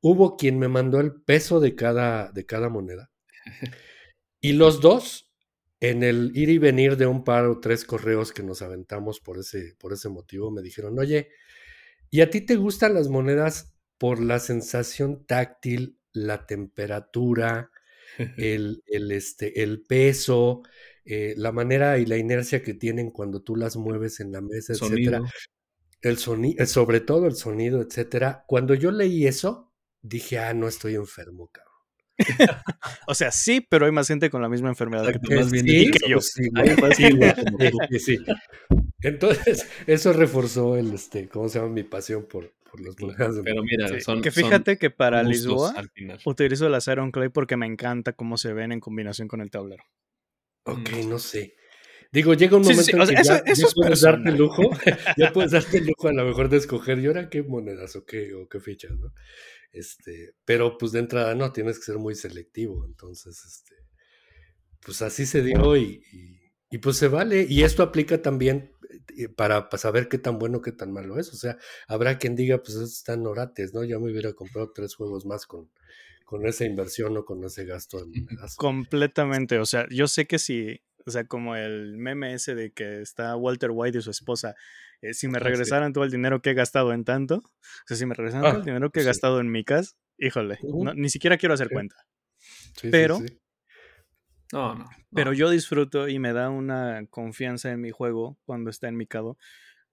Hubo 0.00 0.36
quien 0.36 0.58
me 0.58 0.68
mandó 0.68 1.00
el 1.00 1.22
peso 1.22 1.60
de 1.60 1.74
cada, 1.74 2.30
de 2.32 2.44
cada 2.46 2.68
moneda. 2.68 3.10
Y 4.40 4.52
los 4.52 4.80
dos, 4.80 5.32
en 5.80 6.02
el 6.02 6.30
ir 6.36 6.50
y 6.50 6.58
venir 6.58 6.96
de 6.96 7.06
un 7.06 7.24
par 7.24 7.46
o 7.46 7.58
tres 7.58 7.84
correos 7.84 8.32
que 8.32 8.42
nos 8.42 8.62
aventamos 8.62 9.20
por 9.20 9.38
ese, 9.38 9.74
por 9.78 9.92
ese 9.92 10.08
motivo, 10.08 10.50
me 10.50 10.62
dijeron, 10.62 10.98
oye, 10.98 11.30
¿Y 12.10 12.20
a 12.20 12.30
ti 12.30 12.40
te 12.40 12.56
gustan 12.56 12.94
las 12.94 13.08
monedas 13.08 13.75
por 13.98 14.20
la 14.20 14.38
sensación 14.38 15.24
táctil, 15.26 15.98
la 16.12 16.46
temperatura, 16.46 17.70
el, 18.36 18.82
el, 18.86 19.12
este, 19.12 19.62
el 19.62 19.82
peso, 19.82 20.62
eh, 21.08 21.34
la 21.36 21.52
manera 21.52 21.98
y 21.98 22.06
la 22.06 22.16
inercia 22.16 22.64
que 22.64 22.74
tienen 22.74 23.12
cuando 23.12 23.40
tú 23.40 23.54
las 23.54 23.76
mueves 23.76 24.18
en 24.18 24.32
la 24.32 24.40
mesa, 24.40 24.72
etcétera? 24.72 25.22
El 26.02 26.18
sonido, 26.18 26.62
eh, 26.62 26.66
sobre 26.66 27.00
todo 27.00 27.26
el 27.26 27.36
sonido, 27.36 27.80
etcétera. 27.80 28.44
Cuando 28.48 28.74
yo 28.74 28.90
leí 28.90 29.26
eso, 29.26 29.72
dije, 30.02 30.38
ah, 30.38 30.52
no 30.52 30.66
estoy 30.66 30.96
enfermo, 30.96 31.48
cabrón. 31.52 31.66
o 33.06 33.14
sea, 33.14 33.30
sí, 33.30 33.60
pero 33.60 33.86
hay 33.86 33.92
más 33.92 34.08
gente 34.08 34.30
con 34.30 34.42
la 34.42 34.48
misma 34.48 34.68
enfermedad 34.68 35.12
que 35.12 35.18
tú. 35.20 35.32
Más 35.32 35.52
bien 35.52 35.66
sí, 35.66 35.90
que 35.92 36.10
yo. 36.10 36.18
Sí, 37.90 37.98
sí, 38.00 38.18
Entonces, 39.02 39.68
eso 39.86 40.12
reforzó 40.12 40.76
el, 40.76 40.92
este, 40.92 41.28
¿cómo 41.28 41.48
se 41.48 41.60
llama? 41.60 41.72
Mi 41.72 41.84
pasión 41.84 42.26
por, 42.26 42.52
por 42.76 42.86
las 42.86 43.00
monedas. 43.00 43.40
Pero 43.44 43.62
mira, 43.62 44.00
son, 44.00 44.22
Que 44.22 44.30
fíjate 44.30 44.78
que 44.78 44.90
para 44.90 45.22
Lisboa 45.22 45.74
utilizo 46.24 46.68
las 46.68 46.86
Iron 46.88 47.10
Clay 47.10 47.28
porque 47.28 47.56
me 47.56 47.66
encanta 47.66 48.12
cómo 48.12 48.36
se 48.36 48.52
ven 48.52 48.72
en 48.72 48.80
combinación 48.80 49.28
con 49.28 49.40
el 49.40 49.50
tablero. 49.50 49.84
Ok, 50.64 50.90
mm. 51.04 51.08
no 51.08 51.18
sé. 51.18 51.54
Digo, 52.12 52.34
llega 52.34 52.56
un 52.56 52.62
momento 52.62 52.96
en 52.96 53.08
que 53.08 53.22
ya, 53.24 53.42
puedes 53.74 54.00
darte 54.00 54.30
el 54.30 54.36
lujo, 54.36 54.62
ya 55.16 55.32
puedes 55.32 55.52
darte 55.52 55.78
el 55.78 55.86
lujo 55.86 56.08
a 56.08 56.12
lo 56.12 56.24
mejor 56.24 56.48
de 56.48 56.58
escoger, 56.58 56.98
¿y 56.98 57.06
ahora 57.06 57.28
qué 57.28 57.42
monedas 57.42 57.96
o 57.96 58.04
qué, 58.04 58.32
o 58.34 58.48
qué 58.48 58.60
fichas, 58.60 58.92
no? 58.92 59.12
Este, 59.72 60.34
pero 60.44 60.78
pues 60.78 60.92
de 60.92 61.00
entrada 61.00 61.34
no, 61.34 61.52
tienes 61.52 61.78
que 61.78 61.84
ser 61.84 61.98
muy 61.98 62.14
selectivo. 62.14 62.86
Entonces, 62.86 63.38
este, 63.44 63.74
pues 64.80 65.02
así 65.02 65.26
se 65.26 65.42
dio 65.42 65.76
y, 65.76 66.02
y, 66.70 66.78
pues 66.78 66.96
se 66.96 67.08
vale. 67.08 67.46
Y 67.48 67.62
esto 67.62 67.82
aplica 67.82 68.22
también 68.22 68.72
eh, 69.16 69.28
para, 69.28 69.68
saber 69.76 70.08
qué 70.08 70.18
tan 70.18 70.38
bueno, 70.38 70.60
qué 70.60 70.72
tan 70.72 70.92
malo 70.92 71.18
es. 71.18 71.32
O 71.32 71.36
sea, 71.36 71.58
habrá 71.88 72.18
quien 72.18 72.36
diga, 72.36 72.62
pues 72.62 72.76
están 72.76 73.26
orates, 73.26 73.74
¿no? 73.74 73.84
Yo 73.84 74.00
me 74.00 74.10
hubiera 74.10 74.32
comprado 74.32 74.72
tres 74.74 74.94
juegos 74.94 75.26
más 75.26 75.46
con, 75.46 75.70
con 76.24 76.46
esa 76.46 76.64
inversión 76.64 77.16
o 77.16 77.24
con 77.24 77.44
ese 77.44 77.64
gasto 77.64 77.98
de 77.98 78.06
monedas. 78.06 78.56
Completamente. 78.56 79.58
O 79.58 79.66
sea, 79.66 79.86
yo 79.90 80.06
sé 80.08 80.26
que 80.26 80.38
si, 80.38 80.80
o 81.04 81.10
sea, 81.10 81.26
como 81.26 81.56
el 81.56 81.96
meme 81.96 82.34
ese 82.34 82.54
de 82.54 82.72
que 82.72 83.00
está 83.00 83.36
Walter 83.36 83.70
White 83.72 83.98
y 83.98 84.02
su 84.02 84.10
esposa 84.10 84.54
eh, 85.02 85.14
si 85.14 85.28
me 85.28 85.38
ah, 85.38 85.40
regresaran 85.40 85.92
todo 85.92 86.04
el 86.04 86.10
dinero 86.10 86.40
que 86.40 86.50
he 86.50 86.54
gastado 86.54 86.92
en 86.92 87.04
tanto, 87.04 87.36
o 87.36 87.86
sea, 87.86 87.96
si 87.96 88.06
me 88.06 88.14
regresaran 88.14 88.44
todo 88.44 88.56
el 88.56 88.62
ah, 88.62 88.64
dinero 88.64 88.90
que 88.90 89.00
he 89.00 89.04
gastado 89.04 89.40
en 89.40 89.50
micas, 89.50 89.96
híjole, 90.18 90.58
ni 90.94 91.10
siquiera 91.10 91.36
quiero 91.36 91.54
hacer 91.54 91.68
cuenta. 91.70 91.96
pero, 92.90 93.20
no, 94.52 94.74
no, 94.74 94.88
pero 95.12 95.32
yo 95.32 95.50
disfruto 95.50 96.08
y 96.08 96.18
me 96.18 96.32
da 96.32 96.50
una 96.50 97.06
confianza 97.06 97.70
en 97.72 97.80
mi 97.80 97.90
juego 97.90 98.38
cuando 98.44 98.70
está 98.70 98.88
en 98.88 98.96
micado, 98.96 99.38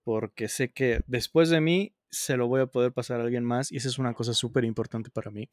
porque 0.03 0.47
sé 0.47 0.71
que 0.71 1.01
después 1.07 1.49
de 1.49 1.61
mí 1.61 1.95
se 2.09 2.37
lo 2.37 2.47
voy 2.47 2.61
a 2.61 2.67
poder 2.67 2.93
pasar 2.93 3.19
a 3.19 3.23
alguien 3.23 3.43
más 3.43 3.71
y 3.71 3.77
esa 3.77 3.87
es 3.87 3.97
una 3.97 4.13
cosa 4.13 4.33
súper 4.33 4.65
importante 4.65 5.09
para 5.09 5.31
mí. 5.31 5.49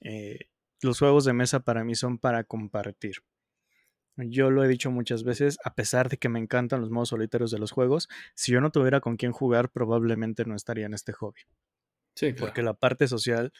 Eh, 0.00 0.50
los 0.82 0.98
juegos 0.98 1.24
de 1.24 1.32
mesa 1.32 1.60
para 1.60 1.82
mí 1.84 1.94
son 1.94 2.18
para 2.18 2.44
compartir. 2.44 3.16
Yo 4.16 4.50
lo 4.50 4.62
he 4.62 4.68
dicho 4.68 4.90
muchas 4.90 5.24
veces, 5.24 5.58
a 5.64 5.74
pesar 5.74 6.08
de 6.08 6.18
que 6.18 6.28
me 6.28 6.38
encantan 6.38 6.80
los 6.80 6.90
modos 6.90 7.08
solitarios 7.08 7.50
de 7.50 7.58
los 7.58 7.72
juegos, 7.72 8.08
si 8.34 8.52
yo 8.52 8.60
no 8.60 8.70
tuviera 8.70 9.00
con 9.00 9.16
quién 9.16 9.32
jugar, 9.32 9.70
probablemente 9.70 10.44
no 10.44 10.54
estaría 10.54 10.86
en 10.86 10.94
este 10.94 11.12
hobby. 11.12 11.40
Sí, 12.14 12.32
claro. 12.32 12.46
Porque 12.46 12.62
la 12.62 12.74
parte 12.74 13.08
social 13.08 13.52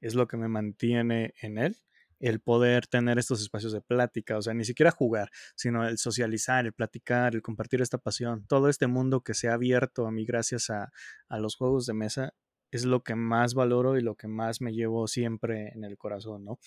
es 0.00 0.14
lo 0.14 0.26
que 0.26 0.36
me 0.36 0.48
mantiene 0.48 1.32
en 1.40 1.58
él. 1.58 1.76
El 2.20 2.40
poder 2.40 2.86
tener 2.86 3.18
estos 3.18 3.42
espacios 3.42 3.72
de 3.72 3.80
plática, 3.80 4.36
o 4.36 4.42
sea, 4.42 4.54
ni 4.54 4.64
siquiera 4.64 4.90
jugar, 4.90 5.30
sino 5.56 5.86
el 5.86 5.98
socializar, 5.98 6.66
el 6.66 6.72
platicar, 6.72 7.34
el 7.34 7.42
compartir 7.42 7.82
esta 7.82 7.98
pasión. 7.98 8.46
Todo 8.46 8.68
este 8.68 8.86
mundo 8.86 9.20
que 9.22 9.34
se 9.34 9.48
ha 9.48 9.54
abierto 9.54 10.06
a 10.06 10.10
mí 10.10 10.24
gracias 10.24 10.70
a, 10.70 10.92
a 11.28 11.38
los 11.38 11.56
juegos 11.56 11.86
de 11.86 11.94
mesa 11.94 12.34
es 12.70 12.84
lo 12.84 13.04
que 13.04 13.14
más 13.14 13.54
valoro 13.54 13.96
y 13.96 14.02
lo 14.02 14.16
que 14.16 14.26
más 14.26 14.60
me 14.60 14.72
llevo 14.72 15.06
siempre 15.06 15.68
en 15.74 15.84
el 15.84 15.96
corazón, 15.96 16.44
¿no? 16.44 16.58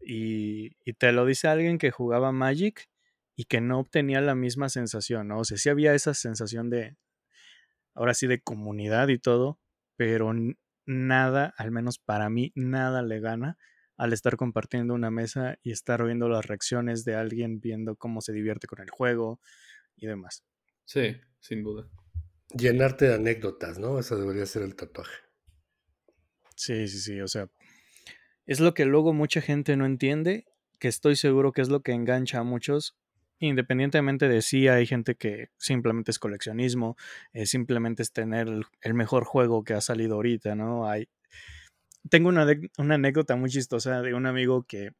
Y, 0.00 0.76
te 0.98 1.12
lo 1.12 1.24
dice 1.24 1.48
alguien 1.48 1.78
que 1.78 1.90
jugaba 1.90 2.30
Magic 2.32 2.90
y 3.36 3.44
que 3.44 3.60
no 3.60 3.78
obtenía 3.80 4.20
la 4.20 4.34
misma 4.34 4.68
sensación, 4.68 5.28
¿no? 5.28 5.38
O 5.40 5.44
sea, 5.44 5.56
sí 5.56 5.70
había 5.70 5.94
esa 5.94 6.14
sensación 6.14 6.68
de, 6.68 6.96
ahora 7.94 8.14
sí, 8.14 8.26
de 8.26 8.42
comunidad 8.42 9.08
y 9.08 9.18
todo, 9.18 9.58
pero 9.96 10.32
nada, 10.84 11.54
al 11.56 11.70
menos 11.70 11.98
para 11.98 12.28
mí, 12.28 12.52
nada 12.54 13.02
le 13.02 13.20
gana 13.20 13.56
al 13.96 14.12
estar 14.12 14.36
compartiendo 14.36 14.94
una 14.94 15.10
mesa 15.10 15.58
y 15.62 15.72
estar 15.72 16.04
viendo 16.04 16.28
las 16.28 16.46
reacciones 16.46 17.04
de 17.04 17.14
alguien, 17.14 17.60
viendo 17.60 17.96
cómo 17.96 18.20
se 18.20 18.32
divierte 18.32 18.66
con 18.66 18.80
el 18.80 18.90
juego 18.90 19.40
y 19.96 20.06
demás. 20.06 20.44
Sí, 20.84 21.16
sin 21.40 21.62
duda. 21.62 21.88
Llenarte 22.56 23.06
de 23.06 23.14
anécdotas, 23.14 23.78
¿no? 23.78 23.98
Eso 23.98 24.16
debería 24.16 24.46
ser 24.46 24.62
el 24.62 24.76
tatuaje. 24.76 25.16
Sí, 26.56 26.86
sí, 26.88 27.00
sí, 27.00 27.20
o 27.20 27.28
sea, 27.28 27.48
es 28.46 28.60
lo 28.60 28.74
que 28.74 28.84
luego 28.84 29.12
mucha 29.12 29.40
gente 29.40 29.76
no 29.76 29.86
entiende, 29.86 30.46
que 30.78 30.88
estoy 30.88 31.16
seguro 31.16 31.52
que 31.52 31.62
es 31.62 31.68
lo 31.68 31.82
que 31.82 31.92
engancha 31.92 32.40
a 32.40 32.42
muchos, 32.42 32.96
independientemente 33.38 34.28
de 34.28 34.42
si 34.42 34.68
hay 34.68 34.86
gente 34.86 35.14
que 35.16 35.48
simplemente 35.56 36.10
es 36.10 36.18
coleccionismo, 36.18 36.96
eh, 37.32 37.46
simplemente 37.46 38.02
es 38.02 38.12
tener 38.12 38.48
el, 38.82 38.94
mejor 38.94 39.24
juego 39.24 39.64
que 39.64 39.74
ha 39.74 39.80
salido 39.80 40.16
ahorita, 40.16 40.54
¿no? 40.54 40.88
Hay... 40.88 41.08
Tengo 42.10 42.28
una, 42.28 42.46
una 42.78 42.94
anécdota 42.94 43.36
muy 43.36 43.50
chistosa 43.50 44.02
de 44.02 44.14
un 44.14 44.26
amigo 44.26 44.64
que, 44.64 44.90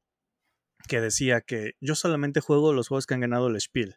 que 0.88 1.00
decía 1.00 1.40
que 1.40 1.74
yo 1.80 1.94
solamente 1.94 2.40
juego 2.40 2.72
los 2.72 2.88
juegos 2.88 3.06
que 3.06 3.14
han 3.14 3.20
ganado 3.20 3.48
el 3.48 3.60
Spiel. 3.60 3.96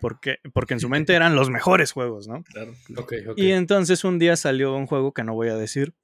Porque, 0.00 0.38
porque 0.52 0.74
en 0.74 0.80
su 0.80 0.88
mente 0.88 1.14
eran 1.14 1.34
los 1.34 1.50
mejores 1.50 1.92
juegos, 1.92 2.28
¿no? 2.28 2.42
Claro. 2.44 2.74
Y 3.36 3.52
entonces 3.52 4.04
un 4.04 4.18
día 4.18 4.36
salió 4.36 4.74
un 4.76 4.86
juego 4.86 5.12
que 5.12 5.24
no 5.24 5.34
voy 5.34 5.48
a 5.48 5.56
decir, 5.56 5.94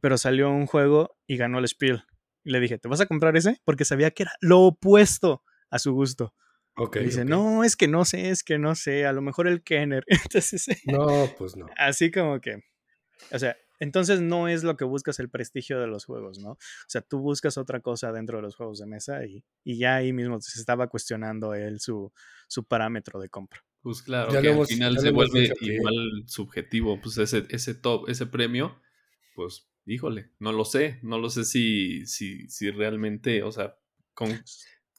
pero 0.00 0.18
salió 0.18 0.50
un 0.50 0.66
juego 0.66 1.16
y 1.26 1.36
ganó 1.36 1.58
el 1.58 1.68
Spiel. 1.68 2.04
Y 2.42 2.50
le 2.50 2.60
dije, 2.60 2.78
¿te 2.78 2.88
vas 2.88 3.00
a 3.00 3.06
comprar 3.06 3.36
ese? 3.36 3.60
Porque 3.64 3.84
sabía 3.84 4.10
que 4.10 4.24
era 4.24 4.32
lo 4.40 4.60
opuesto 4.60 5.42
a 5.70 5.78
su 5.78 5.92
gusto. 5.92 6.34
Okay, 6.76 7.02
y 7.02 7.06
dice, 7.06 7.24
no, 7.24 7.62
es 7.62 7.76
que 7.76 7.86
no 7.86 8.04
sé, 8.04 8.30
es 8.30 8.42
que 8.42 8.58
no 8.58 8.74
sé, 8.74 9.06
a 9.06 9.12
lo 9.12 9.22
mejor 9.22 9.46
el 9.46 9.62
Kenner. 9.62 10.04
Entonces, 10.08 10.66
no, 10.86 11.32
pues 11.38 11.56
no. 11.56 11.66
Así 11.76 12.10
como 12.10 12.40
que, 12.40 12.64
o 13.30 13.38
sea, 13.38 13.56
entonces 13.80 14.20
no 14.20 14.48
es 14.48 14.64
lo 14.64 14.76
que 14.76 14.84
buscas 14.84 15.18
el 15.20 15.28
prestigio 15.28 15.80
de 15.80 15.86
los 15.86 16.04
juegos, 16.04 16.38
¿no? 16.38 16.50
O 16.52 16.58
sea, 16.88 17.00
tú 17.00 17.20
buscas 17.20 17.58
otra 17.58 17.80
cosa 17.80 18.12
dentro 18.12 18.38
de 18.38 18.42
los 18.42 18.56
juegos 18.56 18.78
de 18.78 18.86
mesa 18.86 19.24
y, 19.24 19.44
y 19.64 19.78
ya 19.78 19.96
ahí 19.96 20.12
mismo 20.12 20.40
se 20.40 20.58
estaba 20.58 20.88
cuestionando 20.88 21.54
él 21.54 21.80
su, 21.80 22.12
su 22.48 22.64
parámetro 22.64 23.20
de 23.20 23.28
compra. 23.28 23.64
Pues 23.82 24.02
claro, 24.02 24.32
que 24.32 24.48
al 24.48 24.66
final 24.66 24.98
se 24.98 25.10
vuelve 25.10 25.52
igual 25.60 26.24
subjetivo, 26.26 26.98
pues 27.02 27.18
ese, 27.18 27.46
ese 27.50 27.74
top, 27.74 28.08
ese 28.08 28.26
premio, 28.26 28.80
pues 29.34 29.68
híjole, 29.86 30.30
no 30.38 30.52
lo 30.52 30.64
sé, 30.64 30.98
no 31.02 31.18
lo 31.18 31.28
sé 31.28 31.44
si, 31.44 32.06
si, 32.06 32.48
si 32.48 32.70
realmente, 32.70 33.42
o 33.42 33.52
sea, 33.52 33.76
con, 34.14 34.30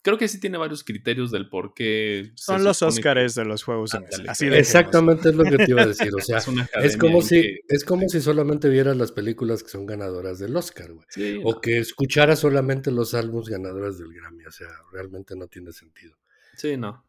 creo 0.06 0.18
que 0.18 0.28
sí 0.28 0.38
tiene 0.38 0.56
varios 0.56 0.84
criterios 0.84 1.32
del 1.32 1.48
por 1.48 1.74
qué. 1.74 2.30
Son 2.36 2.62
los 2.62 2.80
Óscares 2.80 3.34
de 3.34 3.44
los 3.44 3.64
juegos 3.64 3.90
Así 4.28 4.46
Exactamente 4.46 5.30
es 5.30 5.34
lo 5.34 5.42
que 5.42 5.56
te 5.56 5.68
iba 5.68 5.82
a 5.82 5.86
decir. 5.86 6.14
O 6.14 6.20
sea, 6.20 6.38
es, 6.80 6.96
como 6.96 7.22
si, 7.22 7.58
es 7.66 7.84
como 7.84 8.08
si 8.08 8.20
solamente 8.20 8.68
vieras 8.68 8.96
las 8.96 9.10
películas 9.10 9.64
que 9.64 9.68
son 9.68 9.84
ganadoras 9.84 10.38
del 10.38 10.56
Oscar, 10.56 10.92
güey. 10.92 11.42
o 11.42 11.60
que 11.60 11.78
escucharas 11.78 12.38
solamente 12.38 12.92
los 12.92 13.14
álbumes 13.14 13.48
ganadores 13.48 13.98
del 13.98 14.12
Grammy. 14.12 14.44
O 14.44 14.52
sea, 14.52 14.68
realmente 14.92 15.34
no 15.34 15.48
tiene 15.48 15.72
sentido. 15.72 16.16
Sí, 16.56 16.76
no. 16.76 17.04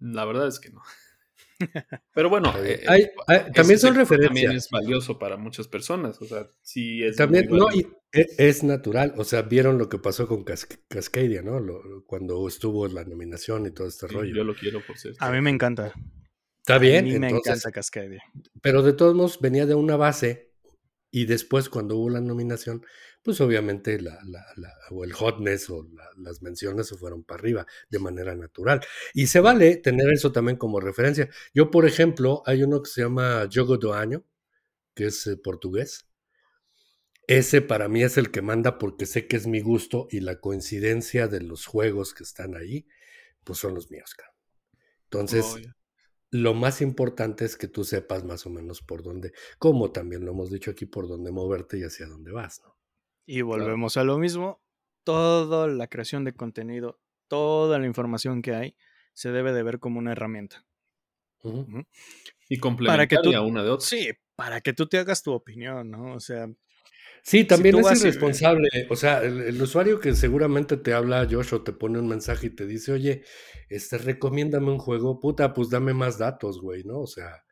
La 0.00 0.24
verdad 0.24 0.48
es 0.48 0.58
que 0.58 0.70
no. 0.70 0.82
Pero 2.14 2.28
bueno, 2.28 2.52
eh, 2.62 2.84
también 3.54 3.78
son 3.78 3.94
referencias. 3.94 4.28
También 4.28 4.52
es 4.52 4.68
valioso 4.70 5.18
para 5.18 5.36
muchas 5.36 5.68
personas. 5.68 6.20
O 6.20 6.26
sea, 6.26 6.46
sí 6.62 7.02
es. 7.02 7.16
También, 7.16 7.48
no, 7.50 7.68
y 7.72 7.86
e, 8.12 8.26
es, 8.38 8.62
natural. 8.62 9.14
O 9.16 9.24
sea, 9.24 9.42
vieron 9.42 9.78
lo 9.78 9.88
que 9.88 9.98
pasó 9.98 10.26
con 10.26 10.44
Cascadia, 10.44 11.42
¿no? 11.42 11.60
cuando 12.06 12.46
estuvo 12.48 12.86
la 12.88 13.04
nominación 13.04 13.66
y 13.66 13.70
todo 13.70 13.88
este 13.88 14.06
rollo. 14.06 14.34
Yo 14.34 14.44
lo 14.44 14.54
quiero, 14.54 14.80
por 14.86 14.98
cierto. 14.98 15.24
A 15.24 15.30
mí 15.30 15.40
me 15.40 15.50
encanta. 15.50 15.94
Está 16.58 16.78
bien. 16.78 17.04
A 17.04 17.08
mí 17.08 17.18
me 17.18 17.28
encanta 17.30 17.70
Cascadia. 17.70 18.22
Pero 18.60 18.82
de 18.82 18.92
todos 18.92 19.14
modos, 19.14 19.40
venía 19.40 19.66
de 19.66 19.74
una 19.74 19.96
base. 19.96 20.52
Y 21.16 21.24
después, 21.24 21.70
cuando 21.70 21.96
hubo 21.96 22.10
la 22.10 22.20
nominación, 22.20 22.84
pues 23.22 23.40
obviamente 23.40 23.98
la, 23.98 24.18
la, 24.26 24.44
la, 24.56 24.70
o 24.90 25.02
el 25.02 25.14
hotness 25.14 25.70
o 25.70 25.88
las 26.18 26.42
menciones 26.42 26.88
se 26.88 26.96
fueron 26.96 27.24
para 27.24 27.40
arriba 27.40 27.66
de 27.88 27.98
manera 27.98 28.36
natural. 28.36 28.82
Y 29.14 29.28
se 29.28 29.40
vale 29.40 29.78
tener 29.78 30.10
eso 30.10 30.30
también 30.30 30.58
como 30.58 30.78
referencia. 30.78 31.30
Yo, 31.54 31.70
por 31.70 31.86
ejemplo, 31.86 32.42
hay 32.44 32.64
uno 32.64 32.82
que 32.82 32.90
se 32.90 33.00
llama 33.00 33.48
Jogo 33.50 33.78
do 33.78 33.94
Año, 33.94 34.26
que 34.92 35.06
es 35.06 35.26
eh, 35.26 35.38
portugués. 35.38 36.06
Ese 37.26 37.62
para 37.62 37.88
mí 37.88 38.02
es 38.02 38.18
el 38.18 38.30
que 38.30 38.42
manda 38.42 38.76
porque 38.76 39.06
sé 39.06 39.26
que 39.26 39.38
es 39.38 39.46
mi 39.46 39.62
gusto 39.62 40.08
y 40.10 40.20
la 40.20 40.38
coincidencia 40.38 41.28
de 41.28 41.40
los 41.40 41.64
juegos 41.64 42.12
que 42.12 42.24
están 42.24 42.54
ahí, 42.56 42.86
pues 43.42 43.58
son 43.58 43.74
los 43.74 43.90
míos. 43.90 44.14
Entonces, 45.04 45.46
oh, 45.46 45.58
lo 46.30 46.54
más 46.54 46.80
importante 46.80 47.44
es 47.44 47.56
que 47.56 47.68
tú 47.68 47.84
sepas 47.84 48.24
más 48.24 48.46
o 48.46 48.50
menos 48.50 48.82
por 48.82 49.02
dónde, 49.02 49.32
como 49.58 49.92
también 49.92 50.24
lo 50.24 50.32
hemos 50.32 50.50
dicho 50.50 50.70
aquí, 50.70 50.86
por 50.86 51.08
dónde 51.08 51.30
moverte 51.32 51.78
y 51.78 51.82
hacia 51.82 52.06
dónde 52.06 52.32
vas, 52.32 52.62
¿no? 52.64 52.76
Y 53.26 53.42
volvemos 53.42 53.96
a 53.96 54.04
lo 54.04 54.18
mismo. 54.18 54.62
Toda 55.04 55.68
la 55.68 55.86
creación 55.86 56.24
de 56.24 56.32
contenido, 56.32 57.00
toda 57.28 57.78
la 57.78 57.86
información 57.86 58.42
que 58.42 58.54
hay, 58.54 58.76
se 59.12 59.30
debe 59.30 59.52
de 59.52 59.62
ver 59.62 59.78
como 59.78 59.98
una 59.98 60.12
herramienta. 60.12 60.66
Y 62.48 62.58
complementaria 62.58 63.40
una 63.40 63.62
de 63.62 63.70
otra. 63.70 63.86
Sí, 63.86 64.10
para 64.34 64.60
que 64.60 64.72
tú 64.72 64.86
te 64.86 64.98
hagas 64.98 65.22
tu 65.22 65.32
opinión, 65.32 65.90
¿no? 65.90 66.14
O 66.14 66.20
sea. 66.20 66.48
Sí, 67.26 67.44
también 67.44 67.76
es 67.78 68.00
irresponsable. 68.00 68.68
O 68.88 68.94
sea, 68.94 69.20
el, 69.20 69.60
usuario 69.60 69.98
que 69.98 70.14
seguramente 70.14 70.76
te 70.76 70.94
habla, 70.94 71.26
Josh, 71.28 71.54
o 71.54 71.62
te 71.62 71.72
pone 71.72 71.98
un 71.98 72.06
mensaje 72.06 72.46
y 72.46 72.50
te 72.50 72.66
dice, 72.66 72.92
oye, 72.92 73.24
este, 73.68 73.98
recomiéndame 73.98 74.70
un 74.70 74.78
juego, 74.78 75.18
puta, 75.18 75.52
pues 75.52 75.68
dame 75.68 75.92
más 75.92 76.18
datos, 76.18 76.60
güey, 76.60 76.84
¿no? 76.84 77.00
O 77.00 77.06
sea, 77.08 77.42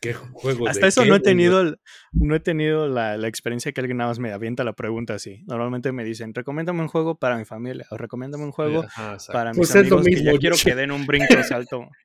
¿Qué 0.00 0.14
juego 0.14 0.66
Hasta 0.66 0.88
eso 0.88 1.04
no 1.04 1.14
he 1.14 1.20
tenido, 1.20 1.76
no 2.12 2.34
he 2.34 2.40
tenido 2.40 2.88
la, 2.88 3.14
experiencia 3.28 3.70
que 3.70 3.82
alguien 3.82 3.98
nada 3.98 4.10
más 4.10 4.18
me 4.18 4.32
avienta 4.32 4.64
la 4.64 4.72
pregunta 4.72 5.14
así. 5.14 5.44
Normalmente 5.46 5.92
me 5.92 6.04
dicen, 6.04 6.34
recomiéndame 6.34 6.80
un 6.80 6.88
juego 6.88 7.14
para 7.14 7.36
mi 7.36 7.44
familia 7.44 7.86
o 7.90 7.98
recomiéndame 7.98 8.44
un 8.44 8.50
juego 8.50 8.84
para 9.30 9.50
mis 9.50 9.58
pues 9.58 9.76
amigos 9.76 10.06
que 10.06 10.24
ya 10.24 10.32
quiero 10.38 10.56
que 10.56 10.74
den 10.74 10.90
un 10.90 11.06
brinco 11.06 11.42
salto. 11.44 11.86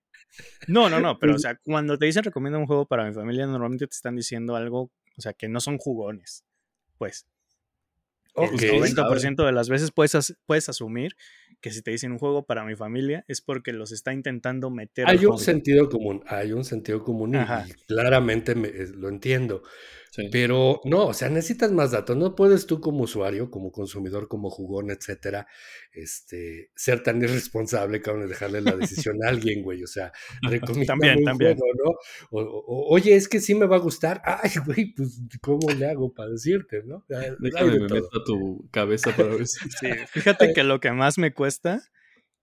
No, 0.68 0.88
no, 0.88 1.00
no, 1.00 1.18
pero 1.18 1.34
o 1.34 1.40
sea, 1.40 1.58
cuando 1.64 1.98
te 1.98 2.06
dicen 2.06 2.24
recomienda 2.24 2.60
un 2.60 2.68
juego 2.68 2.86
para 2.86 3.06
mi 3.06 3.14
familia, 3.14 3.48
normalmente 3.48 3.88
te 3.88 3.96
están 3.96 4.16
diciendo 4.16 4.56
algo, 4.56 4.92
o 5.18 5.22
sea, 5.22 5.34
que 5.34 5.48
no 5.48 5.60
son 5.60 5.80
jugones, 5.80 6.46
pues. 6.98 7.26
El 8.36 8.52
90% 8.52 9.46
de 9.46 9.52
las 9.52 9.68
veces 9.68 9.92
puedes, 9.92 10.36
puedes 10.46 10.70
asumir 10.70 11.16
que 11.60 11.72
si 11.72 11.82
te 11.82 11.92
dicen 11.92 12.12
un 12.12 12.20
juego 12.20 12.46
para 12.46 12.64
mi 12.66 12.76
familia 12.76 13.26
es 13.28 13.42
porque 13.42 13.74
los 13.74 13.92
está 13.92 14.14
intentando 14.14 14.70
meter. 14.70 15.08
Hay 15.08 15.26
un 15.26 15.40
sentido 15.40 15.90
común, 15.90 16.24
hay 16.28 16.52
un 16.52 16.64
sentido 16.64 17.04
común 17.04 17.36
y, 17.36 17.74
claramente 17.86 18.54
lo 18.56 19.10
entiendo. 19.10 19.64
Pero 20.32 20.82
no, 20.86 21.08
o 21.08 21.14
sea, 21.14 21.30
necesitas 21.30 21.72
más 21.72 21.92
datos. 21.92 22.18
No 22.18 22.36
puedes 22.36 22.66
tú 22.66 22.82
como 22.82 23.04
usuario, 23.04 23.52
como 23.52 23.72
consumidor, 23.72 24.28
como 24.28 24.50
jugón, 24.50 24.90
etcétera, 24.92 25.48
este, 25.92 26.72
ser 26.76 27.04
tan 27.04 27.22
irresponsable 27.22 28.02
que 28.02 28.12
de 28.12 28.28
dejarle 28.28 28.62
la 28.62 28.76
decisión 28.78 29.24
a 29.24 29.30
alguien, 29.30 29.62
güey. 29.62 29.84
O 29.84 29.88
sea, 29.88 30.12
también, 30.88 31.24
también. 31.24 31.58
¿no? 31.58 31.94
oye, 32.32 33.16
es 33.16 33.28
que 33.28 33.40
sí 33.40 33.56
me 33.56 33.66
va 33.66 33.78
a 33.78 33.80
gustar. 33.80 34.22
Ay, 34.26 34.52
güey, 34.66 34.94
pues, 34.94 35.22
¿cómo 35.42 35.70
le 35.72 35.88
hago 35.88 36.14
para 36.14 36.32
decirte, 36.32 36.84
no? 36.86 37.06
Déjame 37.08 37.80
me 37.80 37.88
meto 37.88 38.10
a 38.14 38.24
tu 38.24 38.68
cabeza 38.72 39.16
para 39.16 39.30
ver 39.30 39.48
si. 39.48 39.70
Sí, 39.70 39.88
fíjate 40.08 40.54
que 40.54 40.64
lo 40.64 40.80
que 40.80 40.92
más 40.92 41.18
me 41.18 41.34
cuesta 41.34 41.82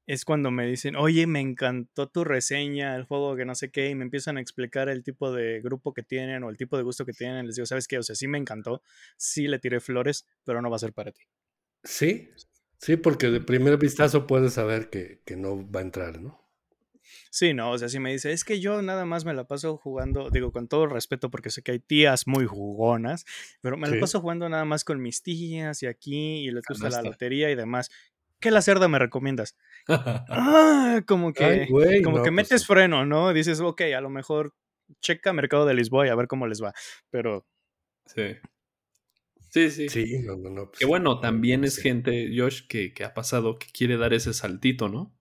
es 0.06 0.24
cuando 0.24 0.50
me 0.50 0.66
dicen, 0.66 0.96
oye, 0.96 1.26
me 1.26 1.40
encantó 1.40 2.08
tu 2.08 2.24
reseña, 2.24 2.94
el 2.94 3.04
juego 3.04 3.36
que 3.36 3.44
no 3.44 3.54
sé 3.54 3.70
qué, 3.70 3.88
y 3.88 3.94
me 3.94 4.04
empiezan 4.04 4.36
a 4.36 4.40
explicar 4.40 4.88
el 4.88 5.02
tipo 5.02 5.32
de 5.32 5.60
grupo 5.62 5.94
que 5.94 6.02
tienen 6.02 6.42
o 6.44 6.50
el 6.50 6.56
tipo 6.56 6.76
de 6.76 6.82
gusto 6.82 7.06
que 7.06 7.12
tienen. 7.12 7.46
Les 7.46 7.56
digo, 7.56 7.66
¿sabes 7.66 7.88
qué? 7.88 7.98
O 7.98 8.02
sea, 8.02 8.14
sí 8.14 8.28
me 8.28 8.38
encantó, 8.38 8.82
sí 9.16 9.48
le 9.48 9.58
tiré 9.58 9.80
flores, 9.80 10.26
pero 10.44 10.60
no 10.60 10.68
va 10.68 10.76
a 10.76 10.80
ser 10.80 10.92
para 10.92 11.12
ti. 11.12 11.22
Sí, 11.82 12.30
sí, 12.78 12.96
porque 12.96 13.28
de 13.28 13.40
primer 13.40 13.78
vistazo 13.78 14.26
puedes 14.26 14.54
saber 14.54 14.90
que, 14.90 15.22
no 15.36 15.70
va 15.70 15.80
a 15.80 15.84
entrar, 15.84 16.20
¿no? 16.20 16.42
Sí, 17.30 17.52
no, 17.52 17.72
o 17.72 17.78
sea, 17.78 17.88
si 17.88 17.98
me 17.98 18.12
dice, 18.12 18.32
es 18.32 18.44
que 18.44 18.60
yo 18.60 18.80
nada 18.80 19.04
más 19.04 19.24
me 19.24 19.34
la 19.34 19.44
paso 19.44 19.76
jugando, 19.76 20.30
digo, 20.30 20.52
con 20.52 20.68
todo 20.68 20.86
respeto, 20.86 21.30
porque 21.30 21.50
sé 21.50 21.62
que 21.62 21.72
hay 21.72 21.78
tías 21.80 22.26
muy 22.26 22.46
jugonas, 22.46 23.24
pero 23.60 23.76
me 23.76 23.88
la 23.88 23.98
paso 24.00 24.20
jugando 24.20 24.48
nada 24.48 24.64
más 24.64 24.84
con 24.84 25.02
mis 25.02 25.22
tías 25.22 25.82
y 25.82 25.86
aquí, 25.86 26.46
y 26.46 26.50
les 26.50 26.64
gusta 26.66 26.90
la 26.90 27.02
lotería 27.02 27.50
y 27.50 27.56
demás 27.56 27.90
¿qué 28.44 28.50
la 28.50 28.60
cerda 28.60 28.88
me 28.88 28.98
recomiendas? 28.98 29.56
ah, 29.88 31.00
como 31.06 31.32
que, 31.32 31.66
como 32.04 32.18
que 32.18 32.30
pues 32.30 32.32
metes 32.32 32.66
freno, 32.66 33.06
¿no? 33.06 33.32
Dices, 33.32 33.58
ok, 33.60 33.80
a 33.96 34.02
lo 34.02 34.10
mejor 34.10 34.52
checa 35.00 35.32
Mercado 35.32 35.64
de 35.64 35.72
Lisboa 35.72 36.06
y 36.06 36.10
a 36.10 36.14
ver 36.14 36.28
cómo 36.28 36.46
les 36.46 36.62
va. 36.62 36.74
Pero. 37.10 37.46
Sí. 38.04 38.36
Sí, 39.48 39.70
sí. 39.70 39.88
Sí, 39.88 40.18
no, 40.18 40.36
no, 40.36 40.50
no. 40.50 40.66
Pues 40.66 40.80
que 40.80 40.84
bueno, 40.84 41.20
también 41.20 41.64
es 41.64 41.78
gente, 41.78 42.30
Josh, 42.36 42.66
que, 42.68 42.92
que, 42.92 43.04
ha 43.04 43.14
pasado, 43.14 43.58
que 43.58 43.68
quiere 43.72 43.96
dar 43.96 44.12
ese 44.12 44.34
saltito, 44.34 44.90
¿no? 44.90 45.16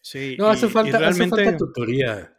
Sí. 0.00 0.36
No, 0.38 0.48
hace, 0.48 0.68
falta, 0.68 0.98
realmente... 0.98 1.34
hace 1.34 1.44
falta 1.44 1.56
tutoría. 1.58 2.34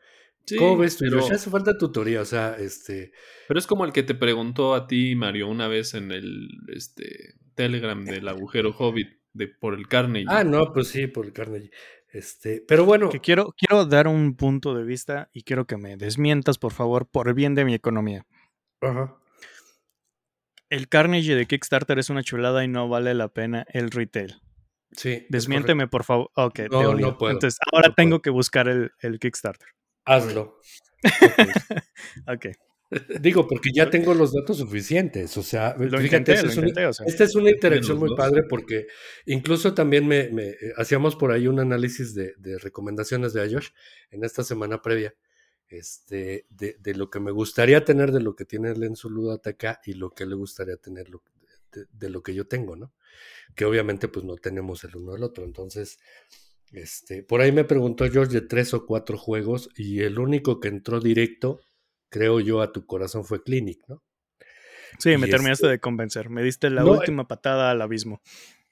¿Cómo 0.58 0.78
ves 0.78 0.98
tú, 0.98 1.06
Josh? 1.08 1.32
Hace 1.32 1.52
falta 1.52 1.78
tutoría, 1.78 2.22
o 2.22 2.26
sea, 2.26 2.56
este. 2.58 3.12
Pero 3.48 3.60
es 3.60 3.68
como 3.68 3.86
el 3.86 3.94
que 3.94 4.02
te 4.02 4.16
preguntó 4.16 4.74
a 4.74 4.88
ti, 4.88 5.14
Mario, 5.14 5.50
una 5.50 5.68
vez 5.68 5.94
en 5.94 6.12
el 6.12 6.48
este, 6.74 7.36
Telegram 7.54 8.04
del 8.04 8.28
agujero 8.28 8.72
Hobbit, 8.72 9.21
de, 9.34 9.48
por 9.48 9.74
el 9.74 9.88
Carnegie. 9.88 10.28
Ah, 10.30 10.44
no, 10.44 10.74
pues 10.74 10.90
sí, 10.90 11.08
por 11.08 11.26
el 11.26 11.34
Carnegie. 11.34 11.72
Este, 12.10 12.64
pero 12.68 12.86
bueno. 12.86 13.10
Que 13.10 13.20
quiero, 13.20 13.54
quiero 13.58 13.86
dar 13.86 14.08
un 14.08 14.36
punto 14.36 14.74
de 14.76 14.84
vista 14.84 15.30
y 15.34 15.44
quiero 15.44 15.66
que 15.66 15.78
me 15.78 15.98
desmientas, 15.98 16.58
por 16.58 16.74
favor, 16.74 17.08
por 17.10 17.28
el 17.28 17.34
bien 17.34 17.56
de 17.56 17.66
mi 17.66 17.74
economía. 17.74 18.26
Ajá. 18.82 19.18
El 20.70 20.88
Carnegie 20.88 21.36
de 21.36 21.48
Kickstarter 21.48 22.00
es 22.00 22.10
una 22.10 22.24
chulada 22.24 22.64
y 22.64 22.68
no 22.68 22.88
vale 22.88 23.14
la 23.14 23.28
pena 23.28 23.66
el 23.70 23.92
retail. 23.92 24.42
Sí. 24.92 25.26
Desmiénteme, 25.30 25.88
por 25.88 26.04
favor. 26.04 26.30
Ok, 26.36 26.60
no, 26.72 26.94
no 26.94 27.18
puedo. 27.18 27.34
Entonces, 27.34 27.60
ahora 27.72 27.94
tengo 27.94 28.22
que 28.22 28.30
buscar 28.30 28.68
el, 28.68 28.92
el 29.00 29.20
Kickstarter. 29.20 29.68
Hazlo. 30.06 30.60
ok. 32.28 32.48
Digo, 33.22 33.48
porque 33.48 33.70
ya 33.74 33.90
tengo 33.90 34.14
los 34.14 34.34
datos 34.34 34.58
suficientes. 34.58 35.38
O 35.38 35.44
sea, 35.44 35.76
fíjate, 35.76 36.34
esta 36.34 37.24
es 37.24 37.36
una 37.36 37.50
interacción 37.50 37.98
muy 37.98 38.16
padre 38.16 38.44
porque 38.50 38.88
incluso 39.26 39.74
también 39.74 40.08
me, 40.08 40.20
eh, 40.20 40.58
hacíamos 40.76 41.16
por 41.16 41.32
ahí 41.32 41.48
un 41.48 41.60
análisis 41.60 42.14
de, 42.14 42.36
recomendaciones 42.60 43.34
de 43.34 43.42
Ayosh 43.42 43.70
en 44.12 44.24
esta 44.24 44.44
semana 44.44 44.82
previa. 44.82 45.16
Este, 45.70 46.46
de, 46.50 46.94
lo 46.96 47.10
que 47.10 47.22
me 47.22 47.32
gustaría 47.32 47.86
tener 47.86 48.12
de 48.12 48.20
lo 48.20 48.36
que 48.36 48.44
tiene 48.44 48.72
él 48.72 48.84
en 48.84 48.98
su 48.98 49.10
ludoteca 49.10 49.80
y 49.86 49.94
lo 49.94 50.10
que 50.10 50.26
le 50.26 50.36
gustaría 50.36 50.76
tener 50.76 51.08
de, 51.72 51.86
de, 51.94 52.10
lo 52.10 52.22
que 52.22 52.34
yo 52.34 52.46
tengo, 52.46 52.76
¿no? 52.76 52.94
Que 53.56 53.64
obviamente 53.64 54.10
pues 54.10 54.26
no 54.26 54.36
tenemos 54.36 54.84
el 54.84 54.98
uno 54.98 55.14
del 55.14 55.24
otro. 55.24 55.46
Entonces, 55.46 55.98
este, 56.74 57.24
por 57.24 57.40
ahí 57.40 57.54
me 57.54 57.64
preguntó 57.64 58.10
George 58.10 58.34
de 58.34 58.42
tres 58.42 58.74
o 58.74 58.86
cuatro 58.86 59.18
juegos 59.18 59.70
y 59.78 60.02
el 60.02 60.20
único 60.20 60.60
que 60.60 60.68
entró 60.68 61.00
directo 61.00 61.62
creo 62.12 62.40
yo, 62.40 62.62
a 62.62 62.72
tu 62.72 62.86
corazón 62.86 63.26
fue 63.26 63.42
Clinic, 63.42 63.80
¿no? 63.88 64.04
Sí, 65.00 65.18
me 65.18 65.28
terminaste 65.28 65.66
este 65.66 65.72
de 65.72 65.80
convencer. 65.80 66.30
Me 66.30 66.44
diste 66.44 66.70
la 66.70 66.82
eh 66.82 66.86
última 66.86 67.28
patada 67.28 67.72
al 67.72 67.82
abismo. 67.82 68.22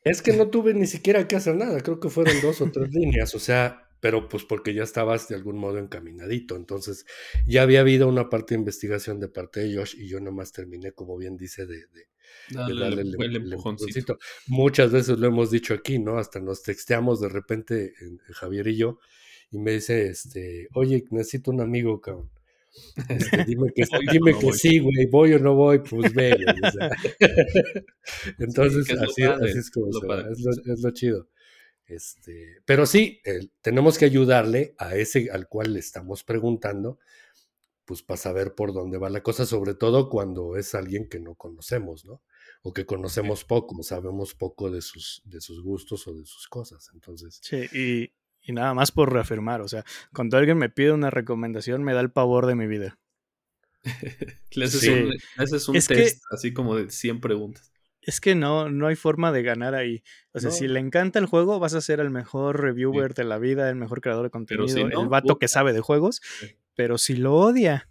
Es 0.03 0.21
que 0.21 0.33
no 0.33 0.49
tuve 0.49 0.73
ni 0.73 0.85
siquiera 0.85 1.27
que 1.27 1.35
hacer 1.35 1.55
nada. 1.55 1.79
Creo 1.81 1.99
que 1.99 2.09
fueron 2.09 2.39
dos 2.41 2.61
o 2.61 2.69
tres 2.69 2.89
líneas. 2.91 3.33
O 3.35 3.39
sea, 3.39 3.89
pero 4.01 4.29
pues 4.29 4.43
porque 4.43 4.73
ya 4.73 4.83
estabas 4.83 5.27
de 5.29 5.35
algún 5.35 5.57
modo 5.57 5.77
encaminadito. 5.77 6.55
Entonces, 6.55 7.05
ya 7.47 7.63
había 7.63 7.79
habido 7.79 8.07
una 8.07 8.29
parte 8.29 8.53
de 8.53 8.59
investigación 8.59 9.19
de 9.19 9.29
parte 9.29 9.61
de 9.61 9.77
Josh 9.77 9.95
y 9.97 10.07
yo 10.07 10.19
nomás 10.19 10.51
terminé, 10.51 10.91
como 10.91 11.17
bien 11.17 11.37
dice, 11.37 11.65
de, 11.65 11.85
darle 12.49 13.01
el, 13.01 13.35
empujoncito. 13.35 14.19
Muchas 14.47 14.91
veces 14.91 15.17
lo 15.17 15.27
hemos 15.27 15.51
dicho 15.51 15.73
aquí, 15.73 15.99
¿no? 15.99 16.17
Hasta 16.17 16.39
nos 16.39 16.63
texteamos 16.63 17.21
de 17.21 17.29
repente 17.29 17.93
Javier 18.33 18.67
y 18.67 18.77
yo 18.77 18.99
y 19.51 19.57
me 19.57 19.71
dice, 19.71 20.07
este, 20.07 20.67
oye, 20.73 21.03
necesito 21.09 21.51
un 21.51 21.61
amigo, 21.61 21.99
cabrón. 21.99 22.29
Este, 23.09 23.45
dime 23.45 23.71
que, 23.73 23.83
dime 24.11 24.37
que 24.37 24.53
sí, 24.53 24.79
güey, 24.79 25.05
voy 25.07 25.33
o 25.33 25.39
no 25.39 25.55
voy, 25.55 25.79
pues 25.79 26.13
ve. 26.13 26.37
Entonces, 28.39 28.89
así, 28.97 29.23
es 29.23 29.71
como 29.71 29.89
es, 29.89 30.83
lo, 30.83 30.91
chido. 30.91 31.27
Este, 31.85 32.61
pero 32.65 32.85
sí, 32.85 33.21
tenemos 33.61 33.97
que 33.97 34.05
ayudarle 34.05 34.75
a 34.77 34.95
ese 34.95 35.29
al 35.31 35.47
cual 35.47 35.73
le 35.73 35.79
estamos 35.79 36.23
preguntando, 36.23 36.99
pues 37.85 38.03
para 38.03 38.17
saber 38.17 38.53
por 38.53 38.73
dónde 38.73 38.99
va 38.99 39.09
la 39.09 39.23
cosa, 39.23 39.45
sobre 39.45 39.73
todo 39.73 40.09
cuando 40.09 40.55
es 40.55 40.75
alguien 40.75 41.09
que 41.09 41.19
no 41.19 41.33
conocemos, 41.35 42.05
¿no? 42.05 42.21
O 42.61 42.73
que 42.73 42.85
conocemos 42.85 43.45
poco, 43.45 43.81
sabemos 43.81 44.35
poco 44.35 44.69
de 44.69 44.81
sus, 44.81 45.23
de 45.25 45.41
sus 45.41 45.63
gustos 45.63 46.07
o 46.07 46.13
de 46.13 46.25
sus 46.25 46.47
cosas. 46.47 46.91
Entonces. 46.93 47.39
Sí, 47.41 47.65
y, 47.73 48.11
y 48.49 48.51
nada 48.51 48.73
más 48.73 48.91
por 48.91 49.13
reafirmar, 49.13 49.61
o 49.61 49.67
sea, 49.67 49.85
cuando 50.11 50.35
alguien 50.37 50.57
me 50.57 50.69
pide 50.69 50.91
una 50.91 51.11
recomendación 51.11 51.83
me 51.83 51.93
da 51.93 52.01
el 52.01 52.09
pavor 52.09 52.47
de 52.47 52.55
mi 52.55 52.65
vida. 52.65 52.97
Le 54.51 54.65
haces 54.65 55.67
un, 55.67 55.75
test 55.75 56.23
así 56.31 56.51
como 56.51 56.75
de 56.75 56.89
100 56.89 57.21
preguntas. 57.21 57.71
Es 58.01 58.19
que 58.19 58.33
no, 58.33 58.69
no 58.71 58.87
hay 58.87 58.95
forma 58.95 59.31
de 59.31 59.43
ganar 59.43 59.75
ahí. 59.75 60.01
O 60.33 60.39
sea, 60.39 60.49
si 60.49 60.67
le 60.67 60.79
encanta 60.79 61.19
el 61.19 61.27
juego, 61.27 61.59
vas 61.59 61.75
a 61.75 61.81
ser 61.81 61.99
el 61.99 62.09
mejor 62.09 62.59
reviewer 62.59 63.13
de 63.13 63.23
la 63.23 63.37
vida, 63.37 63.69
el 63.69 63.75
mejor 63.75 64.01
creador 64.01 64.23
de 64.23 64.29
contenido, 64.31 64.87
el 64.87 65.09
vato 65.09 65.37
que 65.37 65.47
sabe 65.47 65.71
de 65.71 65.81
juegos. 65.81 66.19
Pero 66.75 66.97
si 66.97 67.15
lo 67.15 67.35
odia, 67.35 67.87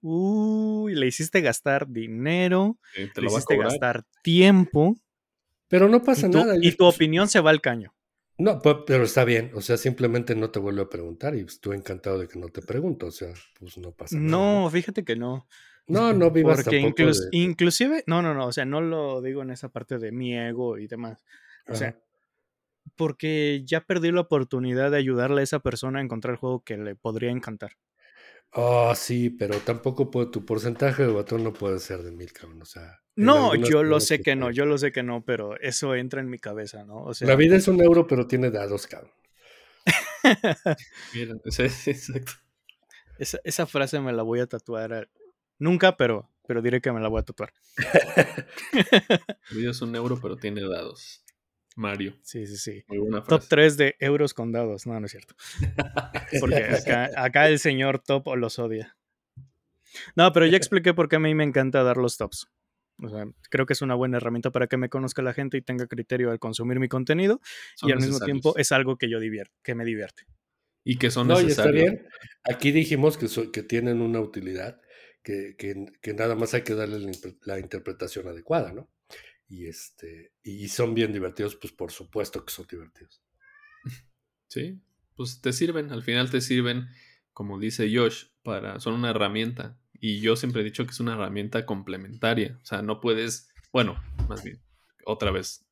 uy, 0.00 0.96
le 0.96 1.06
hiciste 1.06 1.40
gastar 1.40 1.88
dinero, 1.88 2.78
le 2.96 3.26
hiciste 3.26 3.56
gastar 3.56 4.04
tiempo. 4.24 4.96
Pero 5.68 5.88
no 5.88 6.02
pasa 6.02 6.26
nada. 6.26 6.56
Y 6.60 6.72
tu 6.72 6.84
opinión 6.84 7.28
se 7.28 7.38
va 7.38 7.50
al 7.50 7.60
caño. 7.60 7.94
No, 8.40 8.58
pero 8.62 9.04
está 9.04 9.26
bien, 9.26 9.50
o 9.54 9.60
sea, 9.60 9.76
simplemente 9.76 10.34
no 10.34 10.50
te 10.50 10.58
vuelvo 10.58 10.80
a 10.80 10.88
preguntar 10.88 11.36
y 11.36 11.40
estoy 11.40 11.76
encantado 11.76 12.18
de 12.18 12.26
que 12.26 12.38
no 12.38 12.48
te 12.48 12.62
pregunto, 12.62 13.08
o 13.08 13.10
sea, 13.10 13.34
pues 13.58 13.76
no 13.76 13.92
pasa 13.92 14.16
nada. 14.16 14.30
No, 14.30 14.70
fíjate 14.70 15.04
que 15.04 15.14
no. 15.14 15.46
No, 15.86 16.14
no 16.14 16.30
vivas 16.30 16.62
Porque 16.62 16.78
inclusive, 17.32 18.02
no, 18.06 18.22
no, 18.22 18.32
no, 18.32 18.46
o 18.46 18.52
sea, 18.52 18.64
no 18.64 18.80
lo 18.80 19.20
digo 19.20 19.42
en 19.42 19.50
esa 19.50 19.68
parte 19.68 19.98
de 19.98 20.10
mi 20.10 20.38
ego 20.38 20.78
y 20.78 20.86
demás. 20.86 21.22
O 21.68 21.74
sea, 21.74 22.00
porque 22.96 23.62
ya 23.66 23.82
perdí 23.82 24.10
la 24.10 24.22
oportunidad 24.22 24.90
de 24.90 24.96
ayudarle 24.96 25.42
a 25.42 25.44
esa 25.44 25.58
persona 25.58 25.98
a 25.98 26.02
encontrar 26.02 26.32
el 26.32 26.38
juego 26.38 26.64
que 26.64 26.78
le 26.78 26.94
podría 26.94 27.30
encantar. 27.30 27.72
Ah, 28.52 28.94
sí, 28.96 29.28
pero 29.28 29.58
tampoco 29.58 30.10
puede, 30.10 30.30
tu 30.30 30.46
porcentaje 30.46 31.02
de 31.02 31.12
batón 31.12 31.44
no 31.44 31.52
puede 31.52 31.78
ser 31.78 32.02
de 32.02 32.10
mil, 32.10 32.32
cabrón. 32.32 32.62
O 32.62 32.64
sea. 32.64 33.00
No, 33.20 33.54
yo 33.54 33.82
lo 33.82 34.00
sé 34.00 34.20
que 34.20 34.36
no, 34.36 34.50
yo 34.50 34.64
lo 34.64 34.78
sé 34.78 34.92
que 34.92 35.02
no, 35.02 35.24
pero 35.24 35.58
eso 35.60 35.94
entra 35.94 36.20
en 36.20 36.28
mi 36.28 36.38
cabeza, 36.38 36.84
¿no? 36.84 37.02
O 37.02 37.14
sea, 37.14 37.28
la 37.28 37.36
vida 37.36 37.56
es 37.56 37.68
un 37.68 37.80
euro, 37.80 38.06
pero 38.06 38.26
tiene 38.26 38.50
dados, 38.50 38.86
cabrón. 38.86 39.12
Miren, 41.14 41.40
exacto. 41.44 42.32
Esa, 43.18 43.38
esa, 43.44 43.66
frase 43.66 44.00
me 44.00 44.12
la 44.12 44.22
voy 44.22 44.40
a 44.40 44.46
tatuar. 44.46 45.08
Nunca, 45.58 45.96
pero, 45.96 46.30
pero 46.46 46.62
diré 46.62 46.80
que 46.80 46.92
me 46.92 47.00
la 47.00 47.08
voy 47.08 47.20
a 47.20 47.24
tatuar. 47.24 47.52
la 48.72 49.56
vida 49.56 49.70
es 49.70 49.82
un 49.82 49.94
euro, 49.94 50.18
pero 50.20 50.36
tiene 50.36 50.62
dados. 50.62 51.22
Mario. 51.76 52.18
Sí, 52.22 52.46
sí, 52.46 52.56
sí. 52.56 52.84
Muy 52.88 52.98
buena 52.98 53.22
Top 53.24 53.42
3 53.48 53.76
de 53.76 53.96
euros 54.00 54.34
con 54.34 54.52
dados. 54.52 54.86
No, 54.86 54.98
no 54.98 55.06
es 55.06 55.12
cierto. 55.12 55.34
Porque 56.40 56.66
acá, 57.16 57.48
el 57.48 57.58
señor 57.58 58.00
top 58.00 58.34
los 58.36 58.58
odia. 58.58 58.96
No, 60.14 60.32
pero 60.32 60.46
ya 60.46 60.56
expliqué 60.56 60.94
por 60.94 61.08
qué 61.08 61.16
a 61.16 61.20
mí 61.20 61.34
me 61.34 61.44
encanta 61.44 61.82
dar 61.82 61.96
los 61.96 62.16
tops. 62.16 62.48
O 63.02 63.08
sea, 63.08 63.24
creo 63.50 63.66
que 63.66 63.72
es 63.72 63.82
una 63.82 63.94
buena 63.94 64.18
herramienta 64.18 64.50
para 64.50 64.66
que 64.66 64.76
me 64.76 64.88
conozca 64.88 65.22
la 65.22 65.32
gente 65.32 65.56
y 65.56 65.62
tenga 65.62 65.86
criterio 65.86 66.30
al 66.30 66.38
consumir 66.38 66.78
mi 66.80 66.88
contenido. 66.88 67.40
y 67.82 67.92
al 67.92 67.98
mismo 67.98 68.20
tiempo 68.20 68.54
es 68.56 68.72
algo 68.72 68.96
que 68.96 69.08
yo 69.08 69.20
divierto, 69.20 69.56
que 69.62 69.74
me 69.74 69.84
divierte. 69.84 70.24
Y 70.84 70.96
que 70.96 71.10
son 71.10 71.28
no, 71.28 71.40
necesarios. 71.40 71.84
está 71.84 71.92
bien. 71.92 72.08
Aquí 72.44 72.72
dijimos 72.72 73.18
que, 73.18 73.26
que 73.50 73.62
tienen 73.62 74.00
una 74.00 74.20
utilidad, 74.20 74.80
que, 75.22 75.56
que, 75.56 76.14
nada 76.14 76.34
más 76.34 76.54
hay 76.54 76.62
que 76.62 76.74
darle 76.74 76.98
la 77.44 77.58
interpretación 77.58 78.26
adecuada, 78.28 78.72
¿no? 78.72 78.88
y 79.50 79.66
este 79.66 80.32
y 80.42 80.68
son 80.68 80.94
bien 80.94 81.12
divertidos, 81.12 81.56
pues 81.56 81.72
por 81.72 81.90
supuesto 81.90 82.44
que 82.44 82.52
son 82.52 82.66
divertidos. 82.70 83.20
Sí, 84.46 84.80
pues 85.16 85.40
te 85.40 85.52
sirven, 85.52 85.90
al 85.90 86.02
final 86.02 86.30
te 86.30 86.40
sirven, 86.40 86.88
como 87.32 87.58
dice 87.58 87.90
Josh, 87.94 88.26
para 88.42 88.80
son 88.80 88.94
una 88.94 89.10
herramienta 89.10 89.78
y 90.00 90.20
yo 90.20 90.36
siempre 90.36 90.62
he 90.62 90.64
dicho 90.64 90.84
que 90.84 90.92
es 90.92 91.00
una 91.00 91.14
herramienta 91.14 91.66
complementaria, 91.66 92.58
o 92.62 92.64
sea, 92.64 92.82
no 92.82 93.00
puedes, 93.00 93.50
bueno, 93.72 94.00
más 94.28 94.42
bien, 94.42 94.60
otra 95.04 95.30
vez, 95.30 95.66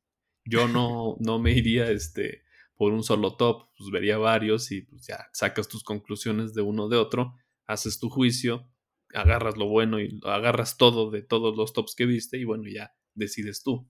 yo 0.45 0.67
no 0.67 1.15
no 1.19 1.39
me 1.39 1.51
iría 1.51 1.91
este 1.91 2.43
por 2.75 2.93
un 2.93 3.03
solo 3.03 3.35
top, 3.35 3.67
pues 3.77 3.89
vería 3.91 4.17
varios 4.17 4.71
y 4.71 4.83
pues 4.83 5.05
ya 5.05 5.27
sacas 5.33 5.67
tus 5.67 5.83
conclusiones 5.83 6.53
de 6.53 6.61
uno 6.61 6.87
de 6.87 6.95
otro, 6.95 7.35
haces 7.67 7.99
tu 7.99 8.09
juicio, 8.09 8.69
agarras 9.13 9.57
lo 9.57 9.67
bueno 9.67 9.99
y 9.99 10.19
agarras 10.23 10.77
todo 10.77 11.11
de 11.11 11.21
todos 11.21 11.57
los 11.57 11.73
tops 11.73 11.93
que 11.93 12.05
viste 12.05 12.37
y 12.37 12.45
bueno, 12.45 12.69
ya 12.69 12.93
decides 13.15 13.63
tú. 13.63 13.89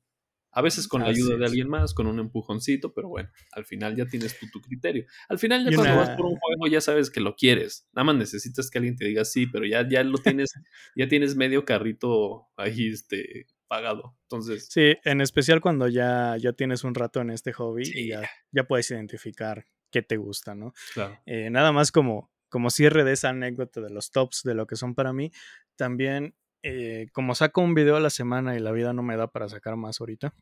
A 0.52 0.62
veces 0.62 0.88
con 0.88 1.02
la 1.02 1.10
ayuda 1.10 1.38
de 1.38 1.46
alguien 1.46 1.70
más, 1.70 1.94
con 1.94 2.08
un 2.08 2.20
empujoncito, 2.20 2.94
pero 2.94 3.08
bueno, 3.08 3.30
al 3.52 3.66
final 3.66 3.96
ya 3.96 4.06
tienes 4.06 4.38
tú 4.40 4.48
tu 4.52 4.62
criterio. 4.62 5.06
Al 5.28 5.38
final 5.38 5.64
ya 5.70 5.76
cuando 5.76 5.96
vas 5.96 6.10
por 6.12 6.26
un 6.26 6.38
juego 6.38 6.68
ya 6.68 6.82
sabes 6.82 7.10
que 7.10 7.22
lo 7.22 7.36
quieres. 7.36 7.88
Nada 7.94 8.06
más 8.06 8.16
necesitas 8.16 8.70
que 8.70 8.80
alguien 8.80 8.96
te 8.96 9.06
diga 9.06 9.26
sí, 9.26 9.46
pero 9.48 9.66
ya, 9.66 9.88
ya 9.88 10.04
lo 10.04 10.18
tienes, 10.18 10.50
ya 10.96 11.08
tienes 11.08 11.36
medio 11.36 11.66
carrito 11.66 12.48
ahí 12.58 12.90
este, 12.90 13.46
pagado. 13.68 14.18
Entonces. 14.24 14.68
Sí, 14.70 14.96
en 15.06 15.22
especial 15.22 15.62
cuando 15.62 15.88
ya, 15.88 16.36
ya 16.38 16.54
tienes 16.54 16.84
un 16.84 16.96
rato 16.96 17.22
en 17.22 17.30
este 17.30 17.54
hobby 17.54 17.84
y 17.94 18.10
ya, 18.10 18.30
ya 18.52 18.66
puedes 18.66 18.90
identificar 18.92 19.66
qué 19.92 20.02
te 20.02 20.18
gusta, 20.18 20.56
¿no? 20.56 20.74
Claro. 20.94 21.20
Eh, 21.26 21.50
nada 21.50 21.72
más 21.72 21.92
como, 21.92 22.32
como 22.50 22.70
cierre 22.70 23.04
de 23.04 23.14
esa 23.14 23.30
anécdota 23.30 23.82
de 23.82 23.92
los 23.92 24.12
tops 24.12 24.42
de 24.44 24.56
lo 24.56 24.68
que 24.68 24.76
son 24.76 24.96
para 24.96 25.14
mí, 25.14 25.32
también 25.76 26.36
eh, 26.64 27.08
como 27.14 27.36
saco 27.36 27.62
un 27.62 27.74
video 27.74 27.96
a 27.96 28.00
la 28.00 28.10
semana 28.10 28.56
y 28.56 28.60
la 28.60 28.72
vida 28.72 28.94
no 28.94 29.04
me 29.04 29.18
da 29.18 29.28
para 29.28 29.50
sacar 29.50 29.76
más 29.76 30.00
ahorita, 30.00 30.34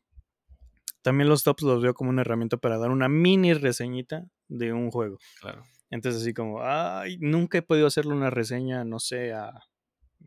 también 1.02 1.28
los 1.28 1.42
tops 1.42 1.62
los 1.62 1.82
veo 1.82 1.94
como 1.94 2.10
una 2.10 2.22
herramienta 2.22 2.56
para 2.56 2.78
dar 2.78 2.90
una 2.90 3.08
mini 3.08 3.54
reseñita 3.54 4.26
de 4.48 4.72
un 4.72 4.90
juego. 4.90 5.18
Claro. 5.40 5.64
Entonces 5.90 6.22
así 6.22 6.34
como, 6.34 6.62
ay, 6.62 7.18
nunca 7.18 7.58
he 7.58 7.62
podido 7.62 7.86
hacerle 7.86 8.12
una 8.12 8.30
reseña, 8.30 8.84
no 8.84 8.98
sé, 8.98 9.32
a, 9.32 9.52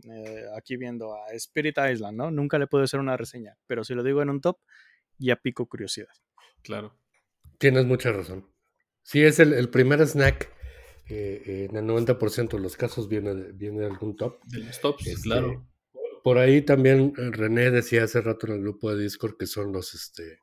eh, 0.09 0.45
aquí 0.57 0.77
viendo 0.77 1.13
a 1.13 1.27
Spirit 1.33 1.77
Island, 1.77 2.17
¿no? 2.17 2.31
Nunca 2.31 2.57
le 2.57 2.67
puedo 2.67 2.83
hacer 2.83 2.99
una 2.99 3.17
reseña, 3.17 3.57
pero 3.67 3.83
si 3.83 3.93
lo 3.93 4.03
digo 4.03 4.21
en 4.21 4.29
un 4.29 4.41
top, 4.41 4.57
ya 5.19 5.35
pico 5.35 5.67
curiosidad. 5.67 6.09
Claro. 6.63 6.97
Tienes 7.57 7.85
mucha 7.85 8.11
razón. 8.11 8.47
Sí, 9.03 9.21
es 9.23 9.39
el, 9.39 9.69
primer 9.69 10.01
snack. 10.07 10.49
Eh, 11.09 11.67
en 11.69 11.75
el 11.75 11.85
90% 11.85 12.51
de 12.51 12.59
los 12.59 12.77
casos 12.77 13.07
viene 13.07 13.35
de, 13.35 13.51
viene 13.51 13.85
algún 13.85 14.15
top. 14.15 14.43
De 14.45 14.59
los 14.59 14.79
tops, 14.79 15.05
este, 15.07 15.21
claro. 15.21 15.67
Por 16.23 16.37
ahí 16.37 16.61
también 16.61 17.13
eh, 17.17 17.31
René 17.31 17.71
decía 17.71 18.03
hace 18.03 18.21
rato 18.21 18.47
en 18.47 18.53
el 18.53 18.61
grupo 18.61 18.93
de 18.93 19.03
Discord 19.03 19.37
que 19.37 19.47
son 19.47 19.71
los, 19.71 19.93
este, 19.93 20.39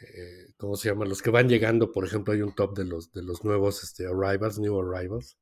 eh, 0.00 0.52
¿cómo 0.56 0.76
se 0.76 0.88
llama? 0.88 1.04
Los 1.04 1.22
que 1.22 1.30
van 1.30 1.48
llegando, 1.48 1.92
por 1.92 2.04
ejemplo, 2.04 2.32
hay 2.34 2.42
un 2.42 2.54
top 2.54 2.76
de 2.76 2.84
los, 2.84 3.12
de 3.12 3.22
los 3.22 3.44
nuevos 3.44 3.82
este, 3.82 4.06
arrivals, 4.06 4.58
new 4.58 4.78
arrivals. 4.80 5.38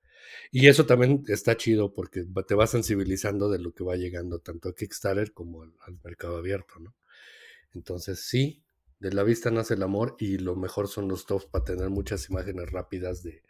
Y 0.50 0.68
eso 0.68 0.86
también 0.86 1.24
está 1.28 1.56
chido 1.56 1.94
porque 1.94 2.24
te 2.46 2.54
va 2.54 2.66
sensibilizando 2.66 3.50
de 3.50 3.58
lo 3.58 3.72
que 3.72 3.84
va 3.84 3.96
llegando 3.96 4.38
tanto 4.38 4.68
a 4.68 4.74
Kickstarter 4.74 5.32
como 5.32 5.62
al, 5.62 5.72
mercado 6.04 6.36
abierto, 6.36 6.78
¿no? 6.78 6.94
Entonces, 7.74 8.20
sí, 8.20 8.62
de 9.00 9.12
la 9.12 9.24
vista 9.24 9.50
nace 9.50 9.74
el 9.74 9.82
amor 9.82 10.14
y 10.18 10.38
lo 10.38 10.54
mejor 10.54 10.88
son 10.88 11.08
los 11.08 11.26
tops 11.26 11.46
para 11.46 11.64
tener 11.64 11.90
muchas 11.90 12.28
imágenes 12.30 12.70
rápidas 12.70 13.22
de, 13.22 13.42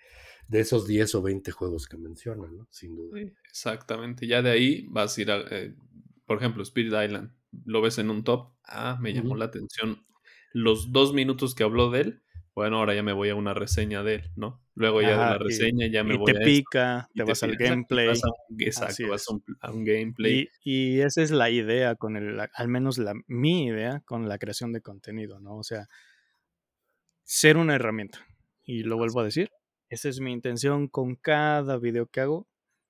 de 0.48 0.60
esos 0.60 0.86
10 0.86 1.14
o 1.16 1.22
20 1.22 1.51
juegos 1.51 1.86
que 1.86 1.97
mencionan, 1.97 2.56
¿no? 2.56 2.68
Sin 2.70 2.97
duda. 2.97 3.20
Exactamente. 3.48 4.26
Ya 4.26 4.43
de 4.43 4.51
ahí 4.51 4.86
vas 4.89 5.18
a 5.18 5.20
ir 5.20 5.30
a, 5.30 5.40
eh, 5.51 5.74
por 6.27 6.39
ejemplo, 6.39 6.62
Spirit 6.62 6.93
Island. 6.93 7.32
Lo 7.65 7.82
ves 7.82 7.99
en 7.99 8.11
un 8.11 8.24
top. 8.24 8.53
Ah, 8.65 8.99
me 9.01 9.12
llamó 9.12 9.36
la 9.36 9.47
atención. 9.47 10.07
Los 10.53 10.93
dos 10.93 11.12
minutos 11.12 11.55
que 11.55 11.65
habló 11.65 11.90
de 11.90 12.01
él, 12.01 12.23
bueno, 12.55 12.78
ahora 12.78 12.94
ya 12.94 13.03
me 13.03 13.12
voy 13.12 13.31
a 13.31 13.35
una 13.35 13.55
reseña 13.55 14.03
de 14.03 14.16
él, 14.16 14.31
¿no? 14.36 14.62
Luego 14.74 15.01
ya 15.01 15.11
de 15.11 15.16
la 15.16 15.39
reseña 15.39 15.86
ya 15.86 16.05
me 16.05 16.16
voy 16.16 16.32
te 16.32 16.40
pica, 16.40 17.09
te, 17.15 17.24
vas 17.24 17.43
al 17.43 17.57
gameplay. 17.57 18.11
exacto, 18.59 19.09
vas 19.09 19.27
a 19.28 19.70
un, 19.70 19.85
gameplay. 19.85 20.49
Y, 20.62 21.01
esa 21.01 21.23
es 21.23 21.31
la 21.31 21.51
idea 21.51 21.94
con 21.94 22.16
el, 22.16 22.39
al 22.40 22.69
menos 22.69 22.99
la, 22.99 23.15
mi 23.27 23.66
idea 23.66 24.03
con 24.05 24.28
la 24.28 24.39
creación 24.39 24.73
de 24.73 24.82
contenido, 24.82 25.40
¿no? 25.40 25.57
O 25.57 25.62
sea, 25.62 25.89
ser 27.24 27.57
una 27.57 27.74
herramienta. 27.74 28.27
Y 28.65 28.82
lo 28.82 28.97
vuelvo 28.97 29.20
a 29.20 29.24
decir, 29.24 29.51
esa 29.89 30.09
es 30.09 30.20
mi 30.20 30.32
intención 30.32 30.89
con 30.89 31.16
cada 31.16 31.78
video 31.78 32.07
que 32.07 32.20
hago, 32.20 32.49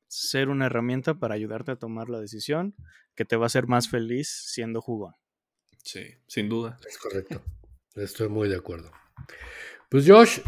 ser 0.09 0.49
una 0.49 0.67
herramienta 0.67 1.15
para 1.15 1.35
ayudarte 1.35 1.71
a 1.73 1.77
tomar 1.77 2.09
la 2.09 2.21
decisión 2.21 2.75
que 3.15 3.25
te 3.25 3.37
va 3.37 3.45
a 3.45 3.47
hacer 3.47 3.67
más 3.67 3.89
feliz 3.89 4.29
siendo 4.29 4.81
jugón. 4.81 5.15
Sí, 5.83 6.05
sin 6.27 6.49
duda. 6.49 6.79
Es 6.89 6.99
correcto. 6.99 7.43
Estoy 7.95 8.29
muy 8.29 8.49
de 8.49 8.57
acuerdo. 8.57 8.91
Pues 9.91 10.09
Josh, 10.09 10.41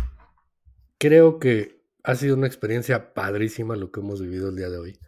creo 0.98 1.38
que 1.38 1.82
ha 2.02 2.14
sido 2.14 2.36
una 2.36 2.46
experiencia 2.46 3.14
padrísima 3.14 3.76
lo 3.76 3.90
que 3.90 4.00
hemos 4.00 4.20
vivido 4.20 4.48
el 4.48 4.56
día 4.56 4.70
de 4.70 4.78
hoy. 4.78 5.00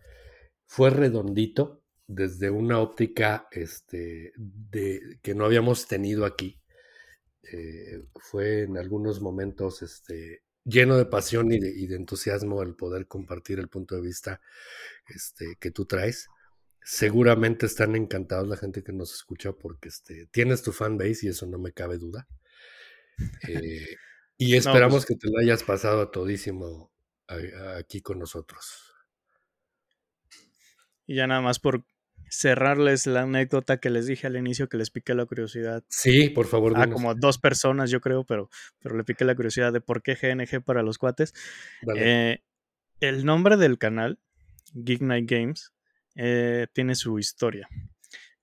Fue 0.66 0.90
redondito 0.90 1.82
desde 2.06 2.50
una 2.50 2.80
óptica 2.80 3.48
este, 3.50 4.32
de, 4.36 5.18
que 5.22 5.34
no 5.34 5.44
habíamos 5.44 5.86
tenido 5.86 6.24
aquí. 6.24 6.60
Eh, 7.42 8.02
fue 8.16 8.62
en 8.62 8.76
algunos 8.76 9.20
momentos 9.20 9.82
este, 9.82 10.42
lleno 10.64 10.96
de 10.96 11.06
pasión 11.06 11.52
y 11.52 11.58
de, 11.58 11.96
entusiasmo 11.96 12.62
el 12.62 12.74
poder 12.74 13.06
compartir 13.06 13.58
el 13.58 13.68
punto 13.68 13.94
de 13.94 14.02
vista 14.02 14.40
este, 15.08 15.56
que 15.60 15.70
tú 15.70 15.86
traes. 15.86 16.28
Seguramente 16.88 17.66
están 17.66 17.96
encantados 17.96 18.46
la 18.46 18.56
gente 18.56 18.84
que 18.84 18.92
nos 18.92 19.12
escucha 19.12 19.50
porque 19.50 19.88
este, 19.88 20.28
tienes 20.28 20.62
tu 20.62 20.70
fanbase 20.70 21.26
y 21.26 21.28
eso 21.30 21.44
no 21.44 21.58
me 21.58 21.72
cabe 21.72 21.98
duda. 21.98 22.28
Eh, 23.48 23.96
y 24.38 24.50
pues 24.52 24.66
esperamos 24.66 25.04
que 25.04 25.16
te 25.16 25.28
lo 25.28 25.40
hayas 25.40 25.64
pasado 25.64 26.00
a 26.00 26.12
todísimo 26.12 26.92
aquí 27.76 28.02
con 28.02 28.20
nosotros. 28.20 28.94
Y 31.08 31.16
ya 31.16 31.26
nada 31.26 31.40
más 31.40 31.58
por 31.58 31.84
cerrarles 32.30 33.08
la 33.08 33.22
anécdota 33.22 33.78
que 33.78 33.90
les 33.90 34.06
dije 34.06 34.28
al 34.28 34.36
inicio 34.36 34.68
que 34.68 34.76
les 34.76 34.90
piqué 34.90 35.16
la 35.16 35.26
curiosidad. 35.26 35.82
Sí, 35.88 36.28
por 36.28 36.46
favor. 36.46 36.78
A 36.78 36.88
como 36.88 37.16
dos 37.16 37.38
personas, 37.38 37.90
yo 37.90 38.00
creo, 38.00 38.22
pero, 38.22 38.48
pero 38.78 38.96
le 38.96 39.02
piqué 39.02 39.24
la 39.24 39.34
curiosidad 39.34 39.72
de 39.72 39.80
por 39.80 40.04
qué 40.04 40.14
GNG 40.14 40.62
para 40.62 40.84
los 40.84 40.98
cuates. 40.98 41.34
Eh, 41.96 42.44
el 43.00 43.24
nombre 43.24 43.56
del 43.56 43.76
canal, 43.76 44.20
Geek 44.72 45.00
Night 45.00 45.28
Games, 45.28 45.72
eh, 46.16 46.66
tiene 46.72 46.94
su 46.94 47.18
historia. 47.18 47.68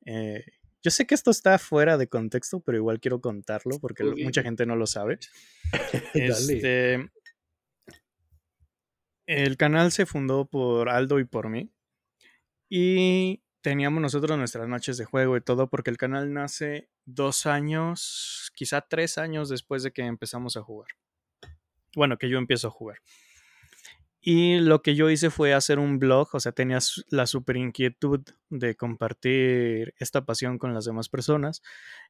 Eh, 0.05 0.45
yo 0.81 0.91
sé 0.91 1.07
que 1.07 1.15
esto 1.15 1.31
está 1.31 1.57
fuera 1.57 1.97
de 1.97 2.07
contexto, 2.07 2.59
pero 2.59 2.77
igual 2.77 2.99
quiero 2.99 3.21
contarlo 3.21 3.79
porque 3.79 4.03
mucha 4.03 4.43
gente 4.43 4.65
no 4.65 4.75
lo 4.75 4.85
sabe. 4.85 5.17
este, 6.13 7.09
el 9.25 9.57
canal 9.57 9.91
se 9.91 10.05
fundó 10.05 10.45
por 10.45 10.89
Aldo 10.89 11.19
y 11.19 11.25
por 11.25 11.49
mí. 11.49 11.71
Y 12.69 13.43
teníamos 13.61 14.01
nosotros 14.01 14.37
nuestras 14.37 14.67
noches 14.67 14.97
de 14.97 15.05
juego 15.05 15.37
y 15.37 15.41
todo 15.41 15.69
porque 15.69 15.89
el 15.89 15.97
canal 15.97 16.33
nace 16.33 16.89
dos 17.05 17.45
años, 17.45 18.51
quizá 18.55 18.81
tres 18.81 19.17
años 19.17 19.47
después 19.49 19.83
de 19.83 19.93
que 19.93 20.03
empezamos 20.03 20.57
a 20.57 20.61
jugar. 20.61 20.89
Bueno, 21.95 22.17
que 22.17 22.29
yo 22.29 22.37
empiezo 22.37 22.67
a 22.67 22.71
jugar. 22.71 22.97
Y 24.25 24.59
lo 24.59 24.81
que 24.81 24.95
yo 24.95 25.09
hice 25.09 25.29
fue 25.29 25.53
hacer 25.53 25.79
un 25.79 25.99
blog, 25.99 26.29
o 26.31 26.39
sea, 26.39 26.53
tenía 26.53 26.79
la 27.09 27.27
super 27.27 27.57
inquietud 27.57 28.21
de 28.49 28.73
compartir 28.73 29.93
esta 29.97 30.23
pasión 30.23 30.57
con 30.57 30.73
las 30.73 30.85
demás 30.85 31.09
personas. 31.09 31.61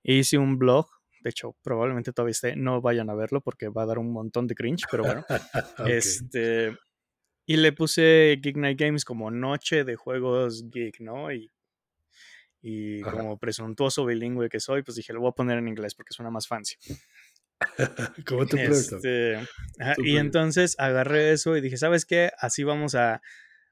E 0.04 0.14
hice 0.14 0.38
un 0.38 0.60
blog, 0.60 0.92
de 1.24 1.32
hecho, 1.32 1.56
probablemente 1.64 2.14
todavía 2.14 2.34
esté, 2.34 2.56
no 2.56 2.82
vayan 2.82 3.10
a 3.10 3.16
verlo 3.16 3.42
porque 3.42 3.68
va 3.68 3.82
a 3.82 3.86
dar 3.88 3.98
un 3.98 4.14
montón 4.14 4.46
de 4.46 4.54
cringe, 4.54 4.84
pero 4.92 5.06
bueno. 5.06 5.26
Este. 5.88 6.78
Y 7.48 7.58
le 7.58 7.72
puse 7.74 8.40
Geek 8.40 8.58
Night 8.58 8.80
Games 8.80 9.06
como 9.06 9.32
noche 9.32 9.84
de 9.84 9.96
juegos 9.96 10.70
geek, 10.70 11.00
¿no? 11.00 11.34
Y, 11.34 11.50
y 12.62 13.02
como 13.02 13.40
presuntuoso 13.40 14.06
bilingüe 14.06 14.50
que 14.50 14.60
soy, 14.60 14.84
pues 14.84 14.98
dije, 14.98 15.14
lo 15.14 15.20
voy 15.20 15.30
a 15.30 15.36
poner 15.36 15.58
en 15.58 15.68
inglés 15.68 15.96
porque 15.96 16.14
suena 16.14 16.30
más 16.30 16.48
fancy. 16.48 16.76
¿Cómo 18.28 18.46
te 18.46 18.64
este, 18.66 19.40
Y 19.98 20.18
entonces 20.18 20.76
agarré 20.80 21.32
eso 21.32 21.56
y 21.58 21.62
dije, 21.62 21.78
¿sabes 21.78 22.06
qué? 22.06 22.32
Así 22.40 22.64
vamos 22.64 22.96
a, 22.96 23.22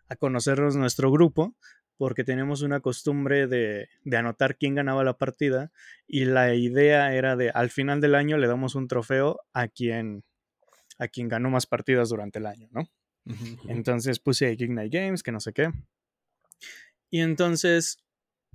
a 0.07 0.15
conocernos 0.15 0.75
nuestro 0.75 1.11
grupo, 1.11 1.55
porque 1.97 2.23
tenemos 2.23 2.61
una 2.61 2.79
costumbre 2.79 3.47
de, 3.47 3.87
de, 4.03 4.17
anotar 4.17 4.57
quién 4.57 4.75
ganaba 4.75 5.03
la 5.03 5.17
partida 5.17 5.71
y 6.07 6.25
la 6.25 6.53
idea 6.55 7.13
era 7.13 7.35
de 7.35 7.51
al 7.51 7.69
final 7.69 8.01
del 8.01 8.15
año 8.15 8.37
le 8.37 8.47
damos 8.47 8.75
un 8.75 8.87
trofeo 8.87 9.39
a 9.53 9.67
quien, 9.67 10.23
a 10.97 11.07
quien 11.07 11.27
ganó 11.27 11.49
más 11.49 11.67
partidas 11.67 12.09
durante 12.09 12.39
el 12.39 12.47
año, 12.47 12.67
¿no? 12.71 12.89
Entonces 13.67 14.19
puse 14.19 14.51
Ignite 14.51 14.89
Games, 14.89 15.23
que 15.23 15.31
no 15.31 15.39
sé 15.39 15.53
qué. 15.53 15.71
Y 17.09 17.19
entonces 17.19 17.97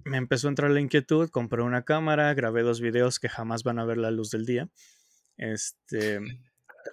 me 0.04 0.16
empezó 0.16 0.48
a 0.48 0.50
entrar 0.50 0.70
la 0.70 0.80
inquietud, 0.80 1.30
compré 1.30 1.62
una 1.62 1.84
cámara, 1.84 2.32
grabé 2.34 2.62
dos 2.62 2.80
videos 2.80 3.18
que 3.18 3.28
jamás 3.28 3.62
van 3.62 3.78
a 3.78 3.84
ver 3.84 3.98
la 3.98 4.10
luz 4.10 4.30
del 4.30 4.46
día. 4.46 4.68
Este, 5.36 6.20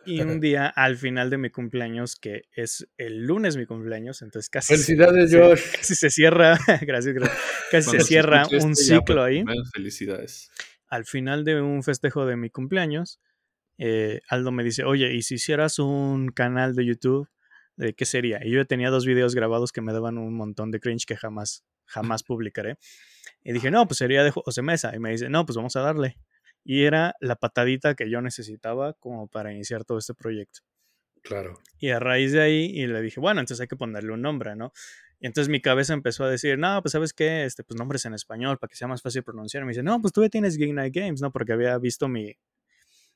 y 0.06 0.22
un 0.22 0.40
día 0.41 0.68
al 0.68 0.98
final 0.98 1.30
de 1.30 1.38
mi 1.38 1.49
cumpleaños, 1.49 2.15
que 2.15 2.44
es 2.56 2.88
el 2.98 3.26
lunes 3.26 3.57
mi 3.57 3.65
cumpleaños, 3.65 4.22
entonces 4.22 4.49
casi. 4.49 4.74
Felicidades, 4.74 5.34
Josh. 5.34 5.78
Casi 5.78 5.95
se 5.95 6.10
cierra, 6.10 6.57
gracias, 6.82 7.14
gracias. 7.14 7.41
Casi 7.72 7.90
se 7.90 7.99
cierra 8.02 8.45
un 8.61 8.76
ciclo 8.76 9.24
ahí. 9.24 9.44
Felicidades. 9.74 10.52
Al 10.88 11.06
final 11.06 11.44
de 11.44 11.61
un 11.61 11.84
festejo 11.84 12.26
de 12.26 12.36
mi 12.36 12.49
cumpleaños, 12.49 13.20
eh, 13.78 14.22
Aldo 14.28 14.52
me 14.52 14.64
dice: 14.64 14.84
Oye, 14.84 15.14
¿y 15.14 15.24
si 15.24 15.36
hicieras 15.36 15.80
un 15.80 16.30
canal 16.30 16.76
de 16.76 16.86
YouTube? 16.86 17.30
¿De 17.76 17.94
qué 17.94 18.06
sería? 18.06 18.45
Y 18.45 18.52
yo 18.52 18.65
tenía 18.68 18.91
dos 18.91 19.06
videos 19.06 19.34
grabados 19.34 19.72
que 19.72 19.82
me 19.82 19.94
daban 19.94 20.20
un 20.20 20.36
montón 20.36 20.70
de 20.70 20.80
cringe 20.80 21.06
que 21.07 21.15
jamás, 21.15 21.64
jamás 21.86 22.22
publicaré. 22.22 22.78
Y 23.44 23.52
dije, 23.52 23.72
no, 23.72 23.88
pues 23.88 23.98
sería 23.98 24.24
de 24.24 24.30
José 24.30 24.61
Mesa. 24.61 24.95
Y 24.95 24.99
me 24.99 25.10
dice, 25.10 25.28
no, 25.28 25.44
pues 25.45 25.56
vamos 25.56 25.76
a 25.76 25.82
darle 25.82 26.18
y 26.64 26.84
era 26.84 27.15
la 27.19 27.35
patadita 27.35 27.95
que 27.95 28.10
yo 28.10 28.22
necesitaba 28.22 28.94
como 28.94 29.27
para 29.27 29.52
iniciar 29.52 29.84
todo 29.84 29.98
este 29.98 30.14
proyecto. 30.14 30.61
Claro. 31.22 31.60
Y 31.80 31.90
a 31.90 31.99
raíz 31.99 32.31
de 32.31 32.41
ahí, 32.41 32.65
y 32.73 32.85
le 32.88 33.02
dije, 33.02 33.19
bueno, 33.19 33.40
entonces 33.40 33.61
hay 33.61 33.68
que 33.68 33.76
ponerle 33.76 34.11
un 34.11 34.22
nombre, 34.22 34.56
¿no? 34.56 34.73
Y 35.19 35.27
entonces 35.27 35.49
mi 35.49 35.61
cabeza 35.61 35.94
empezó 35.94 36.26
a 36.26 36.30
decir, 36.30 36.57
no, 36.57 36.81
pues 36.81 36.91
sabes 36.91 37.14
qué, 37.14 37.45
este, 37.45 37.64
pues 37.64 37.77
nombres 37.77 38.06
en 38.06 38.14
español 38.14 38.57
para 38.60 38.69
que 38.69 38.76
sea 38.76 38.90
más 38.90 39.02
fácil 39.02 39.23
pronunciar. 39.23 39.64
Y 39.64 39.65
me 39.65 39.72
dice, 39.72 39.84
no, 39.84 40.02
pues 40.02 40.11
tú 40.11 40.22
ya 40.22 40.30
tienes 40.30 40.57
Game 40.57 40.73
Night 40.73 40.94
Games, 40.94 41.22
¿no? 41.22 41.31
Porque 41.31 41.53
había 41.53 41.77
visto 41.77 42.10
mi, 42.10 42.35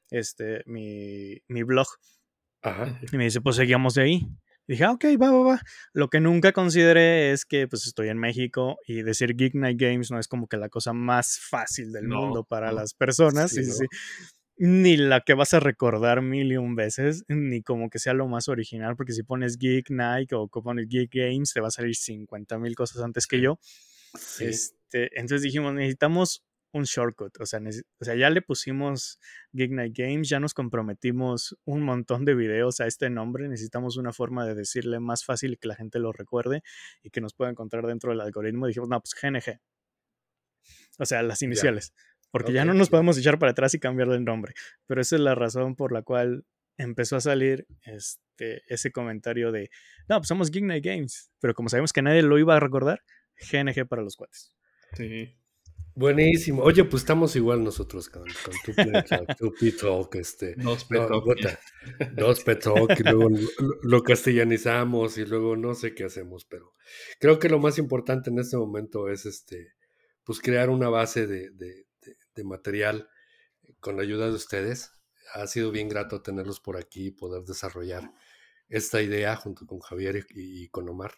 este, 0.09 0.63
mi, 0.65 1.41
mi 1.49 1.63
blog. 1.63 1.87
Ajá. 2.61 2.97
Y 3.11 3.17
me 3.17 3.25
dice, 3.25 3.41
pues 3.41 3.57
seguíamos 3.57 3.93
de 3.95 4.03
ahí 4.03 4.27
dije, 4.67 4.83
ah, 4.83 4.91
ok, 4.91 5.05
va, 5.21 5.31
va, 5.31 5.43
va. 5.43 5.61
Lo 5.93 6.09
que 6.09 6.19
nunca 6.19 6.51
consideré 6.51 7.31
es 7.31 7.45
que 7.45 7.67
pues 7.67 7.87
estoy 7.87 8.09
en 8.09 8.17
México 8.17 8.77
y 8.87 9.01
decir 9.01 9.35
Geek 9.35 9.55
Night 9.55 9.79
Games 9.79 10.11
no 10.11 10.19
es 10.19 10.27
como 10.27 10.47
que 10.47 10.57
la 10.57 10.69
cosa 10.69 10.93
más 10.93 11.39
fácil 11.39 11.91
del 11.91 12.07
mundo 12.07 12.43
para 12.43 12.71
las 12.71 12.93
personas. 12.93 13.55
Ni 14.59 14.97
la 14.97 15.21
que 15.21 15.35
vas 15.35 15.53
a 15.53 15.59
recordar 15.59 16.23
mil 16.23 16.51
y 16.51 16.57
un 16.57 16.75
veces, 16.75 17.23
ni 17.27 17.61
como 17.61 17.91
que 17.91 17.99
sea 17.99 18.13
lo 18.13 18.27
más 18.27 18.47
original, 18.47 18.95
porque 18.95 19.13
si 19.13 19.21
pones 19.21 19.59
Geek 19.59 19.91
Night 19.91 20.33
o 20.33 20.47
pones 20.47 20.87
Geek 20.89 21.11
Games, 21.13 21.53
te 21.53 21.61
va 21.61 21.67
a 21.67 21.71
salir 21.71 21.95
50 21.95 22.57
mil 22.57 22.73
cosas 22.73 23.03
antes 23.03 23.27
que 23.27 23.39
yo. 23.39 23.59
Este, 24.39 25.11
entonces 25.13 25.43
dijimos, 25.43 25.75
necesitamos 25.75 26.43
un 26.71 26.83
shortcut. 26.83 27.39
O 27.39 27.45
sea, 27.45 27.59
o 27.99 28.05
sea, 28.05 28.15
ya 28.15 28.29
le 28.29 28.41
pusimos 28.41 29.19
Gig 29.53 29.71
Night 29.71 29.95
Games, 29.97 30.29
ya 30.29 30.39
nos 30.39 30.53
comprometimos 30.53 31.57
un 31.65 31.83
montón 31.83 32.25
de 32.25 32.35
videos 32.35 32.79
a 32.79 32.87
este 32.87 33.09
nombre. 33.09 33.47
Necesitamos 33.47 33.97
una 33.97 34.13
forma 34.13 34.45
de 34.45 34.55
decirle 34.55 34.99
más 34.99 35.25
fácil 35.25 35.53
y 35.53 35.57
que 35.57 35.67
la 35.67 35.75
gente 35.75 35.99
lo 35.99 36.11
recuerde 36.11 36.61
y 37.03 37.09
que 37.09 37.21
nos 37.21 37.33
pueda 37.33 37.51
encontrar 37.51 37.85
dentro 37.85 38.11
del 38.11 38.21
algoritmo. 38.21 38.67
Dijimos, 38.67 38.89
no, 38.89 38.99
pues 39.01 39.15
GNG. 39.19 39.59
O 40.99 41.05
sea, 41.05 41.21
las 41.23 41.41
iniciales. 41.41 41.93
Porque 42.31 42.51
ya 42.51 42.65
no 42.65 42.73
nos 42.73 42.89
podemos 42.89 43.17
echar 43.17 43.39
para 43.39 43.51
atrás 43.51 43.73
y 43.73 43.79
cambiarle 43.79 44.15
el 44.15 44.25
nombre. 44.25 44.53
Pero 44.85 45.01
esa 45.01 45.15
es 45.15 45.21
la 45.21 45.35
razón 45.35 45.75
por 45.75 45.91
la 45.91 46.01
cual 46.01 46.45
empezó 46.77 47.15
a 47.15 47.21
salir 47.21 47.65
este, 47.83 48.61
ese 48.67 48.91
comentario 48.91 49.51
de, 49.51 49.69
no, 50.07 50.17
pues 50.17 50.27
somos 50.27 50.51
Gig 50.51 50.63
Night 50.63 50.85
Games. 50.85 51.31
Pero 51.39 51.53
como 51.53 51.69
sabemos 51.69 51.93
que 51.93 52.01
nadie 52.01 52.21
lo 52.21 52.37
iba 52.37 52.55
a 52.55 52.59
recordar, 52.59 53.01
GNG 53.51 53.87
para 53.87 54.01
los 54.01 54.15
cuates. 54.15 54.53
Sí. 54.93 55.37
Buenísimo. 55.97 56.61
Oye, 56.61 56.83
pues 56.83 57.01
estamos 57.01 57.35
igual 57.35 57.63
nosotros 57.63 58.07
con, 58.07 58.25
tu, 58.63 58.71
tu 59.35 59.51
Pitalk, 59.51 60.13
este. 60.13 60.53
Dos 60.53 60.85
Petalk. 60.85 61.23
dos 62.13 62.43
Petalk, 62.43 62.99
y 62.99 63.03
luego 63.03 63.29
lo, 63.81 64.03
castellanizamos 64.03 65.17
y 65.17 65.25
luego 65.25 65.57
no 65.57 65.73
sé 65.73 65.95
qué 65.95 66.03
hacemos, 66.03 66.45
pero 66.45 66.75
creo 67.19 67.39
que 67.39 67.49
lo 67.49 67.57
más 67.57 67.79
importante 67.79 68.29
en 68.29 68.37
este 68.37 68.57
momento 68.57 69.09
es 69.09 69.25
este, 69.25 69.73
pues 70.23 70.39
crear 70.39 70.69
una 70.69 70.87
base 70.87 71.25
de, 71.25 71.49
de, 71.49 71.87
de 72.35 72.43
material 72.43 73.09
con 73.79 73.95
la 73.97 74.03
ayuda 74.03 74.27
de 74.27 74.35
ustedes. 74.35 74.91
Ha 75.33 75.47
sido 75.47 75.71
bien 75.71 75.89
grato 75.89 76.21
tenerlos 76.21 76.59
por 76.59 76.77
aquí 76.77 77.07
y 77.07 77.11
poder 77.11 77.41
desarrollar 77.41 78.11
esta 78.69 79.01
idea 79.01 79.35
junto 79.35 79.65
con 79.65 79.79
Javier 79.79 80.27
y 80.29 80.67
con 80.67 80.87
Omar. 80.89 81.15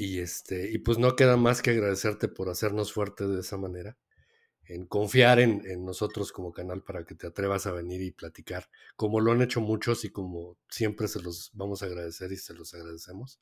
Y, 0.00 0.20
este, 0.20 0.70
y 0.70 0.78
pues 0.78 0.96
no 0.98 1.16
queda 1.16 1.36
más 1.36 1.60
que 1.60 1.70
agradecerte 1.70 2.28
por 2.28 2.50
hacernos 2.50 2.92
fuerte 2.92 3.26
de 3.26 3.40
esa 3.40 3.56
manera, 3.56 3.98
en 4.64 4.86
confiar 4.86 5.40
en, 5.40 5.60
nosotros 5.84 6.30
como 6.30 6.52
canal 6.52 6.84
para 6.84 7.04
que 7.04 7.16
te 7.16 7.26
atrevas 7.26 7.66
a 7.66 7.72
venir 7.72 8.00
y 8.02 8.12
platicar, 8.12 8.70
como 8.94 9.18
lo 9.18 9.32
han 9.32 9.42
hecho 9.42 9.60
muchos 9.60 10.04
y 10.04 10.10
como 10.10 10.56
siempre 10.70 11.08
se 11.08 11.20
los 11.20 11.50
vamos 11.52 11.82
a 11.82 11.86
agradecer 11.86 12.30
y 12.30 12.36
se 12.36 12.54
los 12.54 12.74
agradecemos. 12.74 13.40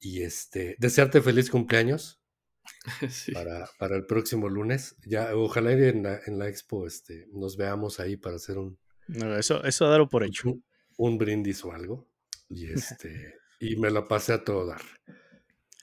Y 0.00 0.22
este, 0.22 0.76
desearte 0.78 1.20
feliz 1.20 1.50
cumpleaños 1.50 2.22
para, 3.34 3.68
para, 3.78 3.96
el 3.96 4.06
próximo 4.06 4.48
lunes. 4.48 4.96
Ya, 5.04 5.36
ojalá 5.36 5.72
en 5.72 6.04
la, 6.04 6.22
en 6.24 6.38
la 6.38 6.48
expo 6.48 6.86
este, 6.86 7.26
nos 7.34 7.58
veamos 7.58 8.00
ahí 8.00 8.16
para 8.16 8.36
hacer 8.36 8.56
un... 8.56 8.78
No, 9.08 9.36
eso, 9.36 9.62
eso 9.62 9.90
darlo 9.90 10.08
por 10.08 10.24
hecho. 10.24 10.48
Un, 10.48 10.64
un 10.96 11.18
brindis 11.18 11.62
o 11.66 11.72
algo. 11.72 12.08
Y, 12.48 12.64
este, 12.72 13.34
y 13.60 13.76
me 13.76 13.90
la 13.90 14.08
pasé 14.08 14.32
a 14.32 14.42
todo 14.42 14.64
dar. 14.64 14.80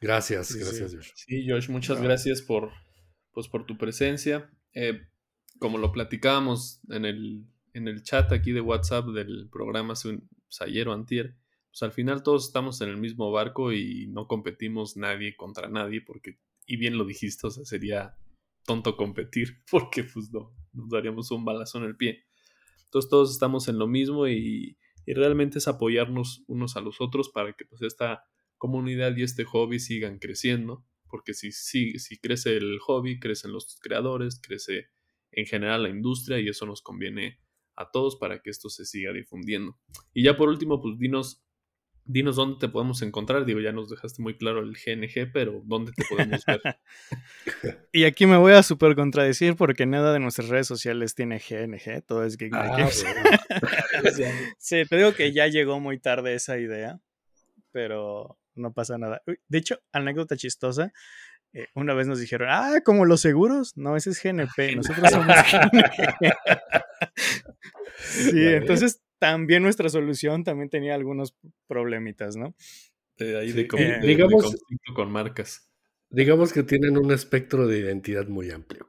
Gracias, 0.03 0.53
gracias, 0.53 0.93
Josh. 0.93 1.11
Sí, 1.15 1.49
Josh, 1.49 1.69
muchas 1.69 2.01
gracias 2.01 2.41
por, 2.41 2.71
pues, 3.31 3.47
por 3.47 3.65
tu 3.65 3.77
presencia. 3.77 4.51
Eh, 4.73 5.07
como 5.59 5.77
lo 5.77 5.93
platicábamos 5.93 6.81
en 6.89 7.05
el, 7.05 7.45
en 7.73 7.87
el 7.87 8.03
chat 8.03 8.33
aquí 8.33 8.51
de 8.51 8.59
WhatsApp 8.59 9.07
del 9.07 9.47
programa 9.49 9.93
un, 10.03 10.27
pues, 10.27 10.61
ayer 10.61 10.89
o 10.89 10.93
antier, 10.93 11.37
pues 11.69 11.83
al 11.83 11.93
final 11.93 12.21
todos 12.21 12.47
estamos 12.47 12.81
en 12.81 12.89
el 12.89 12.97
mismo 12.97 13.31
barco 13.31 13.71
y 13.71 14.07
no 14.07 14.27
competimos 14.27 14.97
nadie 14.97 15.37
contra 15.37 15.69
nadie, 15.69 16.01
porque, 16.01 16.37
y 16.65 16.75
bien 16.75 16.97
lo 16.97 17.05
dijiste, 17.05 17.47
o 17.47 17.51
sea, 17.51 17.63
sería 17.63 18.17
tonto 18.65 18.97
competir, 18.97 19.63
porque 19.71 20.03
pues 20.03 20.29
no, 20.33 20.53
nos 20.73 20.89
daríamos 20.89 21.31
un 21.31 21.45
balazo 21.45 21.77
en 21.77 21.85
el 21.85 21.95
pie. 21.95 22.25
Entonces 22.83 23.09
todos 23.09 23.31
estamos 23.31 23.69
en 23.69 23.79
lo 23.79 23.87
mismo 23.87 24.27
y, 24.27 24.77
y 25.05 25.13
realmente 25.13 25.59
es 25.59 25.69
apoyarnos 25.69 26.43
unos 26.47 26.75
a 26.75 26.81
los 26.81 26.99
otros 26.99 27.29
para 27.29 27.53
que 27.53 27.63
pues 27.63 27.81
esta 27.83 28.25
comunidad 28.63 29.13
y 29.17 29.23
este 29.23 29.43
hobby 29.43 29.77
sigan 29.77 30.19
creciendo, 30.19 30.85
porque 31.09 31.33
si, 31.33 31.51
si, 31.51 31.99
si 31.99 32.17
crece 32.17 32.55
el 32.55 32.79
hobby, 32.79 33.19
crecen 33.19 33.51
los 33.51 33.77
creadores, 33.81 34.39
crece 34.41 34.87
en 35.33 35.45
general 35.45 35.83
la 35.83 35.89
industria 35.89 36.39
y 36.39 36.47
eso 36.47 36.65
nos 36.65 36.81
conviene 36.81 37.41
a 37.75 37.91
todos 37.91 38.15
para 38.15 38.41
que 38.41 38.49
esto 38.49 38.69
se 38.69 38.85
siga 38.85 39.11
difundiendo. 39.11 39.77
Y 40.13 40.23
ya 40.23 40.37
por 40.37 40.47
último, 40.47 40.81
pues 40.81 40.97
dinos, 40.97 41.43
dinos 42.05 42.37
dónde 42.37 42.57
te 42.57 42.69
podemos 42.69 43.01
encontrar. 43.01 43.43
Digo, 43.43 43.59
ya 43.59 43.73
nos 43.73 43.89
dejaste 43.89 44.21
muy 44.21 44.37
claro 44.37 44.61
el 44.61 44.77
GNG, 44.77 45.33
pero 45.33 45.61
¿dónde 45.65 45.91
te 45.91 46.05
podemos 46.09 46.45
ver? 46.45 46.61
y 47.91 48.05
aquí 48.05 48.25
me 48.27 48.37
voy 48.37 48.53
a 48.53 48.63
super 48.63 48.95
contradecir 48.95 49.57
porque 49.57 49.85
nada 49.85 50.13
de 50.13 50.21
nuestras 50.21 50.47
redes 50.47 50.67
sociales 50.67 51.15
tiene 51.15 51.37
GNG, 51.37 52.01
todo 52.05 52.23
es 52.23 52.37
Geek 52.37 52.53
ah, 52.53 52.89
sí, 54.57 54.83
te 54.89 54.95
digo 54.95 55.13
que 55.13 55.33
ya 55.33 55.47
llegó 55.47 55.81
muy 55.81 55.99
tarde 55.99 56.33
esa 56.33 56.57
idea, 56.57 57.01
pero 57.73 58.39
no 58.55 58.73
pasa 58.73 58.97
nada. 58.97 59.21
De 59.47 59.57
hecho, 59.57 59.79
anécdota 59.91 60.37
chistosa, 60.37 60.91
eh, 61.53 61.67
una 61.75 61.93
vez 61.93 62.07
nos 62.07 62.19
dijeron, 62.19 62.49
ah, 62.51 62.81
como 62.83 63.05
los 63.05 63.21
seguros, 63.21 63.77
no, 63.77 63.95
ese 63.95 64.09
es 64.09 64.21
GNP, 64.23 64.75
nosotros 64.75 65.11
somos 65.11 65.27
GNP. 65.27 66.31
sí, 67.97 68.45
entonces 68.45 69.01
también 69.19 69.63
nuestra 69.63 69.89
solución 69.89 70.43
también 70.43 70.69
tenía 70.69 70.95
algunos 70.95 71.35
problemitas, 71.67 72.35
¿no? 72.35 72.55
De 73.17 73.39
ahí 73.39 73.51
de, 73.51 73.67
eh, 73.77 73.99
digamos, 74.01 74.55
con 74.95 75.11
marcas. 75.11 75.69
Digamos 76.09 76.53
que 76.53 76.63
tienen 76.63 76.97
un 76.97 77.11
espectro 77.11 77.67
de 77.67 77.79
identidad 77.79 78.27
muy 78.27 78.51
amplio, 78.51 78.85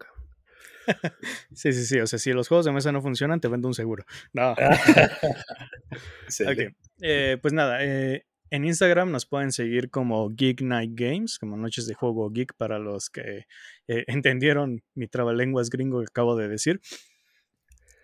Sí, 1.55 1.73
sí, 1.73 1.87
sí. 1.87 2.01
O 2.01 2.07
sea, 2.07 2.19
si 2.19 2.33
los 2.33 2.49
juegos 2.49 2.67
de 2.67 2.73
mesa 2.73 2.93
no 2.93 3.01
funcionan, 3.01 3.41
te 3.41 3.49
vendo 3.49 3.69
un 3.69 3.75
seguro. 3.75 4.05
No. 4.33 4.55
Eh, 7.01 7.39
pues 7.41 7.53
nada, 7.53 7.79
eh, 7.83 8.25
en 8.55 8.65
Instagram 8.65 9.11
nos 9.11 9.27
pueden 9.27 9.51
seguir 9.51 9.91
como 9.91 10.31
Geek 10.31 10.63
Night 10.63 10.93
Games, 10.95 11.41
como 11.41 11.57
Noches 11.57 11.89
de 11.89 11.95
Juego 11.95 12.31
Geek 12.31 12.55
para 12.55 12.79
los 12.79 13.11
que 13.11 13.47
eh, 13.89 14.05
entendieron 14.07 14.81
mi 14.95 15.09
trabalenguas 15.09 15.71
gringo 15.71 15.99
que 15.99 16.07
acabo 16.09 16.37
de 16.37 16.47
decir. 16.47 16.81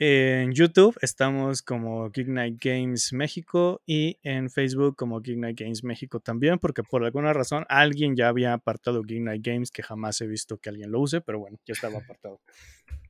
En 0.00 0.52
YouTube 0.52 0.96
estamos 1.02 1.62
como 1.62 2.10
Geek 2.10 2.26
Night 2.26 2.58
Games 2.60 3.12
México 3.12 3.80
y 3.86 4.18
en 4.24 4.50
Facebook 4.50 4.96
como 4.96 5.20
Geek 5.20 5.38
Night 5.38 5.60
Games 5.60 5.84
México 5.84 6.18
también, 6.18 6.58
porque 6.58 6.82
por 6.82 7.04
alguna 7.04 7.32
razón 7.32 7.64
alguien 7.68 8.16
ya 8.16 8.26
había 8.26 8.52
apartado 8.52 9.02
Geek 9.02 9.22
Night 9.22 9.46
Games 9.46 9.70
que 9.70 9.84
jamás 9.84 10.20
he 10.20 10.26
visto 10.26 10.58
que 10.58 10.70
alguien 10.70 10.90
lo 10.90 10.98
use, 11.00 11.20
pero 11.20 11.38
bueno, 11.38 11.58
ya 11.64 11.74
estaba 11.74 11.98
apartado. 11.98 12.40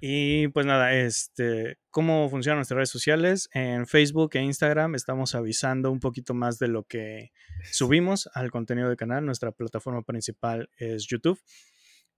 Y 0.00 0.48
pues 0.48 0.66
nada, 0.66 0.94
este, 0.94 1.78
¿cómo 1.90 2.28
funcionan 2.30 2.58
nuestras 2.58 2.76
redes 2.76 2.90
sociales? 2.90 3.48
En 3.52 3.86
Facebook 3.86 4.30
e 4.34 4.42
Instagram 4.42 4.94
estamos 4.94 5.34
avisando 5.34 5.90
un 5.90 6.00
poquito 6.00 6.34
más 6.34 6.58
de 6.58 6.68
lo 6.68 6.84
que 6.84 7.32
subimos 7.70 8.28
al 8.34 8.50
contenido 8.50 8.88
del 8.88 8.96
canal. 8.96 9.24
Nuestra 9.24 9.52
plataforma 9.52 10.02
principal 10.02 10.70
es 10.76 11.06
YouTube. 11.06 11.40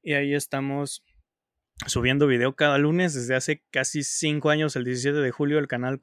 Y 0.02 0.14
ahí 0.14 0.34
estamos 0.34 1.04
subiendo 1.86 2.26
video 2.26 2.54
cada 2.54 2.78
lunes 2.78 3.14
desde 3.14 3.34
hace 3.34 3.64
casi 3.70 4.02
cinco 4.02 4.50
años. 4.50 4.76
El 4.76 4.84
17 4.84 5.18
de 5.18 5.30
julio 5.30 5.58
el 5.58 5.68
canal 5.68 6.00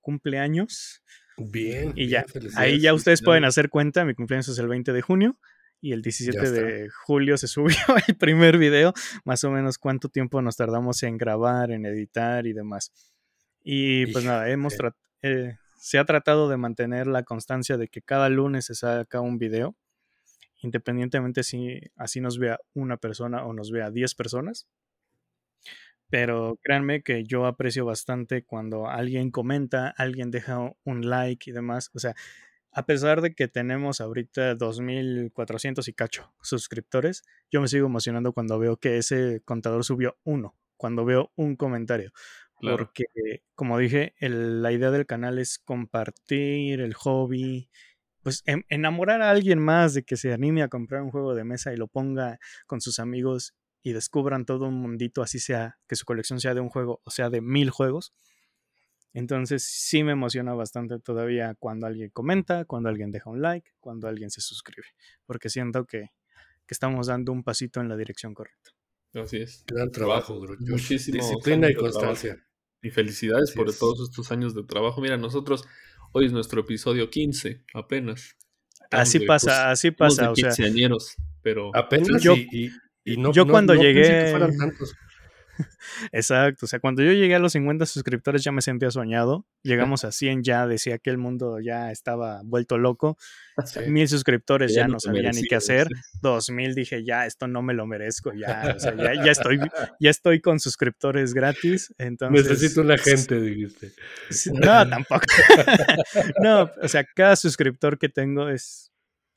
cumple 0.00 0.38
años. 0.38 1.02
Bien. 1.36 1.92
Y 1.94 2.08
ya, 2.08 2.26
ahí 2.56 2.80
ya 2.80 2.94
ustedes 2.94 3.22
pueden 3.22 3.44
hacer 3.44 3.70
cuenta. 3.70 4.04
Mi 4.04 4.14
cumpleaños 4.14 4.48
es 4.48 4.58
el 4.58 4.68
20 4.68 4.92
de 4.92 5.02
junio 5.02 5.38
y 5.80 5.92
el 5.92 6.02
17 6.02 6.50
de 6.50 6.90
julio 6.90 7.36
se 7.36 7.46
subió 7.48 7.76
el 8.06 8.16
primer 8.16 8.58
video, 8.58 8.92
más 9.24 9.44
o 9.44 9.50
menos 9.50 9.78
cuánto 9.78 10.08
tiempo 10.08 10.42
nos 10.42 10.56
tardamos 10.56 11.02
en 11.02 11.18
grabar, 11.18 11.70
en 11.70 11.86
editar 11.86 12.46
y 12.46 12.52
demás. 12.52 12.92
Y 13.62 14.06
pues 14.12 14.24
nada, 14.24 14.48
hemos 14.48 14.74
eh, 15.22 15.56
se 15.78 15.98
ha 15.98 16.04
tratado 16.04 16.48
de 16.48 16.56
mantener 16.56 17.06
la 17.06 17.22
constancia 17.22 17.76
de 17.76 17.88
que 17.88 18.02
cada 18.02 18.28
lunes 18.28 18.66
se 18.66 18.74
saca 18.74 19.20
un 19.20 19.38
video, 19.38 19.76
independientemente 20.62 21.42
si 21.42 21.80
así 21.96 22.20
nos 22.20 22.38
vea 22.38 22.58
una 22.74 22.96
persona 22.96 23.44
o 23.44 23.52
nos 23.52 23.70
vea 23.70 23.90
10 23.90 24.14
personas. 24.14 24.66
Pero 26.10 26.58
créanme 26.62 27.02
que 27.02 27.24
yo 27.24 27.44
aprecio 27.44 27.84
bastante 27.84 28.42
cuando 28.42 28.88
alguien 28.88 29.30
comenta, 29.30 29.90
alguien 29.90 30.30
deja 30.30 30.72
un 30.84 31.08
like 31.08 31.50
y 31.50 31.52
demás. 31.52 31.90
O 31.92 31.98
sea, 31.98 32.14
a 32.78 32.86
pesar 32.86 33.22
de 33.22 33.34
que 33.34 33.48
tenemos 33.48 34.00
ahorita 34.00 34.54
2.400 34.54 35.88
y 35.88 35.92
cacho 35.94 36.32
suscriptores, 36.42 37.24
yo 37.50 37.60
me 37.60 37.66
sigo 37.66 37.88
emocionando 37.88 38.32
cuando 38.32 38.56
veo 38.60 38.76
que 38.76 38.98
ese 38.98 39.42
contador 39.44 39.82
subió 39.82 40.16
uno, 40.22 40.54
cuando 40.76 41.04
veo 41.04 41.32
un 41.34 41.56
comentario. 41.56 42.12
Porque, 42.60 43.06
como 43.56 43.78
dije, 43.78 44.14
la 44.20 44.70
idea 44.70 44.92
del 44.92 45.06
canal 45.06 45.40
es 45.40 45.58
compartir 45.58 46.80
el 46.80 46.94
hobby, 46.94 47.68
pues 48.22 48.44
enamorar 48.46 49.22
a 49.22 49.30
alguien 49.30 49.58
más 49.58 49.94
de 49.94 50.04
que 50.04 50.16
se 50.16 50.32
anime 50.32 50.62
a 50.62 50.68
comprar 50.68 51.02
un 51.02 51.10
juego 51.10 51.34
de 51.34 51.42
mesa 51.42 51.72
y 51.72 51.76
lo 51.76 51.88
ponga 51.88 52.38
con 52.68 52.80
sus 52.80 53.00
amigos 53.00 53.56
y 53.82 53.92
descubran 53.92 54.44
todo 54.44 54.68
un 54.68 54.74
mundito, 54.74 55.22
así 55.22 55.40
sea 55.40 55.80
que 55.88 55.96
su 55.96 56.04
colección 56.04 56.38
sea 56.38 56.54
de 56.54 56.60
un 56.60 56.68
juego 56.68 57.00
o 57.02 57.10
sea 57.10 57.28
de 57.28 57.40
mil 57.40 57.70
juegos. 57.70 58.14
Entonces 59.18 59.64
sí 59.64 60.04
me 60.04 60.12
emociona 60.12 60.54
bastante 60.54 61.00
todavía 61.00 61.56
cuando 61.58 61.88
alguien 61.88 62.08
comenta, 62.10 62.64
cuando 62.66 62.88
alguien 62.88 63.10
deja 63.10 63.28
un 63.28 63.42
like, 63.42 63.68
cuando 63.80 64.06
alguien 64.06 64.30
se 64.30 64.40
suscribe, 64.40 64.86
porque 65.26 65.48
siento 65.50 65.84
que, 65.86 66.10
estamos 66.68 67.06
dando 67.06 67.32
un 67.32 67.42
pasito 67.42 67.80
en 67.80 67.88
la 67.88 67.96
dirección 67.96 68.34
correcta. 68.34 68.70
Así 69.14 69.38
es. 69.38 69.64
Gran 69.66 69.90
trabajo, 69.90 70.38
bro. 70.38 70.54
Muchísimo. 70.60 71.16
Disciplina 71.16 71.68
y 71.68 71.74
constancia. 71.74 72.36
Y 72.82 72.90
felicidades 72.90 73.52
por 73.52 73.74
todos 73.74 74.08
estos 74.08 74.30
años 74.30 74.54
de 74.54 74.62
trabajo. 74.64 75.00
Mira, 75.00 75.16
nosotros, 75.16 75.64
hoy 76.12 76.26
es 76.26 76.32
nuestro 76.32 76.60
episodio 76.60 77.08
15, 77.10 77.64
apenas. 77.74 78.36
así 78.90 79.20
pasa, 79.20 79.70
así 79.70 79.90
pasa. 79.90 80.24
De 80.24 80.28
o 80.28 81.00
sea, 81.00 81.16
pero 81.42 81.74
apenas 81.74 82.22
yo, 82.22 82.34
y, 82.36 82.70
yo 83.32 83.48
cuando 83.48 83.74
llegué. 83.74 84.32
Exacto, 86.12 86.66
o 86.66 86.68
sea, 86.68 86.80
cuando 86.80 87.02
yo 87.02 87.12
llegué 87.12 87.34
a 87.34 87.38
los 87.38 87.52
50 87.52 87.86
suscriptores 87.86 88.44
ya 88.44 88.52
me 88.52 88.62
sentía 88.62 88.90
soñado, 88.90 89.46
llegamos 89.62 90.04
a 90.04 90.12
100 90.12 90.42
ya, 90.42 90.66
decía 90.66 90.98
que 90.98 91.10
el 91.10 91.18
mundo 91.18 91.60
ya 91.60 91.90
estaba 91.90 92.42
vuelto 92.44 92.78
loco, 92.78 93.16
mil 93.86 94.08
suscriptores 94.08 94.74
ya, 94.74 94.88
no 94.88 95.00
sabía 95.00 95.30
ni 95.30 95.42
qué 95.42 95.56
hacer, 95.56 95.88
dos 96.22 96.50
mil 96.50 96.74
dije 96.74 97.04
ya, 97.04 97.26
esto 97.26 97.48
no 97.48 97.62
me 97.62 97.74
lo 97.74 97.86
merezco, 97.86 98.32
ya, 98.32 98.74
o 98.76 98.78
sea, 98.78 98.94
ya, 98.96 99.30
estoy, 99.30 99.58
ya 100.00 100.10
estoy 100.10 100.40
con 100.40 100.60
suscriptores 100.60 101.34
gratis, 101.34 101.94
entonces... 101.98 102.48
Necesito 102.48 102.82
una 102.82 102.98
gente, 102.98 103.40
dijiste. 103.40 103.92
No, 104.52 104.88
tampoco. 104.88 105.24
no, 106.42 106.70
o 106.80 106.88
sea, 106.88 107.04
cada 107.14 107.36
suscriptor 107.36 107.98
que 107.98 108.08
tengo 108.08 108.48
es... 108.48 108.92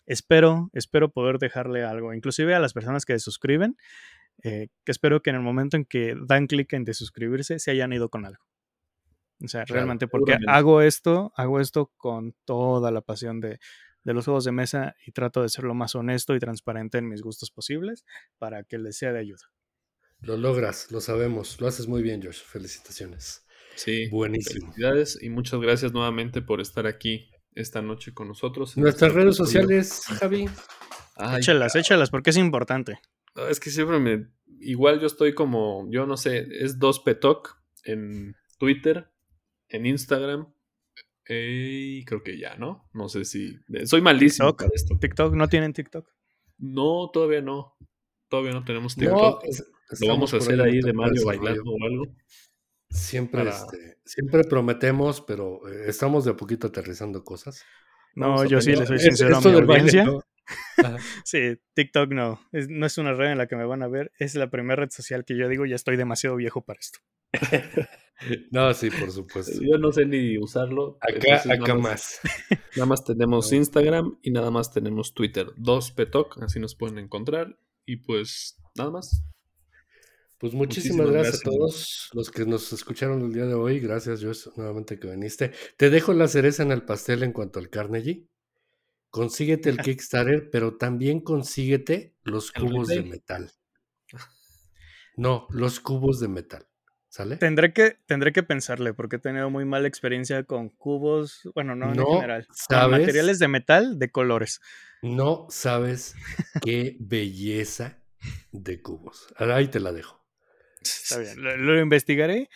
Espero, 0.08 0.70
espero 0.74 1.12
poder 1.12 1.38
dejarle 1.38 1.84
algo, 1.84 2.14
inclusive 2.14 2.54
a 2.56 2.60
las 2.60 2.74
personas 2.74 3.06
que 3.06 3.14
se 3.14 3.20
suscriben, 3.20 3.78
eh, 4.44 4.68
que 4.86 4.92
espero 4.92 5.22
que 5.22 5.30
en 5.30 5.38
el 5.38 5.42
momento 5.42 5.78
en 5.78 5.86
que 5.86 6.16
dan 6.26 6.48
clic 6.48 6.74
en 6.74 6.84
desuscribirse 6.84 7.60
se 7.60 7.72
hayan 7.72 7.94
ido 7.94 8.10
con 8.10 8.26
algo. 8.26 8.44
O 9.44 9.48
sea, 9.48 9.66
realmente 9.66 10.08
porque 10.08 10.38
hago 10.48 10.82
esto, 10.82 11.34
hago 11.36 11.60
esto 11.60 11.92
con 11.98 12.36
toda 12.46 12.92
la 12.92 13.02
pasión 13.02 13.40
de, 13.40 13.60
de, 14.04 14.14
los 14.14 14.26
juegos 14.26 14.44
de 14.44 14.52
mesa 14.52 14.96
y 15.06 15.12
trato 15.12 15.42
de 15.42 15.50
ser 15.50 15.64
lo 15.64 15.74
más 15.74 15.96
honesto 15.96 16.36
y 16.36 16.40
transparente 16.40 17.00
en 17.00 17.08
mis 17.08 17.22
gustos 17.22 17.50
posibles 17.50 18.06
para 18.38 18.64
que 18.64 18.78
les 18.78 18.98
sea 18.98 19.12
de 19.14 19.20
ayuda. 19.20 19.52
Lo 20.20 20.38
logras, 20.38 20.92
lo 20.92 21.02
sabemos, 21.02 21.60
lo 21.60 21.68
haces 21.68 21.88
muy 21.88 22.04
bien, 22.04 22.22
Josh. 22.22 22.44
Felicitaciones. 22.44 23.44
Sí, 23.76 24.08
buenísimo. 24.10 24.68
Felicidades 24.68 25.18
y 25.22 25.30
muchas 25.30 25.60
gracias 25.60 25.92
nuevamente 25.94 26.44
por 26.44 26.62
estar 26.62 26.86
aquí 26.86 27.32
esta 27.54 27.82
noche 27.82 28.14
con 28.14 28.28
nosotros. 28.28 28.78
Nuestras 28.78 29.14
redes 29.14 29.36
sociales, 29.36 30.04
Javi. 30.20 30.48
échalas, 31.38 31.76
échalas, 31.76 32.12
porque 32.12 32.30
es 32.30 32.38
importante. 32.38 33.00
Es 33.50 33.60
que 33.60 33.70
siempre 33.70 34.00
me. 34.00 34.28
Igual 34.60 35.00
yo 35.00 35.08
estoy 35.08 35.34
como. 35.34 35.88
Yo 35.90 36.06
no 36.06 36.18
sé, 36.18 36.48
es 36.52 36.80
2petoc 36.80 37.58
en 37.86 38.36
Twitter, 38.58 39.10
en 39.70 39.86
Instagram. 39.86 40.54
Y 41.28 42.04
creo 42.06 42.24
que 42.24 42.38
ya, 42.38 42.56
¿no? 42.56 42.90
No 42.94 43.08
sé 43.10 43.26
si. 43.26 43.58
Soy 43.86 44.02
malísimo 44.02 44.50
TikTok, 44.50 44.60
para 44.60 44.76
esto. 44.76 44.98
¿TikTok? 45.00 45.34
¿No 45.34 45.48
tienen 45.48 45.74
TikTok? 45.74 46.08
No, 46.58 47.10
todavía 47.12 47.42
no. 47.42 47.76
Todavía 48.28 48.52
no 48.52 48.64
tenemos 48.64 48.96
TikTok. 48.96 49.44
Lo 50.00 50.08
vamos 50.08 50.34
a 50.34 50.38
hacer 50.38 50.62
ahí 50.62 50.80
de 50.80 50.94
Mario 50.94 51.26
bailando 51.26 51.64
o 51.72 51.86
algo. 51.86 52.06
Siempre, 52.90 53.48
este, 53.48 54.00
siempre 54.04 54.44
prometemos, 54.44 55.22
pero 55.22 55.68
eh, 55.70 55.86
estamos 55.88 56.26
de 56.26 56.32
a 56.32 56.36
poquito 56.36 56.68
aterrizando 56.68 57.24
cosas. 57.24 57.64
No, 58.16 58.44
yo 58.46 58.60
sí 58.60 58.76
le 58.76 58.86
soy 58.86 59.00
sincero 59.00 59.38
a 59.38 59.42
mi 59.42 59.52
audiencia. 59.52 60.06
sí, 61.26 61.58
TikTok 61.74 62.12
no. 62.12 62.42
no 62.52 62.86
es 62.86 62.98
una 62.98 63.14
red 63.14 63.32
en 63.32 63.38
la 63.38 63.48
que 63.48 63.56
me 63.56 63.66
van 63.66 63.84
a 63.84 63.88
ver. 63.88 64.12
Es 64.18 64.36
la 64.36 64.50
primera 64.50 64.82
red 64.82 64.90
social 64.90 65.26
que 65.26 65.38
yo 65.38 65.48
digo, 65.48 65.66
ya 65.66 65.76
estoy 65.76 65.98
demasiado 65.98 66.36
viejo 66.36 66.64
para 66.64 66.80
esto. 66.80 67.00
no, 68.52 68.74
sí, 68.74 68.90
por 68.90 69.12
supuesto. 69.12 69.60
Yo 69.62 69.78
no 69.78 69.92
sé 69.92 70.06
ni 70.06 70.38
usarlo. 70.38 70.98
Acá, 71.02 71.42
acá 71.52 71.76
más, 71.76 72.20
Nada 72.76 72.86
más 72.86 73.04
tenemos 73.04 73.52
Instagram 73.52 74.18
y 74.22 74.32
nada 74.32 74.52
más 74.52 74.72
tenemos 74.72 75.14
Twitter. 75.14 75.48
Dos 75.58 75.92
Petok, 75.92 76.42
así 76.44 76.60
nos 76.60 76.76
pueden 76.76 76.98
encontrar. 76.98 77.58
Y 77.86 77.98
pues, 77.98 78.58
nada 78.76 78.92
más. 78.92 79.24
Pues 80.38 80.56
muchísimas, 80.56 81.08
gracias, 81.12 81.42
a 81.42 81.52
todos 81.52 82.10
los 82.14 82.32
que 82.32 82.46
nos 82.46 82.74
escucharon 82.74 83.22
el 83.22 83.32
día 83.32 83.46
de 83.46 83.54
hoy. 83.54 83.80
Gracias, 83.80 84.24
Josh, 84.24 84.48
nuevamente 84.56 85.00
que 85.00 85.08
viniste. 85.08 85.52
Te 85.78 85.92
dejo 85.92 86.14
la 86.14 86.28
cereza 86.28 86.64
en 86.64 86.72
el 86.72 86.82
pastel 86.82 87.22
en 87.22 87.32
cuanto 87.32 87.60
al 87.60 87.70
Carnegie 87.70 88.31
consíguete 89.12 89.70
el 89.70 89.78
Kickstarter, 89.96 90.50
pero 90.50 90.78
también 90.78 91.22
consíguete 91.22 92.16
los 92.24 92.52
cubos 92.52 92.88
de 92.88 93.04
metal. 93.04 93.52
No, 95.18 95.46
los 95.52 95.82
cubos 95.82 96.22
de 96.22 96.30
metal. 96.30 96.66
¿Sale? 97.10 97.36
Tendré 97.36 97.74
que, 97.74 97.98
tendré 98.06 98.32
que 98.32 98.44
pensarle, 98.44 98.94
porque 98.94 99.18
he 99.18 99.20
tenido 99.20 99.50
muy 99.50 99.66
mala 99.66 99.90
experiencia 99.90 100.46
con 100.46 100.70
cubos, 100.70 101.42
bueno, 101.54 101.76
no, 101.76 101.92
en 101.92 102.06
general, 102.06 102.48
con 102.70 102.92
materiales 102.92 103.38
de 103.38 103.50
metal 103.50 104.00
de 104.00 104.10
colores. 104.10 104.62
No 105.02 105.48
sabes 105.50 106.16
qué 106.64 106.96
belleza 107.02 108.02
de 108.54 108.82
cubos. 108.82 109.28
Ahí 109.36 109.68
te 109.68 109.82
la 109.82 109.92
dejo. 109.92 110.26
Está 110.82 111.20
bien, 111.20 111.36
lo 111.44 111.78
investigaré 111.78 112.50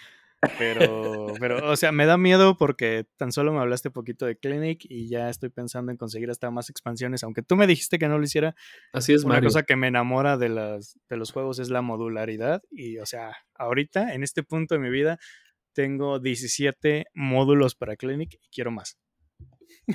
pero, 0.58 1.28
pero, 1.40 1.72
o 1.72 1.76
sea, 1.76 1.92
me 1.92 2.06
da 2.06 2.18
miedo 2.18 2.58
porque 2.58 3.06
tan 3.18 3.32
solo 3.32 3.54
me 3.54 3.60
hablaste 3.60 3.92
poquito 3.92 4.26
de 4.26 4.38
Clinic 4.38 4.86
y 4.90 5.10
ya 5.10 5.30
estoy 5.30 5.50
pensando 5.50 5.92
en 5.92 5.98
conseguir 5.98 6.30
hasta 6.30 6.52
más 6.52 6.70
expansiones. 6.70 7.24
Aunque 7.24 7.42
tú 7.42 7.56
me 7.56 7.68
dijiste 7.68 8.00
que 8.00 8.08
no 8.08 8.18
lo 8.18 8.24
hiciera. 8.24 8.56
Así 8.94 9.14
es, 9.14 9.24
Una 9.24 9.42
cosa 9.42 9.64
que 9.64 9.76
me 9.76 9.88
enamora 9.88 10.38
de, 10.38 10.50
las, 10.50 11.00
de 11.10 11.18
los 11.18 11.32
juegos 11.32 11.60
es 11.60 11.70
la 11.70 11.82
modularidad. 11.82 12.62
Y, 12.72 13.00
o 13.00 13.06
sea, 13.06 13.36
ahorita, 13.56 14.14
en 14.14 14.24
este 14.24 14.44
punto 14.44 14.76
de 14.76 14.82
mi 14.82 14.90
vida, 14.90 15.20
tengo 15.74 16.20
17 16.20 17.06
módulos 17.14 17.76
para 17.76 17.96
Clinic 17.96 18.34
y 18.34 18.50
quiero 18.50 18.72
más. 18.72 18.98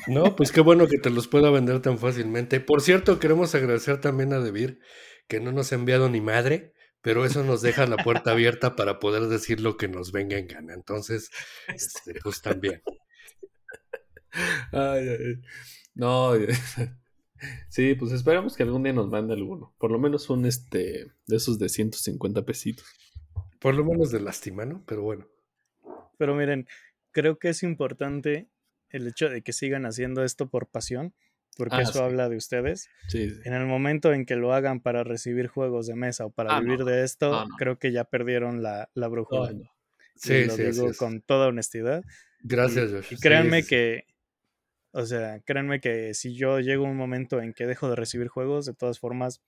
No, 0.07 0.37
pues 0.37 0.53
qué 0.53 0.61
bueno 0.61 0.87
que 0.87 0.99
te 0.99 1.11
los 1.11 1.29
pueda 1.29 1.51
vender 1.51 1.81
tan 1.81 1.99
fácilmente. 1.99 2.61
Por 2.61 2.81
cierto, 2.81 3.19
queremos 3.19 3.55
agradecer 3.55 4.01
también 4.01 4.33
a 4.33 4.41
Debir, 4.41 4.81
que 5.29 5.41
no 5.41 5.53
nos 5.53 5.73
ha 5.73 5.77
enviado 5.77 6.09
ni 6.09 6.21
madre 6.21 6.75
pero 7.03 7.25
eso 7.25 7.43
nos 7.45 7.63
deja 7.63 7.87
la 7.87 7.97
puerta 7.97 8.31
abierta 8.33 8.77
para 8.77 8.99
poder 8.99 9.23
decir 9.29 9.61
lo 9.61 9.77
que 9.77 9.89
nos 9.89 10.13
venga 10.13 10.39
en 10.39 10.47
gana. 10.47 10.75
Entonces, 10.75 11.31
este, 11.69 12.15
pues 12.23 12.43
también. 12.43 12.83
No, 15.95 16.33
sí, 17.69 17.95
pues 17.95 18.13
esperamos 18.13 18.57
que 18.57 18.63
algún 18.63 18.83
día 18.83 18.93
nos 18.93 19.09
mande 19.09 19.35
alguno. 19.35 19.75
Por 19.79 19.91
lo 19.91 19.99
menos 19.99 20.31
un 20.31 20.47
este 20.47 21.13
de 21.27 21.37
esos 21.37 21.59
de 21.59 21.69
150 21.69 22.45
pesitos. 22.45 22.87
Por 23.59 23.75
lo 23.75 23.85
menos 23.85 24.11
de 24.11 24.21
lástima, 24.21 24.65
¿no? 24.65 24.83
Pero 24.87 25.03
bueno. 25.03 25.27
Pero 26.17 26.35
miren, 26.35 26.67
creo 27.13 27.39
que 27.39 27.49
es 27.51 27.63
importante 27.63 28.49
el 28.89 29.07
hecho 29.07 29.29
de 29.29 29.43
que 29.43 29.53
sigan 29.53 29.87
haciendo 29.87 30.25
esto 30.25 30.49
por 30.49 30.69
pasión 30.69 31.15
porque 31.57 31.77
ah, 31.77 31.83
eso 31.83 32.05
habla 32.05 32.29
de 32.29 32.37
ustedes. 32.37 32.89
En 33.13 33.53
el 33.53 33.67
momento 33.67 34.13
en 34.13 34.25
que 34.25 34.37
lo 34.37 34.55
hagan 34.55 34.81
para 34.81 35.05
recibir 35.05 35.47
juegos 35.47 35.87
de 35.87 35.95
mesa 35.95 36.27
o 36.27 36.31
para 36.31 36.57
ah, 36.57 36.61
vivir 36.61 36.85
de 36.85 37.05
esto, 37.05 37.47
creo 37.59 37.79
que 37.79 37.93
ya 37.93 38.05
perdieron 38.05 38.63
la, 38.63 38.89
la 38.95 39.09
brújula. 39.09 39.53
sí, 40.17 40.45
lo 40.45 40.57
digo 40.57 40.91
con 40.97 41.21
toda 41.21 41.49
honestidad. 41.49 42.05
Gracias, 42.43 42.91
Josh. 42.91 43.13
Y, 43.13 43.17
créanme 43.17 43.65
que, 43.65 44.05
o 44.93 45.05
sea, 45.05 45.41
créanme 45.41 45.81
que 45.81 46.15
si 46.15 46.35
yo 46.35 46.61
llego 46.61 46.87
a 46.87 46.91
un 46.91 46.97
momento 46.97 47.41
en 47.41 47.53
que 47.53 47.67
dejo 47.67 47.91
de 47.91 47.97
recibir 47.97 48.29
juegos, 48.29 48.67
de 48.67 48.75
todas 48.75 48.99
formas, 48.99 49.43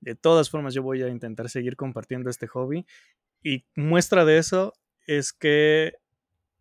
de 0.00 0.14
todas 0.14 0.50
formas 0.50 0.74
yo 0.74 0.82
voy 0.82 1.02
a 1.02 1.08
intentar 1.08 1.48
seguir 1.48 1.76
compartiendo 1.76 2.30
este 2.30 2.46
hobby. 2.46 2.86
Y 3.42 3.64
muestra 3.74 4.24
de 4.24 4.38
eso 4.38 4.74
es 5.06 5.32
que 5.32 5.94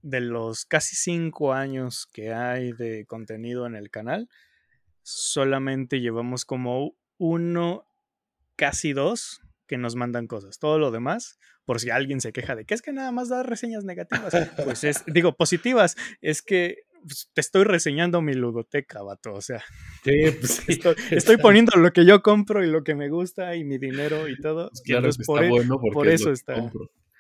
de 0.01 0.21
los 0.21 0.65
casi 0.65 0.95
cinco 0.95 1.53
años 1.53 2.07
que 2.13 2.31
hay 2.31 2.73
de 2.73 3.05
contenido 3.05 3.65
en 3.65 3.75
el 3.75 3.89
canal, 3.89 4.29
solamente 5.05 6.01
llevamos 6.01 6.45
como 6.45 6.95
uno, 7.17 7.87
casi 8.55 8.91
dos 8.91 9.39
que 9.67 9.77
nos 9.77 9.95
mandan 9.95 10.25
cosas. 10.25 10.57
Todo 10.57 10.79
lo 10.79 10.89
demás, 10.89 11.37
por 11.63 11.79
si 11.79 11.91
alguien 11.91 12.21
se 12.21 12.33
queja 12.33 12.55
de 12.55 12.65
que 12.65 12.73
es 12.73 12.81
que 12.81 12.91
nada 12.91 13.11
más 13.11 13.29
da 13.29 13.43
reseñas 13.43 13.83
negativas, 13.83 14.33
pues 14.63 14.83
es, 14.83 15.03
digo, 15.07 15.35
positivas, 15.35 15.95
es 16.21 16.41
que 16.41 16.85
pues, 17.03 17.29
te 17.33 17.41
estoy 17.41 17.65
reseñando 17.65 18.21
mi 18.23 18.33
ludoteca, 18.33 19.03
vato, 19.03 19.33
o 19.33 19.41
sea, 19.41 19.63
pues 20.03 20.63
estoy, 21.11 21.37
poniendo 21.37 21.77
lo 21.77 21.93
que 21.93 22.03
yo 22.03 22.23
compro 22.23 22.63
y 22.63 22.67
lo 22.67 22.83
que 22.83 22.95
me 22.95 23.09
gusta 23.09 23.55
y 23.55 23.63
mi 23.63 23.77
dinero 23.77 24.27
y 24.27 24.39
todo. 24.39 24.69
Pues 24.69 24.81
claro 24.81 25.09
por, 25.25 25.43
e, 25.43 25.49
bueno 25.49 25.79
por 25.93 26.07
eso 26.07 26.31
está. 26.31 26.71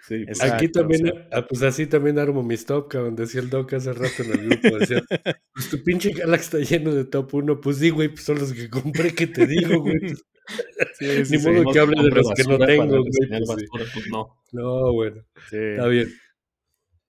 Pues, 0.07 0.41
aquí 0.41 0.69
también, 0.69 1.27
ah, 1.31 1.45
pues 1.47 1.63
así 1.63 1.87
también 1.87 2.19
armo 2.19 2.43
mis 2.43 2.65
top, 2.65 2.89
cabrón. 2.89 3.15
Decía 3.15 3.41
el 3.41 3.49
Doc 3.49 3.73
hace 3.73 3.93
rato 3.93 4.23
en 4.23 4.31
el 4.31 4.49
grupo. 4.49 4.77
Decía, 4.77 5.03
pues 5.53 5.69
tu 5.69 5.83
pinche 5.83 6.11
Galaxy 6.11 6.45
está 6.45 6.59
lleno 6.59 6.93
de 6.93 7.05
top 7.05 7.33
1. 7.33 7.61
Pues 7.61 7.77
sí, 7.77 7.89
güey, 7.89 8.09
pues 8.09 8.23
son 8.23 8.37
los 8.37 8.53
que 8.53 8.69
compré, 8.69 9.15
que 9.15 9.27
te 9.27 9.47
digo, 9.47 9.81
güey. 9.81 9.95
Ni 11.29 11.37
modo 11.39 11.71
que 11.71 11.79
hable 11.79 12.03
de 12.03 12.09
los 12.11 12.31
que 12.35 12.43
no 12.43 12.59
tengo, 12.59 13.01
güey. 13.01 13.67
Pues 13.93 14.07
no. 14.11 14.37
no, 14.51 14.93
bueno. 14.93 15.23
Está 15.51 15.87
bien. 15.87 16.13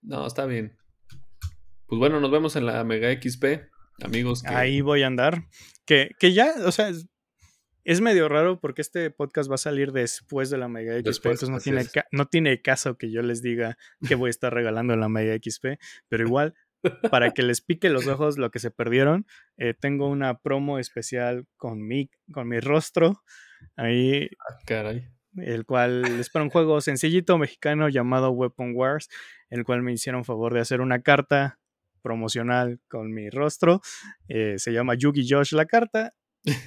No, 0.03 0.27
está 0.27 0.47
bien. 0.47 0.77
Pues 1.87 1.99
bueno, 1.99 2.21
nos 2.21 2.31
vemos 2.31 2.57
en 2.57 2.67
la 2.67 2.83
Mega 2.85 3.13
XP, 3.13 3.45
amigos. 4.03 4.45
Ahí 4.47 4.81
voy 4.81 5.03
a 5.03 5.07
andar. 5.07 5.45
Que, 5.85 6.11
que 6.19 6.33
ya, 6.33 6.55
o 6.65 6.73
sea, 6.73 6.91
es 7.87 8.01
medio 8.01 8.29
raro 8.29 8.59
porque 8.59 8.83
este 8.83 9.11
podcast 9.13 9.49
va 9.49 9.55
a 9.55 9.59
salir 9.59 9.93
después 9.93 10.51
de 10.51 10.59
la 10.59 10.67
Mega 10.67 10.99
XP, 10.99 11.27
entonces 11.27 11.51
no 11.51 11.61
tiene, 11.61 11.87
no 12.11 12.27
tiene 12.27 12.61
caso 12.61 12.99
que 12.99 13.13
yo 13.13 13.23
les 13.23 13.43
diga 13.43 13.79
que 14.09 14.17
voy 14.17 14.27
a 14.27 14.31
estar 14.31 14.53
regalando 14.53 14.97
la 14.97 15.09
Mega 15.09 15.37
XP, 15.37 15.79
pero 16.09 16.27
igual, 16.27 16.55
para 17.13 17.31
que 17.31 17.45
les 17.45 17.61
pique 17.61 17.89
los 17.89 18.09
ojos 18.09 18.39
lo 18.39 18.51
que 18.51 18.59
se 18.59 18.73
perdieron, 18.73 19.25
eh, 19.57 19.73
tengo 19.73 20.09
una 20.09 20.41
promo 20.41 20.81
especial 20.81 21.47
con 21.57 21.87
mi, 21.87 22.11
con 22.33 22.49
mi 22.49 22.59
rostro 22.59 23.23
ahí. 23.77 24.31
Ah, 24.41 24.59
caray. 24.67 25.09
El 25.37 25.65
cual 25.65 26.05
es 26.19 26.29
para 26.29 26.43
un 26.43 26.51
juego 26.51 26.81
sencillito 26.81 27.39
mexicano 27.39 27.89
llamado 27.89 28.31
Weapon 28.33 28.73
Wars, 28.75 29.09
el 29.49 29.63
cual 29.63 29.83
me 29.83 29.93
hicieron 29.93 30.25
favor 30.25 30.53
de 30.53 30.61
hacer 30.61 30.81
una 30.81 31.03
carta 31.03 31.61
promocional 32.03 32.81
con 32.89 33.13
mi 33.13 33.31
rostro. 33.31 33.81
Eh, 34.27 34.55
se 34.59 34.73
llama 34.73 34.97
Yugi 34.97 35.25
Josh 35.29 35.53
la 35.53 35.67
carta 35.67 36.15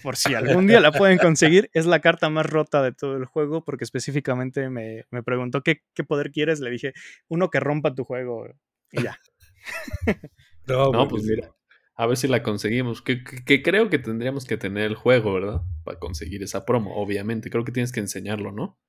por 0.03 0.15
si 0.15 0.33
algún 0.33 0.67
día 0.67 0.79
la 0.79 0.91
pueden 0.91 1.17
conseguir, 1.17 1.69
es 1.73 1.85
la 1.85 1.99
carta 1.99 2.29
más 2.29 2.45
rota 2.45 2.81
de 2.83 2.91
todo 2.91 3.17
el 3.17 3.25
juego, 3.25 3.63
porque 3.63 3.83
específicamente 3.83 4.69
me, 4.69 5.05
preguntó 5.23 5.61
¿qué, 5.61 5.81
poder 6.07 6.31
quieres, 6.31 6.59
le 6.59 6.69
dije, 6.69 6.93
uno 7.27 7.49
que 7.49 7.59
rompa 7.59 7.95
tu 7.95 8.03
juego 8.03 8.47
y 8.91 9.03
ya. 9.03 9.19
no, 10.67 11.07
pues 11.07 11.23
mira, 11.23 11.51
a 11.95 12.07
ver 12.07 12.17
si 12.17 12.27
la 12.27 12.43
conseguimos, 12.43 13.01
que, 13.01 13.23
creo 13.23 13.89
que 13.89 13.99
tendríamos 13.99 14.45
que 14.45 14.57
tener 14.57 14.85
el 14.85 14.95
juego, 14.95 15.33
¿verdad? 15.33 15.61
Para 15.83 15.99
conseguir 15.99 16.43
esa 16.43 16.65
promo, 16.65 16.95
obviamente, 16.95 17.49
creo 17.49 17.65
que 17.65 17.71
tienes 17.71 17.91
que 17.91 17.99
enseñarlo, 17.99 18.51
¿no? 18.51 18.79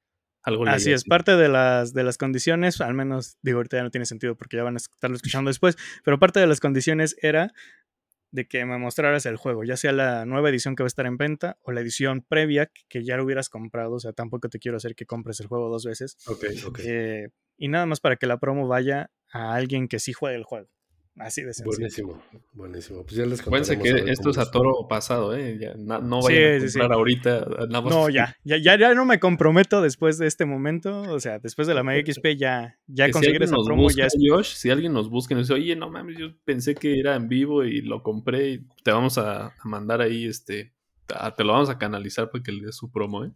Algo 0.42 0.66
así 0.66 0.90
es, 0.90 1.04
parte 1.04 1.36
de 1.36 1.48
las, 1.48 1.92
de 1.92 2.02
las 2.02 2.16
condiciones, 2.16 2.80
al 2.80 2.94
menos 2.94 3.36
digo, 3.42 3.58
ahorita 3.58 3.76
ya 3.76 3.82
no 3.82 3.90
tiene 3.90 4.06
sentido 4.06 4.36
porque 4.36 4.56
ya 4.56 4.62
van 4.62 4.74
a 4.74 4.78
estarlo 4.78 5.16
escuchando 5.16 5.50
después, 5.50 5.76
pero 6.02 6.18
parte 6.18 6.40
de 6.40 6.46
las 6.46 6.60
condiciones 6.60 7.14
era 7.20 7.52
de 8.30 8.46
que 8.46 8.64
me 8.64 8.78
mostraras 8.78 9.26
el 9.26 9.36
juego, 9.36 9.64
ya 9.64 9.76
sea 9.76 9.92
la 9.92 10.24
nueva 10.24 10.50
edición 10.50 10.76
que 10.76 10.82
va 10.82 10.86
a 10.86 10.88
estar 10.88 11.06
en 11.06 11.16
venta 11.16 11.58
o 11.62 11.72
la 11.72 11.80
edición 11.80 12.24
previa 12.26 12.70
que 12.88 13.04
ya 13.04 13.16
lo 13.16 13.24
hubieras 13.24 13.48
comprado, 13.48 13.94
o 13.94 14.00
sea, 14.00 14.12
tampoco 14.12 14.48
te 14.48 14.58
quiero 14.58 14.76
hacer 14.76 14.94
que 14.94 15.06
compres 15.06 15.40
el 15.40 15.46
juego 15.46 15.68
dos 15.68 15.84
veces. 15.84 16.16
Ok, 16.26 16.44
ok. 16.66 16.80
Eh, 16.84 17.28
y 17.56 17.68
nada 17.68 17.86
más 17.86 18.00
para 18.00 18.16
que 18.16 18.26
la 18.26 18.38
promo 18.38 18.68
vaya 18.68 19.10
a 19.32 19.54
alguien 19.54 19.88
que 19.88 19.98
sí 19.98 20.12
juegue 20.12 20.36
el 20.36 20.44
juego. 20.44 20.68
Así 21.20 21.42
de 21.42 21.52
sencillo. 21.52 21.76
Buenísimo, 21.76 22.22
buenísimo. 22.54 23.02
Pues 23.02 23.16
ya 23.16 23.26
les 23.26 23.40
Acuérdense 23.40 23.78
que 23.78 24.10
esto 24.10 24.30
es 24.30 24.38
a 24.38 24.50
toro 24.50 24.88
pasado, 24.88 25.36
¿eh? 25.36 25.58
Ya, 25.60 25.74
no, 25.74 26.22
vayan 26.22 26.56
a 26.56 26.64
comprar 26.64 26.92
ahorita. 26.92 27.46
No, 27.68 28.08
ya, 28.08 28.36
ya, 28.42 28.56
ya, 28.58 28.94
no 28.94 29.04
me 29.04 29.20
comprometo 29.20 29.82
después 29.82 30.16
de 30.16 30.26
este 30.26 30.46
momento. 30.46 31.02
O 31.02 31.20
sea, 31.20 31.38
después 31.38 31.68
de 31.68 31.74
la 31.74 31.82
Mega 31.82 32.10
XP 32.10 32.38
ya, 32.38 32.78
ya 32.86 33.10
conseguir 33.10 33.42
esa 33.42 33.56
promo 33.64 33.90
ya 33.90 34.06
es... 34.06 34.14
Josh, 34.18 34.54
si 34.54 34.70
alguien 34.70 34.94
nos 34.94 35.10
busca 35.10 35.34
y 35.34 35.36
nos 35.36 35.48
dice, 35.48 35.60
oye, 35.60 35.76
no 35.76 35.90
mames, 35.90 36.16
yo 36.16 36.28
pensé 36.44 36.74
que 36.74 36.98
era 36.98 37.16
en 37.16 37.28
vivo 37.28 37.64
y 37.64 37.82
lo 37.82 38.02
compré 38.02 38.52
y 38.52 38.66
te 38.82 38.90
vamos 38.90 39.18
a, 39.18 39.54
mandar 39.64 40.00
ahí, 40.00 40.24
este, 40.26 40.72
te 41.36 41.44
lo 41.44 41.52
vamos 41.52 41.68
a 41.68 41.78
canalizar 41.78 42.30
para 42.30 42.42
que 42.42 42.52
le 42.52 42.66
des 42.66 42.76
su 42.76 42.90
promo, 42.90 43.26
¿eh? 43.26 43.32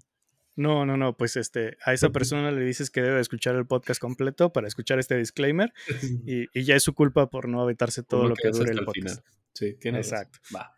No, 0.56 0.86
no, 0.86 0.97
no, 0.97 1.16
pues 1.16 1.36
este, 1.36 1.76
a 1.85 1.93
esa 1.93 2.10
persona 2.10 2.52
le 2.52 2.64
dices 2.64 2.90
que 2.90 3.02
debe 3.02 3.20
escuchar 3.20 3.56
el 3.56 3.66
podcast 3.66 4.01
completo 4.01 4.52
para 4.52 4.68
escuchar 4.68 4.98
este 5.01 5.16
disclaimer 5.16 5.72
y, 6.26 6.62
ya 6.62 6.76
es 6.76 6.82
su 6.82 6.94
culpa 6.94 7.28
por 7.28 7.48
no 7.48 7.60
aventarse 7.60 8.02
todo 8.02 8.28
lo, 8.28 8.36
que, 8.36 8.51
dure 8.51 8.72
el 8.72 8.85
podcast. 8.85 9.24
Sí, 9.52 9.74
tiene 9.81 9.98
Exacto. 9.98 10.39
Va. 10.55 10.74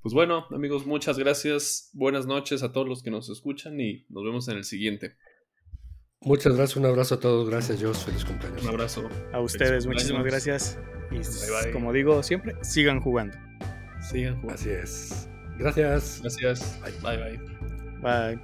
Pues 0.00 0.14
bueno, 0.14 0.46
amigos, 0.50 0.86
muchas 0.86 1.18
gracias. 1.18 1.90
Buenas 1.92 2.26
noches 2.26 2.62
a 2.62 2.72
todos 2.72 2.88
los 2.88 3.02
que 3.02 3.10
nos 3.10 3.28
escuchan 3.28 3.78
y 3.80 4.04
nos 4.08 4.24
vemos 4.24 4.48
en 4.48 4.56
el 4.56 4.64
siguiente. 4.64 5.16
Muchas 6.22 6.56
gracias, 6.56 6.76
un 6.76 6.86
abrazo 6.86 7.16
a 7.16 7.20
todos. 7.20 7.48
Gracias, 7.48 7.78
Dios. 7.78 8.04
Feliz 8.04 8.24
cumpleaños. 8.24 8.62
Un 8.62 8.68
abrazo. 8.68 9.08
A 9.32 9.40
ustedes, 9.40 9.86
muchísimas 9.86 10.24
gracias. 10.24 10.78
Y 11.10 11.72
como 11.72 11.92
digo 11.92 12.22
siempre, 12.22 12.54
sigan 12.62 13.00
jugando. 13.00 13.36
Sigan 14.00 14.40
jugando. 14.40 14.54
Así 14.54 14.70
es. 14.70 15.28
Gracias. 15.58 16.20
Gracias. 16.22 16.80
bye. 17.02 17.16
bye. 17.16 17.36
bye. 17.36 17.61
拜 18.02 18.36